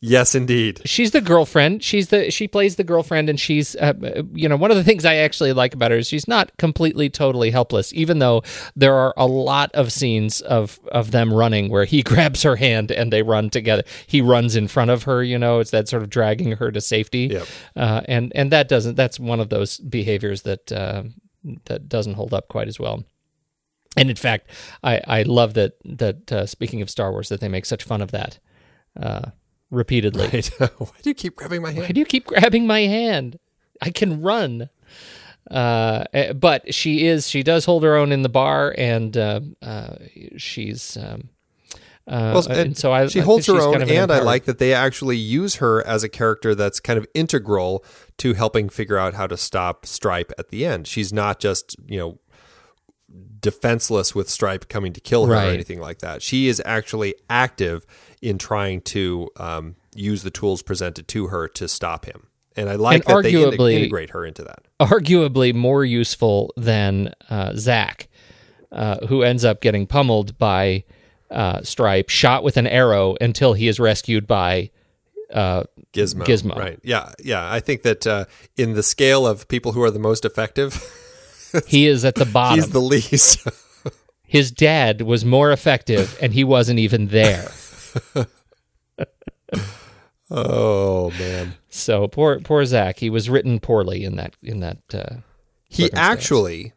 Yes, 0.00 0.34
indeed. 0.34 0.82
she's 0.84 1.10
the 1.10 1.20
girlfriend. 1.20 1.82
She's 1.82 2.08
the 2.08 2.30
she 2.30 2.46
plays 2.46 2.76
the 2.76 2.84
girlfriend, 2.84 3.28
and 3.28 3.38
she's 3.40 3.74
uh, 3.76 3.94
you 4.32 4.48
know 4.48 4.56
one 4.56 4.70
of 4.70 4.76
the 4.76 4.84
things 4.84 5.04
I 5.04 5.16
actually 5.16 5.52
like 5.52 5.74
about 5.74 5.90
her 5.90 5.98
is 5.98 6.06
she's 6.06 6.28
not 6.28 6.56
completely 6.58 7.08
totally 7.08 7.50
helpless. 7.50 7.92
Even 7.92 8.18
though 8.18 8.42
there 8.74 8.94
are 8.94 9.14
a 9.16 9.26
lot 9.26 9.70
of 9.72 9.92
scenes 9.92 10.40
of 10.42 10.78
of 10.92 11.10
them 11.10 11.32
running 11.32 11.70
where 11.70 11.84
he 11.84 12.02
grabs 12.10 12.42
her 12.42 12.56
hand 12.56 12.90
and 12.90 13.12
they 13.12 13.22
run 13.22 13.50
together. 13.50 13.82
He 14.06 14.20
runs 14.20 14.56
in 14.56 14.68
front 14.68 14.90
of 14.90 15.04
her. 15.04 15.22
You 15.22 15.38
know, 15.38 15.60
it's 15.60 15.70
that 15.70 15.88
sort 15.88 16.02
of 16.02 16.10
dragging 16.10 16.52
her 16.52 16.70
to 16.70 16.80
safety. 16.80 17.28
Yep. 17.32 17.46
Uh, 17.74 18.00
and 18.06 18.32
and 18.34 18.52
that 18.52 18.68
doesn't. 18.68 18.96
That's 18.96 19.18
one 19.18 19.40
of 19.40 19.48
those 19.48 19.78
behaviors 19.78 20.42
that 20.42 20.70
uh, 20.72 21.04
that 21.66 21.88
doesn't 21.88 22.14
hold 22.14 22.34
up 22.34 22.48
quite 22.48 22.68
as 22.68 22.78
well. 22.78 23.04
And 23.96 24.10
in 24.10 24.16
fact, 24.16 24.50
I, 24.84 25.00
I 25.06 25.22
love 25.22 25.54
that 25.54 25.72
that 25.84 26.30
uh, 26.30 26.46
speaking 26.46 26.82
of 26.82 26.90
Star 26.90 27.10
Wars, 27.10 27.30
that 27.30 27.40
they 27.40 27.48
make 27.48 27.64
such 27.64 27.82
fun 27.82 28.02
of 28.02 28.10
that 28.10 28.38
uh, 29.00 29.30
repeatedly. 29.70 30.26
Right. 30.60 30.70
Why 30.78 30.88
do 31.02 31.10
you 31.10 31.14
keep 31.14 31.36
grabbing 31.36 31.62
my 31.62 31.70
hand? 31.70 31.82
Why 31.86 31.92
do 31.92 32.00
you 32.00 32.06
keep 32.06 32.26
grabbing 32.26 32.66
my 32.66 32.80
hand? 32.80 33.38
I 33.82 33.90
can 33.90 34.22
run. 34.22 34.68
Uh, 35.50 36.04
eh, 36.12 36.32
but 36.32 36.74
she 36.74 37.06
is 37.06 37.28
she 37.28 37.42
does 37.42 37.64
hold 37.66 37.84
her 37.84 37.94
own 37.94 38.10
in 38.10 38.22
the 38.22 38.28
bar, 38.28 38.74
and 38.76 39.16
uh, 39.16 39.40
uh, 39.62 39.96
she's 40.36 40.96
um, 40.96 41.28
uh, 42.08 42.32
Well, 42.34 42.46
and, 42.48 42.58
and 42.58 42.76
so 42.76 42.92
I 42.92 43.06
she 43.06 43.20
holds 43.20 43.46
think 43.46 43.58
her 43.58 43.64
own, 43.64 43.72
kind 43.74 43.82
of 43.84 43.90
an 43.90 43.96
and 43.96 44.12
I 44.12 44.20
like 44.20 44.44
that 44.46 44.58
they 44.58 44.74
actually 44.74 45.16
use 45.18 45.56
her 45.56 45.86
as 45.86 46.02
a 46.02 46.08
character 46.08 46.54
that's 46.56 46.80
kind 46.80 46.98
of 46.98 47.06
integral 47.14 47.84
to 48.18 48.34
helping 48.34 48.68
figure 48.68 48.98
out 48.98 49.14
how 49.14 49.28
to 49.28 49.36
stop 49.36 49.86
Stripe 49.86 50.32
at 50.36 50.48
the 50.48 50.66
end. 50.66 50.88
She's 50.88 51.12
not 51.12 51.38
just 51.38 51.76
you 51.86 51.98
know 51.98 52.18
defenseless 53.40 54.14
with 54.14 54.28
Stripe 54.28 54.68
coming 54.68 54.92
to 54.92 55.00
kill 55.00 55.26
her 55.26 55.32
Right. 55.34 55.48
or 55.48 55.52
anything 55.52 55.80
like 55.80 55.98
that. 56.00 56.22
She 56.22 56.48
is 56.48 56.60
actually 56.64 57.14
active 57.30 57.86
in 58.22 58.38
trying 58.38 58.80
to 58.82 59.28
um, 59.36 59.76
use 59.94 60.22
the 60.22 60.30
tools 60.30 60.62
presented 60.62 61.06
to 61.08 61.28
her 61.28 61.48
to 61.48 61.68
stop 61.68 62.04
him. 62.06 62.26
And 62.56 62.68
I 62.70 62.76
like 62.76 63.06
And 63.06 63.16
that 63.18 63.22
they 63.22 63.42
in- 63.42 63.52
integrate 63.82 64.10
her 64.10 64.24
into 64.24 64.42
that. 64.44 64.62
arguably 64.80 65.54
more 65.54 65.84
useful 65.84 66.52
than 66.56 67.12
uh, 67.28 67.52
Zach, 67.56 68.08
uh, 68.72 69.06
who 69.06 69.22
ends 69.22 69.44
up 69.44 69.60
getting 69.60 69.86
pummeled 69.86 70.38
by 70.38 70.84
uh, 71.30 71.60
Stripe, 71.62 72.08
shot 72.08 72.42
with 72.42 72.56
an 72.56 72.66
arrow 72.66 73.14
until 73.20 73.52
he 73.52 73.68
is 73.68 73.78
rescued 73.78 74.26
by. 74.26 74.70
Uh, 75.32 75.64
Gizmo. 75.92 76.24
Gizmo. 76.24 76.56
Right. 76.56 76.78
Yeah. 76.82 77.12
Yeah. 77.22 77.50
I 77.52 77.60
think 77.60 77.82
that 77.82 78.06
uh, 78.06 78.24
in 78.56 78.74
the 78.74 78.82
scale 78.82 79.26
of 79.26 79.48
people 79.48 79.72
who 79.72 79.82
are 79.82 79.90
the 79.90 79.98
most 79.98 80.24
effective, 80.24 80.80
he 81.66 81.86
is 81.86 82.04
at 82.04 82.14
the 82.14 82.24
bottom. 82.32 82.58
he's 82.58 82.70
the 82.70 82.80
least. 82.80 83.46
His 84.28 84.50
dad 84.50 85.02
was 85.02 85.24
more 85.24 85.52
effective, 85.52 86.18
and 86.20 86.32
he 86.32 86.42
wasn't 86.42 86.78
even 86.80 87.08
there. 87.08 87.48
Oh, 90.30 91.10
man. 91.18 91.54
So 91.68 92.08
poor, 92.08 92.40
poor 92.40 92.64
Zach. 92.64 92.98
He 92.98 93.10
was 93.10 93.28
written 93.30 93.60
poorly 93.60 94.04
in 94.04 94.16
that. 94.16 94.34
In 94.42 94.60
that. 94.60 94.78
Uh, 94.92 95.16
He 95.68 95.92
actually, 95.92 96.72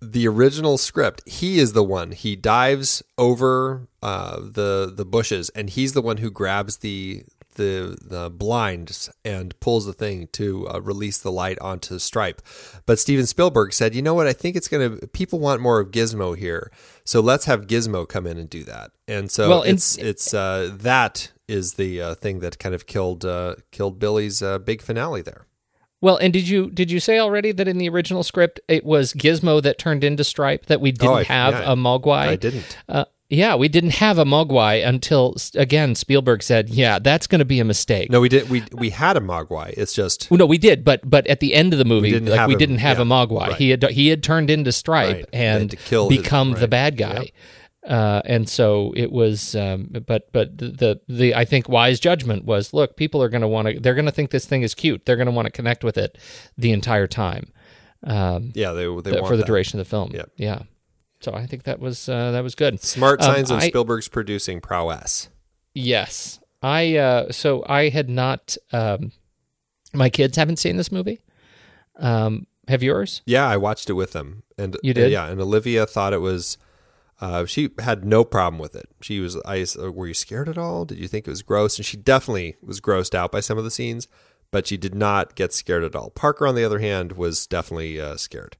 the 0.00 0.26
original 0.26 0.78
script, 0.78 1.22
he 1.26 1.58
is 1.58 1.72
the 1.72 1.84
one. 1.84 2.12
He 2.12 2.36
dives 2.36 3.02
over 3.16 3.88
uh, 4.02 4.40
the 4.40 4.92
the 4.94 5.04
bushes, 5.04 5.50
and 5.50 5.70
he's 5.70 5.92
the 5.92 6.02
one 6.02 6.18
who 6.18 6.30
grabs 6.30 6.78
the 6.78 7.24
the 7.54 7.96
the 8.00 8.30
blinds 8.30 9.10
and 9.24 9.58
pulls 9.60 9.86
the 9.86 9.92
thing 9.92 10.28
to 10.32 10.68
uh, 10.68 10.80
release 10.80 11.18
the 11.18 11.32
light 11.32 11.58
onto 11.60 11.98
Stripe. 11.98 12.42
But 12.86 12.98
Steven 12.98 13.26
Spielberg 13.26 13.72
said, 13.72 13.94
"You 13.94 14.02
know 14.02 14.14
what? 14.14 14.26
I 14.26 14.32
think 14.32 14.56
it's 14.56 14.68
going 14.68 14.98
to 14.98 15.06
people 15.08 15.38
want 15.40 15.60
more 15.60 15.80
of 15.80 15.90
Gizmo 15.90 16.36
here, 16.36 16.70
so 17.04 17.20
let's 17.20 17.44
have 17.46 17.66
Gizmo 17.66 18.08
come 18.08 18.26
in 18.26 18.38
and 18.38 18.48
do 18.50 18.64
that." 18.64 18.90
And 19.08 19.30
so 19.30 19.48
Well, 19.48 19.62
and- 19.62 19.74
it's 19.74 19.96
it's 19.98 20.32
uh, 20.34 20.70
that 20.80 21.32
is 21.48 21.74
the 21.74 22.00
uh, 22.00 22.14
thing 22.14 22.40
that 22.40 22.58
kind 22.58 22.74
of 22.74 22.86
killed 22.86 23.24
uh, 23.24 23.56
killed 23.70 23.98
Billy's 23.98 24.42
uh, 24.42 24.58
big 24.58 24.80
finale 24.82 25.22
there. 25.22 25.46
Well, 26.00 26.16
and 26.18 26.34
did 26.34 26.46
you 26.48 26.70
did 26.70 26.90
you 26.90 27.00
say 27.00 27.18
already 27.18 27.50
that 27.52 27.66
in 27.66 27.78
the 27.78 27.88
original 27.88 28.22
script 28.22 28.60
it 28.68 28.84
was 28.84 29.14
Gizmo 29.14 29.62
that 29.62 29.78
turned 29.78 30.04
into 30.04 30.22
Stripe 30.22 30.66
that 30.66 30.80
we 30.82 30.92
didn't 30.92 31.10
Oh, 31.10 31.14
I- 31.14 31.22
have 31.24 31.54
yeah, 31.54 31.72
a 31.72 31.76
Mogwai? 31.76 32.28
I 32.28 32.36
didn't. 32.36 32.76
Uh, 32.88 33.06
yeah, 33.30 33.54
we 33.54 33.68
didn't 33.68 33.94
have 33.94 34.18
a 34.18 34.24
Mogwai 34.24 34.86
until 34.86 35.34
again 35.54 35.94
Spielberg 35.94 36.42
said, 36.42 36.68
"Yeah, 36.68 36.98
that's 36.98 37.26
going 37.26 37.38
to 37.40 37.44
be 37.44 37.58
a 37.60 37.64
mistake." 37.64 38.10
No, 38.10 38.20
we 38.20 38.28
did. 38.28 38.48
We 38.50 38.62
we 38.72 38.90
had 38.90 39.16
a 39.16 39.20
Mogwai. 39.20 39.74
It's 39.76 39.92
just 39.94 40.30
Well, 40.30 40.38
no, 40.38 40.46
we 40.46 40.58
did, 40.58 40.84
but 40.84 41.08
but 41.08 41.26
at 41.26 41.40
the 41.40 41.54
end 41.54 41.72
of 41.72 41.78
the 41.78 41.84
movie, 41.84 42.10
didn't 42.10 42.28
like 42.28 42.38
have 42.40 42.48
we 42.48 42.54
him, 42.54 42.58
didn't 42.58 42.78
have 42.78 42.98
yeah, 42.98 43.02
a 43.02 43.06
Mogwai. 43.06 43.48
right. 43.48 43.56
He 43.56 43.70
had 43.70 43.82
he 43.90 44.08
had 44.08 44.22
turned 44.22 44.50
into 44.50 44.72
Stripe 44.72 45.16
Right. 45.16 45.26
And 45.32 45.76
kill 45.86 46.08
his- 46.10 46.18
become 46.22 46.52
the 46.52 46.68
bad 46.68 46.96
guy. 46.96 47.14
Yep. 47.14 47.28
Uh, 47.86 48.22
and 48.24 48.48
so 48.48 48.94
it 48.96 49.12
was, 49.12 49.54
um, 49.54 49.88
but 50.06 50.32
but 50.32 50.56
the, 50.56 50.68
the 50.68 51.00
the 51.06 51.34
I 51.34 51.44
think 51.44 51.68
wise 51.68 52.00
judgment 52.00 52.44
was, 52.46 52.72
look, 52.72 52.96
people 52.96 53.22
are 53.22 53.28
going 53.28 53.42
to 53.42 53.48
want 53.48 53.68
to, 53.68 53.78
they're 53.78 53.94
going 53.94 54.06
to 54.06 54.10
think 54.10 54.30
this 54.30 54.46
thing 54.46 54.62
is 54.62 54.74
cute. 54.74 55.04
They're 55.04 55.16
going 55.16 55.26
to 55.26 55.32
want 55.32 55.44
to 55.46 55.52
connect 55.52 55.84
with 55.84 55.98
it 55.98 56.16
the 56.56 56.72
entire 56.72 57.06
time. 57.06 57.52
Um, 58.02 58.52
yeah. 58.54 58.72
They 58.72 58.84
they 58.86 59.10
the- 59.10 59.18
for 59.26 59.30
the 59.36 59.42
that. 59.42 59.46
duration 59.46 59.78
of 59.80 59.86
the 59.86 59.90
film. 59.90 60.12
Yep. 60.14 60.30
Yeah. 60.36 60.62
So 61.24 61.32
I 61.32 61.46
think 61.46 61.62
that 61.64 61.80
was 61.80 62.08
uh, 62.08 62.30
that 62.32 62.42
was 62.42 62.54
good. 62.54 62.80
Smart 62.82 63.20
Um, 63.22 63.34
signs 63.34 63.50
of 63.50 63.58
I- 63.60 63.68
Spielberg's 63.68 64.08
producing 64.08 64.60
prowess. 64.60 65.28
Yes, 65.74 66.38
I. 66.62 66.96
Uh, 66.96 67.32
so 67.32 67.64
I 67.66 67.88
had 67.88 68.08
not. 68.08 68.56
Um, 68.72 69.12
my 69.92 70.10
kids 70.10 70.36
haven't 70.36 70.58
seen 70.58 70.76
this 70.76 70.92
movie. 70.92 71.20
Um, 71.98 72.46
have 72.68 72.82
yours? 72.82 73.22
Yeah, 73.26 73.46
I 73.48 73.56
watched 73.56 73.88
it 73.90 73.94
with 73.94 74.12
them, 74.12 74.42
and 74.58 74.76
You 74.82 74.94
did? 74.94 75.10
yeah, 75.12 75.26
and 75.28 75.40
Olivia 75.40 75.86
thought 75.86 76.12
it 76.12 76.18
was. 76.20 76.58
Uh, 77.20 77.46
she 77.46 77.70
had 77.78 78.04
no 78.04 78.24
problem 78.24 78.58
with 78.60 78.74
it. 78.76 78.88
She 79.00 79.20
was. 79.20 79.36
I 79.46 79.64
uh, 79.82 79.90
were 79.90 80.06
you 80.08 80.14
scared 80.14 80.48
at 80.48 80.58
all? 80.58 80.84
Did 80.84 80.98
you 80.98 81.08
think 81.08 81.26
it 81.26 81.30
was 81.30 81.42
gross? 81.42 81.76
And 81.78 81.86
she 81.86 81.96
definitely 81.96 82.56
was 82.62 82.80
grossed 82.80 83.14
out 83.14 83.32
by 83.32 83.40
some 83.40 83.56
of 83.56 83.64
the 83.64 83.70
scenes, 83.70 84.08
but 84.50 84.66
she 84.66 84.76
did 84.76 84.94
not 84.94 85.34
get 85.34 85.52
scared 85.52 85.84
at 85.84 85.96
all. 85.96 86.10
Parker, 86.10 86.46
on 86.46 86.54
the 86.54 86.64
other 86.64 86.80
hand, 86.80 87.12
was 87.12 87.46
definitely 87.46 88.00
uh, 88.00 88.16
scared. 88.16 88.56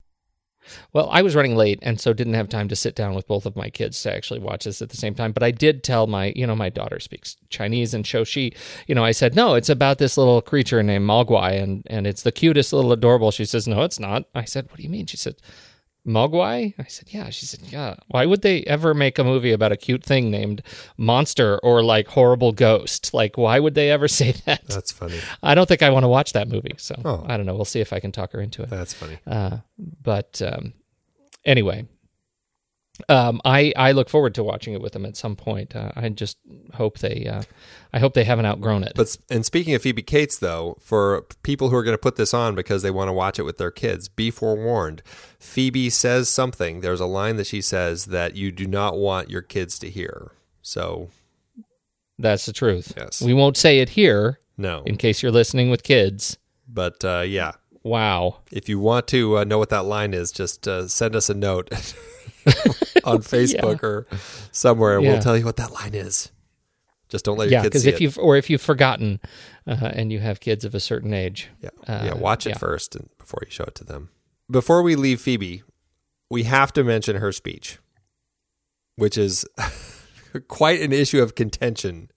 Well, 0.92 1.08
I 1.10 1.22
was 1.22 1.34
running 1.34 1.56
late, 1.56 1.78
and 1.82 2.00
so 2.00 2.12
didn't 2.12 2.34
have 2.34 2.48
time 2.48 2.68
to 2.68 2.76
sit 2.76 2.94
down 2.94 3.14
with 3.14 3.26
both 3.26 3.46
of 3.46 3.56
my 3.56 3.70
kids 3.70 4.02
to 4.02 4.14
actually 4.14 4.40
watch 4.40 4.64
this 4.64 4.82
at 4.82 4.90
the 4.90 4.96
same 4.96 5.14
time. 5.14 5.32
But 5.32 5.42
I 5.42 5.50
did 5.50 5.82
tell 5.82 6.06
my, 6.06 6.32
you 6.36 6.46
know, 6.46 6.56
my 6.56 6.70
daughter 6.70 7.00
speaks 7.00 7.36
Chinese, 7.48 7.94
and 7.94 8.06
so 8.06 8.24
she, 8.24 8.52
you 8.86 8.94
know, 8.94 9.04
I 9.04 9.12
said, 9.12 9.34
no, 9.34 9.54
it's 9.54 9.68
about 9.68 9.98
this 9.98 10.16
little 10.16 10.42
creature 10.42 10.82
named 10.82 11.08
Mogwai, 11.08 11.62
and 11.62 11.86
and 11.88 12.06
it's 12.06 12.22
the 12.22 12.32
cutest 12.32 12.72
little 12.72 12.92
adorable. 12.92 13.30
She 13.30 13.44
says, 13.44 13.68
no, 13.68 13.82
it's 13.82 14.00
not. 14.00 14.24
I 14.34 14.44
said, 14.44 14.66
what 14.70 14.76
do 14.76 14.82
you 14.82 14.90
mean? 14.90 15.06
She 15.06 15.16
said, 15.16 15.36
Mogwai? 16.06 16.74
I 16.78 16.84
said, 16.84 17.08
yeah. 17.12 17.30
She 17.30 17.46
said, 17.46 17.60
yeah. 17.70 17.94
Why 18.08 18.26
would 18.26 18.42
they 18.42 18.62
ever 18.64 18.92
make 18.94 19.18
a 19.18 19.24
movie 19.24 19.52
about 19.52 19.72
a 19.72 19.76
cute 19.76 20.04
thing 20.04 20.30
named 20.30 20.62
monster 20.98 21.58
or 21.62 21.82
like 21.82 22.08
horrible 22.08 22.52
ghost? 22.52 23.14
Like, 23.14 23.38
why 23.38 23.58
would 23.58 23.74
they 23.74 23.90
ever 23.90 24.06
say 24.20 24.32
that? 24.44 24.66
That's 24.66 24.92
funny. 24.92 25.18
I 25.42 25.54
don't 25.54 25.66
think 25.66 25.82
I 25.82 25.90
want 25.90 26.04
to 26.04 26.08
watch 26.08 26.32
that 26.34 26.48
movie. 26.48 26.74
So 26.76 26.94
Oh. 27.04 27.24
I 27.26 27.36
don't 27.36 27.46
know. 27.46 27.54
We'll 27.54 27.64
see 27.64 27.80
if 27.80 27.92
I 27.92 28.00
can 28.00 28.12
talk 28.12 28.32
her 28.32 28.40
into 28.40 28.62
it. 28.62 28.70
That's 28.70 28.92
funny. 28.92 29.18
Uh, 29.26 29.58
but 29.78 30.42
um, 30.42 30.74
anyway, 31.44 31.86
um, 33.08 33.40
I 33.44 33.72
I 33.76 33.92
look 33.92 34.08
forward 34.08 34.34
to 34.36 34.44
watching 34.44 34.72
it 34.74 34.80
with 34.80 34.92
them 34.92 35.04
at 35.04 35.16
some 35.16 35.34
point. 35.36 35.74
Uh, 35.74 35.90
I 35.96 36.08
just 36.10 36.38
hope 36.74 36.98
they 36.98 37.26
uh, 37.26 37.42
I 37.92 37.98
hope 37.98 38.14
they 38.14 38.24
haven't 38.24 38.46
outgrown 38.46 38.84
it. 38.84 38.92
But 38.94 39.16
and 39.30 39.44
speaking 39.44 39.74
of 39.74 39.82
Phoebe 39.82 40.02
Cates, 40.02 40.38
though, 40.38 40.76
for 40.80 41.22
people 41.42 41.70
who 41.70 41.76
are 41.76 41.82
going 41.82 41.94
to 41.94 42.00
put 42.00 42.16
this 42.16 42.32
on 42.32 42.54
because 42.54 42.82
they 42.82 42.90
want 42.90 43.08
to 43.08 43.12
watch 43.12 43.38
it 43.38 43.42
with 43.42 43.58
their 43.58 43.70
kids, 43.72 44.08
be 44.08 44.30
forewarned. 44.30 45.02
Phoebe 45.40 45.90
says 45.90 46.28
something. 46.28 46.80
There's 46.80 47.00
a 47.00 47.06
line 47.06 47.36
that 47.36 47.46
she 47.48 47.60
says 47.60 48.06
that 48.06 48.36
you 48.36 48.52
do 48.52 48.66
not 48.66 48.96
want 48.96 49.28
your 49.30 49.42
kids 49.42 49.78
to 49.80 49.90
hear. 49.90 50.30
So 50.62 51.10
That's 52.18 52.46
the 52.46 52.52
truth. 52.52 52.92
Yes. 52.96 53.20
We 53.20 53.34
won't 53.34 53.56
say 53.56 53.80
it 53.80 53.90
here 53.90 54.38
no, 54.56 54.82
in 54.86 54.96
case 54.96 55.20
you're 55.22 55.32
listening 55.32 55.68
with 55.68 55.82
kids. 55.82 56.38
but 56.68 57.04
uh, 57.04 57.20
yeah, 57.26 57.52
Wow. 57.82 58.36
if 58.50 58.68
you 58.68 58.78
want 58.78 59.06
to 59.08 59.38
uh, 59.38 59.44
know 59.44 59.58
what 59.58 59.68
that 59.70 59.84
line 59.84 60.14
is, 60.14 60.32
just 60.32 60.66
uh, 60.66 60.88
send 60.88 61.14
us 61.16 61.28
a 61.28 61.34
note 61.34 61.68
on 63.04 63.18
Facebook 63.22 63.82
or 63.82 64.06
somewhere, 64.52 64.96
and 64.96 65.04
Yeah. 65.04 65.12
we'll 65.12 65.22
tell 65.22 65.36
you 65.36 65.44
what 65.44 65.56
that 65.56 65.72
line 65.72 65.94
is. 65.94 66.30
Just 67.08 67.24
don't 67.24 67.38
let 67.38 67.50
your 67.50 67.58
Yeah, 67.62 67.68
kids 67.68 67.82
see 67.82 67.88
if 67.88 67.96
it. 67.96 68.00
you've 68.00 68.18
or 68.18 68.36
if 68.36 68.48
you've 68.50 68.62
forgotten 68.62 69.20
uh, 69.66 69.76
and 69.92 70.10
you 70.12 70.20
have 70.20 70.40
kids 70.40 70.64
of 70.64 70.74
a 70.74 70.80
certain 70.80 71.12
age, 71.14 71.48
Yeah, 71.60 71.70
Uh, 71.86 72.02
yeah. 72.06 72.14
Watch 72.14 72.46
it 72.46 72.50
yeah. 72.50 72.58
first 72.58 72.96
and 72.96 73.08
before 73.18 73.40
you 73.44 73.50
show 73.50 73.64
it 73.64 73.74
to 73.76 73.84
them. 73.84 74.10
Before 74.50 74.82
we 74.82 74.96
leave 74.96 75.20
Phoebe, 75.20 75.62
we 76.30 76.42
have 76.44 76.72
to 76.72 76.82
mention 76.82 77.16
her 77.16 77.30
speech, 77.32 77.78
which 78.96 79.16
is 79.16 79.44
quite 80.48 80.80
an 80.80 80.92
issue 80.92 81.22
of 81.22 81.34
contention 81.34 82.10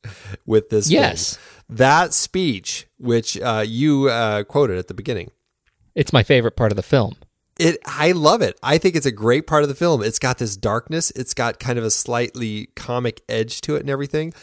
with 0.46 0.70
this. 0.70 0.90
Yes. 0.90 1.38
that 1.70 2.14
speech, 2.14 2.88
which 2.98 3.40
uh, 3.40 3.64
you 3.68 4.10
uh, 4.10 4.44
quoted 4.46 4.78
at 4.78 4.88
the 4.88 4.94
beginning. 4.94 5.32
it's 5.96 6.14
my 6.14 6.24
favorite 6.24 6.56
part 6.56 6.72
of 6.72 6.76
the 6.76 6.84
film. 6.84 7.16
It, 7.60 7.80
I 7.86 8.12
love 8.12 8.42
it. 8.42 8.60
I 8.62 8.78
think 8.78 8.96
it's 8.96 9.06
a 9.06 9.12
great 9.12 9.48
part 9.48 9.64
of 9.64 9.70
the 9.70 9.76
film. 9.76 10.04
It's 10.04 10.20
got 10.20 10.38
this 10.38 10.56
darkness. 10.56 11.12
It's 11.12 11.34
got 11.34 11.60
kind 11.60 11.80
of 11.80 11.86
a 11.86 11.92
slightly 11.92 12.68
comic 12.76 13.22
edge 13.28 13.62
to 13.62 13.76
it 13.76 13.82
and 13.82 13.90
everything. 13.90 14.34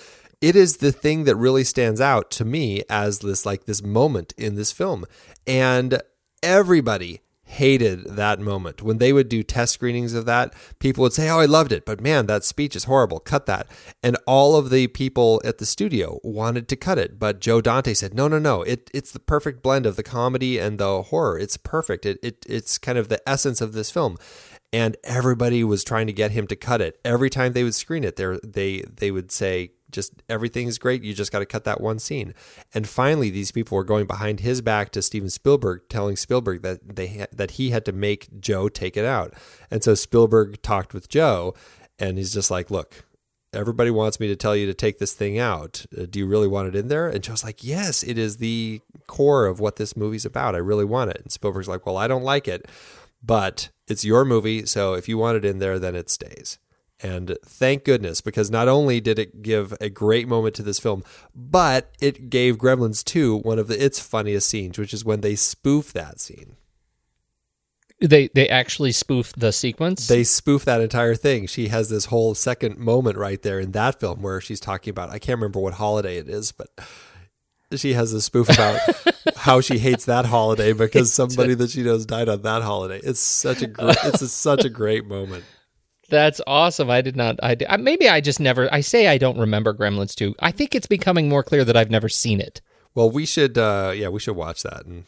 It 0.41 0.57
is 0.57 0.79
the 0.79 0.93
thing 0.93 1.25
that 1.25 1.37
really 1.37 1.65
stands 1.65 2.01
out 2.01 2.31
to 2.33 2.45
me 2.45 2.83
as 2.91 3.21
this 3.21 3.47
like 3.47 3.65
this 3.65 3.83
moment 3.83 4.35
in 4.37 4.57
this 4.57 4.73
film. 4.73 5.07
And 5.47 6.03
everybody 6.43 7.21
hated 7.45 8.05
that 8.17 8.41
moment. 8.41 8.83
When 8.83 8.99
they 8.99 9.13
would 9.13 9.29
do 9.29 9.43
test 9.43 9.75
screenings 9.75 10.15
of 10.15 10.25
that, 10.27 10.55
people 10.79 11.03
would 11.03 11.13
say, 11.13 11.29
"Oh, 11.29 11.41
I 11.41 11.45
loved 11.45 11.73
it, 11.73 11.85
but 11.85 12.01
man, 12.01 12.27
that 12.27 12.45
speech 12.45 12.75
is 12.75 12.85
horrible. 12.85 13.21
Cut 13.21 13.47
that." 13.47 13.67
And 14.03 14.17
all 14.27 14.57
of 14.57 14.71
the 14.71 14.87
people 14.89 15.41
at 15.45 15.59
the 15.59 15.67
studio 15.67 16.21
wanted 16.23 16.69
to 16.69 16.77
cut 16.77 16.99
it, 16.99 17.19
but 17.19 17.41
Joe 17.41 17.61
Dante 17.61 17.95
said, 17.95 18.15
"No, 18.15 18.29
no, 18.29 18.39
no. 18.39 18.63
It 18.63 18.91
it's 18.95 19.13
the 19.13 19.21
perfect 19.21 19.63
blend 19.63 19.87
of 19.87 19.97
the 19.97 20.03
comedy 20.03 20.59
and 20.59 20.79
the 20.79 21.03
horror. 21.03 21.39
It's 21.39 21.57
perfect. 21.57 22.07
It, 22.07 22.19
it 22.23 22.47
it's 22.49 22.79
kind 22.79 22.99
of 22.99 23.09
the 23.09 23.27
essence 23.29 23.61
of 23.61 23.73
this 23.73 23.91
film." 23.91 24.17
And 24.73 24.97
everybody 25.05 25.63
was 25.63 25.85
trying 25.85 26.09
to 26.09 26.13
get 26.13 26.33
him 26.33 26.49
to 26.49 26.57
cut 26.57 26.81
it. 26.81 26.99
Every 27.05 27.31
time 27.31 27.53
they 27.53 27.63
would 27.63 27.77
screen 27.77 28.03
it, 28.03 28.17
they 28.17 28.39
they 28.43 28.81
they 28.81 29.11
would 29.13 29.31
say, 29.31 29.71
just 29.95 30.23
everything 30.29 30.67
is 30.67 30.79
great. 30.79 31.03
You 31.03 31.15
just 31.15 31.33
got 31.33 31.39
to 31.39 31.47
cut 31.47 31.65
that 31.65 31.81
one 31.81 31.99
scene. 31.99 32.35
And 32.75 32.87
finally, 32.87 33.31
these 33.31 33.53
people 33.53 33.77
were 33.77 33.85
going 33.85 34.07
behind 34.07 34.41
his 34.41 34.61
back 34.61 34.91
to 34.91 35.03
Steven 35.03 35.31
Spielberg, 35.31 35.89
telling 35.89 36.17
Spielberg 36.17 36.63
that 36.63 36.97
they 36.97 37.07
ha- 37.07 37.27
that 37.33 37.53
he 37.53 37.71
had 37.71 37.85
to 37.87 37.93
make 37.93 38.41
Joe 38.41 38.69
take 38.69 38.97
it 38.97 39.05
out. 39.05 39.33
And 39.71 39.83
so 39.83 39.95
Spielberg 39.95 40.61
talked 40.61 40.93
with 40.93 41.09
Joe, 41.09 41.55
and 41.99 42.19
he's 42.19 42.35
just 42.35 42.51
like, 42.51 42.71
"Look, 42.71 43.05
everybody 43.53 43.91
wants 43.91 44.19
me 44.19 44.27
to 44.27 44.37
tell 44.37 44.57
you 44.57 44.67
to 44.67 44.75
take 44.75 44.99
this 44.99 45.15
thing 45.15 45.39
out. 45.39 45.87
Uh, 45.97 46.07
do 46.11 46.19
you 46.19 46.27
really 46.27 46.49
want 46.49 46.69
it 46.69 46.77
in 46.77 46.89
there?" 46.89 47.09
And 47.09 47.23
Joe's 47.23 47.45
like, 47.45 47.63
"Yes, 47.63 48.03
it 48.03 48.19
is 48.19 48.39
the 48.39 48.81
core 49.07 49.47
of 49.47 49.61
what 49.61 49.77
this 49.77 49.97
movie's 49.97 50.27
about. 50.27 50.55
I 50.55 50.59
really 50.59 50.85
want 50.85 51.11
it." 51.11 51.21
And 51.23 51.31
Spielberg's 51.33 51.69
like, 51.69 51.87
"Well, 51.87 51.97
I 51.97 52.09
don't 52.09 52.25
like 52.25 52.49
it, 52.49 52.67
but 53.23 53.71
it's 53.87 54.05
your 54.05 54.25
movie, 54.25 54.67
so 54.67 54.95
if 54.95 55.09
you 55.09 55.17
want 55.17 55.37
it 55.37 55.45
in 55.45 55.61
there, 55.61 55.79
then 55.79 55.95
it 55.95 56.11
stays." 56.11 56.59
And 57.03 57.37
thank 57.45 57.85
goodness, 57.85 58.21
because 58.21 58.51
not 58.51 58.69
only 58.69 59.01
did 59.01 59.19
it 59.19 59.43
give 59.43 59.75
a 59.81 59.91
great 59.91 60.29
moment 60.29 60.55
to 60.57 60.63
this 60.63 60.79
film, 60.79 61.03
but 61.35 61.91
it 62.01 62.31
gave 62.31 62.57
Gremlins 62.57 63.05
2 63.05 63.39
one 63.39 63.59
of 63.59 63.67
the, 63.69 63.85
its 63.85 63.99
funniest 63.99 64.49
scenes, 64.49 64.79
which 64.79 64.95
is 64.95 65.05
when 65.05 65.21
they 65.21 65.35
spoof 65.35 65.93
that 65.93 66.21
scene. 66.21 66.57
They 68.01 68.29
they 68.29 68.49
actually 68.49 68.93
spoof 68.93 69.33
the 69.37 69.53
sequence. 69.53 70.09
They 70.09 70.25
spoof 70.25 70.65
that 70.65 70.81
entire 70.81 71.15
thing. 71.15 71.47
She 71.47 71.69
has 71.69 71.89
this 71.89 72.07
whole 72.07 72.35
second 72.35 72.77
moment 72.77 73.17
right 73.17 73.41
there 73.41 73.61
in 73.61 73.73
that 73.73 74.01
film 74.01 74.21
where 74.21 74.41
she's 74.41 74.61
talking 74.61 74.91
about, 74.91 75.11
I 75.11 75.19
can't 75.19 75.39
remember 75.39 75.61
what 75.61 75.75
holiday 75.75 76.19
it 76.19 76.29
is, 76.29 76.53
but 76.53 76.69
she 77.77 77.95
has 77.95 78.13
a 78.13 78.21
spoof 78.21 78.49
about 78.51 78.81
how 79.37 79.61
she 79.61 79.79
hates 79.79 80.05
that 80.07 80.27
holiday 80.27 80.73
because 80.73 81.13
somebody 81.13 81.55
that 81.55 81.71
she 81.71 81.83
knows 81.83 82.05
died 82.05 82.29
on 82.29 82.43
that 82.43 82.63
holiday. 82.63 83.01
It's 83.03 83.21
such 83.21 83.63
a 83.63 83.67
great, 83.67 83.97
it's 84.05 84.23
a, 84.23 84.29
such 84.29 84.65
a 84.65 84.69
great 84.69 85.07
moment. 85.07 85.45
That's 86.15 86.41
awesome. 86.47 86.91
I 86.91 87.01
did 87.01 87.17
not. 87.17 87.41
I 87.43 87.77
maybe 87.77 88.09
I 88.09 88.21
just 88.21 88.39
never. 88.39 88.73
I 88.73 88.83
say 88.83 89.09
I 89.09 89.19
don't 89.19 89.37
remember 89.37 89.75
Gremlins 89.75 90.15
2. 90.15 90.37
I 90.39 90.53
think 90.53 90.77
it's 90.77 90.87
becoming 90.87 91.29
more 91.29 91.43
clear 91.43 91.65
that 91.65 91.77
I've 91.77 91.91
never 91.91 92.09
seen 92.09 92.41
it. 92.41 92.61
Well, 92.95 93.11
we 93.11 93.27
should, 93.27 93.59
uh, 93.59 93.93
yeah, 93.97 94.09
we 94.11 94.21
should 94.21 94.37
watch 94.37 94.63
that. 94.63 94.87
And 94.87 95.07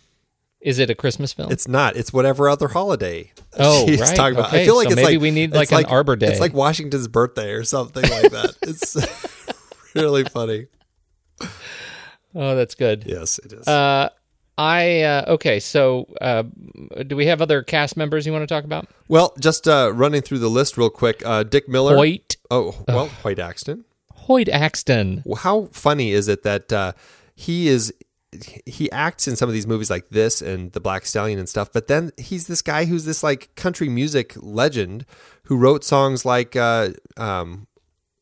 Is 0.61 0.81
it 0.81 0.91
a 0.91 0.97
Christmas 0.97 1.33
film? 1.33 1.53
It's 1.53 1.69
not. 1.69 1.95
It's 1.95 2.13
whatever 2.13 2.49
other 2.49 2.67
holiday. 2.67 3.33
Oh, 3.57 3.87
she's 3.87 4.01
right. 4.01 4.17
talking 4.17 4.37
about. 4.37 4.53
I 4.53 4.65
feel 4.65 4.75
like 4.75 4.89
so 4.89 4.95
it's 4.95 4.97
maybe 4.97 5.15
like 5.15 5.23
we 5.23 5.31
need, 5.31 5.53
like, 5.53 5.71
an 5.71 5.85
Arbor 5.85 6.17
Day. 6.17 6.27
It's 6.27 6.41
like 6.41 6.53
Washington's 6.53 7.07
birthday 7.07 7.53
or 7.53 7.63
something 7.63 8.03
like 8.03 8.33
that. 8.33 8.57
it's 8.63 8.97
really 9.95 10.25
funny. 10.25 10.67
oh, 12.35 12.57
that's 12.57 12.75
good. 12.75 13.05
Yes, 13.07 13.39
it 13.39 13.53
is. 13.53 13.69
Uh, 13.69 14.09
I 14.59 15.03
uh, 15.03 15.25
okay. 15.35 15.61
So, 15.61 16.07
uh, 16.21 16.45
do 17.07 17.17
we 17.17 17.27
have 17.27 17.43
other 17.43 17.63
cast 17.63 17.97
members 17.97 18.27
you 18.27 18.33
want 18.33 18.43
to 18.43 18.47
talk 18.47 18.65
about? 18.65 18.89
well, 19.09 19.35
just 19.39 19.69
uh, 19.69 19.93
running 19.95 20.23
through 20.23 20.39
the 20.39 20.49
list 20.49 20.79
real 20.79 20.91
quick. 20.91 21.23
Uh, 21.25 21.43
Dick 21.43 21.69
Miller. 21.69 21.97
Hoyt. 21.97 22.37
Oh, 22.51 22.75
well, 22.89 23.09
Hoyt 23.09 23.39
Axton. 23.39 23.85
Hoyt 24.13 24.49
Axton. 24.49 25.23
How 25.39 25.67
funny 25.67 26.13
is 26.13 26.29
it 26.29 26.43
that 26.43 26.73
uh, 26.73 26.93
he 27.35 27.69
is 27.69 27.93
he 28.65 28.91
acts 28.91 29.29
in 29.29 29.37
some 29.37 29.49
of 29.49 29.53
these 29.53 29.67
movies 29.67 29.91
like 29.91 30.09
this 30.11 30.43
and 30.43 30.73
the 30.73 30.81
Black 30.81 31.07
Stallion 31.07 31.39
and 31.39 31.49
stuff, 31.49 31.73
but 31.73 31.87
then 31.87 32.13
he's 32.17 32.47
this 32.47 32.63
guy 32.63 32.85
who's 32.87 33.05
this 33.05 33.23
like 33.23 33.55
country 33.55 33.89
music 33.89 34.35
legend 34.37 35.05
who 35.45 35.57
wrote 35.57 35.85
songs 35.85 36.25
like 36.25 36.57
uh, 36.57 36.91
um, 37.17 37.67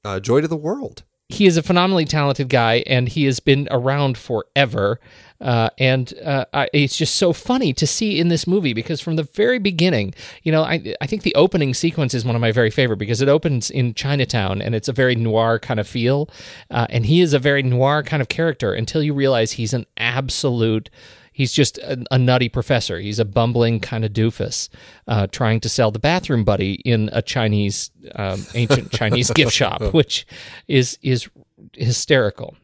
uh, 0.05 0.20
"Joy 0.20 0.41
to 0.41 0.49
the 0.49 0.57
World." 0.57 1.05
He 1.29 1.47
is 1.47 1.57
a 1.57 1.62
phenomenally 1.62 2.05
talented 2.05 2.49
guy, 2.49 2.85
and 2.87 3.09
he 3.09 3.25
has 3.25 3.41
been 3.41 3.66
around 3.70 4.18
forever. 4.18 5.01
Uh, 5.41 5.68
and 5.79 6.14
uh, 6.25 6.45
I, 6.53 6.68
it's 6.72 6.97
just 6.97 7.16
so 7.16 7.33
funny 7.33 7.72
to 7.75 7.87
see 7.87 8.20
in 8.20 8.29
this 8.29 8.47
movie 8.47 8.72
because 8.72 9.01
from 9.01 9.16
the 9.16 9.25
very 9.25 9.59
beginning, 9.59 10.14
you 10.43 10.53
know, 10.53 10.62
I, 10.62 10.95
I 11.01 11.07
think 11.07 11.22
the 11.22 11.35
opening 11.35 11.75
sequence 11.75 12.14
is 12.14 12.25
one 12.25 12.35
of 12.35 12.41
my 12.41 12.53
very 12.53 12.70
favorite 12.70 12.99
because 12.99 13.20
it 13.20 13.29
opens 13.29 13.70
in 13.70 13.95
Chinatown 13.95 14.62
and 14.62 14.75
it's 14.75 14.89
a 14.89 14.93
very 14.93 15.14
noir 15.14 15.59
kind 15.59 15.81
of 15.81 15.89
feel. 15.89 16.31
Uh, 16.70 16.87
and 16.89 17.07
he 17.07 17.20
is 17.20 17.33
a 17.33 17.39
very 17.39 17.62
noir 17.62 18.03
kind 18.03 18.22
of 18.22 18.29
character 18.29 18.72
until 18.72 19.03
you 19.03 19.12
realize 19.12 19.53
he's 19.53 19.75
an 19.75 19.87
absolute 19.97 20.89
he's 21.35 21.53
just 21.53 21.76
a, 21.78 22.03
a, 22.11 22.18
nutty 22.18 22.49
professor. 22.49 22.99
He's 22.99 23.18
a 23.18 23.24
bumbling 23.26 23.80
kind 23.80 24.05
of 24.05 24.12
doofus, 24.12 24.70
uh, 25.07 25.26
trying 25.26 25.61
to 25.61 25.68
sell 25.68 25.91
the 25.91 25.99
bathroom 25.99 26.45
buddy 26.45 26.74
in 26.85 27.11
a 27.12 27.20
Chinese, 27.20 27.91
um, 28.14 28.47
ancient 28.55 28.91
Chinese 28.93 29.30
gift 29.32 29.53
shop, 29.53 29.82
which 29.93 30.26
is 30.66 30.99
is 31.03 31.28
hysterical. 31.74 32.57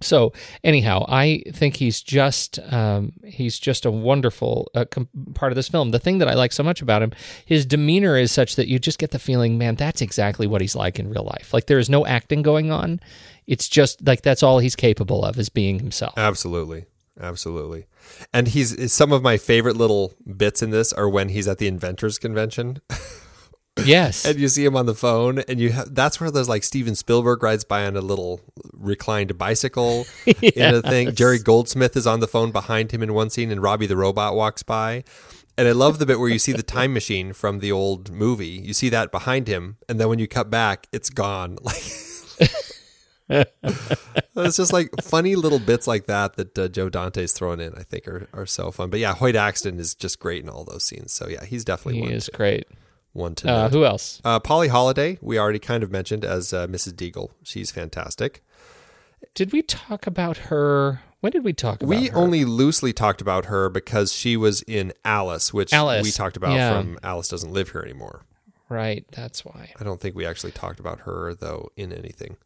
So 0.00 0.32
anyhow, 0.62 1.04
I 1.08 1.42
think 1.52 1.76
he's 1.76 2.02
just 2.02 2.58
um, 2.72 3.12
he's 3.24 3.58
just 3.58 3.86
a 3.86 3.90
wonderful 3.90 4.70
uh, 4.74 4.84
com- 4.84 5.08
part 5.34 5.52
of 5.52 5.56
this 5.56 5.68
film. 5.68 5.90
The 5.90 5.98
thing 5.98 6.18
that 6.18 6.28
I 6.28 6.34
like 6.34 6.52
so 6.52 6.62
much 6.62 6.82
about 6.82 7.02
him, 7.02 7.12
his 7.46 7.64
demeanor 7.64 8.16
is 8.16 8.30
such 8.30 8.56
that 8.56 8.68
you 8.68 8.78
just 8.78 8.98
get 8.98 9.12
the 9.12 9.18
feeling, 9.18 9.58
man, 9.58 9.76
that's 9.76 10.02
exactly 10.02 10.46
what 10.46 10.60
he's 10.60 10.76
like 10.76 10.98
in 10.98 11.08
real 11.08 11.24
life. 11.24 11.54
Like 11.54 11.66
there 11.66 11.78
is 11.78 11.88
no 11.88 12.04
acting 12.04 12.42
going 12.42 12.70
on. 12.70 13.00
It's 13.46 13.68
just 13.68 14.06
like 14.06 14.22
that's 14.22 14.42
all 14.42 14.58
he's 14.58 14.76
capable 14.76 15.24
of 15.24 15.38
is 15.38 15.48
being 15.48 15.78
himself. 15.78 16.14
Absolutely. 16.16 16.86
Absolutely. 17.20 17.86
And 18.32 18.48
he's 18.48 18.92
some 18.92 19.12
of 19.12 19.22
my 19.22 19.36
favorite 19.36 19.76
little 19.76 20.14
bits 20.36 20.62
in 20.62 20.70
this 20.70 20.92
are 20.92 21.08
when 21.08 21.28
he's 21.28 21.46
at 21.46 21.58
the 21.58 21.66
inventors 21.66 22.18
convention. 22.18 22.80
Yes. 23.84 24.26
and 24.26 24.38
you 24.38 24.48
see 24.48 24.64
him 24.66 24.76
on 24.76 24.84
the 24.84 24.94
phone 24.94 25.38
and 25.48 25.58
you 25.58 25.70
have 25.70 25.94
that's 25.94 26.20
where 26.20 26.30
there's 26.30 26.48
like 26.48 26.62
Steven 26.62 26.94
Spielberg 26.94 27.42
rides 27.42 27.64
by 27.64 27.86
on 27.86 27.96
a 27.96 28.02
little 28.02 28.42
reclined 28.74 29.38
bicycle 29.38 30.06
yes. 30.26 30.52
in 30.56 30.74
a 30.74 30.82
thing. 30.82 31.14
Jerry 31.14 31.38
Goldsmith 31.38 31.96
is 31.96 32.06
on 32.06 32.20
the 32.20 32.28
phone 32.28 32.52
behind 32.52 32.92
him 32.92 33.02
in 33.02 33.14
one 33.14 33.30
scene 33.30 33.50
and 33.50 33.62
Robbie 33.62 33.86
the 33.86 33.96
robot 33.96 34.34
walks 34.34 34.62
by. 34.62 35.04
And 35.56 35.66
I 35.66 35.72
love 35.72 35.98
the 35.98 36.06
bit 36.06 36.18
where 36.18 36.28
you 36.28 36.38
see 36.38 36.52
the 36.52 36.62
time 36.62 36.92
machine 36.94 37.32
from 37.32 37.60
the 37.60 37.72
old 37.72 38.12
movie. 38.12 38.46
You 38.62 38.74
see 38.74 38.90
that 38.90 39.10
behind 39.10 39.48
him 39.48 39.78
and 39.88 39.98
then 39.98 40.08
when 40.08 40.18
you 40.18 40.28
cut 40.28 40.50
back, 40.50 40.86
it's 40.92 41.08
gone. 41.08 41.56
Like 41.62 41.82
it's 44.36 44.56
just 44.56 44.72
like 44.72 44.90
funny 45.02 45.34
little 45.36 45.58
bits 45.58 45.86
like 45.86 46.06
that 46.06 46.36
that 46.36 46.58
uh, 46.58 46.68
Joe 46.68 46.88
Dante's 46.88 47.32
thrown 47.32 47.60
in. 47.60 47.74
I 47.74 47.82
think 47.82 48.06
are, 48.08 48.28
are 48.32 48.46
so 48.46 48.70
fun. 48.70 48.90
But 48.90 49.00
yeah, 49.00 49.14
Hoyt 49.14 49.36
Axton 49.36 49.78
is 49.78 49.94
just 49.94 50.18
great 50.18 50.42
in 50.42 50.48
all 50.48 50.64
those 50.64 50.84
scenes. 50.84 51.12
So 51.12 51.28
yeah, 51.28 51.44
he's 51.44 51.64
definitely 51.64 52.00
he 52.00 52.06
one. 52.06 52.12
is 52.12 52.26
too. 52.26 52.36
great 52.36 52.66
one 53.12 53.34
to 53.36 53.50
uh, 53.50 53.68
Who 53.68 53.84
else? 53.84 54.20
Uh, 54.24 54.40
Polly 54.40 54.68
Holliday, 54.68 55.18
we 55.20 55.38
already 55.38 55.58
kind 55.58 55.82
of 55.82 55.90
mentioned 55.90 56.24
as 56.24 56.52
uh, 56.52 56.66
Mrs. 56.66 56.92
Deagle. 56.94 57.30
She's 57.42 57.70
fantastic. 57.70 58.42
Did 59.34 59.52
we 59.52 59.62
talk 59.62 60.06
about 60.06 60.36
her? 60.48 61.00
When 61.20 61.30
did 61.30 61.44
we 61.44 61.52
talk 61.52 61.82
about 61.82 61.88
we 61.88 62.08
her? 62.08 62.16
only 62.16 62.44
loosely 62.44 62.92
talked 62.92 63.20
about 63.20 63.44
her 63.44 63.68
because 63.68 64.12
she 64.12 64.36
was 64.36 64.62
in 64.62 64.92
Alice, 65.04 65.54
which 65.54 65.72
Alice. 65.72 66.02
we 66.02 66.10
talked 66.10 66.36
about 66.36 66.52
Yeah. 66.54 66.80
from 66.80 66.98
Alice 67.04 67.28
Doesn't 67.28 67.52
Live 67.52 67.70
Here 67.70 67.80
Anymore. 67.82 68.24
Right, 68.68 69.04
that's 69.12 69.44
why. 69.44 69.72
I 69.78 69.84
don't 69.84 70.00
think 70.00 70.16
we 70.16 70.24
actually 70.26 70.50
talked 70.52 70.80
about 70.80 71.00
her, 71.00 71.34
though, 71.34 71.70
in 71.76 71.92
anything. 71.92 72.38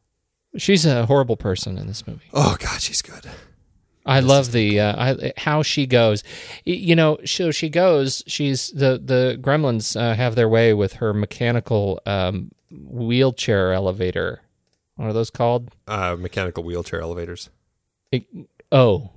She's 0.59 0.86
a 0.86 1.07
horrible 1.07 1.36
person 1.36 1.78
in 1.78 1.86
this 1.86 2.07
movie. 2.07 2.26
Oh, 2.32 2.57
God, 2.59 2.80
she's 2.80 3.02
good. 3.02 3.26
I 4.04 4.20
love 4.20 4.52
the 4.52 4.78
uh, 4.78 4.94
I, 5.16 5.32
how 5.36 5.62
she 5.62 5.84
goes. 5.84 6.22
You 6.64 6.94
know, 6.94 7.18
so 7.24 7.50
she 7.50 7.68
goes. 7.68 8.22
She's 8.28 8.70
the 8.70 9.00
the 9.04 9.36
Gremlins 9.40 10.00
uh, 10.00 10.14
have 10.14 10.36
their 10.36 10.48
way 10.48 10.72
with 10.72 10.94
her 10.94 11.12
mechanical 11.12 12.00
um, 12.07 12.52
wheelchair 12.70 13.72
elevator. 13.72 14.42
What 14.94 15.07
are 15.09 15.12
those 15.12 15.30
called? 15.30 15.72
Uh, 15.88 16.14
mechanical 16.16 16.62
wheelchair 16.62 17.00
elevators. 17.00 17.50
It- 18.12 18.26
oh, 18.70 19.11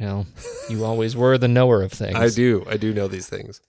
well, 0.00 0.26
you 0.70 0.84
always 0.84 1.16
were 1.16 1.36
the 1.38 1.48
knower 1.48 1.82
of 1.82 1.90
things. 1.92 2.14
I 2.14 2.28
do. 2.28 2.64
I 2.68 2.76
do 2.76 2.94
know 2.94 3.08
these 3.08 3.28
things. 3.28 3.60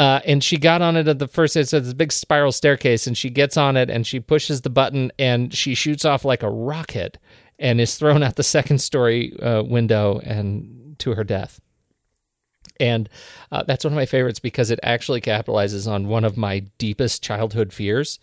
Uh, 0.00 0.18
and 0.24 0.42
she 0.42 0.56
got 0.56 0.80
on 0.80 0.96
it 0.96 1.06
at 1.08 1.18
the 1.18 1.28
first. 1.28 1.56
It's 1.56 1.72
this 1.72 1.92
big 1.92 2.10
spiral 2.10 2.52
staircase, 2.52 3.06
and 3.06 3.18
she 3.18 3.28
gets 3.28 3.58
on 3.58 3.76
it, 3.76 3.90
and 3.90 4.06
she 4.06 4.18
pushes 4.18 4.62
the 4.62 4.70
button, 4.70 5.12
and 5.18 5.52
she 5.52 5.74
shoots 5.74 6.06
off 6.06 6.24
like 6.24 6.42
a 6.42 6.48
rocket, 6.48 7.18
and 7.58 7.78
is 7.82 7.96
thrown 7.96 8.22
out 8.22 8.36
the 8.36 8.42
second 8.42 8.78
story 8.78 9.38
uh, 9.40 9.62
window 9.62 10.18
and 10.20 10.96
to 11.00 11.12
her 11.16 11.22
death. 11.22 11.60
And 12.80 13.08
uh, 13.52 13.62
that's 13.64 13.84
one 13.84 13.92
of 13.92 13.96
my 13.96 14.06
favorites 14.06 14.40
because 14.40 14.70
it 14.70 14.80
actually 14.82 15.20
capitalizes 15.20 15.86
on 15.90 16.08
one 16.08 16.24
of 16.24 16.36
my 16.36 16.60
deepest 16.78 17.22
childhood 17.22 17.72
fears. 17.72 18.18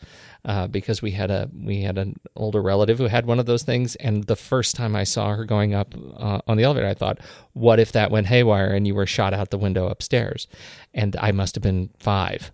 Uh, 0.45 0.65
because 0.65 1.01
we 1.01 1.11
had 1.11 1.29
a 1.29 1.49
we 1.61 1.81
had 1.81 1.97
an 1.97 2.15
older 2.37 2.61
relative 2.61 2.97
who 2.99 3.07
had 3.07 3.25
one 3.25 3.37
of 3.37 3.45
those 3.45 3.63
things, 3.63 3.95
and 3.97 4.23
the 4.25 4.35
first 4.35 4.75
time 4.75 4.95
I 4.95 5.03
saw 5.03 5.35
her 5.35 5.43
going 5.43 5.73
up 5.73 5.93
uh, 6.15 6.39
on 6.47 6.55
the 6.55 6.63
elevator, 6.63 6.87
I 6.87 6.93
thought, 6.93 7.19
"What 7.51 7.79
if 7.81 7.91
that 7.91 8.11
went 8.11 8.27
haywire 8.27 8.67
and 8.73 8.87
you 8.87 8.95
were 8.95 9.05
shot 9.05 9.33
out 9.33 9.49
the 9.49 9.57
window 9.57 9.87
upstairs?" 9.89 10.47
And 10.93 11.17
I 11.19 11.33
must 11.33 11.55
have 11.55 11.63
been 11.63 11.89
five. 11.99 12.51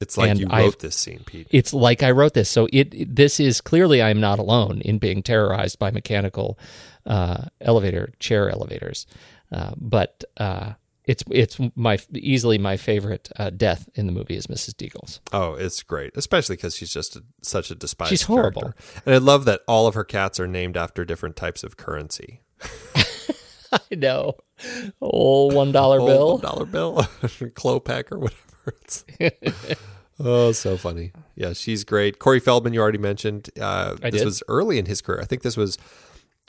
It's 0.00 0.16
like 0.16 0.30
And 0.30 0.40
you 0.40 0.46
I've- 0.48 0.64
wrote 0.64 0.78
this 0.78 0.96
scene, 0.96 1.20
Pete. 1.26 1.46
It's 1.50 1.74
like 1.74 2.02
I 2.02 2.12
wrote 2.12 2.32
this, 2.32 2.48
so 2.48 2.66
it, 2.72 2.94
it- 2.94 3.14
this 3.14 3.38
is 3.38 3.60
clearly 3.60 4.00
I 4.00 4.08
am 4.08 4.20
not 4.20 4.38
alone 4.38 4.80
in 4.80 4.96
being 4.98 5.22
terrorized 5.22 5.78
by 5.78 5.90
mechanical 5.90 6.58
uh, 7.04 7.44
elevator 7.60 8.14
chair 8.20 8.48
elevators, 8.48 9.06
uh, 9.52 9.72
but 9.76 10.24
uh, 10.38 10.72
it's 11.06 11.22
it's 11.30 11.58
my 11.74 11.98
easily 12.14 12.56
my 12.58 12.76
favorite 12.76 13.28
uh, 13.36 13.50
death 13.50 13.88
in 13.94 14.06
the 14.06 14.12
movie 14.12 14.36
is 14.36 14.46
Mrs. 14.46 14.74
Deagle's. 14.74 15.20
Oh, 15.32 15.54
it's 15.54 15.82
great, 15.82 16.16
especially 16.16 16.56
because 16.56 16.74
she's 16.74 16.92
just 16.92 17.16
a, 17.16 17.22
such 17.42 17.70
a 17.70 17.74
despised. 17.74 18.10
She's 18.10 18.22
horrible. 18.22 18.62
character. 18.62 19.02
and 19.06 19.14
I 19.14 19.18
love 19.18 19.44
that 19.44 19.60
all 19.68 19.86
of 19.86 19.94
her 19.94 20.04
cats 20.04 20.40
are 20.40 20.46
named 20.46 20.76
after 20.76 21.04
different 21.04 21.36
types 21.36 21.62
of 21.62 21.76
currency. 21.76 22.40
I 23.72 23.94
know, 23.96 24.34
oh 25.02 25.52
one 25.54 25.72
dollar 25.72 26.00
Old 26.00 26.08
bill. 26.08 26.38
dollar 26.38 26.64
bill, 26.64 26.96
Clopac 27.22 28.12
or 28.12 28.18
whatever. 28.18 28.40
It's, 28.66 29.04
oh, 30.20 30.52
so 30.52 30.76
funny. 30.76 31.12
Yeah, 31.34 31.52
she's 31.52 31.84
great. 31.84 32.18
Corey 32.18 32.40
Feldman, 32.40 32.72
you 32.72 32.80
already 32.80 32.98
mentioned. 32.98 33.50
Uh, 33.60 33.94
this 33.94 34.24
was 34.24 34.42
early 34.48 34.78
in 34.78 34.86
his 34.86 35.00
career. 35.02 35.20
I 35.20 35.24
think 35.24 35.42
this 35.42 35.56
was, 35.56 35.76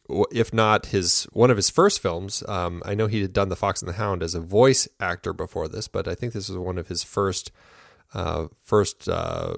if 0.10 0.54
not 0.54 0.88
his 0.88 1.24
one 1.34 1.50
of 1.50 1.58
his 1.58 1.70
first 1.70 2.02
films. 2.02 2.44
Um, 2.48 2.82
I 2.86 2.96
know 2.96 3.08
he 3.08 3.22
had 3.22 3.34
done 3.34 3.50
The 3.50 3.56
Fox 3.56 3.82
and 3.82 3.90
the 3.90 3.98
Hound 3.98 4.24
as 4.24 4.36
a 4.36 4.40
voice 4.40 4.88
actor 5.00 5.34
before 5.34 5.68
this, 5.68 5.88
but 5.88 6.08
I 6.08 6.16
think 6.16 6.34
this 6.34 6.50
was 6.50 6.58
one 6.58 6.78
of 6.78 6.88
his 6.88 7.04
first, 7.04 7.52
uh, 8.14 8.48
first. 8.64 9.08
Uh, 9.10 9.56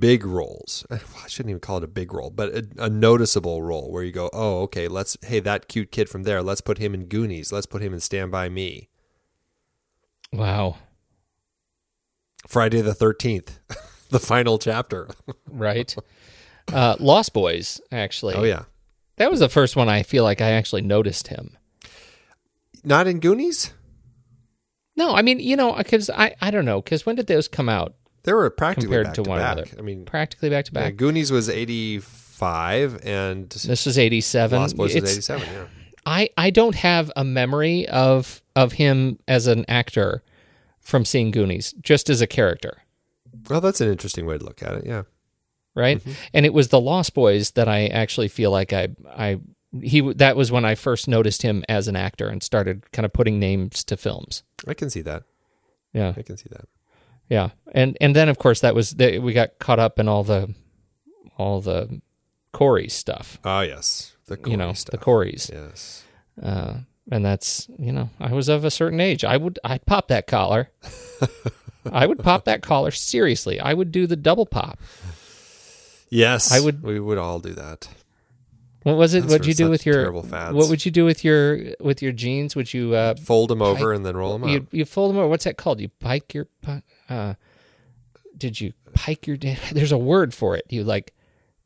big 0.00 0.24
roles. 0.24 0.84
I 0.90 1.28
shouldn't 1.28 1.50
even 1.50 1.60
call 1.60 1.78
it 1.78 1.84
a 1.84 1.88
big 1.88 2.12
role, 2.12 2.30
but 2.30 2.48
a, 2.52 2.68
a 2.76 2.90
noticeable 2.90 3.62
role 3.62 3.90
where 3.92 4.02
you 4.02 4.12
go, 4.12 4.28
"Oh, 4.32 4.62
okay, 4.62 4.88
let's 4.88 5.16
hey, 5.22 5.38
that 5.40 5.68
cute 5.68 5.92
kid 5.92 6.08
from 6.08 6.24
there, 6.24 6.42
let's 6.42 6.60
put 6.60 6.78
him 6.78 6.92
in 6.94 7.06
Goonies. 7.06 7.52
Let's 7.52 7.66
put 7.66 7.82
him 7.82 7.92
in 7.92 8.00
Stand 8.00 8.32
by 8.32 8.48
Me." 8.48 8.88
Wow, 10.32 10.76
Friday 12.46 12.80
the 12.80 12.92
13th, 12.92 13.58
the 14.10 14.20
final 14.20 14.58
chapter. 14.58 15.08
right? 15.48 15.94
uh, 16.72 16.96
Lost 16.98 17.32
Boys, 17.32 17.80
actually. 17.92 18.34
Oh, 18.34 18.44
yeah. 18.44 18.64
That 19.20 19.30
was 19.30 19.40
the 19.40 19.50
first 19.50 19.76
one 19.76 19.86
I 19.90 20.02
feel 20.02 20.24
like 20.24 20.40
I 20.40 20.52
actually 20.52 20.80
noticed 20.80 21.28
him. 21.28 21.58
Not 22.82 23.06
in 23.06 23.20
Goonies? 23.20 23.74
No, 24.96 25.14
I 25.14 25.20
mean 25.20 25.38
you 25.40 25.56
know 25.56 25.74
because 25.74 26.08
I 26.08 26.34
I 26.40 26.50
don't 26.50 26.64
know 26.64 26.80
because 26.80 27.04
when 27.04 27.16
did 27.16 27.26
those 27.26 27.46
come 27.46 27.68
out? 27.68 27.94
They 28.22 28.32
were 28.32 28.48
practically 28.48 28.86
Compared 28.86 29.06
back 29.08 29.14
to 29.14 29.22
to 29.22 29.28
one 29.30 29.38
back. 29.38 29.52
another. 29.58 29.70
I 29.78 29.82
mean, 29.82 30.04
Practically 30.06 30.48
back 30.50 30.64
to 30.66 30.72
yeah, 30.74 30.80
back. 30.84 30.96
Goonies 30.96 31.30
was 31.30 31.48
85 31.48 33.00
and 33.04 33.48
This 33.50 33.86
is 33.86 33.98
eighty 33.98 34.20
seven. 34.22 34.58
Lost 34.58 34.76
Boys 34.76 34.94
was 34.94 35.10
87, 35.12 35.46
yeah. 35.52 35.64
I 36.06 36.30
I 36.38 36.48
don't 36.50 36.74
have 36.76 37.12
a 37.14 37.24
memory 37.24 37.86
of 37.88 38.40
of 38.56 38.72
him 38.72 39.18
as 39.28 39.46
an 39.46 39.64
actor 39.68 40.22
from 40.80 41.04
seeing 41.04 41.30
Goonies, 41.30 41.72
just 41.82 42.08
as 42.08 42.22
a 42.22 42.26
character, 42.26 42.82
Well, 43.50 43.60
that's 43.60 43.82
an 43.82 43.88
interesting 43.90 44.24
way 44.24 44.38
to 44.38 44.44
look 44.44 44.62
at 44.62 44.72
it, 44.78 44.86
yeah. 44.86 45.02
Right? 45.74 45.98
Mm-hmm. 45.98 46.12
And 46.34 46.46
it 46.46 46.52
was 46.54 46.68
the 46.68 46.80
Lost 46.80 47.14
Boys 47.14 47.52
that 47.52 47.68
I 47.68 47.86
actually 47.86 48.28
feel 48.28 48.50
like 48.50 48.72
I 48.72 48.88
I 49.08 49.40
he 49.82 50.00
that 50.14 50.36
was 50.36 50.50
when 50.50 50.64
I 50.64 50.74
first 50.74 51.06
noticed 51.08 51.42
him 51.42 51.64
as 51.68 51.86
an 51.88 51.96
actor 51.96 52.28
and 52.28 52.42
started 52.42 52.90
kind 52.92 53.06
of 53.06 53.12
putting 53.12 53.38
names 53.38 53.84
to 53.84 53.96
films. 53.96 54.42
I 54.66 54.74
can 54.74 54.90
see 54.90 55.02
that. 55.02 55.22
Yeah, 55.92 56.12
I 56.16 56.22
can 56.22 56.36
see 56.36 56.48
that. 56.50 56.66
yeah, 57.28 57.50
and 57.72 57.96
and 58.00 58.14
then 58.16 58.28
of 58.28 58.38
course 58.38 58.60
that 58.60 58.74
was 58.74 58.92
the, 58.92 59.18
we 59.20 59.32
got 59.32 59.58
caught 59.58 59.78
up 59.78 59.98
in 59.98 60.08
all 60.08 60.24
the 60.24 60.54
all 61.38 61.60
the 61.60 62.00
Corey 62.52 62.88
stuff, 62.88 63.38
Oh, 63.44 63.60
yes. 63.60 64.16
The 64.26 64.36
Corey 64.36 64.50
you 64.50 64.56
know, 64.56 64.72
stuff. 64.72 64.90
the 64.90 64.98
Coreys. 64.98 65.50
Yes. 65.52 66.02
uh, 66.42 66.78
and 67.10 67.24
that's 67.24 67.68
you 67.78 67.92
know 67.92 68.10
I 68.20 68.32
was 68.32 68.48
of 68.48 68.64
a 68.64 68.70
certain 68.70 69.00
age. 69.00 69.24
I 69.24 69.36
would 69.36 69.58
I'd 69.64 69.86
pop 69.86 70.08
that 70.08 70.26
collar. 70.26 70.70
I 71.92 72.06
would 72.06 72.18
pop 72.18 72.44
that 72.44 72.60
collar 72.62 72.90
seriously. 72.90 73.58
I 73.60 73.72
would 73.72 73.90
do 73.92 74.06
the 74.06 74.16
double 74.16 74.46
pop. 74.46 74.78
Yes. 76.10 76.52
I 76.52 76.60
would- 76.60 76.82
We 76.82 76.98
would 77.00 77.18
all 77.18 77.38
do 77.40 77.54
that. 77.54 77.88
What 78.82 78.96
was 78.96 79.12
it? 79.14 79.24
What'd 79.24 79.46
you 79.46 79.52
do 79.54 79.68
with 79.68 79.84
your 79.84 79.94
terrible 79.96 80.22
fads. 80.22 80.54
What 80.54 80.70
would 80.70 80.84
you 80.86 80.90
do 80.90 81.04
with 81.04 81.22
your 81.22 81.74
with 81.80 82.00
your 82.00 82.12
jeans? 82.12 82.56
Would 82.56 82.72
you 82.72 82.94
uh, 82.94 83.14
Fold 83.14 83.50
them 83.50 83.60
over 83.60 83.92
and 83.92 84.06
then 84.06 84.16
roll 84.16 84.32
them 84.32 84.44
up. 84.44 84.48
you 84.50 84.66
you 84.72 84.84
fold 84.86 85.10
them 85.10 85.18
over? 85.18 85.28
What's 85.28 85.44
that 85.44 85.58
called? 85.58 85.80
You 85.80 85.88
pike 86.00 86.32
your 86.32 86.46
uh, 87.08 87.34
did 88.36 88.58
you 88.60 88.72
pike 88.94 89.26
your? 89.26 89.36
There's 89.72 89.92
a 89.92 89.98
word 89.98 90.32
for 90.32 90.56
it. 90.56 90.64
You 90.70 90.82
like 90.82 91.12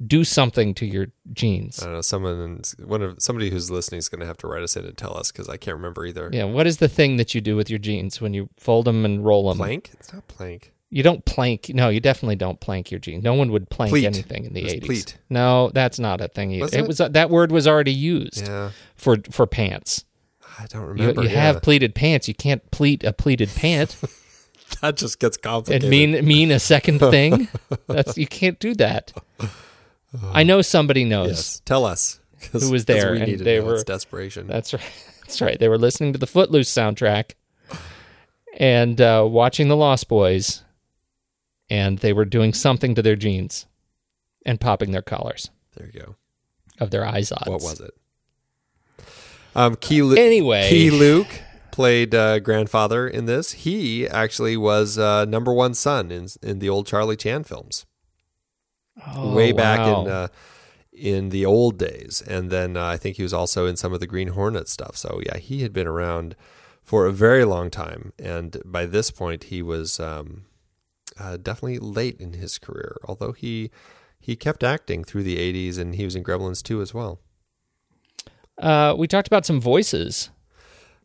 do 0.05 0.25
something 0.25 0.75
to 0.75 0.87
your 0.87 1.07
jeans. 1.33 1.81
I 1.81 1.85
don't 1.87 1.95
know. 1.95 2.01
Someone, 2.01 2.63
one 2.85 3.01
of 3.01 3.23
somebody 3.23 3.49
who's 3.51 3.71
listening 3.71 4.01
is 4.01 4.09
going 4.09 4.21
to 4.21 4.27
have 4.27 4.37
to 4.39 4.49
write 4.49 4.65
us 4.65 4.77
in 4.77 4.85
and 4.85 4.97
tell 4.99 5.17
us 5.17 5.31
because 5.31 5.49
I 5.49 5.57
can't 5.57 5.77
remember 5.77 6.05
either. 6.05 6.29
Yeah. 6.33 6.45
What 6.45 6.67
is 6.67 6.79
the 6.79 6.89
thing 6.89 7.17
that 7.19 7.33
you 7.33 7.41
do 7.41 7.55
with 7.55 7.71
your 7.71 7.79
jeans 7.79 8.21
when 8.21 8.35
you 8.35 8.49
fold 8.59 8.87
them 8.87 9.05
and 9.05 9.25
roll 9.25 9.49
them? 9.49 9.59
Plank? 9.59 9.91
It's 9.93 10.13
not 10.13 10.27
plank. 10.27 10.73
You 10.95 11.03
don't 11.03 11.25
plank. 11.25 11.71
No, 11.75 11.89
you 11.89 11.99
definitely 11.99 12.37
don't 12.37 12.61
plank 12.61 12.93
your 12.93 13.01
jeans. 13.01 13.25
No 13.25 13.35
one 13.35 13.51
would 13.51 13.69
plank 13.69 13.91
Pleat. 13.91 14.05
anything 14.05 14.45
in 14.45 14.53
the 14.53 14.65
eighties. 14.65 15.17
No, 15.29 15.71
that's 15.75 15.99
not 15.99 16.21
a 16.21 16.29
thing. 16.29 16.53
Either. 16.53 16.67
It? 16.67 16.75
it? 16.75 16.87
was 16.87 16.99
that 16.99 17.31
word 17.31 17.51
was 17.51 17.67
already 17.67 17.93
used 17.93 18.47
Yeah, 18.47 18.71
for 18.95 19.17
for 19.31 19.45
pants. 19.47 20.05
I 20.57 20.67
don't 20.67 20.87
remember. 20.87 21.23
you 21.23 21.29
yeah. 21.31 21.41
have 21.41 21.63
pleated 21.63 21.97
pants. 21.97 22.29
You 22.29 22.35
can't 22.35 22.71
pleat 22.71 23.03
a 23.03 23.13
pleated 23.13 23.49
pant 23.57 23.97
that 24.83 24.97
just 24.97 25.19
gets 25.19 25.37
and 25.37 25.43
complicated. 25.43 25.91
mean 25.91 26.25
mean 26.25 26.53
a 26.53 26.61
second 26.61 26.99
thing. 27.11 27.49
That's 27.89 28.17
you 28.17 28.29
can't 28.29 28.61
do 28.61 28.73
that. 28.75 29.13
I 30.33 30.45
know 30.45 30.63
somebody 30.63 31.05
knows. 31.05 31.29
yes, 31.29 31.63
tell 31.65 31.85
us 31.85 32.21
Who 32.53 32.71
was 32.71 32.85
there, 32.85 33.15
We 33.15 33.21
and 33.23 33.41
they 33.41 33.59
know. 33.59 33.65
were- 33.67 33.75
It's 33.75 33.83
desperation. 33.83 34.47
That's 34.47 34.73
right. 34.73 34.83
That's 35.23 35.41
right. 35.41 35.59
They 35.59 35.69
were 35.69 35.79
listening 35.79 36.13
to 36.13 36.21
the 36.21 36.27
Footloose 36.29 36.71
soundtrack 36.73 37.33
and 38.59 39.01
uh, 39.01 39.27
watching 39.29 39.67
the 39.69 39.77
Lost 39.77 40.07
Boys, 40.09 40.63
and 41.71 41.99
they 41.99 42.13
were 42.13 42.25
doing 42.25 42.53
something 42.53 42.95
to 42.95 43.03
their 43.03 43.17
jeans 43.17 43.67
and 44.45 44.61
popping 44.61 44.93
their 44.93 45.03
collars 45.03 45.51
there 45.77 45.91
you 45.93 46.01
go. 46.01 46.17
of 46.81 46.91
their 46.91 47.03
iZods. 47.05 47.49
What 47.49 47.63
was 47.63 47.81
it? 47.81 47.95
Um, 49.55 49.77
Key 49.77 50.03
Lu- 50.03 50.17
Anyway. 50.17 50.69
Key 50.69 50.91
Luke 50.91 51.43
played 51.71 52.15
uh, 52.15 52.39
grandfather 52.41 53.07
in 53.09 53.27
this. 53.27 53.53
He 53.53 54.09
actually 54.09 54.57
was 54.57 54.99
uh, 54.99 55.25
number 55.25 55.53
one 55.53 55.75
son 55.75 56.11
in 56.11 56.29
in 56.43 56.59
the 56.59 56.69
old 56.69 56.87
Charlie 56.87 57.17
Chan 57.17 57.45
films. 57.45 57.87
Oh, 59.07 59.35
way 59.35 59.53
back 59.53 59.81
wow. 59.81 60.03
in 60.03 60.09
uh, 60.11 60.29
in 60.93 61.29
the 61.31 61.45
old 61.45 61.79
days, 61.79 62.23
and 62.27 62.51
then 62.51 62.77
uh, 62.77 62.87
I 62.87 62.97
think 62.97 63.17
he 63.17 63.25
was 63.25 63.35
also 63.35 63.67
in 63.67 63.77
some 63.77 63.93
of 63.93 63.99
the 63.99 64.07
Green 64.07 64.29
Hornet 64.29 64.69
stuff. 64.69 64.97
So 64.97 65.21
yeah, 65.27 65.39
he 65.39 65.63
had 65.63 65.73
been 65.73 65.89
around 65.89 66.37
for 66.83 67.07
a 67.07 67.13
very 67.13 67.45
long 67.45 67.71
time, 67.71 68.13
and 68.19 68.57
by 68.65 68.87
this 68.87 69.11
point, 69.11 69.45
he 69.45 69.63
was 69.63 69.99
um, 69.99 70.45
uh, 71.19 71.37
definitely 71.37 71.79
late 71.79 72.21
in 72.21 72.35
his 72.35 72.59
career. 72.59 72.97
Although 73.05 73.33
he 73.33 73.71
he 74.21 74.37
kept 74.37 74.65
acting 74.65 75.05
through 75.05 75.23
the 75.23 75.37
'80s, 75.37 75.79
and 75.79 75.95
he 75.95 76.05
was 76.05 76.17
in 76.17 76.25
Gremlins 76.25 76.63
2 76.63 76.81
as 76.81 76.95
well. 76.95 77.21
Uh, 78.59 78.95
we 78.97 79.07
talked 79.09 79.27
about 79.27 79.45
some 79.45 79.61
voices. 79.61 80.31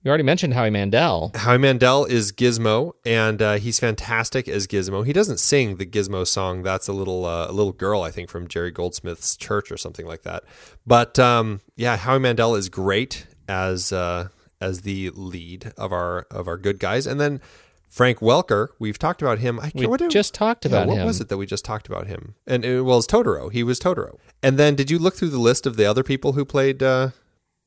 You 0.04 0.10
already 0.10 0.24
mentioned 0.24 0.54
Howie 0.54 0.70
Mandel. 0.70 1.32
Howie 1.36 1.58
Mandel 1.58 2.06
is 2.06 2.32
Gizmo, 2.32 2.94
and 3.06 3.42
uh, 3.42 3.56
he's 3.56 3.80
fantastic 3.80 4.48
as 4.48 4.66
Gizmo. 4.66 5.06
He 5.06 5.12
doesn't 5.12 5.40
sing 5.40 5.76
the 5.76 5.86
Gizmo 5.86 6.26
song. 6.26 6.64
That's 6.64 6.88
a 6.88 6.94
little 6.94 7.26
uh, 7.26 7.48
a 7.50 7.52
little 7.52 7.74
girl, 7.74 8.02
I 8.02 8.10
think, 8.10 8.30
from 8.30 8.48
Jerry 8.48 8.72
Goldsmith's 8.72 9.36
church 9.36 9.70
or 9.72 9.78
something 9.78 10.06
like 10.06 10.22
that. 10.22 10.44
But 10.88 11.20
um, 11.20 11.60
yeah, 11.76 11.98
Howie 11.98 12.20
Mandel 12.20 12.56
is 12.56 12.70
great 12.70 13.28
as 13.50 13.92
uh, 13.92 14.30
as 14.62 14.82
the 14.82 15.10
lead 15.10 15.74
of 15.76 15.92
our 15.92 16.28
of 16.32 16.48
our 16.48 16.58
good 16.58 16.80
guys, 16.80 17.06
and 17.06 17.20
then 17.20 17.42
Frank 17.90 18.20
Welker. 18.20 18.70
We've 18.80 18.98
talked 19.00 19.22
about 19.22 19.40
him. 19.40 19.60
I 19.60 19.72
We 19.74 19.88
did- 19.98 20.12
just 20.12 20.34
talked 20.34 20.64
yeah, 20.66 20.70
about 20.72 20.88
what 20.88 20.94
him. 20.94 21.00
What 21.02 21.08
was 21.08 21.20
it 21.22 21.28
that 21.30 21.38
we 21.38 21.46
just 21.46 21.66
talked 21.66 21.88
about 21.88 22.08
him? 22.08 22.36
And 22.48 22.64
it 22.64 22.82
was 22.84 23.08
Totoro. 23.08 23.52
He 23.52 23.64
was 23.64 23.80
Totoro. 23.80 24.18
And 24.44 24.58
then 24.58 24.76
did 24.76 24.90
you 24.92 25.00
look 25.00 25.16
through 25.16 25.30
the 25.30 25.40
list 25.40 25.66
of 25.66 25.76
the 25.76 25.86
other 25.86 26.04
people 26.04 26.34
who 26.34 26.46
played 26.46 26.82
uh, 26.84 27.10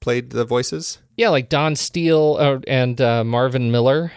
played 0.01 0.31
the 0.31 0.45
voices? 0.45 0.99
Yeah, 1.17 1.29
like 1.31 1.49
Don 1.49 1.75
Steele 1.77 2.37
uh, 2.41 2.59
and 2.67 3.01
uh, 3.01 3.25
Marvin 3.25 3.71
Miller 3.71 4.13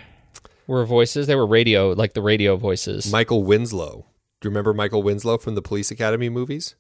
were 0.68 0.86
voices. 0.86 1.28
They 1.28 1.36
were 1.36 1.45
radio, 1.47 1.91
like 1.91 2.14
the 2.14 2.22
radio 2.22 2.56
voices. 2.56 3.12
Michael 3.12 3.43
Winslow. 3.43 4.06
Do 4.41 4.47
you 4.47 4.51
remember 4.51 4.74
Michael 4.74 5.01
Winslow 5.03 5.38
from 5.39 5.56
the 5.56 5.62
Police 5.62 5.91
Academy 5.91 6.30
movies? 6.30 6.76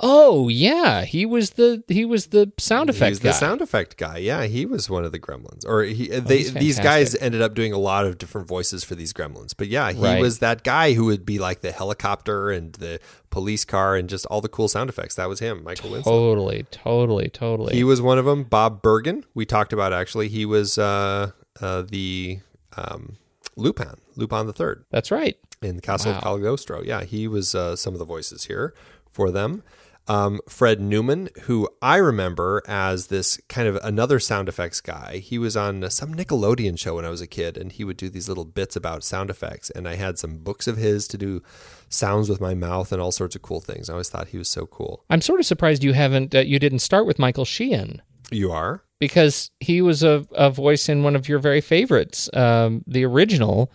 Oh 0.00 0.48
yeah, 0.48 1.04
he 1.04 1.26
was 1.26 1.50
the 1.50 1.82
he 1.88 2.04
was 2.04 2.26
the 2.28 2.52
sound 2.58 2.88
effect 2.90 3.08
He's 3.10 3.18
guy. 3.18 3.28
the 3.30 3.32
sound 3.34 3.60
effect 3.60 3.96
guy. 3.96 4.18
Yeah, 4.18 4.44
he 4.44 4.64
was 4.66 4.88
one 4.88 5.04
of 5.04 5.12
the 5.12 5.18
Gremlins. 5.18 5.66
Or 5.66 5.82
he, 5.82 6.08
they, 6.08 6.38
he's 6.38 6.54
these 6.54 6.78
guys 6.78 7.14
ended 7.16 7.42
up 7.42 7.54
doing 7.54 7.72
a 7.72 7.78
lot 7.78 8.06
of 8.06 8.18
different 8.18 8.46
voices 8.48 8.84
for 8.84 8.94
these 8.94 9.12
Gremlins. 9.12 9.54
But 9.56 9.68
yeah, 9.68 9.90
he 9.92 10.00
Right. 10.02 10.20
was 10.20 10.38
that 10.38 10.62
guy 10.64 10.92
who 10.92 11.06
would 11.06 11.26
be 11.26 11.38
like 11.38 11.60
the 11.60 11.72
helicopter 11.72 12.50
and 12.50 12.72
the 12.74 13.00
police 13.30 13.64
car 13.64 13.96
and 13.96 14.08
just 14.08 14.24
all 14.26 14.40
the 14.40 14.48
cool 14.48 14.68
sound 14.68 14.88
effects. 14.88 15.14
That 15.16 15.28
was 15.28 15.40
him, 15.40 15.62
Michael 15.64 15.90
Winslow. 15.90 16.12
Totally, 16.12 16.66
totally, 16.70 17.28
totally. 17.28 17.74
He 17.74 17.84
was 17.84 18.00
one 18.00 18.18
of 18.18 18.24
them. 18.24 18.44
Bob 18.44 18.82
Bergen, 18.82 19.24
we 19.34 19.44
talked 19.44 19.72
about 19.72 19.92
actually. 19.92 20.28
He 20.28 20.44
was 20.46 20.78
uh, 20.78 21.32
uh, 21.60 21.82
the 21.82 22.38
um, 22.76 23.16
Lupin, 23.56 23.96
Lupin 24.16 24.46
the 24.46 24.52
Third 24.52 24.84
That's 24.90 25.10
right. 25.10 25.36
in 25.60 25.74
the 25.76 25.82
Castle 25.82 26.12
Wow. 26.12 26.18
of 26.18 26.22
Cagliostro. 26.24 26.82
Yeah, 26.82 27.02
he 27.02 27.26
was 27.26 27.54
uh, 27.54 27.74
some 27.74 27.92
of 27.94 27.98
the 27.98 28.04
voices 28.04 28.44
here 28.44 28.72
for 29.10 29.30
them. 29.32 29.64
Um, 30.08 30.40
Fred 30.48 30.80
Newman, 30.80 31.28
who 31.42 31.68
I 31.82 31.96
remember 31.96 32.62
as 32.66 33.08
this 33.08 33.38
kind 33.48 33.68
of 33.68 33.76
another 33.82 34.18
sound 34.18 34.48
effects 34.48 34.80
guy. 34.80 35.18
He 35.18 35.38
was 35.38 35.56
on 35.56 35.88
some 35.90 36.14
Nickelodeon 36.14 36.78
show 36.78 36.94
when 36.96 37.04
I 37.04 37.10
was 37.10 37.20
a 37.20 37.26
kid, 37.26 37.56
and 37.58 37.70
he 37.70 37.84
would 37.84 37.96
do 37.98 38.08
these 38.08 38.28
little 38.28 38.44
bits 38.46 38.74
about 38.74 39.04
sound 39.04 39.28
effects. 39.30 39.68
And 39.70 39.86
I 39.86 39.96
had 39.96 40.18
some 40.18 40.38
books 40.38 40.66
of 40.66 40.76
his 40.78 41.06
to 41.08 41.18
do 41.18 41.42
sounds 41.90 42.28
with 42.30 42.40
my 42.40 42.54
mouth 42.54 42.90
and 42.92 43.00
all 43.02 43.12
sorts 43.12 43.36
of 43.36 43.42
cool 43.42 43.60
things. 43.60 43.88
I 43.90 43.92
always 43.92 44.08
thought 44.08 44.28
he 44.28 44.38
was 44.38 44.48
so 44.48 44.66
cool. 44.66 45.04
I'm 45.10 45.20
sort 45.20 45.40
of 45.40 45.46
surprised 45.46 45.84
you 45.84 45.92
haven't 45.92 46.34
uh, 46.34 46.40
you 46.40 46.58
didn't 46.58 46.78
start 46.80 47.06
with 47.06 47.18
Michael 47.18 47.44
Sheehan 47.44 48.00
You 48.30 48.50
are? 48.50 48.82
because 49.00 49.50
he 49.60 49.80
was 49.82 50.02
a, 50.02 50.26
a 50.32 50.50
voice 50.50 50.88
in 50.88 51.02
one 51.02 51.14
of 51.16 51.28
your 51.28 51.38
very 51.38 51.60
favorites, 51.60 52.28
um, 52.34 52.82
the 52.86 53.04
original 53.04 53.70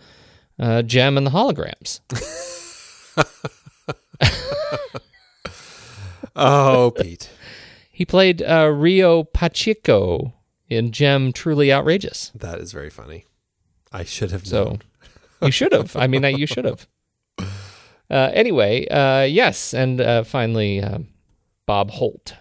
uh, 0.58 0.82
Jem 0.82 1.16
and 1.16 1.26
the 1.26 1.30
Holograms. 1.30 2.00
Oh, 6.36 6.92
Pete. 6.96 7.30
He 7.90 8.04
played 8.04 8.42
uh, 8.42 8.70
Rio 8.74 9.22
Pacheco 9.24 10.34
in 10.68 10.90
Jem 10.90 11.32
Truly 11.32 11.72
Outrageous. 11.72 12.32
That 12.34 12.58
is 12.58 12.72
very 12.72 12.90
funny. 12.90 13.24
I 13.92 14.02
should 14.04 14.32
have 14.32 14.46
So 14.46 14.64
known. 14.64 14.82
you 15.42 15.50
should 15.52 15.72
have. 15.72 15.94
I 15.96 16.06
mean, 16.08 16.24
uh, 16.24 16.28
you 16.28 16.46
should 16.46 16.64
have. 16.64 16.88
Uh, 17.38 18.30
anyway, 18.34 18.86
uh, 18.88 19.22
yes, 19.22 19.72
and 19.72 20.00
uh, 20.00 20.24
finally, 20.24 20.80
uh, 20.82 20.98
Bob 21.66 21.90
Holt 21.92 22.34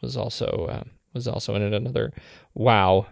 was 0.00 0.16
also 0.16 0.66
uh, 0.70 0.84
was 1.12 1.28
also 1.28 1.54
in 1.54 1.62
it. 1.62 1.74
Another 1.74 2.12
wow, 2.54 3.06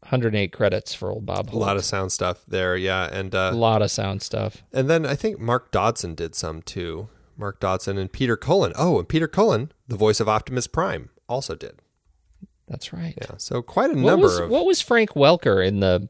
108 0.00 0.52
credits 0.52 0.94
for 0.94 1.10
old 1.10 1.24
Bob 1.26 1.54
A 1.54 1.56
lot 1.56 1.76
of 1.76 1.84
sound 1.84 2.10
stuff 2.10 2.42
there, 2.48 2.76
yeah. 2.76 3.08
And 3.12 3.34
a 3.34 3.50
uh, 3.50 3.52
lot 3.52 3.82
of 3.82 3.90
sound 3.90 4.22
stuff. 4.22 4.62
and 4.72 4.90
then 4.90 5.06
I 5.06 5.14
think 5.14 5.38
Mark 5.38 5.70
Dodson 5.70 6.14
did 6.14 6.34
some 6.34 6.60
too. 6.62 7.08
Mark 7.36 7.60
Dodson 7.60 7.98
and 7.98 8.10
Peter 8.12 8.36
Cullen. 8.36 8.72
Oh, 8.76 8.98
and 8.98 9.08
Peter 9.08 9.28
Cullen, 9.28 9.72
the 9.88 9.96
voice 9.96 10.20
of 10.20 10.28
Optimus 10.28 10.66
Prime, 10.66 11.10
also 11.28 11.54
did. 11.54 11.80
That's 12.68 12.92
right. 12.92 13.14
Yeah, 13.20 13.36
so 13.38 13.60
quite 13.62 13.90
a 13.90 13.94
What 13.94 14.02
number 14.02 14.26
was 14.26 14.38
of. 14.38 14.50
what 14.50 14.64
was 14.66 14.80
Frank 14.80 15.10
Welker 15.10 15.66
in 15.66 15.80
the 15.80 16.08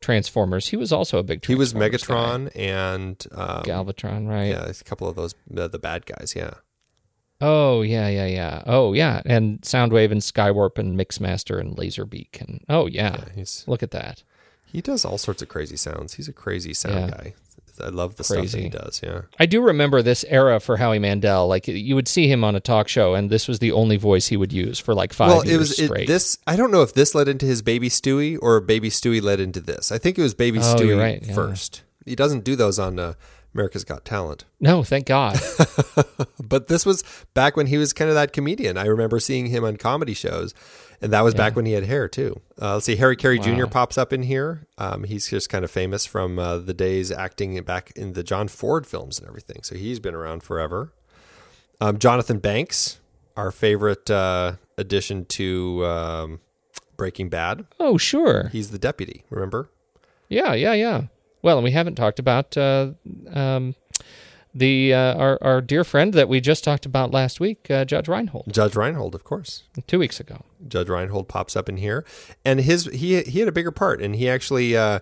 Transformers? 0.00 0.68
He 0.68 0.76
was 0.76 0.92
also 0.92 1.18
a 1.18 1.22
big. 1.22 1.44
he 1.44 1.54
was 1.54 1.72
Transformers 1.72 2.02
guy. 2.06 2.14
Megatron 2.14 2.50
and 2.56 3.26
um, 3.32 3.62
Galvatron, 3.62 4.28
right? 4.28 4.48
Yeah, 4.48 4.66
a 4.68 4.74
couple 4.84 5.08
of 5.08 5.16
those 5.16 5.34
uh, 5.56 5.66
the 5.68 5.78
bad 5.78 6.06
guys. 6.06 6.34
Yeah, 6.36 6.54
Oh 7.40 7.82
yeah, 7.82 8.08
yeah, 8.08 8.26
yeah. 8.26 8.62
Oh 8.66 8.92
yeah, 8.92 9.22
and 9.26 9.60
Soundwave 9.62 10.12
and 10.12 10.20
Skywarp 10.20 10.78
and 10.78 10.96
Mixmaster 10.98 11.58
and 11.58 11.76
Laserbeak 11.76 12.40
and 12.40 12.62
oh 12.68 12.86
yeah. 12.86 13.16
yeah. 13.18 13.24
He's 13.34 13.64
Look 13.66 13.82
at 13.82 13.90
that. 13.90 14.22
he 14.66 14.80
does 14.80 15.04
all 15.04 15.18
sorts 15.18 15.42
of 15.42 15.48
crazy 15.48 15.76
sounds. 15.76 16.14
He's 16.14 16.28
a 16.28 16.32
crazy 16.32 16.74
sound 16.74 16.94
Yeah. 16.94 17.10
guy. 17.10 17.34
I 17.80 17.88
love 17.88 18.16
the 18.16 18.24
stuff 18.24 18.36
that 18.36 18.40
Crazy. 18.50 18.62
he 18.62 18.68
does. 18.68 19.00
Yeah. 19.02 19.22
I 19.38 19.46
do 19.46 19.60
remember 19.62 20.02
this 20.02 20.24
era 20.28 20.60
for 20.60 20.76
Howie 20.76 20.98
Mandel. 20.98 21.46
Like 21.48 21.66
you 21.68 21.94
would 21.94 22.08
see 22.08 22.28
him 22.28 22.44
on 22.44 22.54
a 22.54 22.60
talk 22.60 22.88
show, 22.88 23.14
and 23.14 23.30
this 23.30 23.48
was 23.48 23.58
the 23.58 23.72
only 23.72 23.96
voice 23.96 24.28
he 24.28 24.36
would 24.36 24.52
use 24.52 24.78
for 24.78 24.94
like 24.94 25.12
five 25.12 25.28
well, 25.28 25.46
years 25.46 25.78
it 25.78 25.90
was 25.90 26.00
it, 26.02 26.06
this. 26.06 26.38
I 26.46 26.56
don't 26.56 26.70
know 26.70 26.82
if 26.82 26.94
this 26.94 27.14
led 27.14 27.28
into 27.28 27.46
his 27.46 27.62
Baby 27.62 27.88
Stewie 27.88 28.38
or 28.40 28.60
Baby 28.60 28.90
Stewie 28.90 29.22
led 29.22 29.40
into 29.40 29.60
this. 29.60 29.90
I 29.92 29.98
think 29.98 30.18
it 30.18 30.22
was 30.22 30.34
Baby 30.34 30.58
Oh, 30.58 30.62
Stewie 30.62 30.98
right, 30.98 31.22
yeah. 31.24 31.34
first. 31.34 31.82
He 32.04 32.14
doesn't 32.14 32.44
do 32.44 32.54
those 32.56 32.78
on 32.78 32.98
uh, 32.98 33.14
America's 33.54 33.84
Got 33.84 34.04
Talent. 34.04 34.44
no, 34.60 34.82
thank 34.82 35.06
God. 35.06 35.38
But 36.46 36.68
this 36.68 36.84
was 36.84 37.02
back 37.32 37.56
when 37.56 37.66
he 37.68 37.78
was 37.78 37.92
kind 37.92 38.08
of 38.08 38.14
that 38.14 38.32
comedian. 38.32 38.76
I 38.76 38.84
remember 38.86 39.18
seeing 39.18 39.46
him 39.46 39.64
on 39.64 39.76
comedy 39.76 40.14
shows, 40.14 40.54
and 41.00 41.12
that 41.12 41.22
was 41.22 41.34
back 41.34 41.56
when 41.56 41.66
he 41.66 41.72
had 41.72 41.84
hair 41.84 42.08
too. 42.08 42.40
Uh, 42.60 42.74
let's 42.74 42.86
see, 42.86 42.96
Harry 42.96 43.16
Carey 43.16 43.38
Jr. 43.38 43.66
pops 43.66 43.96
up 43.98 44.12
in 44.12 44.22
here. 44.24 44.66
Um, 44.78 45.04
he's 45.04 45.28
just 45.28 45.48
kind 45.48 45.64
of 45.64 45.70
famous 45.70 46.06
from 46.06 46.38
uh, 46.38 46.58
the 46.58 46.74
days 46.74 47.10
acting 47.10 47.60
back 47.62 47.92
in 47.96 48.12
the 48.14 48.22
John 48.22 48.48
Ford 48.48 48.86
films 48.86 49.18
and 49.18 49.26
everything. 49.28 49.62
So 49.62 49.74
he's 49.74 50.00
been 50.00 50.14
around 50.14 50.42
forever. 50.42 50.92
Um, 51.80 51.98
Jonathan 51.98 52.38
Banks, 52.38 52.98
our 53.36 53.50
favorite 53.50 54.08
uh, 54.10 54.52
addition 54.78 55.24
to 55.26 55.84
um, 55.84 56.40
Breaking 56.96 57.28
Bad. 57.28 57.66
oh 57.80 57.98
sure, 57.98 58.48
He's 58.52 58.70
the 58.70 58.78
deputy. 58.78 59.24
Remember? 59.30 59.68
yeah, 60.28 60.54
yeah, 60.54 60.72
yeah. 60.72 61.02
Well, 61.42 61.58
and 61.58 61.64
we 61.64 61.72
haven't 61.72 61.96
talked 61.96 62.18
about 62.18 62.56
uh, 62.56 62.92
um, 63.32 63.74
the 64.54 64.94
uh, 64.94 65.14
our 65.16 65.38
our 65.42 65.60
dear 65.60 65.84
friend 65.84 66.14
that 66.14 66.28
we 66.28 66.40
just 66.40 66.62
talked 66.64 66.86
about 66.86 67.10
last 67.10 67.40
week, 67.40 67.70
uh, 67.70 67.84
Judge 67.84 68.08
Reinhold, 68.08 68.52
Judge 68.52 68.76
Reinhold, 68.76 69.14
of 69.14 69.24
course. 69.24 69.64
two 69.86 69.98
weeks 69.98 70.20
ago. 70.20 70.42
Judge 70.66 70.88
Reinhold 70.88 71.28
pops 71.28 71.56
up 71.56 71.68
in 71.68 71.76
here, 71.78 72.04
and 72.44 72.60
his 72.60 72.84
he 72.86 73.22
he 73.22 73.40
had 73.40 73.48
a 73.48 73.52
bigger 73.52 73.72
part, 73.72 74.00
and 74.00 74.16
he 74.16 74.28
actually 74.28 74.76
uh, 74.76 75.00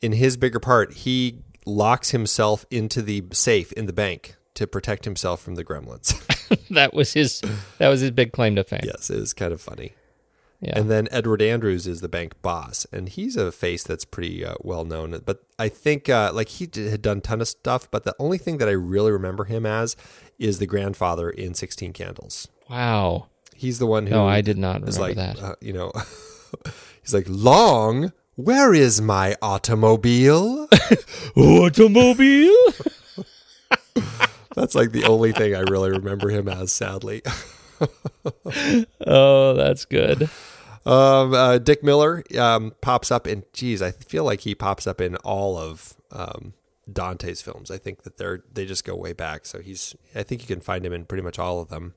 in 0.00 0.12
his 0.12 0.36
bigger 0.36 0.60
part 0.60 0.92
he 0.92 1.38
locks 1.66 2.10
himself 2.10 2.64
into 2.70 3.02
the 3.02 3.24
safe 3.32 3.72
in 3.72 3.86
the 3.86 3.92
bank 3.92 4.36
to 4.54 4.66
protect 4.66 5.04
himself 5.04 5.40
from 5.40 5.54
the 5.54 5.64
gremlins. 5.64 6.18
that 6.70 6.92
was 6.94 7.12
his 7.12 7.40
that 7.78 7.88
was 7.88 8.00
his 8.00 8.10
big 8.10 8.32
claim 8.32 8.56
to 8.56 8.64
fame. 8.64 8.80
yes, 8.84 9.10
it 9.10 9.18
was 9.18 9.32
kind 9.32 9.52
of 9.52 9.60
funny. 9.60 9.92
Yeah. 10.62 10.78
And 10.78 10.88
then 10.88 11.08
Edward 11.10 11.42
Andrews 11.42 11.88
is 11.88 12.02
the 12.02 12.08
bank 12.08 12.40
boss, 12.40 12.86
and 12.92 13.08
he's 13.08 13.36
a 13.36 13.50
face 13.50 13.82
that's 13.82 14.04
pretty 14.04 14.44
uh, 14.44 14.54
well 14.60 14.84
known. 14.84 15.20
But 15.26 15.42
I 15.58 15.68
think 15.68 16.08
uh, 16.08 16.30
like 16.32 16.48
he 16.48 16.66
d- 16.66 16.88
had 16.88 17.02
done 17.02 17.20
ton 17.20 17.40
of 17.40 17.48
stuff, 17.48 17.90
but 17.90 18.04
the 18.04 18.14
only 18.20 18.38
thing 18.38 18.58
that 18.58 18.68
I 18.68 18.72
really 18.72 19.10
remember 19.10 19.44
him 19.44 19.66
as 19.66 19.96
is 20.38 20.60
the 20.60 20.66
grandfather 20.66 21.28
in 21.28 21.54
Sixteen 21.54 21.92
Candles. 21.92 22.48
wow. 22.70 23.26
He's 23.54 23.78
the 23.78 23.86
one 23.86 24.06
who. 24.06 24.14
No, 24.14 24.26
I 24.26 24.40
did 24.40 24.58
not 24.58 24.80
remember 24.80 25.00
like, 25.00 25.14
that. 25.14 25.40
Uh, 25.40 25.54
you 25.60 25.72
know, 25.72 25.92
he's 27.02 27.14
like 27.14 27.26
Long. 27.28 28.12
Where 28.34 28.74
is 28.74 29.00
my 29.00 29.36
automobile? 29.40 30.66
Automobile. 31.36 32.56
That's 34.56 34.74
like 34.74 34.90
the 34.90 35.04
only 35.04 35.30
thing 35.32 35.54
I 35.54 35.60
really 35.60 35.90
remember 35.90 36.28
him 36.30 36.48
as. 36.48 36.72
Sadly, 36.72 37.22
oh, 39.06 39.54
that's 39.54 39.84
good. 39.84 40.28
Um, 40.86 41.34
uh, 41.34 41.58
Dick 41.58 41.82
Miller 41.82 42.24
um, 42.38 42.74
pops 42.80 43.10
up 43.10 43.26
in. 43.26 43.44
Geez, 43.52 43.82
I 43.82 43.92
feel 43.92 44.24
like 44.24 44.40
he 44.40 44.54
pops 44.54 44.86
up 44.86 45.00
in 45.00 45.16
all 45.16 45.56
of 45.56 45.94
um, 46.10 46.54
Dante's 46.90 47.42
films. 47.42 47.70
I 47.70 47.78
think 47.78 48.02
that 48.02 48.18
they're 48.18 48.42
they 48.52 48.66
just 48.66 48.84
go 48.84 48.94
way 48.96 49.12
back. 49.12 49.46
So 49.46 49.60
he's. 49.60 49.94
I 50.14 50.22
think 50.22 50.42
you 50.42 50.46
can 50.46 50.60
find 50.60 50.84
him 50.84 50.92
in 50.92 51.04
pretty 51.04 51.22
much 51.22 51.38
all 51.38 51.60
of 51.60 51.68
them. 51.68 51.94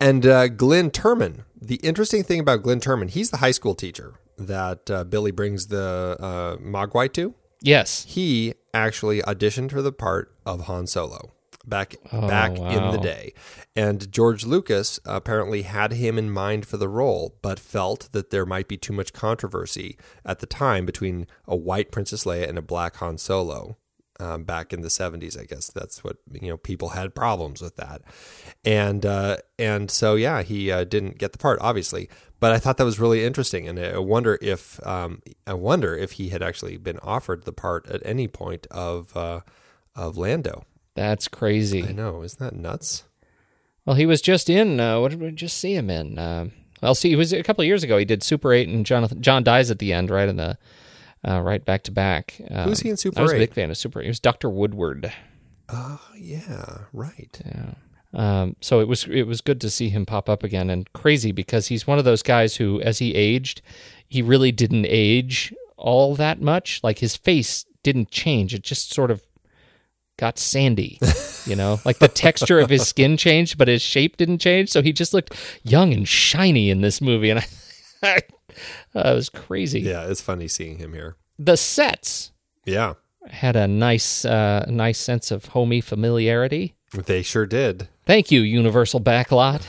And 0.00 0.26
uh, 0.26 0.48
Glenn 0.48 0.90
Turman. 0.90 1.44
The 1.60 1.76
interesting 1.76 2.24
thing 2.24 2.40
about 2.40 2.62
Glenn 2.62 2.80
Turman, 2.80 3.10
he's 3.10 3.30
the 3.30 3.36
high 3.38 3.52
school 3.52 3.74
teacher 3.74 4.14
that 4.36 4.90
uh, 4.90 5.04
Billy 5.04 5.30
brings 5.30 5.68
the 5.68 6.16
uh, 6.18 6.56
Mogwai 6.56 7.12
to. 7.14 7.34
Yes. 7.60 8.04
he 8.06 8.54
actually 8.74 9.22
auditioned 9.22 9.70
for 9.70 9.80
the 9.80 9.92
part 9.92 10.34
of 10.44 10.62
Han 10.66 10.86
Solo 10.86 11.32
back 11.66 11.96
back 12.12 12.52
in 12.58 12.90
the 12.90 12.98
day. 13.00 13.32
And 13.76 14.10
George 14.12 14.44
Lucas 14.44 15.00
apparently 15.04 15.62
had 15.62 15.92
him 15.92 16.18
in 16.18 16.30
mind 16.30 16.66
for 16.66 16.76
the 16.76 16.88
role, 16.88 17.36
but 17.42 17.58
felt 17.58 18.08
that 18.12 18.30
there 18.30 18.46
might 18.46 18.68
be 18.68 18.76
too 18.76 18.92
much 18.92 19.12
controversy 19.12 19.98
at 20.24 20.38
the 20.38 20.46
time 20.46 20.86
between 20.86 21.26
a 21.46 21.56
white 21.56 21.90
Princess 21.90 22.24
Leia 22.24 22.48
and 22.48 22.58
a 22.58 22.62
black 22.62 22.96
Han 22.96 23.18
Solo. 23.18 23.76
Um, 24.20 24.44
back 24.44 24.72
in 24.72 24.82
the 24.82 24.88
70s, 24.88 25.36
I 25.38 25.44
guess 25.44 25.68
that's 25.72 26.04
what 26.04 26.18
you 26.30 26.48
know. 26.48 26.56
People 26.56 26.90
had 26.90 27.16
problems 27.16 27.60
with 27.60 27.74
that, 27.74 28.00
and 28.64 29.04
uh, 29.04 29.38
and 29.58 29.90
so 29.90 30.14
yeah, 30.14 30.42
he 30.42 30.70
uh, 30.70 30.84
didn't 30.84 31.18
get 31.18 31.32
the 31.32 31.38
part, 31.38 31.58
obviously. 31.60 32.08
But 32.38 32.52
I 32.52 32.58
thought 32.58 32.76
that 32.76 32.84
was 32.84 33.00
really 33.00 33.24
interesting, 33.24 33.66
and 33.66 33.76
I 33.76 33.98
wonder 33.98 34.38
if 34.40 34.78
um, 34.86 35.20
I 35.48 35.54
wonder 35.54 35.96
if 35.96 36.12
he 36.12 36.28
had 36.28 36.44
actually 36.44 36.76
been 36.76 37.00
offered 37.00 37.44
the 37.44 37.52
part 37.52 37.88
at 37.88 38.02
any 38.04 38.28
point 38.28 38.68
of 38.70 39.16
uh, 39.16 39.40
of 39.96 40.16
Lando. 40.16 40.64
That's 40.94 41.28
crazy. 41.28 41.84
I 41.84 41.92
know, 41.92 42.22
isn't 42.22 42.38
that 42.38 42.54
nuts? 42.54 43.04
Well, 43.84 43.96
he 43.96 44.06
was 44.06 44.22
just 44.22 44.48
in. 44.48 44.80
Uh, 44.80 45.00
what 45.00 45.10
did 45.10 45.20
we 45.20 45.30
just 45.32 45.58
see 45.58 45.74
him 45.74 45.90
in? 45.90 46.18
Uh, 46.18 46.48
well, 46.82 46.94
see, 46.94 47.10
he 47.10 47.16
was 47.16 47.32
a 47.32 47.42
couple 47.42 47.62
of 47.62 47.66
years 47.66 47.82
ago. 47.82 47.98
He 47.98 48.04
did 48.04 48.22
Super 48.22 48.52
Eight, 48.52 48.68
and 48.68 48.86
Jonathan 48.86 49.20
John 49.20 49.42
dies 49.44 49.70
at 49.70 49.78
the 49.78 49.92
end, 49.92 50.10
right 50.10 50.28
in 50.28 50.36
the 50.36 50.58
uh, 51.26 51.40
right 51.40 51.64
back 51.64 51.82
to 51.84 51.90
back. 51.90 52.40
Um, 52.50 52.68
Who's 52.68 52.80
he 52.80 52.90
in 52.90 52.96
Super 52.96 53.18
Eight? 53.18 53.20
I 53.20 53.22
was 53.24 53.32
a 53.32 53.38
big 53.38 53.54
fan 53.54 53.70
of 53.70 53.76
Super 53.76 54.00
Eight. 54.00 54.04
He 54.04 54.10
was 54.10 54.20
Doctor 54.20 54.48
Woodward. 54.48 55.12
Oh 55.68 56.00
yeah, 56.16 56.82
right. 56.92 57.40
Yeah. 57.44 57.74
Um, 58.12 58.56
so 58.60 58.80
it 58.80 58.88
was 58.88 59.04
it 59.04 59.24
was 59.26 59.40
good 59.40 59.60
to 59.62 59.70
see 59.70 59.88
him 59.88 60.06
pop 60.06 60.28
up 60.28 60.42
again, 60.42 60.70
and 60.70 60.90
crazy 60.92 61.32
because 61.32 61.68
he's 61.68 61.86
one 61.86 61.98
of 61.98 62.04
those 62.04 62.22
guys 62.22 62.56
who, 62.56 62.80
as 62.80 62.98
he 62.98 63.14
aged, 63.14 63.60
he 64.08 64.22
really 64.22 64.52
didn't 64.52 64.86
age 64.88 65.52
all 65.76 66.14
that 66.14 66.40
much. 66.40 66.80
Like 66.82 67.00
his 67.00 67.16
face 67.16 67.64
didn't 67.82 68.10
change; 68.10 68.54
it 68.54 68.62
just 68.62 68.92
sort 68.92 69.10
of 69.10 69.22
got 70.16 70.38
sandy. 70.38 70.98
You 71.46 71.56
know, 71.56 71.80
like 71.84 71.98
the 71.98 72.08
texture 72.08 72.58
of 72.58 72.70
his 72.70 72.86
skin 72.86 73.16
changed, 73.16 73.58
but 73.58 73.68
his 73.68 73.82
shape 73.82 74.16
didn't 74.16 74.38
change. 74.38 74.70
So 74.70 74.80
he 74.82 74.92
just 74.92 75.12
looked 75.12 75.34
young 75.62 75.92
and 75.92 76.08
shiny 76.08 76.70
in 76.70 76.80
this 76.80 77.00
movie, 77.00 77.30
and 77.30 77.40
I, 78.02 78.22
uh, 78.94 79.10
it 79.10 79.14
was 79.14 79.28
crazy. 79.28 79.80
Yeah, 79.80 80.06
it's 80.06 80.20
funny 80.22 80.48
seeing 80.48 80.78
him 80.78 80.94
here. 80.94 81.16
The 81.38 81.56
sets 81.56 82.32
Yeah, 82.64 82.94
had 83.28 83.56
a 83.56 83.66
nice 83.66 84.24
uh, 84.24 84.64
nice 84.68 84.98
sense 84.98 85.30
of 85.30 85.46
homey 85.46 85.80
familiarity. 85.80 86.76
they 86.92 87.22
sure 87.22 87.44
did. 87.46 87.88
Thank 88.06 88.30
you, 88.30 88.40
Universal 88.40 89.00
Backlot. 89.00 89.62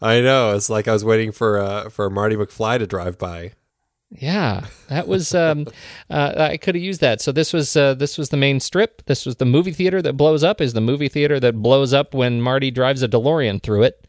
I 0.00 0.20
know. 0.20 0.54
It's 0.54 0.70
like 0.70 0.86
I 0.86 0.92
was 0.92 1.04
waiting 1.04 1.32
for 1.32 1.58
uh, 1.58 1.88
for 1.90 2.08
Marty 2.08 2.36
McFly 2.36 2.78
to 2.78 2.86
drive 2.86 3.18
by. 3.18 3.52
Yeah, 4.10 4.66
that 4.88 5.06
was. 5.06 5.34
Um, 5.34 5.66
uh, 6.10 6.34
I 6.36 6.56
could 6.56 6.74
have 6.74 6.82
used 6.82 7.00
that. 7.00 7.20
So 7.20 7.30
this 7.32 7.52
was 7.52 7.76
uh, 7.76 7.94
this 7.94 8.16
was 8.16 8.30
the 8.30 8.36
main 8.36 8.60
strip. 8.60 9.04
This 9.06 9.26
was 9.26 9.36
the 9.36 9.44
movie 9.44 9.72
theater 9.72 10.00
that 10.02 10.14
blows 10.14 10.42
up. 10.42 10.60
Is 10.60 10.72
the 10.72 10.80
movie 10.80 11.08
theater 11.08 11.38
that 11.40 11.56
blows 11.56 11.92
up 11.92 12.14
when 12.14 12.40
Marty 12.40 12.70
drives 12.70 13.02
a 13.02 13.08
DeLorean 13.08 13.62
through 13.62 13.82
it. 13.82 14.06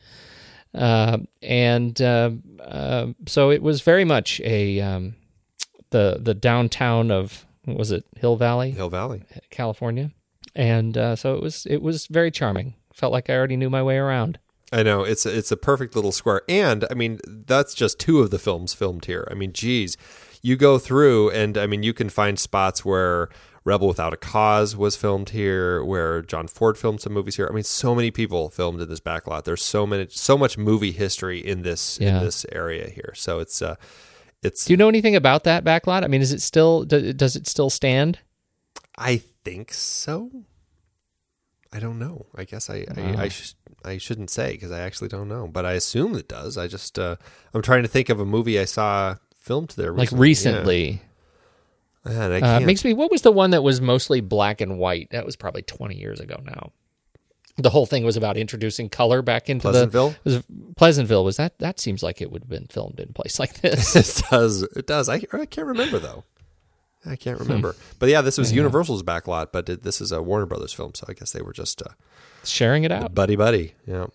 Uh, 0.74 1.18
and 1.42 2.02
uh, 2.02 2.32
uh, 2.62 3.08
so 3.28 3.50
it 3.52 3.62
was 3.62 3.82
very 3.82 4.06
much 4.06 4.40
a 4.42 4.80
um, 4.80 5.16
the 5.90 6.20
the 6.22 6.34
downtown 6.34 7.12
of 7.12 7.46
what 7.66 7.78
was 7.78 7.92
it 7.92 8.06
Hill 8.18 8.36
Valley, 8.36 8.72
Hill 8.72 8.90
Valley. 8.90 9.24
California, 9.50 10.12
and 10.56 10.98
uh, 10.98 11.16
so 11.16 11.34
it 11.34 11.42
was 11.42 11.66
it 11.66 11.82
was 11.82 12.08
very 12.08 12.32
charming. 12.32 12.76
Felt 12.94 13.12
like 13.12 13.30
I 13.30 13.36
already 13.36 13.58
knew 13.58 13.70
my 13.70 13.82
way 13.82 13.98
around. 13.98 14.40
I 14.72 14.84
know 14.84 15.04
it's 15.04 15.26
it's 15.26 15.52
a 15.52 15.58
perfect 15.58 15.96
little 15.96 16.12
square, 16.12 16.44
and 16.48 16.86
I 16.92 16.94
mean 16.94 17.20
that's 17.28 17.74
just 17.74 18.00
two 18.00 18.20
of 18.20 18.30
the 18.30 18.40
films 18.40 18.74
filmed 18.74 19.06
here. 19.06 19.28
I 19.32 19.34
mean, 19.34 19.52
geez, 19.52 19.98
you 20.44 20.56
go 20.56 20.78
through, 20.78 21.32
and 21.32 21.58
I 21.58 21.66
mean 21.68 21.82
you 21.84 21.94
can 21.94 22.10
find 22.10 22.38
spots 22.40 22.86
where 22.86 23.30
Rebel 23.66 23.88
Without 23.88 24.14
a 24.14 24.18
Cause 24.18 24.76
was 24.76 24.96
filmed 24.96 25.30
here, 25.32 25.84
where 25.84 26.22
John 26.22 26.48
Ford 26.48 26.78
filmed 26.78 27.02
some 27.02 27.14
movies 27.14 27.36
here. 27.36 27.48
I 27.50 27.54
mean, 27.54 27.64
so 27.64 27.94
many 27.96 28.12
people 28.12 28.50
filmed 28.50 28.80
in 28.80 28.88
this 28.90 29.00
backlot. 29.02 29.44
There's 29.44 29.64
so 29.64 29.86
many, 29.88 30.08
so 30.10 30.38
much 30.38 30.58
movie 30.58 30.92
history 30.92 31.40
in 31.40 31.64
this 31.64 31.98
Yeah. 32.00 32.20
in 32.20 32.24
this 32.26 32.46
area 32.52 32.90
here. 32.90 33.14
So 33.16 33.40
it's 33.40 33.62
uh, 33.64 33.76
it's 34.44 34.66
Do 34.66 34.74
you 34.74 34.78
know 34.78 34.88
anything 34.88 35.16
about 35.16 35.44
that 35.46 35.64
backlot? 35.64 36.04
I 36.04 36.08
mean, 36.08 36.22
is 36.22 36.32
it 36.32 36.42
still 36.42 36.84
do- 36.86 37.12
does 37.12 37.36
it 37.36 37.48
still 37.48 37.70
stand? 37.72 38.20
I 38.98 39.18
think 39.44 39.74
so. 39.74 40.30
I 41.74 41.80
don't 41.80 42.00
know. 42.00 42.28
I 42.36 42.46
guess 42.46 42.70
I 42.70 42.86
I, 42.96 43.24
I, 43.24 43.28
sh- 43.30 43.54
I 43.86 43.98
shouldn't 43.98 44.30
say 44.30 44.52
because 44.54 44.72
I 44.72 44.80
actually 44.82 45.08
don't 45.08 45.28
know, 45.28 45.48
but 45.48 45.66
I 45.66 45.74
assume 45.74 46.16
it 46.16 46.28
does. 46.28 46.58
I 46.58 46.68
just 46.68 46.98
uh, 47.00 47.16
I'm 47.54 47.62
trying 47.62 47.84
to 47.84 47.88
think 47.90 48.10
of 48.10 48.20
a 48.20 48.26
movie 48.26 48.60
I 48.60 48.66
saw 48.66 49.16
filmed 49.36 49.70
there 49.78 49.92
Like 49.94 50.10
recently. 50.12 50.22
recently. 50.60 50.90
Yeah. 52.06 52.12
Man, 52.14 52.32
I 52.32 52.38
Uh, 52.38 52.40
can't. 52.40 52.64
it 52.64 52.68
makes 52.68 52.84
me. 52.86 52.94
What 52.94 53.12
was 53.12 53.22
the 53.24 53.32
one 53.32 53.52
that 53.52 53.62
was 53.64 53.82
mostly 53.82 54.22
black 54.22 54.62
and 54.62 54.78
white? 54.80 55.10
That 55.12 55.26
was 55.26 55.36
probably 55.36 55.62
twenty 55.64 55.96
years 55.98 56.20
ago 56.20 56.42
now. 56.46 56.72
The 57.58 57.70
whole 57.72 57.86
thing 57.86 58.06
was 58.06 58.16
about 58.16 58.38
introducing 58.38 58.88
color 58.88 59.22
back 59.22 59.50
into 59.50 59.64
Pleasantville? 59.70 60.16
the 60.24 60.36
was 60.36 60.44
Pleasantville. 60.78 61.26
Was 61.26 61.36
that? 61.38 61.60
That 61.60 61.78
seems 61.80 62.02
like 62.02 62.22
it 62.22 62.32
would 62.32 62.44
have 62.44 62.50
been 62.50 62.68
filmed 62.68 63.00
in 63.02 63.10
a 63.10 63.14
place 63.14 63.38
like 63.38 63.54
this. 63.62 63.96
it 63.98 64.24
does. 64.32 64.62
It 64.64 64.88
does. 64.88 65.10
I 65.10 65.22
I 65.34 65.46
can't 65.46 65.68
remember 65.68 66.00
though. 66.00 66.24
I 67.06 67.16
can't 67.16 67.40
remember. 67.40 67.76
But 67.98 68.10
yeah, 68.10 68.22
this 68.22 68.38
was 68.38 68.52
Universal's 68.52 69.04
backlot, 69.04 69.48
but 69.54 69.70
it, 69.70 69.84
this 69.84 70.02
is 70.02 70.12
a 70.12 70.22
Warner 70.22 70.46
Brothers 70.46 70.74
film, 70.74 70.94
so 70.96 71.06
I 71.08 71.14
guess 71.14 71.32
they 71.32 71.42
were 71.42 71.54
just 71.54 71.82
uh, 71.82 71.92
Sharing 72.50 72.84
it 72.84 72.92
out. 72.92 73.14
buddy 73.14 73.36
buddy. 73.36 73.76
Yeah. 73.86 74.08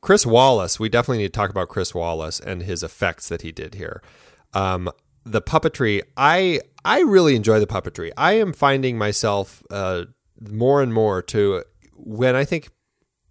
Chris 0.00 0.24
Walas, 0.24 0.78
we 0.78 0.88
definitely 0.88 1.18
need 1.18 1.32
to 1.32 1.38
talk 1.38 1.50
about 1.50 1.68
Chris 1.68 1.92
Walas 1.92 2.40
and 2.40 2.62
his 2.62 2.82
effects 2.82 3.28
that 3.28 3.42
he 3.42 3.50
did 3.50 3.74
here. 3.74 4.02
Um, 4.54 4.88
the 5.24 5.42
puppetry, 5.42 6.02
I 6.16 6.60
I 6.84 7.00
really 7.00 7.34
enjoy 7.34 7.58
the 7.58 7.66
puppetry. 7.66 8.12
I 8.16 8.34
am 8.34 8.52
finding 8.52 8.96
myself 8.96 9.64
uh, 9.70 10.04
more 10.40 10.80
and 10.82 10.94
more 10.94 11.22
to 11.22 11.64
when 11.94 12.36
I 12.36 12.44
think 12.44 12.68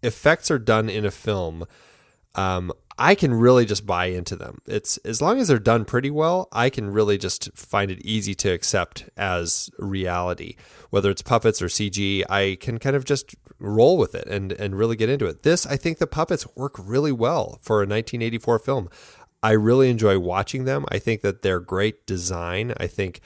effects 0.04 0.52
are 0.52 0.60
done 0.60 0.90
in 0.90 1.06
a 1.06 1.12
film, 1.12 1.66
um, 2.36 2.72
I 2.98 3.14
can 3.16 3.34
really 3.34 3.66
just 3.66 3.86
buy 3.86 4.06
into 4.06 4.36
them. 4.36 4.60
It's 4.66 4.98
as 4.98 5.22
long 5.22 5.40
as 5.40 5.50
they're 5.50 5.60
done 5.60 5.84
pretty 5.84 6.10
well, 6.10 6.48
I 6.52 6.70
can 6.70 6.90
really 6.90 7.18
just 7.18 7.56
find 7.56 7.92
it 7.92 8.06
easy 8.06 8.34
to 8.36 8.52
accept 8.52 9.10
as 9.18 9.70
reality. 9.78 10.56
Whether 10.92 11.10
it's 11.10 11.22
puppets 11.22 11.62
or 11.62 11.68
CG, 11.68 12.24
I 12.30 12.58
can 12.60 12.78
kind 12.78 12.96
of 12.96 13.04
just 13.04 13.36
roll 13.60 13.98
with 13.98 14.16
it 14.16 14.28
and 14.28 14.52
and 14.54 14.78
really 14.78 14.96
get 14.96 15.10
into 15.10 15.26
it. 15.26 15.44
This, 15.44 15.66
I 15.66 15.76
think 15.78 15.98
the 15.98 16.08
puppets 16.08 16.48
work 16.56 16.76
really 16.80 17.12
well 17.12 17.60
for 17.62 17.78
a 17.78 17.88
1984 17.88 18.60
film. 18.60 18.90
I 19.44 19.52
really 19.52 19.90
enjoy 19.90 20.18
watching 20.18 20.66
them. 20.66 20.86
I 20.90 20.98
think 20.98 21.22
that 21.22 21.42
they're 21.42 21.60
great 21.60 22.06
design. 22.08 22.74
I 22.78 22.88
think 22.88 23.20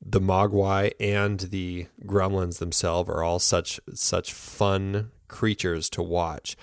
the 0.00 0.20
Mogwai 0.20 0.92
and 1.00 1.40
the 1.40 1.88
Gremlins 2.04 2.58
themselves 2.58 3.10
are 3.10 3.22
all 3.22 3.38
such 3.38 3.80
such 3.92 4.32
fun 4.32 5.10
creatures 5.28 5.90
to 5.90 6.02
watch, 6.02 6.56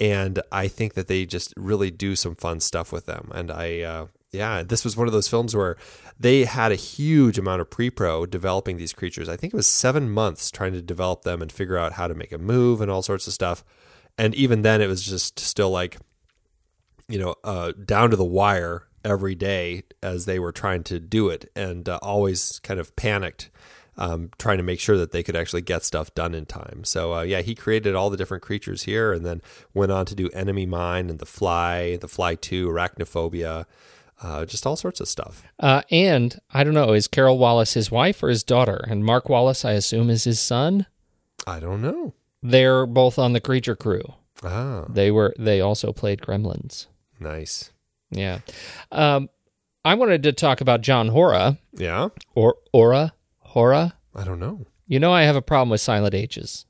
and 0.00 0.40
I 0.50 0.66
think 0.66 0.94
that 0.94 1.06
they 1.06 1.26
just 1.26 1.52
really 1.56 1.90
do 1.90 2.16
some 2.16 2.34
fun 2.34 2.60
stuff 2.60 2.90
with 2.90 3.06
them. 3.06 3.30
And 3.34 3.50
I 3.50 3.80
uh, 3.82 4.06
Yeah, 4.32 4.62
this 4.62 4.84
was 4.84 4.96
one 4.96 5.08
of 5.08 5.12
those 5.12 5.28
films 5.28 5.56
where 5.56 5.76
they 6.18 6.44
had 6.44 6.70
a 6.70 6.76
huge 6.76 7.38
amount 7.38 7.60
of 7.60 7.70
pre-pro 7.70 8.26
developing 8.26 8.76
these 8.76 8.92
creatures. 8.92 9.28
I 9.28 9.36
think 9.36 9.52
it 9.52 9.56
was 9.56 9.66
seven 9.66 10.08
months 10.10 10.50
trying 10.50 10.72
to 10.72 10.82
develop 10.82 11.22
them 11.22 11.42
and 11.42 11.50
figure 11.50 11.76
out 11.76 11.94
how 11.94 12.06
to 12.06 12.14
make 12.14 12.32
a 12.32 12.38
move 12.38 12.80
and 12.80 12.90
all 12.90 13.02
sorts 13.02 13.26
of 13.26 13.32
stuff. 13.32 13.64
And 14.16 14.34
even 14.34 14.62
then, 14.62 14.80
it 14.80 14.86
was 14.86 15.02
just 15.02 15.40
still 15.40 15.70
like, 15.70 15.96
you 17.08 17.18
know, 17.18 17.34
uh, 17.42 17.72
down 17.84 18.10
to 18.10 18.16
the 18.16 18.24
wire 18.24 18.86
every 19.04 19.34
day 19.34 19.82
as 20.02 20.26
they 20.26 20.38
were 20.38 20.52
trying 20.52 20.84
to 20.84 21.00
do 21.00 21.28
it, 21.28 21.50
and 21.56 21.88
uh, 21.88 21.98
always 22.02 22.60
kind 22.60 22.78
of 22.78 22.94
panicked. 22.96 23.50
Um, 24.02 24.30
trying 24.38 24.56
to 24.56 24.62
make 24.64 24.80
sure 24.80 24.96
that 24.96 25.12
they 25.12 25.22
could 25.22 25.36
actually 25.36 25.60
get 25.60 25.84
stuff 25.84 26.14
done 26.14 26.34
in 26.34 26.46
time. 26.46 26.84
So 26.84 27.12
uh, 27.16 27.20
yeah, 27.22 27.42
he 27.42 27.54
created 27.54 27.94
all 27.94 28.08
the 28.08 28.16
different 28.16 28.42
creatures 28.42 28.84
here, 28.84 29.12
and 29.12 29.26
then 29.26 29.42
went 29.74 29.92
on 29.92 30.06
to 30.06 30.14
do 30.14 30.30
Enemy 30.30 30.64
Mine 30.64 31.10
and 31.10 31.18
The 31.18 31.26
Fly, 31.26 31.96
The 31.98 32.08
Fly 32.08 32.34
Two, 32.34 32.68
Arachnophobia, 32.68 33.66
uh, 34.22 34.46
just 34.46 34.66
all 34.66 34.76
sorts 34.76 35.00
of 35.00 35.08
stuff. 35.08 35.42
Uh, 35.58 35.82
and 35.90 36.38
I 36.54 36.64
don't 36.64 36.72
know, 36.72 36.94
is 36.94 37.08
Carol 37.08 37.38
Walas 37.38 37.74
his 37.74 37.90
wife 37.90 38.22
or 38.22 38.30
his 38.30 38.42
daughter? 38.42 38.82
And 38.88 39.04
Mark 39.04 39.26
Walas, 39.26 39.66
I 39.66 39.72
assume, 39.72 40.08
is 40.08 40.24
his 40.24 40.40
son. 40.40 40.86
I 41.46 41.60
don't 41.60 41.82
know. 41.82 42.14
They're 42.42 42.86
both 42.86 43.18
on 43.18 43.34
the 43.34 43.40
creature 43.40 43.76
crew. 43.76 44.02
Ah, 44.42 44.86
They 44.88 45.10
were. 45.10 45.34
They 45.38 45.60
also 45.60 45.92
played 45.92 46.22
Gremlins. 46.22 46.86
nice. 47.18 47.70
Yeah. 48.10 48.38
Um, 48.90 49.28
I 49.84 49.94
wanted 49.94 50.22
to 50.22 50.32
talk 50.32 50.60
about 50.62 50.80
John 50.80 51.08
Hora 51.08 51.58
Yeah, 51.74 52.08
or 52.34 52.56
Ora 52.72 53.12
Hora. 53.50 53.94
I 54.14 54.24
don't 54.24 54.38
know. 54.40 54.66
You 54.86 54.98
know, 54.98 55.12
I 55.12 55.22
have 55.22 55.36
a 55.36 55.42
problem 55.42 55.70
with 55.70 55.80
silent 55.80 56.14
H's. 56.14 56.66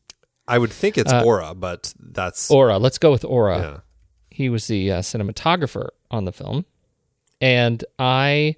I 0.46 0.58
would 0.58 0.72
think 0.72 0.98
it's 0.98 1.12
Uh, 1.12 1.22
Aura, 1.24 1.54
but 1.54 1.94
that's 1.98 2.50
Ora. 2.50 2.78
Let's 2.78 2.98
go 2.98 3.10
with 3.12 3.24
Ora. 3.24 3.58
yeah. 3.58 3.76
He 4.30 4.48
was 4.48 4.66
the 4.66 4.90
uh, 4.92 4.98
cinematographer 5.00 5.88
on 6.10 6.24
the 6.24 6.32
film, 6.32 6.64
and 7.40 7.84
I 7.98 8.56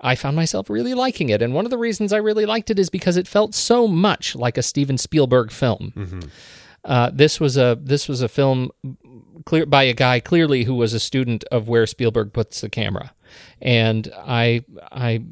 I 0.00 0.14
found 0.16 0.36
myself 0.36 0.68
really 0.70 0.94
liking 0.94 1.28
it. 1.30 1.42
And 1.42 1.54
one 1.54 1.64
of 1.64 1.70
the 1.70 1.78
reasons 1.78 2.12
I 2.12 2.18
really 2.18 2.46
liked 2.46 2.70
it 2.70 2.78
is 2.78 2.90
because 2.90 3.16
it 3.16 3.26
felt 3.28 3.54
so 3.54 3.86
much 3.88 4.34
like 4.36 4.56
a 4.58 4.62
Steven 4.62 4.98
Spielberg 4.98 5.50
film. 5.50 5.92
Uh, 6.84 7.10
this 7.12 7.40
was 7.40 7.56
a 7.56 7.78
this 7.80 8.08
was 8.08 8.20
a 8.22 8.28
film 8.28 8.70
clear 9.44 9.66
by 9.66 9.82
a 9.84 9.94
guy 9.94 10.20
clearly 10.20 10.64
who 10.64 10.74
was 10.74 10.92
a 10.94 11.00
student 11.00 11.44
of 11.50 11.68
where 11.68 11.86
Spielberg 11.86 12.32
puts 12.32 12.60
the 12.60 12.68
camera, 12.70 13.12
and 13.60 14.10
I 14.16 14.64
I 14.92 15.22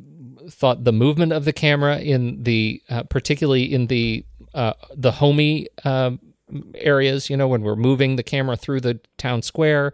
thought 0.52 0.84
the 0.84 0.92
movement 0.92 1.32
of 1.32 1.44
the 1.44 1.52
camera 1.52 1.98
in 1.98 2.42
the 2.42 2.82
uh, 2.88 3.02
particularly 3.04 3.72
in 3.72 3.86
the 3.86 4.24
uh, 4.54 4.74
the 4.94 5.12
homey 5.12 5.66
um 5.84 6.20
areas 6.74 7.30
you 7.30 7.36
know 7.36 7.48
when 7.48 7.62
we're 7.62 7.76
moving 7.76 8.16
the 8.16 8.22
camera 8.22 8.56
through 8.56 8.80
the 8.80 9.00
town 9.16 9.40
square 9.40 9.92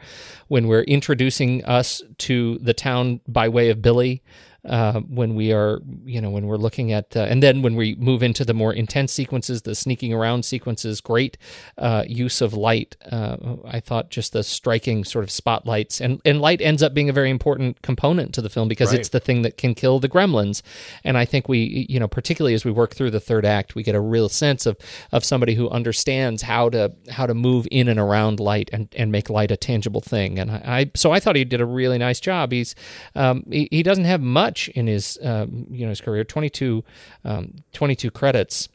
when 0.48 0.66
we're 0.66 0.82
introducing 0.82 1.64
us 1.64 2.02
to 2.18 2.58
the 2.58 2.74
town 2.74 3.20
by 3.28 3.48
way 3.48 3.70
of 3.70 3.80
billy 3.80 4.22
uh, 4.64 5.00
when 5.00 5.34
we 5.34 5.52
are, 5.52 5.80
you 6.04 6.20
know, 6.20 6.30
when 6.30 6.46
we're 6.46 6.56
looking 6.56 6.92
at, 6.92 7.16
uh, 7.16 7.20
and 7.20 7.42
then 7.42 7.62
when 7.62 7.74
we 7.76 7.94
move 7.94 8.22
into 8.22 8.44
the 8.44 8.54
more 8.54 8.72
intense 8.72 9.12
sequences, 9.12 9.62
the 9.62 9.74
sneaking 9.74 10.12
around 10.12 10.44
sequences, 10.44 11.00
great 11.00 11.38
uh, 11.78 12.04
use 12.06 12.40
of 12.40 12.52
light. 12.54 12.96
Uh, 13.10 13.36
I 13.64 13.80
thought 13.80 14.10
just 14.10 14.32
the 14.32 14.42
striking 14.42 15.04
sort 15.04 15.24
of 15.24 15.30
spotlights, 15.30 16.00
and 16.00 16.20
and 16.24 16.40
light 16.40 16.60
ends 16.60 16.82
up 16.82 16.92
being 16.94 17.08
a 17.08 17.12
very 17.12 17.30
important 17.30 17.82
component 17.82 18.34
to 18.34 18.42
the 18.42 18.48
film 18.50 18.68
because 18.68 18.90
Right. 18.90 19.00
it's 19.00 19.10
the 19.10 19.20
thing 19.20 19.42
that 19.42 19.56
can 19.56 19.74
kill 19.74 20.00
the 20.00 20.08
gremlins. 20.08 20.62
And 21.04 21.16
I 21.16 21.24
think 21.24 21.48
we, 21.48 21.86
you 21.88 22.00
know, 22.00 22.08
particularly 22.08 22.54
as 22.54 22.64
we 22.64 22.70
work 22.72 22.94
through 22.94 23.10
the 23.10 23.20
third 23.20 23.44
act, 23.44 23.74
we 23.74 23.82
get 23.82 23.94
a 23.94 24.00
real 24.00 24.28
sense 24.28 24.66
of 24.66 24.76
of 25.12 25.24
somebody 25.24 25.54
who 25.54 25.68
understands 25.70 26.42
how 26.42 26.68
to 26.70 26.92
how 27.10 27.26
to 27.26 27.34
move 27.34 27.68
in 27.70 27.86
and 27.88 28.00
around 28.00 28.40
light 28.40 28.70
and 28.72 28.88
and 28.96 29.12
make 29.12 29.30
light 29.30 29.50
a 29.50 29.56
tangible 29.56 30.00
thing. 30.00 30.38
And 30.38 30.50
I, 30.50 30.62
I 30.66 30.90
so 30.96 31.12
I 31.12 31.20
thought 31.20 31.36
he 31.36 31.44
did 31.44 31.60
a 31.60 31.66
really 31.66 31.98
nice 31.98 32.18
job. 32.20 32.50
He's 32.52 32.74
um, 33.14 33.44
he, 33.50 33.68
he 33.70 33.82
doesn't 33.82 34.04
have 34.04 34.20
much 34.20 34.47
in 34.74 34.86
his 34.86 35.18
um, 35.22 35.66
you 35.70 35.84
know 35.84 35.90
his 35.90 36.00
career 36.00 36.24
22, 36.24 36.82
um, 37.24 37.56
22 37.72 38.10
credits 38.10 38.68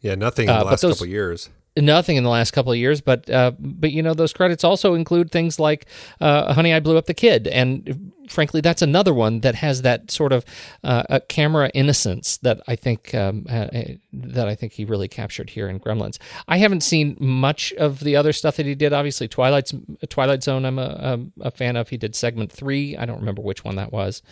Yeah, 0.00 0.16
nothing 0.16 0.48
in 0.48 0.54
Uh, 0.54 0.58
the 0.58 0.64
but 0.64 0.70
last 0.70 0.80
those- 0.82 0.94
couple 0.94 1.06
years. 1.06 1.48
Nothing 1.76 2.16
in 2.16 2.24
the 2.24 2.30
last 2.30 2.50
couple 2.52 2.72
of 2.72 2.78
years, 2.78 3.00
but 3.00 3.28
uh, 3.30 3.52
but 3.58 3.92
you 3.92 4.02
know 4.02 4.14
those 4.14 4.32
credits 4.32 4.64
also 4.64 4.94
include 4.94 5.30
things 5.30 5.58
like 5.58 5.86
uh, 6.20 6.52
"Honey, 6.54 6.72
I 6.72 6.80
Blew 6.80 6.96
Up 6.96 7.06
the 7.06 7.14
Kid," 7.14 7.46
and 7.46 8.12
frankly, 8.28 8.60
that's 8.60 8.82
another 8.82 9.14
one 9.14 9.40
that 9.40 9.56
has 9.56 9.82
that 9.82 10.10
sort 10.10 10.32
of 10.32 10.44
uh, 10.84 11.04
a 11.08 11.20
camera 11.20 11.70
innocence 11.74 12.38
that 12.38 12.60
I 12.66 12.76
think 12.76 13.14
um, 13.14 13.46
uh, 13.48 13.52
uh, 13.52 13.82
that 14.12 14.48
I 14.48 14.54
think 14.54 14.72
he 14.72 14.84
really 14.84 15.08
captured 15.08 15.50
here 15.50 15.68
in 15.68 15.80
Gremlins. 15.80 16.18
I 16.48 16.58
haven't 16.58 16.82
seen 16.82 17.16
much 17.20 17.72
of 17.74 18.00
the 18.00 18.16
other 18.16 18.32
stuff 18.32 18.56
that 18.56 18.66
he 18.66 18.74
did. 18.74 18.92
Obviously, 18.92 19.28
Twilight's 19.28 19.74
Twilight 20.08 20.42
Zone. 20.42 20.64
I'm 20.64 20.78
a, 20.78 20.82
a, 21.42 21.46
a 21.48 21.50
fan 21.50 21.76
of. 21.76 21.88
He 21.88 21.96
did 21.96 22.14
segment 22.14 22.52
three. 22.52 22.96
I 22.96 23.06
don't 23.06 23.20
remember 23.20 23.42
which 23.42 23.64
one 23.64 23.76
that 23.76 23.92
was. 23.92 24.22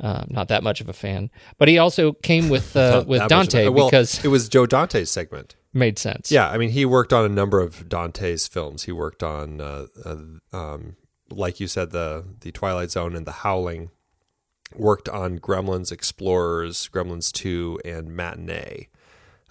Uh, 0.00 0.24
not 0.28 0.48
that 0.48 0.62
much 0.62 0.80
of 0.80 0.88
a 0.88 0.92
fan, 0.92 1.30
but 1.58 1.68
he 1.68 1.78
also 1.78 2.12
came 2.12 2.48
with 2.48 2.76
uh, 2.76 3.04
with 3.06 3.20
that 3.20 3.30
much 3.30 3.46
of 3.46 3.52
Dante. 3.52 3.68
Well, 3.68 3.88
because 3.88 4.24
it 4.24 4.28
was 4.28 4.48
Joe 4.48 4.66
Dante's 4.66 5.10
segment. 5.10 5.56
Made 5.72 5.98
sense. 5.98 6.30
Yeah, 6.30 6.48
I 6.48 6.58
mean, 6.58 6.70
he 6.70 6.84
worked 6.84 7.12
on 7.12 7.24
a 7.24 7.28
number 7.28 7.60
of 7.60 7.88
Dante's 7.88 8.46
films. 8.46 8.84
He 8.84 8.92
worked 8.92 9.22
on, 9.22 9.60
uh, 9.60 9.86
uh, 10.04 10.16
um, 10.52 10.96
like 11.30 11.60
you 11.60 11.66
said, 11.66 11.90
the 11.90 12.24
the 12.40 12.52
Twilight 12.52 12.90
Zone 12.90 13.14
and 13.16 13.26
The 13.26 13.32
Howling. 13.32 13.90
Worked 14.74 15.10
on 15.10 15.38
Gremlins, 15.38 15.92
Explorers, 15.92 16.88
Gremlins 16.88 17.30
Two, 17.30 17.78
and 17.84 18.16
Matinee. 18.16 18.88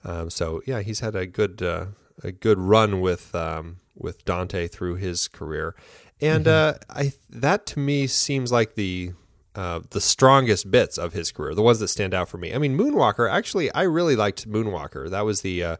Um, 0.03 0.31
so 0.31 0.63
yeah, 0.65 0.81
he's 0.81 1.01
had 1.01 1.15
a 1.15 1.27
good 1.27 1.61
uh, 1.61 1.87
a 2.23 2.31
good 2.31 2.57
run 2.57 3.01
with 3.01 3.33
um, 3.35 3.81
with 3.95 4.25
Dante 4.25 4.67
through 4.67 4.95
his 4.95 5.27
career, 5.27 5.75
and 6.19 6.47
uh, 6.47 6.75
I 6.89 7.13
that 7.29 7.67
to 7.67 7.79
me 7.79 8.07
seems 8.07 8.51
like 8.51 8.73
the 8.73 9.11
uh, 9.53 9.81
the 9.89 10.01
strongest 10.01 10.71
bits 10.71 10.97
of 10.97 11.13
his 11.13 11.31
career, 11.31 11.53
the 11.53 11.61
ones 11.61 11.79
that 11.79 11.89
stand 11.89 12.13
out 12.13 12.29
for 12.29 12.37
me. 12.37 12.53
I 12.53 12.57
mean, 12.57 12.77
Moonwalker. 12.77 13.29
Actually, 13.29 13.71
I 13.73 13.83
really 13.83 14.15
liked 14.15 14.49
Moonwalker. 14.49 15.09
That 15.09 15.25
was 15.25 15.41
the 15.41 15.63
uh, 15.63 15.77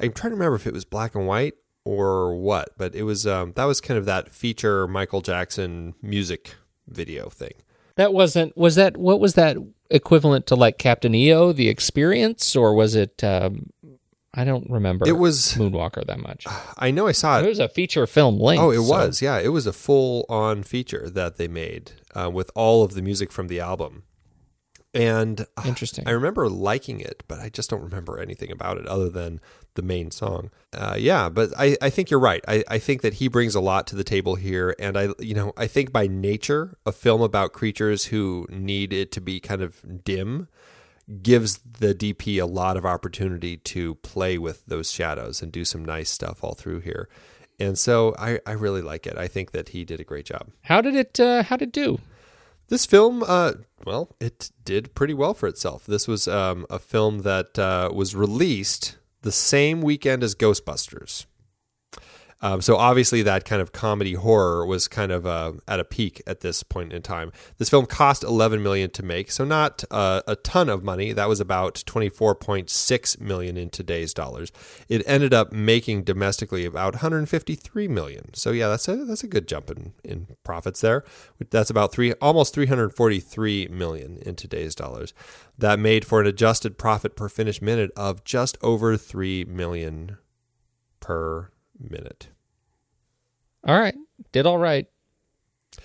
I'm 0.00 0.12
trying 0.12 0.30
to 0.30 0.36
remember 0.36 0.56
if 0.56 0.66
it 0.66 0.72
was 0.74 0.84
black 0.84 1.14
and 1.14 1.26
white 1.26 1.54
or 1.84 2.34
what, 2.34 2.70
but 2.78 2.94
it 2.94 3.02
was 3.04 3.26
um, 3.26 3.52
that 3.56 3.64
was 3.64 3.80
kind 3.80 3.98
of 3.98 4.06
that 4.06 4.30
feature 4.30 4.86
Michael 4.88 5.20
Jackson 5.20 5.94
music 6.02 6.54
video 6.88 7.28
thing. 7.28 7.52
That 7.96 8.12
wasn't 8.12 8.56
was 8.56 8.74
that 8.74 8.96
what 8.96 9.20
was 9.20 9.34
that 9.34 9.56
equivalent 9.90 10.46
to 10.48 10.56
like 10.56 10.78
Captain 10.78 11.14
EO, 11.14 11.52
the 11.52 11.68
experience, 11.68 12.56
or 12.56 12.74
was 12.74 12.94
it? 12.94 13.22
Um, 13.22 13.70
I 14.36 14.42
don't 14.42 14.68
remember. 14.68 15.06
It 15.06 15.12
was- 15.16 15.54
Moonwalker 15.54 16.04
that 16.08 16.18
much. 16.18 16.44
I 16.76 16.90
know 16.90 17.06
I 17.06 17.12
saw 17.12 17.38
It 17.38 17.44
it. 17.44 17.48
was 17.50 17.60
a 17.60 17.68
feature 17.68 18.04
film 18.04 18.40
length. 18.40 18.60
Oh, 18.62 18.70
it 18.72 18.76
so- 18.82 18.90
was. 18.90 19.22
Yeah, 19.22 19.38
it 19.38 19.50
was 19.50 19.64
a 19.68 19.72
full 19.72 20.26
on 20.28 20.64
feature 20.64 21.08
that 21.08 21.36
they 21.36 21.46
made 21.46 21.92
uh, 22.16 22.28
with 22.32 22.50
all 22.56 22.82
of 22.82 22.94
the 22.94 23.02
music 23.02 23.30
from 23.30 23.46
the 23.46 23.60
album. 23.60 24.02
And 24.92 25.46
uh, 25.56 25.62
Interesting. 25.66 26.06
I 26.06 26.10
remember 26.10 26.48
liking 26.48 27.00
it, 27.00 27.22
but 27.28 27.40
I 27.40 27.48
just 27.48 27.70
don't 27.70 27.82
remember 27.82 28.18
anything 28.18 28.50
about 28.50 28.78
it 28.78 28.86
other 28.86 29.08
than 29.08 29.40
the 29.74 29.82
main 29.82 30.10
song. 30.10 30.50
Uh, 30.72 30.96
yeah, 30.98 31.28
but 31.28 31.50
I, 31.56 31.76
I 31.80 31.90
think 31.90 32.10
you're 32.10 32.20
right. 32.20 32.44
I, 32.46 32.64
I 32.68 32.78
think 32.78 33.02
that 33.02 33.14
he 33.14 33.28
brings 33.28 33.54
a 33.54 33.60
lot 33.60 33.86
to 33.88 33.96
the 33.96 34.04
table 34.04 34.34
here. 34.36 34.74
And 34.78 34.96
I, 34.96 35.08
you 35.18 35.34
know, 35.34 35.52
I 35.56 35.66
think 35.66 35.92
by 35.92 36.06
nature, 36.06 36.76
a 36.86 36.92
film 36.92 37.20
about 37.20 37.52
creatures 37.52 38.06
who 38.06 38.46
need 38.50 38.92
it 38.92 39.12
to 39.12 39.20
be 39.20 39.40
kind 39.40 39.62
of 39.62 40.04
dim 40.04 40.48
gives 41.22 41.58
the 41.58 41.94
DP 41.94 42.40
a 42.40 42.46
lot 42.46 42.76
of 42.76 42.86
opportunity 42.86 43.58
to 43.58 43.96
play 43.96 44.38
with 44.38 44.64
those 44.66 44.90
shadows 44.90 45.42
and 45.42 45.52
do 45.52 45.64
some 45.64 45.84
nice 45.84 46.10
stuff 46.10 46.42
all 46.42 46.54
through 46.54 46.80
here. 46.80 47.08
And 47.60 47.78
so 47.78 48.14
I, 48.18 48.40
I 48.46 48.52
really 48.52 48.82
like 48.82 49.06
it. 49.06 49.16
I 49.16 49.28
think 49.28 49.52
that 49.52 49.70
he 49.70 49.84
did 49.84 50.00
a 50.00 50.04
great 50.04 50.26
job. 50.26 50.48
How 50.62 50.80
did 50.80 50.96
it? 50.96 51.20
Uh, 51.20 51.42
how 51.44 51.56
did 51.56 51.68
it 51.68 51.72
do? 51.72 52.00
This 52.68 52.86
film, 52.86 53.22
uh, 53.26 53.52
well, 53.84 54.16
it 54.20 54.50
did 54.64 54.94
pretty 54.94 55.12
well 55.12 55.34
for 55.34 55.46
itself. 55.46 55.84
This 55.84 56.08
was 56.08 56.26
um, 56.26 56.66
a 56.70 56.78
film 56.78 57.18
that 57.20 57.58
uh, 57.58 57.90
was 57.92 58.16
released 58.16 58.96
the 59.24 59.32
same 59.32 59.80
weekend 59.80 60.22
as 60.22 60.34
Ghostbusters. 60.34 61.24
Um, 62.44 62.60
so 62.60 62.76
obviously, 62.76 63.22
that 63.22 63.46
kind 63.46 63.62
of 63.62 63.72
comedy 63.72 64.12
horror 64.12 64.66
was 64.66 64.86
kind 64.86 65.10
of 65.10 65.26
uh, 65.26 65.52
at 65.66 65.80
a 65.80 65.84
peak 65.84 66.20
at 66.26 66.40
this 66.40 66.62
point 66.62 66.92
in 66.92 67.00
time. 67.00 67.32
This 67.56 67.70
film 67.70 67.86
cost 67.86 68.22
11 68.22 68.62
million 68.62 68.90
to 68.90 69.02
make, 69.02 69.30
so 69.30 69.46
not 69.46 69.82
uh, 69.90 70.20
a 70.26 70.36
ton 70.36 70.68
of 70.68 70.84
money. 70.84 71.14
That 71.14 71.26
was 71.26 71.40
about 71.40 71.76
24.6 71.86 73.18
million 73.18 73.56
in 73.56 73.70
today's 73.70 74.12
dollars. 74.12 74.52
It 74.90 75.02
ended 75.06 75.32
up 75.32 75.52
making 75.54 76.04
domestically 76.04 76.66
about 76.66 76.96
153 76.96 77.88
million. 77.88 78.34
So 78.34 78.50
yeah, 78.50 78.68
that's 78.68 78.88
a 78.88 78.96
that's 79.06 79.24
a 79.24 79.28
good 79.28 79.48
jump 79.48 79.70
in, 79.70 79.94
in 80.04 80.26
profits 80.44 80.82
there. 80.82 81.02
That's 81.48 81.70
about 81.70 81.92
three 81.92 82.12
almost 82.20 82.52
343 82.52 83.68
million 83.68 84.18
in 84.18 84.36
today's 84.36 84.74
dollars. 84.74 85.14
That 85.56 85.78
made 85.78 86.04
for 86.04 86.20
an 86.20 86.26
adjusted 86.26 86.76
profit 86.76 87.16
per 87.16 87.30
finished 87.30 87.62
minute 87.62 87.90
of 87.96 88.22
just 88.22 88.58
over 88.60 88.98
three 88.98 89.46
million 89.46 90.18
per 91.00 91.50
minute. 91.80 92.28
All 93.66 93.78
right, 93.78 93.94
did 94.32 94.46
all 94.46 94.58
right. 94.58 94.86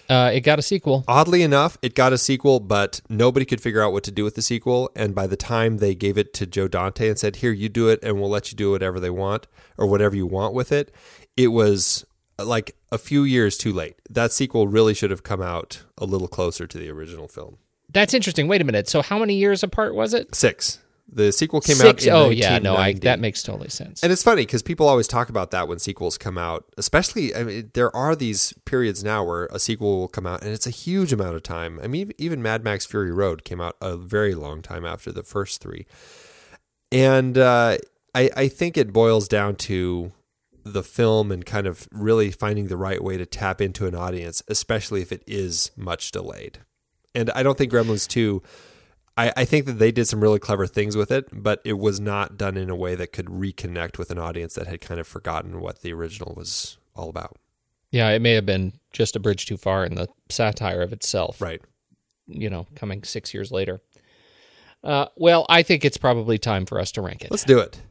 Uh, 0.08 0.32
it 0.34 0.42
got 0.42 0.60
a 0.60 0.62
sequel. 0.62 1.04
Oddly 1.08 1.42
enough, 1.42 1.78
it 1.82 1.96
got 1.96 2.14
a 2.14 2.18
sequel, 2.18 2.60
but 2.60 3.02
nobody 3.10 3.46
could 3.46 3.62
figure 3.62 3.82
out 3.82 3.92
what 3.92 4.04
to 4.04 4.12
do 4.12 4.24
with 4.24 4.36
the 4.36 4.42
sequel. 4.42 4.92
And 4.96 5.16
by 5.16 5.28
the 5.28 5.36
time 5.36 5.78
they 5.78 5.96
gave 5.96 6.18
it 6.18 6.34
to 6.36 6.46
Joe 6.46 6.68
Dante 6.68 7.10
and 7.10 7.18
said, 7.18 7.38
"Here, 7.38 7.52
you 7.52 7.70
do 7.70 7.90
it, 7.90 8.00
and 8.04 8.20
we'll 8.20 8.30
let 8.30 8.52
you 8.52 8.56
do 8.56 8.72
whatever 8.72 9.00
they 9.00 9.10
want 9.10 9.48
or 9.78 9.88
whatever 9.88 10.16
you 10.16 10.26
want 10.26 10.54
with 10.54 10.72
it," 10.72 10.94
it 11.38 11.48
was 11.48 12.06
like 12.38 12.76
a 12.92 12.98
few 12.98 13.24
years 13.24 13.58
too 13.58 13.74
late. 13.74 13.96
That 14.10 14.32
sequel 14.32 14.68
really 14.68 14.94
should 14.94 15.12
have 15.12 15.24
come 15.24 15.42
out 15.42 15.84
a 15.98 16.06
little 16.06 16.28
closer 16.28 16.66
to 16.68 16.78
the 16.78 16.90
original 16.90 17.28
film. 17.28 17.58
That's 17.92 18.14
interesting. 18.14 18.48
Wait 18.48 18.62
a 18.62 18.66
minute. 18.66 18.88
So 18.88 19.02
how 19.02 19.18
many 19.20 19.36
years 19.36 19.64
apart 19.64 19.96
was 19.96 20.14
it? 20.14 20.36
Six. 20.36 20.80
The 21.12 21.32
sequel 21.32 21.60
came 21.60 21.78
Six. 21.78 22.08
out 22.08 22.08
in 22.08 22.14
oh 22.14 22.30
yeah, 22.30 22.60
no, 22.60 22.76
I, 22.76 22.94
that 22.94 23.20
makes 23.20 23.42
totally 23.42 23.70
sense. 23.70 24.04
And 24.04 24.12
it's 24.12 24.22
funny 24.22 24.44
because 24.44 24.62
people 24.62 24.88
always 24.88 25.08
talk 25.08 25.30
about 25.30 25.52
that 25.52 25.68
when 25.68 25.80
sequels 25.80 26.18
come 26.18 26.38
out, 26.38 26.66
especially. 26.78 27.36
I 27.36 27.44
mean, 27.44 27.72
there 27.74 27.96
are 27.96 28.16
these 28.16 28.54
periods 28.66 29.04
now 29.04 29.24
where 29.24 29.46
a 29.48 29.60
sequel 29.60 30.00
will 30.00 30.08
come 30.08 30.28
out, 30.28 30.44
and 30.44 30.52
it's 30.52 30.68
a 30.68 30.72
huge 30.72 31.12
amount 31.12 31.36
of 31.36 31.44
time. 31.44 31.80
I 31.82 31.88
mean, 31.88 32.12
even 32.18 32.44
Mad 32.44 32.64
Max 32.64 32.86
Fury 32.86 33.12
Road 33.12 33.44
came 33.44 33.60
out 33.60 33.76
a 33.82 33.98
very 33.98 34.36
long 34.36 34.62
time 34.62 34.86
after 34.86 35.12
the 35.12 35.24
first 35.24 35.62
three, 35.62 35.88
and 36.92 37.38
uh, 37.38 37.78
I, 38.14 38.30
I 38.36 38.48
think 38.48 38.78
it 38.78 38.94
boils 38.94 39.28
down 39.28 39.56
to 39.56 40.12
the 40.64 40.84
film 40.84 41.32
and 41.32 41.46
kind 41.46 41.68
of 41.68 41.88
really 41.92 42.32
finding 42.32 42.68
the 42.68 42.78
right 42.78 43.04
way 43.04 43.18
to 43.18 43.26
tap 43.26 43.62
into 43.62 43.88
an 43.88 43.96
audience, 43.96 44.44
especially 44.48 45.02
if 45.02 45.12
it 45.12 45.24
is 45.26 45.72
much 45.76 46.12
delayed. 46.12 46.60
And 47.16 47.32
I 47.32 47.44
don't 47.44 47.58
think 47.58 47.72
Gremlins 47.72 48.08
two. 48.08 48.44
I, 49.20 49.34
I 49.36 49.46
think 49.46 49.66
that 49.66 49.80
they 49.80 49.92
did 49.92 50.08
some 50.08 50.22
really 50.22 50.40
clever 50.40 50.66
things 50.66 50.96
with 50.96 51.12
it, 51.12 51.28
but 51.32 51.62
it 51.66 51.78
was 51.78 52.00
not 52.00 52.38
done 52.38 52.56
in 52.56 52.70
a 52.70 52.76
way 52.76 52.96
that 52.96 53.12
could 53.12 53.26
reconnect 53.26 53.98
with 53.98 54.12
an 54.12 54.18
audience 54.18 54.54
that 54.54 54.68
had 54.68 54.80
kind 54.80 55.00
of 55.00 55.08
forgotten 55.08 55.60
what 55.60 55.82
the 55.82 55.92
original 55.92 56.34
was 56.38 56.78
all 56.96 57.10
about. 57.10 57.38
yeah, 57.92 58.10
it 58.10 58.22
may 58.22 58.34
have 58.34 58.46
been 58.46 58.74
just 58.94 59.16
a 59.16 59.20
bridge 59.20 59.46
too 59.46 59.58
far 59.58 59.84
in 59.84 59.96
the 59.96 60.08
satire 60.30 60.82
of 60.82 60.94
itself. 60.94 61.42
Right. 61.42 61.62
You 62.28 62.50
know, 62.50 62.68
coming 62.76 63.04
six 63.04 63.34
years 63.34 63.52
later. 63.52 63.82
Uh, 64.84 65.08
well, 65.18 65.46
I 65.50 65.64
think 65.64 65.84
it's 65.84 65.98
probably 65.98 66.38
time 66.38 66.66
for 66.66 66.80
us 66.80 66.92
to 66.94 67.02
rank 67.02 67.24
it. 67.24 67.32
Let's 67.32 67.44
do 67.44 67.60
it. 67.60 67.82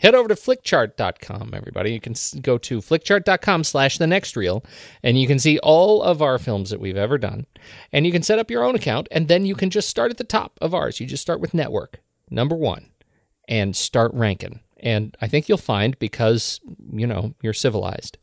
Head 0.00 0.14
over 0.14 0.28
to 0.28 0.34
flickchart.com 0.34 1.52
everybody. 1.54 1.92
You 1.92 2.00
can 2.00 2.14
go 2.40 2.58
to 2.58 2.80
flickchart.com 2.80 3.64
slash 3.64 3.98
the 3.98 4.06
next 4.06 4.36
reel 4.36 4.64
and 5.02 5.20
you 5.20 5.26
can 5.26 5.38
see 5.38 5.58
all 5.60 6.02
of 6.02 6.20
our 6.20 6.38
films 6.38 6.70
that 6.70 6.80
we've 6.80 6.96
ever 6.96 7.18
done. 7.18 7.46
And 7.92 8.06
you 8.06 8.12
can 8.12 8.22
set 8.22 8.38
up 8.38 8.50
your 8.50 8.64
own 8.64 8.74
account 8.74 9.08
and 9.10 9.28
then 9.28 9.46
you 9.46 9.54
can 9.54 9.70
just 9.70 9.88
start 9.88 10.10
at 10.10 10.18
the 10.18 10.24
top 10.24 10.58
of 10.60 10.74
ours. 10.74 11.00
You 11.00 11.06
just 11.06 11.22
start 11.22 11.40
with 11.40 11.54
network 11.54 12.00
number 12.30 12.56
one 12.56 12.90
and 13.48 13.76
start 13.76 14.12
ranking. 14.14 14.60
And 14.82 15.14
i 15.20 15.28
think 15.28 15.48
you'll 15.48 15.58
find 15.58 15.98
because 15.98 16.60
you 16.90 17.06
know 17.06 17.34
you're 17.42 17.52
civilized 17.52 18.16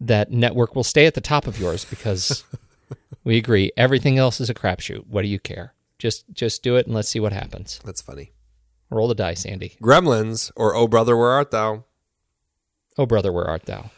that 0.00 0.30
network 0.30 0.74
will 0.74 0.84
stay 0.84 1.06
at 1.06 1.14
the 1.14 1.20
top 1.20 1.46
of 1.46 1.58
yours 1.58 1.84
because 1.84 2.44
we 3.24 3.36
agree 3.36 3.72
everything 3.76 4.16
else 4.18 4.40
is 4.40 4.48
a 4.48 4.54
crapshoot. 4.54 5.06
What 5.06 5.22
do 5.22 5.28
you 5.28 5.38
care? 5.38 5.74
Just 5.98 6.24
just 6.32 6.62
do 6.62 6.76
it 6.76 6.86
and 6.86 6.94
let's 6.94 7.08
see 7.08 7.20
what 7.20 7.32
happens. 7.32 7.80
That's 7.84 8.00
funny. 8.00 8.32
Roll 8.90 9.08
the 9.08 9.14
dice 9.14 9.44
andy 9.44 9.76
Gremlins 9.82 10.50
or 10.56 10.74
Oh 10.74 10.88
Brother 10.88 11.16
Where 11.16 11.30
Art 11.30 11.50
Thou? 11.50 11.84
oh 12.96 13.06
brother 13.06 13.32
where 13.32 13.46
art 13.46 13.64
thou 13.66 13.90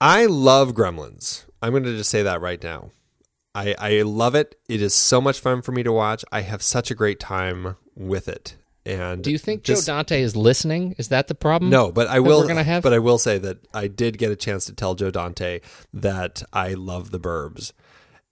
I 0.00 0.26
love 0.26 0.72
Gremlins. 0.74 1.44
I'm 1.62 1.70
going 1.70 1.84
to 1.84 1.96
just 1.96 2.10
say 2.10 2.24
that 2.24 2.40
right 2.40 2.60
now. 2.60 2.90
I, 3.54 3.76
I 3.78 4.02
love 4.02 4.34
it. 4.34 4.56
It 4.68 4.82
is 4.82 4.94
so 4.94 5.20
much 5.20 5.38
fun 5.38 5.62
for 5.62 5.70
me 5.70 5.84
to 5.84 5.92
watch. 5.92 6.24
I 6.32 6.40
have 6.40 6.60
such 6.60 6.90
a 6.90 6.94
great 6.96 7.20
time 7.20 7.76
with 7.94 8.26
it. 8.26 8.56
And 8.84 9.22
Do 9.22 9.30
you 9.30 9.38
think 9.38 9.62
this- 9.64 9.86
Joe 9.86 9.92
Dante 9.92 10.20
is 10.20 10.34
listening? 10.34 10.96
Is 10.98 11.06
that 11.08 11.28
the 11.28 11.36
problem? 11.36 11.70
No, 11.70 11.92
but 11.92 12.08
I 12.08 12.18
will. 12.18 12.48
Gonna 12.48 12.64
have. 12.64 12.82
But 12.82 12.92
I 12.92 12.98
will 12.98 13.18
say 13.18 13.38
that 13.38 13.58
I 13.72 13.86
did 13.86 14.18
get 14.18 14.32
a 14.32 14.36
chance 14.36 14.64
to 14.64 14.72
tell 14.74 14.96
Joe 14.96 15.12
Dante 15.12 15.60
that 15.94 16.42
I 16.52 16.74
love 16.74 17.12
the 17.12 17.20
Burbs, 17.20 17.70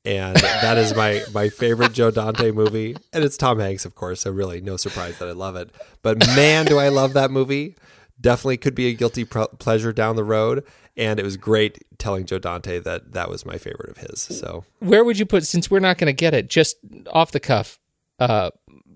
and 0.04 0.36
that 0.36 0.78
is 0.78 0.94
my 0.94 1.22
my 1.32 1.48
favorite 1.48 1.92
Joe 1.92 2.10
Dante 2.10 2.50
movie. 2.50 2.96
And 3.12 3.22
it's 3.24 3.36
Tom 3.36 3.58
Hanks, 3.58 3.84
of 3.84 3.94
course. 3.94 4.22
So 4.22 4.30
really, 4.30 4.60
no 4.60 4.76
surprise 4.76 5.18
that 5.18 5.28
I 5.28 5.32
love 5.32 5.56
it. 5.56 5.70
But 6.02 6.18
man, 6.34 6.66
do 6.66 6.78
I 6.78 6.88
love 6.88 7.12
that 7.14 7.30
movie! 7.30 7.76
Definitely 8.20 8.58
could 8.58 8.74
be 8.74 8.88
a 8.88 8.92
guilty 8.92 9.24
pro- 9.24 9.48
pleasure 9.48 9.92
down 9.92 10.16
the 10.16 10.24
road. 10.24 10.64
And 10.96 11.18
it 11.20 11.22
was 11.22 11.36
great 11.36 11.78
telling 11.98 12.26
Joe 12.26 12.38
Dante 12.38 12.78
that 12.80 13.12
that 13.12 13.30
was 13.30 13.46
my 13.46 13.56
favorite 13.56 13.90
of 13.90 13.98
his. 13.98 14.20
So 14.20 14.64
Where 14.80 15.04
would 15.04 15.18
you 15.18 15.24
put? 15.26 15.46
Since 15.46 15.70
we're 15.70 15.78
not 15.80 15.98
going 15.98 16.06
to 16.06 16.12
get 16.12 16.34
it, 16.34 16.50
just 16.50 16.76
off 17.12 17.30
the 17.30 17.40
cuff, 17.40 17.78
uh, 18.18 18.50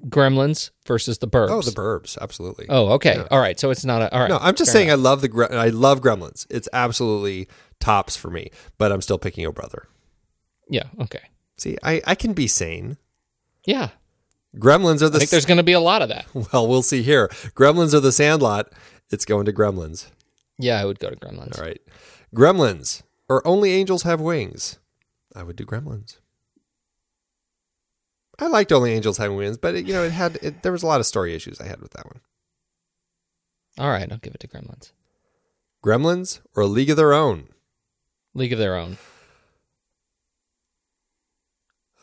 Gremlins 0.08 0.70
versus 0.86 1.18
the 1.18 1.28
Burbs. 1.28 1.50
oh, 1.50 1.62
the 1.62 1.70
Burbs, 1.70 2.18
absolutely. 2.20 2.66
Oh, 2.68 2.88
okay. 2.94 3.24
All 3.30 3.40
right. 3.40 3.58
So 3.58 3.70
it's 3.70 3.84
not 3.84 4.02
a. 4.02 4.12
All 4.12 4.20
right. 4.20 4.28
No, 4.28 4.38
I'm 4.38 4.54
just 4.54 4.70
Fair 4.72 4.80
saying 4.80 4.88
enough. 4.88 4.98
I 4.98 5.02
love 5.02 5.20
the 5.22 5.48
I 5.52 5.68
love 5.68 6.00
Gremlins. 6.00 6.46
It's 6.50 6.68
absolutely 6.72 7.48
tops 7.80 8.16
for 8.16 8.28
me. 8.30 8.50
But 8.76 8.92
I'm 8.92 9.00
still 9.00 9.18
picking 9.18 9.46
Oh 9.46 9.52
Brother. 9.52 9.86
Yeah. 10.68 10.84
Okay. 11.00 11.20
See, 11.56 11.76
I, 11.82 12.02
I 12.06 12.14
can 12.14 12.32
be 12.32 12.46
sane. 12.46 12.96
Yeah. 13.66 13.90
Gremlins 14.56 15.02
are 15.02 15.08
the 15.08 15.16
I 15.16 15.18
think 15.20 15.30
there's 15.30 15.46
going 15.46 15.58
to 15.58 15.62
be 15.62 15.72
a 15.72 15.80
lot 15.80 16.02
of 16.02 16.08
that. 16.08 16.26
well, 16.52 16.68
we'll 16.68 16.82
see 16.82 17.02
here. 17.02 17.28
Gremlins 17.54 17.94
are 17.94 18.00
the 18.00 18.12
Sandlot. 18.12 18.72
It's 19.10 19.24
going 19.24 19.46
to 19.46 19.52
Gremlins. 19.52 20.10
Yeah, 20.58 20.80
I 20.80 20.84
would 20.84 20.98
go 21.00 21.10
to 21.10 21.16
Gremlins. 21.16 21.58
All 21.58 21.64
right, 21.64 21.80
Gremlins 22.34 23.02
or 23.28 23.46
Only 23.46 23.72
Angels 23.72 24.04
Have 24.04 24.20
Wings. 24.20 24.78
I 25.34 25.42
would 25.42 25.56
do 25.56 25.64
Gremlins. 25.64 26.18
I 28.38 28.46
liked 28.46 28.72
Only 28.72 28.92
Angels 28.92 29.18
Have 29.18 29.32
Wings, 29.32 29.56
but 29.56 29.74
it, 29.74 29.86
you 29.86 29.92
know 29.92 30.04
it 30.04 30.12
had 30.12 30.38
it, 30.42 30.62
there 30.62 30.72
was 30.72 30.82
a 30.82 30.86
lot 30.86 31.00
of 31.00 31.06
story 31.06 31.34
issues 31.34 31.60
I 31.60 31.66
had 31.66 31.80
with 31.80 31.92
that 31.92 32.06
one. 32.06 32.20
All 33.78 33.90
right, 33.90 34.10
I'll 34.10 34.18
give 34.18 34.34
it 34.34 34.40
to 34.40 34.48
Gremlins. 34.48 34.92
Gremlins 35.84 36.40
or 36.54 36.62
A 36.62 36.66
League 36.66 36.90
of 36.90 36.96
Their 36.96 37.12
Own. 37.12 37.48
League 38.34 38.52
of 38.52 38.58
Their 38.58 38.76
Own. 38.76 38.98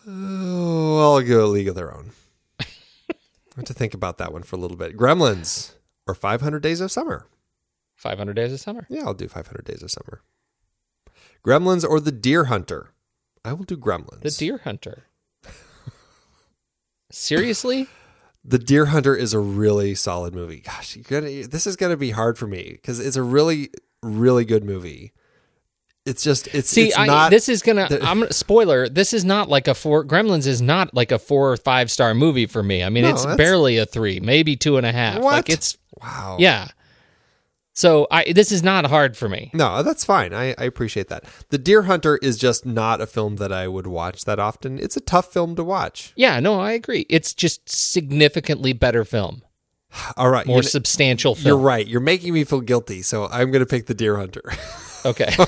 Oh, 0.08 1.00
I'll 1.16 1.22
go 1.22 1.46
A 1.46 1.48
League 1.48 1.68
of 1.68 1.76
Their 1.76 1.96
Own. 1.96 2.12
I 2.60 2.66
have 3.56 3.66
to 3.66 3.74
think 3.74 3.94
about 3.94 4.18
that 4.18 4.34
one 4.34 4.44
for 4.44 4.56
a 4.56 4.60
little 4.60 4.78
bit. 4.78 4.98
Gremlins 4.98 5.74
or 6.08 6.14
500 6.16 6.62
Days 6.62 6.82
of 6.82 6.92
Summer. 6.92 7.28
500 7.96 8.34
Days 8.34 8.54
of 8.54 8.60
Summer. 8.60 8.88
Yeah, 8.90 9.04
I'll 9.06 9.14
do 9.14 9.28
500 9.28 9.64
Days 9.64 9.84
of 9.84 9.92
Summer. 9.92 10.22
Gremlins 11.46 11.88
or 11.88 12.00
The 12.00 12.12
Deer 12.12 12.46
Hunter. 12.46 12.90
I 13.46 13.54
will 13.54 13.66
do 13.66 13.78
Gremlins. 13.78 14.22
The 14.22 14.32
Deer 14.32 14.58
Hunter. 14.64 15.04
Seriously? 17.12 17.88
The 18.44 18.58
Deer 18.58 18.88
Hunter 18.88 19.16
is 19.16 19.36
a 19.36 19.40
really 19.40 19.94
solid 19.94 20.34
movie. 20.34 20.62
Gosh, 20.62 20.96
you're 20.96 21.04
gonna, 21.08 21.46
this 21.46 21.68
is 21.68 21.76
going 21.76 21.92
to 21.92 21.96
be 21.96 22.10
hard 22.10 22.40
for 22.40 22.48
me 22.48 22.72
because 22.72 23.00
it's 23.00 23.16
a 23.16 23.22
really, 23.22 23.70
really 24.02 24.46
good 24.46 24.64
movie. 24.64 25.14
It's 26.06 26.24
just 26.24 26.48
it's 26.48 26.70
See, 26.70 26.88
it's 26.88 26.98
I, 26.98 27.06
not. 27.06 27.30
this 27.30 27.48
is 27.48 27.62
gonna. 27.62 27.88
I'm 28.02 28.30
spoiler. 28.32 28.90
This 28.90 29.14
is 29.14 29.24
not 29.24 29.50
like 29.50 29.68
a 29.68 29.76
four. 29.76 30.04
Gremlins 30.04 30.48
is 30.48 30.62
not 30.62 30.96
like 30.96 31.12
a 31.12 31.20
four 31.20 31.52
or 31.52 31.58
five 31.58 31.92
star 31.92 32.16
movie 32.16 32.48
for 32.48 32.64
me. 32.64 32.84
I 32.84 32.90
mean, 32.90 33.04
No, 33.04 33.12
it's 33.12 33.26
barely 33.38 33.78
a 33.78 33.86
three, 33.86 34.20
maybe 34.20 34.56
two 34.56 34.78
and 34.78 34.86
a 34.86 34.92
half. 34.92 35.20
What? 35.22 35.34
Like 35.34 35.50
it's 35.50 35.78
wow. 36.02 36.38
yeah. 36.40 36.70
So 37.74 38.08
I 38.10 38.34
this 38.34 38.52
is 38.52 38.64
not 38.64 38.88
hard 38.88 39.16
for 39.16 39.30
me. 39.30 39.52
No, 39.54 39.84
that's 39.84 40.04
fine. 40.04 40.34
I, 40.34 40.56
I 40.58 40.64
appreciate 40.64 41.08
that. 41.10 41.24
The 41.50 41.60
Deer 41.60 41.84
Hunter 41.84 42.18
is 42.18 42.38
just 42.38 42.66
not 42.66 43.00
a 43.00 43.06
film 43.06 43.36
that 43.36 43.52
I 43.52 43.68
would 43.68 43.88
watch 43.88 44.26
that 44.26 44.40
often. 44.40 44.80
It's 44.80 44.98
a 44.98 45.02
tough 45.02 45.32
film 45.32 45.56
to 45.56 45.64
watch. 45.64 46.14
Yeah, 46.16 46.40
no, 46.40 46.60
I 46.60 46.72
agree. 46.72 47.06
It's 47.10 47.34
just 47.34 47.70
significantly 47.70 48.74
better 48.74 49.06
film, 49.06 49.44
All 50.18 50.30
right, 50.30 50.46
more 50.46 50.64
substantial 50.64 51.38
you're 51.40 51.58
right. 51.58 51.88
You're 51.88 52.02
making 52.02 52.34
me 52.34 52.44
feel 52.44 52.62
guilty, 52.62 53.04
so 53.04 53.28
I'm 53.28 53.52
going 53.52 53.64
to 53.64 53.66
pick 53.66 53.86
The 53.86 53.94
Deer 53.94 54.18
Hunter. 54.18 54.44
Okay. 55.06 55.34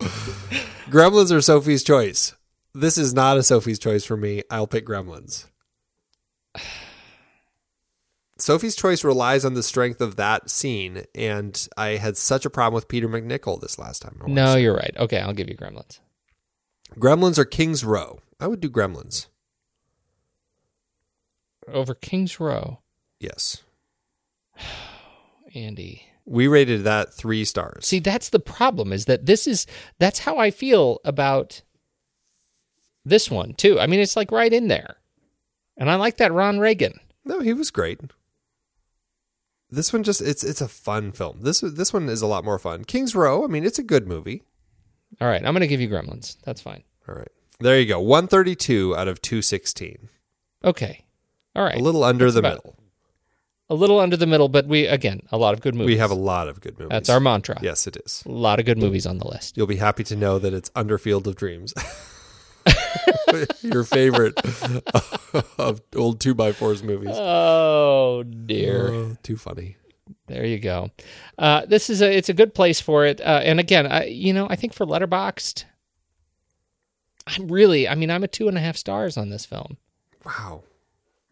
Gremlins 0.90 1.30
or 1.30 1.40
Sophie's 1.40 1.84
Choice. 1.84 2.34
This 2.74 2.96
is 2.98 3.12
not 3.14 3.36
a 3.36 3.42
Sophie's 3.42 3.78
Choice 3.78 4.04
for 4.04 4.16
me. 4.16 4.42
I'll 4.50 4.66
pick 4.66 4.86
Gremlins. 4.86 5.46
Sophie's 8.38 8.74
Choice 8.74 9.04
relies 9.04 9.44
on 9.44 9.52
the 9.54 9.62
strength 9.62 10.00
of 10.00 10.16
that 10.16 10.48
scene, 10.48 11.04
and 11.14 11.68
I 11.76 11.90
had 11.90 12.16
such 12.16 12.46
a 12.46 12.50
problem 12.50 12.74
with 12.74 12.88
Peter 12.88 13.06
MacNicol 13.08 13.60
this 13.60 13.78
last 13.78 14.00
time. 14.00 14.18
No, 14.26 14.56
you're 14.56 14.74
right. 14.74 14.94
Okay, 14.96 15.20
I'll 15.20 15.34
give 15.34 15.50
you 15.50 15.56
Gremlins. 15.56 16.00
Gremlins 16.96 17.38
or 17.38 17.44
King's 17.44 17.84
Row. 17.84 18.20
I 18.40 18.46
would 18.46 18.60
do 18.60 18.70
Gremlins. 18.70 19.26
Over 21.68 21.94
King's 21.94 22.40
Row, 22.40 22.80
Yes. 23.20 23.62
Andy. 25.54 26.06
We 26.30 26.46
rated 26.46 26.84
that 26.84 27.12
three 27.12 27.44
stars. 27.44 27.86
See, 27.86 27.98
that's 27.98 28.28
the 28.28 28.38
problem 28.38 28.92
is 28.92 29.06
that 29.06 29.26
this 29.26 29.46
is 29.48 29.66
that's 29.98 30.20
how 30.20 30.38
I 30.38 30.52
feel 30.52 31.00
about 31.04 31.62
this 33.04 33.28
one 33.30 33.52
too. 33.54 33.80
I 33.80 33.86
mean, 33.88 33.98
it's 33.98 34.14
like 34.16 34.30
right 34.30 34.52
in 34.52 34.68
there. 34.68 34.96
And 35.76 35.90
I 35.90 35.96
like 35.96 36.18
that 36.18 36.32
Ron 36.32 36.60
Reagan. 36.60 37.00
no, 37.24 37.40
he 37.40 37.52
was 37.52 37.70
great. 37.70 38.00
This 39.70 39.92
one 39.92 40.02
just 40.02 40.20
it's 40.20 40.44
it's 40.44 40.60
a 40.60 40.68
fun 40.68 41.12
film. 41.12 41.40
This 41.42 41.60
this 41.60 41.92
one 41.92 42.08
is 42.08 42.22
a 42.22 42.26
lot 42.26 42.44
more 42.44 42.58
fun. 42.58 42.84
King's 42.84 43.14
Row, 43.14 43.44
I 43.44 43.46
mean, 43.48 43.64
it's 43.64 43.78
a 43.78 43.84
good 43.84 44.06
movie. 44.06 44.42
All 45.20 45.28
right, 45.28 45.44
I'm 45.44 45.52
going 45.52 45.60
to 45.60 45.66
give 45.66 45.80
you 45.80 45.88
Gremlins. 45.88 46.36
That's 46.44 46.60
fine. 46.60 46.84
All 47.08 47.14
right. 47.16 47.28
There 47.58 47.78
you 47.78 47.86
go. 47.86 48.00
132 48.00 48.96
out 48.96 49.08
of 49.08 49.20
216. 49.20 50.08
Okay. 50.64 51.04
All 51.56 51.64
right. 51.64 51.74
A 51.76 51.82
little 51.82 52.04
under 52.04 52.26
That's 52.26 52.34
the 52.34 52.38
about- 52.38 52.64
middle. 52.64 52.76
A 53.70 53.74
little 53.74 54.00
under 54.00 54.16
the 54.16 54.26
middle, 54.26 54.48
but 54.48 54.66
we 54.66 54.86
again, 54.86 55.22
a 55.30 55.38
lot 55.38 55.54
of 55.54 55.60
good 55.60 55.76
movies. 55.76 55.94
We 55.94 55.98
have 55.98 56.10
a 56.10 56.14
lot 56.16 56.48
of 56.48 56.60
good 56.60 56.76
movies. 56.76 56.90
That's 56.90 57.08
our 57.08 57.20
mantra. 57.20 57.58
Yes, 57.62 57.86
it 57.86 57.96
is. 58.04 58.22
A 58.26 58.30
lot 58.32 58.58
of 58.58 58.66
good 58.66 58.78
movies 58.78 59.06
on 59.06 59.18
the 59.18 59.28
list. 59.28 59.56
You'll 59.56 59.68
be 59.68 59.76
happy 59.76 60.02
to 60.04 60.16
know 60.16 60.40
that 60.40 60.52
it's 60.52 60.70
under 60.74 60.98
Field 60.98 61.28
of 61.28 61.36
Dreams. 61.36 61.72
Your 63.62 63.84
favorite 63.84 64.34
of 65.58 65.80
old 65.94 66.20
two 66.20 66.34
by 66.34 66.50
fours 66.52 66.82
movies. 66.82 67.14
Oh 67.14 68.24
dear. 68.24 68.88
Oh, 68.88 69.16
too 69.22 69.36
funny. 69.36 69.76
There 70.26 70.44
you 70.44 70.58
go. 70.58 70.90
Uh, 71.38 71.64
this 71.66 71.88
is 71.88 72.02
a 72.02 72.12
it's 72.12 72.28
a 72.28 72.34
good 72.34 72.54
place 72.54 72.80
for 72.80 73.06
it. 73.06 73.20
Uh, 73.20 73.40
and 73.44 73.60
again, 73.60 73.86
I, 73.86 74.06
you 74.06 74.32
know, 74.32 74.48
I 74.50 74.56
think 74.56 74.72
for 74.74 74.84
Letterboxd, 74.84 75.64
I'm 77.28 77.48
really, 77.48 77.88
I 77.88 77.94
mean, 77.94 78.10
I'm 78.10 78.24
a 78.24 78.28
two 78.28 78.48
and 78.48 78.56
a 78.58 78.60
half 78.60 78.76
stars 78.76 79.16
on 79.16 79.30
this 79.30 79.44
film, 79.46 79.76
Wow. 80.24 80.64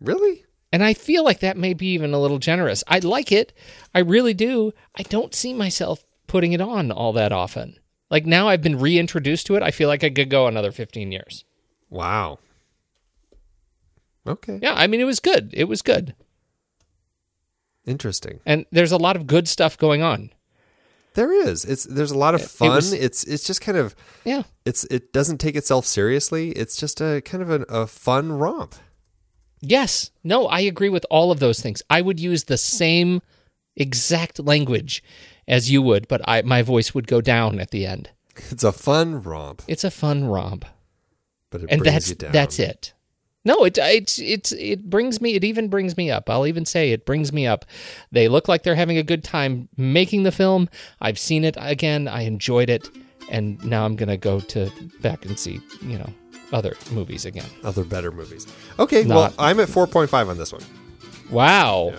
Really? 0.01 0.44
And 0.73 0.82
I 0.85 0.95
feel 0.95 1.24
like 1.24 1.40
that 1.40 1.57
may 1.57 1.74
be 1.74 1.86
even 1.93 2.12
a 2.15 2.20
little 2.20 2.39
generous. 2.39 2.85
I 2.89 2.99
like 3.01 3.32
it, 3.32 3.53
I 3.95 4.01
really 4.01 4.35
do. 4.35 4.73
I 4.95 5.03
don't 5.03 5.35
see 5.35 5.53
myself 5.55 6.05
putting 6.27 6.53
it 6.53 6.61
on 6.61 6.90
all 6.90 7.12
that 7.15 7.32
often. 7.32 7.77
Like 8.11 8.24
now, 8.27 8.49
I've 8.49 8.62
been 8.62 8.78
reintroduced 8.78 9.47
to 9.47 9.55
it. 9.57 9.62
I 9.62 9.70
feel 9.70 9.89
like 9.89 10.03
I 10.05 10.11
could 10.11 10.31
go 10.31 10.47
another 10.47 10.73
15 10.73 11.12
years. 11.12 11.45
Wow. 11.90 12.39
Okay. 14.27 14.59
Yeah, 14.62 14.74
I 14.74 14.86
mean, 14.86 15.01
it 15.01 15.05
was 15.05 15.20
good. 15.20 15.51
It 15.55 15.65
was 15.65 15.81
good, 15.82 16.15
Interesting. 17.86 18.40
and 18.45 18.66
there's 18.70 18.93
a 18.93 18.99
lot 18.99 19.16
of 19.16 19.27
good 19.27 19.49
stuff 19.49 19.78
going 19.78 20.03
on. 20.03 20.31
There 21.15 21.32
is. 21.32 21.65
It's 21.65 21.85
there's 21.85 22.11
a 22.11 22.19
lot 22.19 22.35
of 22.35 22.43
It- 22.43 22.45
it 22.45 22.51
fun. 22.51 22.74
was- 22.74 22.93
it's 22.93 23.24
it's 23.24 23.45
just 23.47 23.61
kind 23.62 23.78
of 23.78 23.97
Yeah. 24.24 24.43
it's 24.66 24.85
it 24.85 25.12
doesn't 25.12 25.39
take 25.39 25.57
itself 25.57 25.86
seriously. 25.86 26.51
It's 26.53 26.77
just 26.77 27.01
a 27.01 27.23
kind 27.24 27.43
of 27.43 27.65
a 27.69 27.86
fun 27.86 28.31
romp. 28.32 28.74
Yes. 29.60 30.10
No, 30.24 30.47
I 30.47 30.60
agree 30.60 30.89
with 30.89 31.05
all 31.10 31.30
of 31.30 31.40
those 31.40 31.60
things. 31.60 31.82
I 31.90 32.01
would 32.01 32.20
use 32.20 32.44
the 32.44 32.56
same 32.59 33.22
exact 33.76 34.39
language 34.39 35.02
as 35.47 35.70
you 35.70 35.80
would, 35.82 36.09
but 36.09 36.20
I 36.28 36.43
my 36.43 36.62
voice 36.62 36.94
would 36.94 37.06
go 37.06 37.20
down 37.20 37.60
at 37.60 37.70
the 37.70 37.86
end. 37.86 38.10
It's 38.51 38.64
a 38.64 38.72
fun 38.72 39.22
romp, 39.22 39.62
It's 39.66 39.85
a 39.85 39.90
fun 39.90 40.24
romp. 40.26 40.64
but 41.51 41.62
it 41.62 41.68
and 41.70 41.80
brings 41.80 41.93
that's 41.94 42.09
you 42.10 42.14
down. 42.14 42.32
that's 42.32 42.59
it. 42.59 42.93
No, 43.44 43.64
it 43.64 43.78
it's 43.78 44.18
it's 44.18 44.52
it 44.52 44.90
brings 44.90 45.20
me 45.20 45.35
it 45.35 45.44
even 45.44 45.68
brings 45.68 45.97
me 45.97 46.10
up. 46.10 46.28
I'll 46.28 46.47
even 46.47 46.64
say 46.66 46.93
it 46.93 47.06
brings 47.06 47.32
me 47.32 47.47
up. 47.47 47.64
They 48.12 48.28
look 48.28 48.47
like 48.47 48.62
they're 48.62 48.74
having 48.74 48.98
a 48.98 49.02
good 49.02 49.24
time 49.24 49.68
making 49.76 50.24
the 50.24 50.32
film. 50.32 50.68
I've 51.01 51.18
seen 51.18 51.44
it 51.44 51.56
again. 51.59 52.09
I 52.09 52.22
enjoyed 52.22 52.68
it, 52.68 52.89
and 53.30 53.64
now 53.64 53.85
I'm 53.86 53.97
gonna 53.97 54.16
go 54.18 54.40
to 54.40 54.70
back 55.01 55.24
and 55.24 55.39
see 55.39 55.60
you 55.82 55.98
know 55.98 56.10
other 56.52 56.76
movies 56.90 57.24
again. 57.24 57.46
Other 57.64 57.84
better 57.84 58.10
movies. 58.10 58.46
Okay, 58.78 59.04
well, 59.04 59.32
I'm 59.38 59.60
at 59.60 59.68
4.5 59.68 60.28
on 60.28 60.38
this 60.38 60.52
one. 60.52 60.62
Wow, 61.30 61.94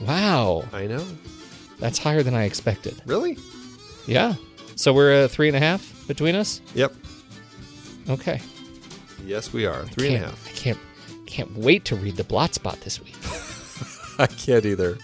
wow, 0.00 0.64
I 0.72 0.86
know. 0.86 1.04
that's 1.78 1.98
higher 1.98 2.22
than 2.22 2.34
I 2.34 2.44
expected. 2.44 3.00
Really? 3.06 3.38
Yeah. 4.06 4.34
So 4.76 4.92
we're 4.92 5.24
a 5.24 5.28
three 5.28 5.48
and 5.48 5.56
a 5.56 5.60
half 5.60 6.06
between 6.08 6.34
us. 6.34 6.60
Yep. 6.74 6.94
Okay. 8.10 8.40
Yes, 9.24 9.52
we 9.52 9.64
are. 9.66 9.84
Three 9.86 10.08
and 10.08 10.16
a 10.16 10.26
half. 10.26 10.46
I 10.48 10.50
can't 10.50 10.78
can't 11.26 11.56
wait 11.56 11.84
to 11.86 11.96
read 11.96 12.16
the 12.16 12.24
blot 12.24 12.54
spot 12.54 12.80
this 12.82 13.00
week. 13.00 13.16
I 14.18 14.26
can't 14.26 14.66
either. 14.66 14.98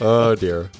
Oh 0.00 0.34
dear. 0.34 0.70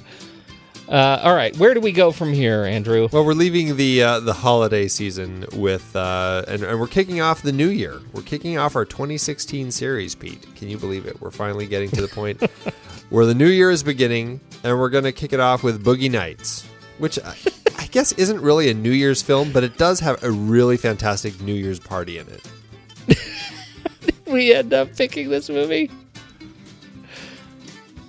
Uh, 0.88 1.20
all 1.22 1.34
right, 1.34 1.56
where 1.56 1.72
do 1.72 1.80
we 1.80 1.92
go 1.92 2.12
from 2.12 2.32
here, 2.32 2.64
Andrew? 2.64 3.08
Well, 3.10 3.24
we're 3.24 3.32
leaving 3.32 3.76
the 3.76 4.02
uh, 4.02 4.20
the 4.20 4.34
holiday 4.34 4.86
season 4.86 5.46
with, 5.54 5.96
uh, 5.96 6.44
and, 6.46 6.62
and 6.62 6.78
we're 6.78 6.86
kicking 6.86 7.22
off 7.22 7.40
the 7.40 7.52
new 7.52 7.68
year. 7.68 8.00
We're 8.12 8.22
kicking 8.22 8.58
off 8.58 8.76
our 8.76 8.84
2016 8.84 9.70
series, 9.70 10.14
Pete. 10.14 10.54
Can 10.56 10.68
you 10.68 10.76
believe 10.76 11.06
it? 11.06 11.20
We're 11.22 11.30
finally 11.30 11.66
getting 11.66 11.88
to 11.90 12.02
the 12.02 12.08
point 12.08 12.42
where 13.10 13.24
the 13.24 13.34
new 13.34 13.48
year 13.48 13.70
is 13.70 13.82
beginning, 13.82 14.40
and 14.62 14.78
we're 14.78 14.90
going 14.90 15.04
to 15.04 15.12
kick 15.12 15.32
it 15.32 15.40
off 15.40 15.62
with 15.62 15.82
Boogie 15.82 16.10
Nights, 16.10 16.66
which 16.98 17.18
I, 17.18 17.34
I 17.78 17.86
guess 17.86 18.12
isn't 18.12 18.40
really 18.42 18.68
a 18.70 18.74
New 18.74 18.92
Year's 18.92 19.22
film, 19.22 19.52
but 19.52 19.64
it 19.64 19.78
does 19.78 20.00
have 20.00 20.22
a 20.22 20.30
really 20.30 20.76
fantastic 20.76 21.40
New 21.40 21.54
Year's 21.54 21.80
party 21.80 22.18
in 22.18 22.26
it. 22.28 23.18
We 24.26 24.52
end 24.52 24.72
up 24.72 24.96
picking 24.96 25.28
this 25.28 25.48
movie. 25.48 25.90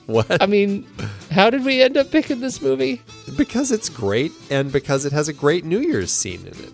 What? 0.08 0.42
I 0.42 0.46
mean, 0.46 0.86
how 1.32 1.50
did 1.50 1.66
we 1.66 1.82
end 1.82 1.98
up 1.98 2.12
picking 2.12 2.40
this 2.40 2.62
movie? 2.62 3.02
because 3.38 3.72
it's 3.72 3.90
great, 3.90 4.32
and 4.52 4.72
because 4.72 5.04
it 5.04 5.12
has 5.12 5.28
a 5.28 5.34
great 5.34 5.66
New 5.66 5.80
Year's 5.80 6.12
scene 6.12 6.42
in 6.42 6.54
it. 6.54 6.72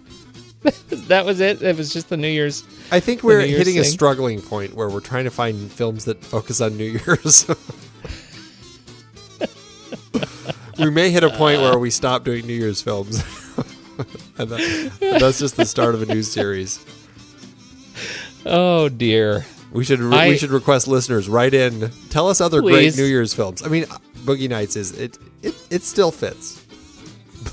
That 1.08 1.26
was 1.26 1.40
it. 1.40 1.62
It 1.64 1.76
was 1.78 1.92
just 1.92 2.10
the 2.10 2.18
New 2.18 2.28
Year's. 2.28 2.64
I 2.92 3.00
think 3.00 3.24
we're 3.24 3.40
hitting 3.42 3.80
a 3.80 3.84
struggling 3.84 4.42
point 4.42 4.76
where 4.76 4.90
we're 4.90 5.00
trying 5.00 5.24
to 5.24 5.32
find 5.32 5.72
films 5.72 6.06
that 6.06 6.24
focus 6.24 6.62
on 6.62 6.78
New 6.78 7.00
Year's. 7.06 7.50
we 10.78 10.90
may 10.90 11.10
hit 11.10 11.24
a 11.24 11.30
point 11.32 11.62
where 11.62 11.78
we 11.80 11.90
stop 11.90 12.24
doing 12.24 12.46
New 12.46 12.54
Year's 12.54 12.82
films. 12.82 13.18
and, 14.38 14.50
that- 14.50 14.92
and 15.02 15.22
that's 15.22 15.40
just 15.40 15.58
the 15.58 15.66
start 15.66 15.96
of 15.96 16.02
a 16.02 16.06
new 16.06 16.24
series. 16.24 16.84
Oh 18.46 18.90
dear. 18.90 19.46
We 19.72 19.84
should 19.86 20.00
re- 20.00 20.16
I- 20.18 20.28
we 20.30 20.38
should 20.38 20.52
request 20.52 20.88
listeners 20.88 21.30
write 21.30 21.54
in, 21.54 21.92
tell 22.10 22.28
us 22.30 22.42
other 22.42 22.62
Please. 22.62 22.96
great 22.96 23.04
New 23.04 23.10
Year's 23.10 23.34
films. 23.34 23.64
I 23.64 23.68
mean, 23.70 23.86
Boogie 24.26 24.50
Nights 24.50 24.76
is 24.76 24.92
it 24.98 25.18
it, 25.42 25.56
it 25.70 25.84
still 25.84 26.12
fits. 26.12 26.58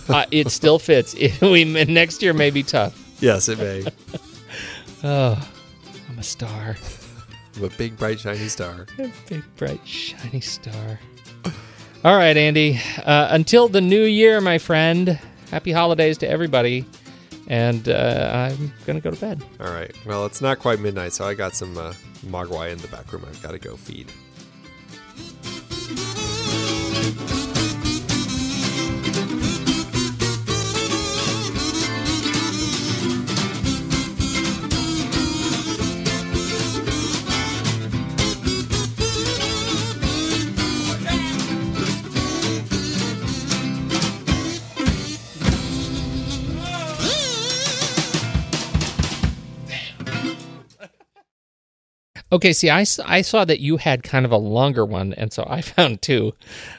Uh, 0.08 0.26
it 0.30 0.50
still 0.50 0.78
fits. 0.78 1.14
It, 1.18 1.40
we 1.40 1.64
next 1.64 2.22
year 2.22 2.34
may 2.34 2.50
be 2.50 2.62
tough. 2.62 2.94
Yes, 3.20 3.48
it 3.48 3.58
may. 3.58 3.84
Oh, 5.04 5.48
I'm 6.10 6.18
a 6.18 6.22
star. 6.22 6.76
I'm 7.56 7.64
a 7.64 7.68
big 7.70 7.96
bright 7.96 8.18
shiny 8.20 8.48
star. 8.48 8.86
A 8.98 9.10
big 9.28 9.44
bright 9.56 9.86
shiny 9.86 10.40
star. 10.40 10.98
All 12.04 12.16
right, 12.16 12.36
Andy. 12.36 12.80
Uh, 13.04 13.28
until 13.30 13.68
the 13.68 13.80
new 13.80 14.02
year, 14.02 14.40
my 14.40 14.58
friend. 14.58 15.18
Happy 15.52 15.70
holidays 15.72 16.18
to 16.18 16.28
everybody. 16.28 16.84
And 17.46 17.88
uh, 17.88 18.50
I'm 18.58 18.72
gonna 18.86 19.00
go 19.00 19.10
to 19.10 19.20
bed. 19.20 19.42
All 19.60 19.72
right. 19.72 19.94
Well, 20.04 20.26
it's 20.26 20.40
not 20.40 20.58
quite 20.58 20.80
midnight, 20.80 21.12
so 21.12 21.24
I 21.24 21.34
got 21.34 21.54
some 21.54 21.78
uh, 21.78 21.92
mogwai 22.26 22.70
in 22.70 22.78
the 22.78 22.88
back 22.88 23.12
room. 23.12 23.24
I've 23.28 23.42
got 23.42 23.52
to 23.52 23.58
go 23.58 23.76
feed. 23.76 24.12
Okay, 52.30 52.52
see, 52.52 52.70
I, 52.70 52.84
I 53.06 53.22
saw 53.22 53.44
that 53.44 53.60
you 53.60 53.78
had 53.78 54.02
kind 54.02 54.26
of 54.26 54.32
a 54.32 54.36
longer 54.36 54.84
one, 54.84 55.14
and 55.14 55.32
so 55.32 55.46
I 55.48 55.60
found 55.62 56.02
two 56.02 56.34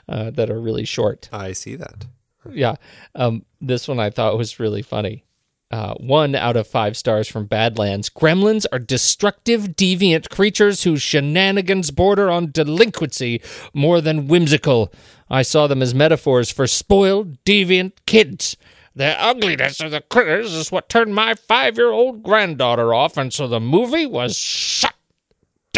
uh, 0.07 0.31
that 0.31 0.49
are 0.49 0.59
really 0.59 0.85
short. 0.85 1.29
I 1.31 1.53
see 1.53 1.75
that. 1.75 2.05
Yeah. 2.51 2.75
Um, 3.15 3.45
this 3.59 3.87
one 3.87 3.99
I 3.99 4.09
thought 4.09 4.37
was 4.37 4.59
really 4.59 4.81
funny. 4.81 5.25
Uh, 5.71 5.93
one 5.95 6.33
out 6.33 6.57
of 6.57 6.65
five 6.65 6.97
stars 6.97 7.27
from 7.27 7.45
Badlands. 7.45 8.09
Gremlins 8.09 8.65
are 8.71 8.79
destructive, 8.79 9.75
deviant 9.75 10.29
creatures 10.29 10.83
whose 10.83 11.01
shenanigans 11.03 11.91
border 11.91 12.31
on 12.31 12.49
delinquency 12.51 13.39
more 13.71 14.01
than 14.01 14.27
whimsical. 14.27 14.91
I 15.29 15.43
saw 15.43 15.67
them 15.67 15.83
as 15.83 15.93
metaphors 15.93 16.49
for 16.49 16.65
spoiled, 16.65 17.43
deviant 17.43 17.91
kids. 18.07 18.57
The 18.95 19.15
ugliness 19.23 19.79
of 19.79 19.91
the 19.91 20.01
critters 20.01 20.53
is 20.53 20.71
what 20.71 20.89
turned 20.89 21.13
my 21.13 21.35
five 21.35 21.77
year 21.77 21.91
old 21.91 22.23
granddaughter 22.23 22.91
off, 22.91 23.15
and 23.15 23.31
so 23.31 23.47
the 23.47 23.59
movie 23.59 24.07
was 24.07 24.35
shut 24.35 24.88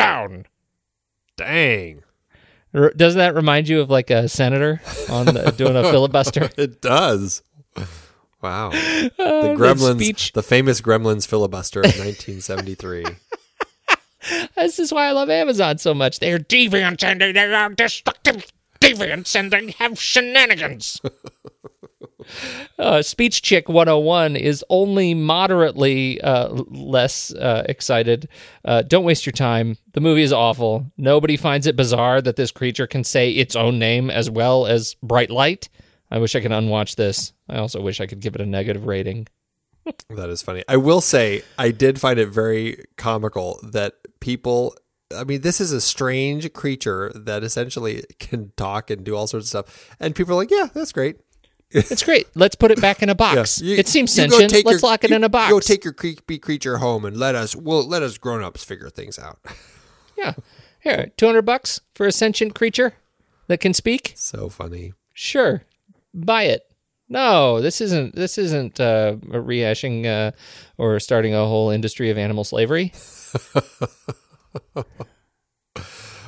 down. 0.02 0.46
Dang. 1.38 2.04
R- 2.74 2.92
Doesn't 2.96 3.18
that 3.18 3.36
remind 3.36 3.68
you 3.70 3.82
of 3.82 3.90
like 3.90 4.10
a 4.10 4.28
senator 4.30 4.82
on 5.10 5.26
the, 5.26 5.52
doing 5.58 5.76
a 5.76 5.84
filibuster? 5.92 6.50
It 6.58 6.82
does. 6.82 7.44
Wow. 8.42 8.70
The 9.18 9.56
Gremlins, 9.58 10.32
the 10.34 10.42
famous 10.44 10.82
Gremlins 10.82 11.28
filibuster 11.28 11.80
of 11.82 11.86
1973. 11.86 13.06
This 14.56 14.78
is 14.78 14.94
why 14.94 15.08
I 15.08 15.12
love 15.14 15.32
Amazon 15.32 15.80
so 15.80 15.96
much. 15.96 16.20
They're 16.20 16.38
deviants 16.38 17.04
and 17.04 17.20
they 17.22 17.36
are 17.54 17.70
destructive 17.70 18.52
deviants 18.80 19.36
and 19.38 19.50
they 19.52 19.72
have 19.80 20.00
shenanigans. 20.00 21.02
Uh, 22.80 23.02
Speech 23.02 23.42
Chick 23.42 23.70
101 23.70 24.36
is 24.36 24.64
only 24.70 25.14
moderately 25.14 26.20
uh, 26.22 26.50
less 26.70 27.34
uh, 27.34 27.66
excited. 27.68 28.28
Uh, 28.66 28.82
don't 28.82 29.04
waste 29.04 29.26
your 29.26 29.34
time. 29.34 29.78
The 29.94 30.02
movie 30.02 30.24
is 30.24 30.34
awful. 30.34 30.92
Nobody 30.98 31.38
finds 31.38 31.68
it 31.68 31.76
bizarre 31.76 32.22
that 32.22 32.36
this 32.36 32.52
creature 32.52 32.88
can 32.88 33.04
say 33.04 33.32
its 33.32 33.56
own 33.56 33.80
name 33.80 34.10
as 34.10 34.30
well 34.30 34.66
as 34.66 34.96
bright 35.04 35.30
light. 35.30 35.70
I 36.12 36.20
wish 36.20 36.36
I 36.36 36.42
could 36.42 36.52
unwatch 36.52 36.98
this. 36.98 37.32
I 37.48 37.58
also 37.58 37.82
wish 37.82 38.02
I 38.02 38.06
could 38.06 38.20
give 38.20 38.36
it 38.36 38.42
a 38.42 38.46
negative 38.46 38.86
rating. 38.86 39.28
that 40.10 40.30
is 40.30 40.42
funny. 40.42 40.64
I 40.68 40.78
will 40.78 41.02
say, 41.02 41.44
I 41.58 41.72
did 41.72 42.00
find 42.00 42.20
it 42.20 42.28
very 42.28 42.84
comical 42.98 43.60
that 43.64 43.94
people. 44.20 44.76
I 45.16 45.26
mean, 45.26 45.42
this 45.42 45.60
is 45.60 45.74
a 45.74 45.82
strange 45.82 46.54
creature 46.54 47.12
that 47.14 47.44
essentially 47.44 48.04
can 48.20 48.52
talk 48.56 48.90
and 48.90 49.04
do 49.04 49.16
all 49.16 49.28
sorts 49.28 49.54
of 49.54 49.66
stuff. 49.66 49.96
And 50.00 50.16
people 50.16 50.34
are 50.34 50.38
like, 50.38 50.52
yeah, 50.52 50.70
that's 50.74 50.94
great. 50.94 51.18
It's 51.74 52.04
great. 52.04 52.28
Let's 52.36 52.56
put 52.56 52.72
it 52.72 52.82
back 52.82 53.02
in 53.02 53.10
a 53.10 53.12
Yeah, 53.20 53.36
box. 53.36 53.62
you- 53.62 53.76
it 53.78 53.88
seems 53.88 54.12
sentient. 54.12 54.52
Let's 54.52 54.66
your- 54.66 54.80
lock 54.80 55.04
it 55.04 55.10
you 55.10 55.16
in 55.16 55.24
a 55.24 55.30
box. 55.30 55.52
Go 55.52 55.60
take 55.60 55.84
your 55.84 55.94
creepy 55.94 56.38
creature 56.38 56.78
home 56.78 57.06
and 57.06 57.18
let 57.18 57.36
us. 57.36 57.56
Well, 57.56 57.88
let 57.88 58.04
us 58.04 58.18
grown 58.18 58.44
ups 58.44 58.64
figure 58.64 58.90
things 58.90 59.18
out. 59.20 59.40
Yeah. 60.18 60.34
Here, 60.82 61.12
200 61.18 61.42
bucks 61.42 61.82
for 61.96 62.06
a 62.06 62.12
sentient 62.12 62.54
creature? 62.54 62.94
that 63.48 63.58
can 63.60 63.74
speak? 63.74 64.14
So 64.16 64.50
funny. 64.50 64.94
Sure, 65.14 65.64
buy 66.14 66.44
it. 66.44 66.64
No, 67.10 67.60
this 67.60 67.82
isn't. 67.82 68.16
This 68.16 68.38
isn't 68.38 68.80
uh, 68.80 69.16
rehashing 69.26 70.06
uh, 70.06 70.32
or 70.78 71.00
starting 71.00 71.34
a 71.34 71.46
whole 71.46 71.70
industry 71.72 72.10
of 72.12 72.18
animal 72.18 72.44
slavery. 72.44 72.94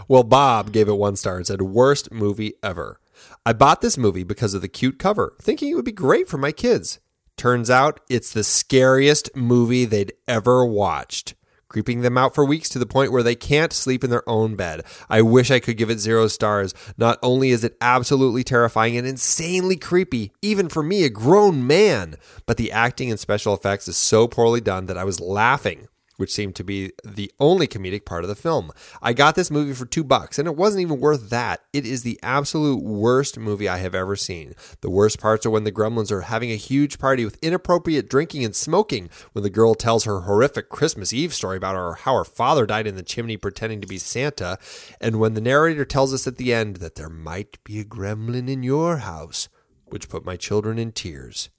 Well, 0.08 0.24
Bob 0.24 0.72
gave 0.74 0.90
it 0.90 0.98
one 0.98 1.16
star 1.16 1.38
and 1.38 1.48
said, 1.48 1.62
worst 1.62 2.12
movie 2.12 2.54
ever. 2.62 3.00
I 3.46 3.52
bought 3.52 3.82
this 3.82 3.98
movie 3.98 4.24
because 4.24 4.54
of 4.54 4.62
the 4.62 4.70
cute 4.70 4.98
cover, 4.98 5.36
thinking 5.42 5.70
it 5.70 5.76
would 5.76 5.84
be 5.84 5.92
great 5.92 6.30
for 6.30 6.38
my 6.38 6.54
kids. 6.54 7.02
Turns 7.36 7.70
out 7.70 8.00
it's 8.10 8.32
the 8.32 8.44
scariest 8.44 9.36
movie 9.36 9.84
they'd 9.84 10.14
ever 10.30 10.66
watched, 10.66 11.34
creeping 11.68 12.04
them 12.04 12.18
out 12.18 12.34
for 12.34 12.46
weeks 12.46 12.70
to 12.70 12.80
the 12.80 12.86
point 12.86 13.12
where 13.12 13.22
they 13.22 13.36
can't 13.36 13.74
sleep 13.74 14.02
in 14.02 14.10
their 14.10 14.28
own 14.30 14.56
bed. 14.56 14.86
I 15.10 15.24
wish 15.24 15.52
I 15.52 15.60
could 15.60 15.76
give 15.76 15.90
it 15.90 16.00
zero 16.00 16.28
stars. 16.30 16.74
Not 16.98 17.20
only 17.22 17.50
is 17.50 17.66
it 17.66 17.76
absolutely 17.82 18.46
terrifying 18.46 18.96
and 18.96 19.06
insanely 19.06 19.76
creepy, 19.76 20.32
even 20.42 20.70
for 20.70 20.82
me, 20.82 21.04
a 21.04 21.10
grown 21.10 21.68
man, 21.68 22.16
but 22.46 22.56
the 22.56 22.72
acting 22.72 23.12
and 23.12 23.20
special 23.20 23.54
effects 23.54 23.90
is 23.90 23.98
so 23.98 24.26
poorly 24.26 24.62
done 24.62 24.86
that 24.86 24.98
I 24.98 25.04
was 25.04 25.20
laughing 25.20 25.90
which 26.24 26.32
seemed 26.32 26.56
to 26.56 26.64
be 26.64 26.90
the 27.04 27.30
only 27.38 27.68
comedic 27.68 28.06
part 28.06 28.24
of 28.24 28.30
the 28.30 28.34
film. 28.34 28.72
I 29.02 29.12
got 29.12 29.36
this 29.36 29.52
movie 29.52 29.74
for 29.74 29.86
two 29.86 30.06
bucks, 30.06 30.40
and 30.40 30.48
it 30.48 30.56
wasn't 30.56 30.84
even 30.84 31.02
worth 31.02 31.30
that. 31.32 31.60
It 31.74 31.86
is 31.86 32.04
the 32.04 32.18
absolute 32.24 32.82
worst 32.82 33.38
movie 33.38 33.68
I 33.68 33.80
have 33.80 33.94
ever 33.94 34.16
seen. 34.16 34.54
The 34.80 34.90
worst 34.90 35.20
parts 35.20 35.46
are 35.46 35.50
when 35.50 35.66
the 35.66 35.72
gremlins 35.74 36.14
are 36.14 36.22
having 36.22 36.50
a 36.50 36.56
huge 36.56 36.98
party 36.98 37.26
with 37.26 37.38
inappropriate 37.42 38.10
drinking 38.10 38.46
and 38.46 38.56
smoking, 38.56 39.10
when 39.34 39.44
the 39.44 39.50
girl 39.50 39.76
tells 39.76 40.06
her 40.06 40.22
horrific 40.22 40.70
Christmas 40.70 41.12
Eve 41.12 41.34
story 41.34 41.58
about 41.58 41.76
her, 41.76 41.96
how 41.96 42.16
her 42.16 42.24
father 42.24 42.66
died 42.66 42.88
in 42.88 42.96
the 42.96 43.04
chimney 43.04 43.36
pretending 43.36 43.82
to 43.82 43.88
be 43.88 43.98
Santa, 43.98 44.58
and 45.02 45.20
when 45.20 45.34
the 45.34 45.42
narrator 45.42 45.84
tells 45.84 46.14
us 46.14 46.26
at 46.26 46.38
the 46.38 46.54
end 46.54 46.78
that 46.78 46.96
there 46.96 47.10
might 47.10 47.62
be 47.66 47.82
a 47.82 47.84
gremlin 47.84 48.50
in 48.50 48.64
your 48.64 49.00
house, 49.00 49.50
which 49.88 50.08
put 50.08 50.24
my 50.24 50.38
children 50.38 50.80
in 50.80 50.94
tears. 50.94 51.50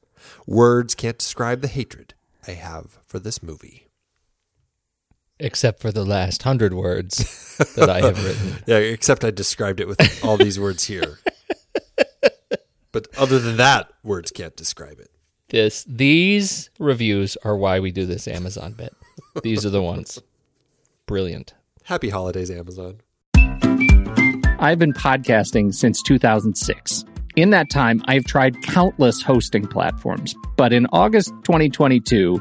Words 0.46 0.94
can't 0.94 1.18
describe 1.18 1.60
the 1.60 1.68
hatred 1.68 2.14
I 2.48 2.52
have 2.52 2.98
for 3.04 3.18
this 3.18 3.42
movie 3.42 3.83
except 5.38 5.80
for 5.80 5.90
the 5.90 6.04
last 6.04 6.42
hundred 6.42 6.74
words 6.74 7.56
that 7.76 7.90
I 7.90 8.00
have 8.00 8.24
written. 8.24 8.62
yeah, 8.66 8.76
except 8.76 9.24
I 9.24 9.30
described 9.30 9.80
it 9.80 9.88
with 9.88 10.24
all 10.24 10.36
these 10.36 10.58
words 10.58 10.84
here. 10.84 11.18
but 12.92 13.08
other 13.16 13.38
than 13.38 13.56
that, 13.56 13.90
words 14.02 14.30
can't 14.30 14.56
describe 14.56 14.98
it. 15.00 15.10
This 15.48 15.84
these 15.84 16.70
reviews 16.78 17.36
are 17.44 17.56
why 17.56 17.80
we 17.80 17.92
do 17.92 18.06
this 18.06 18.26
Amazon 18.26 18.72
bit. 18.72 18.94
These 19.42 19.66
are 19.66 19.70
the 19.70 19.82
ones. 19.82 20.20
Brilliant. 21.06 21.54
Happy 21.84 22.08
holidays, 22.08 22.50
Amazon. 22.50 23.00
I've 24.58 24.78
been 24.78 24.94
podcasting 24.94 25.74
since 25.74 26.00
2006. 26.02 27.04
In 27.36 27.50
that 27.50 27.68
time, 27.68 28.00
I've 28.06 28.24
tried 28.24 28.62
countless 28.62 29.20
hosting 29.20 29.66
platforms, 29.66 30.34
but 30.56 30.72
in 30.72 30.86
August 30.92 31.30
2022, 31.42 32.40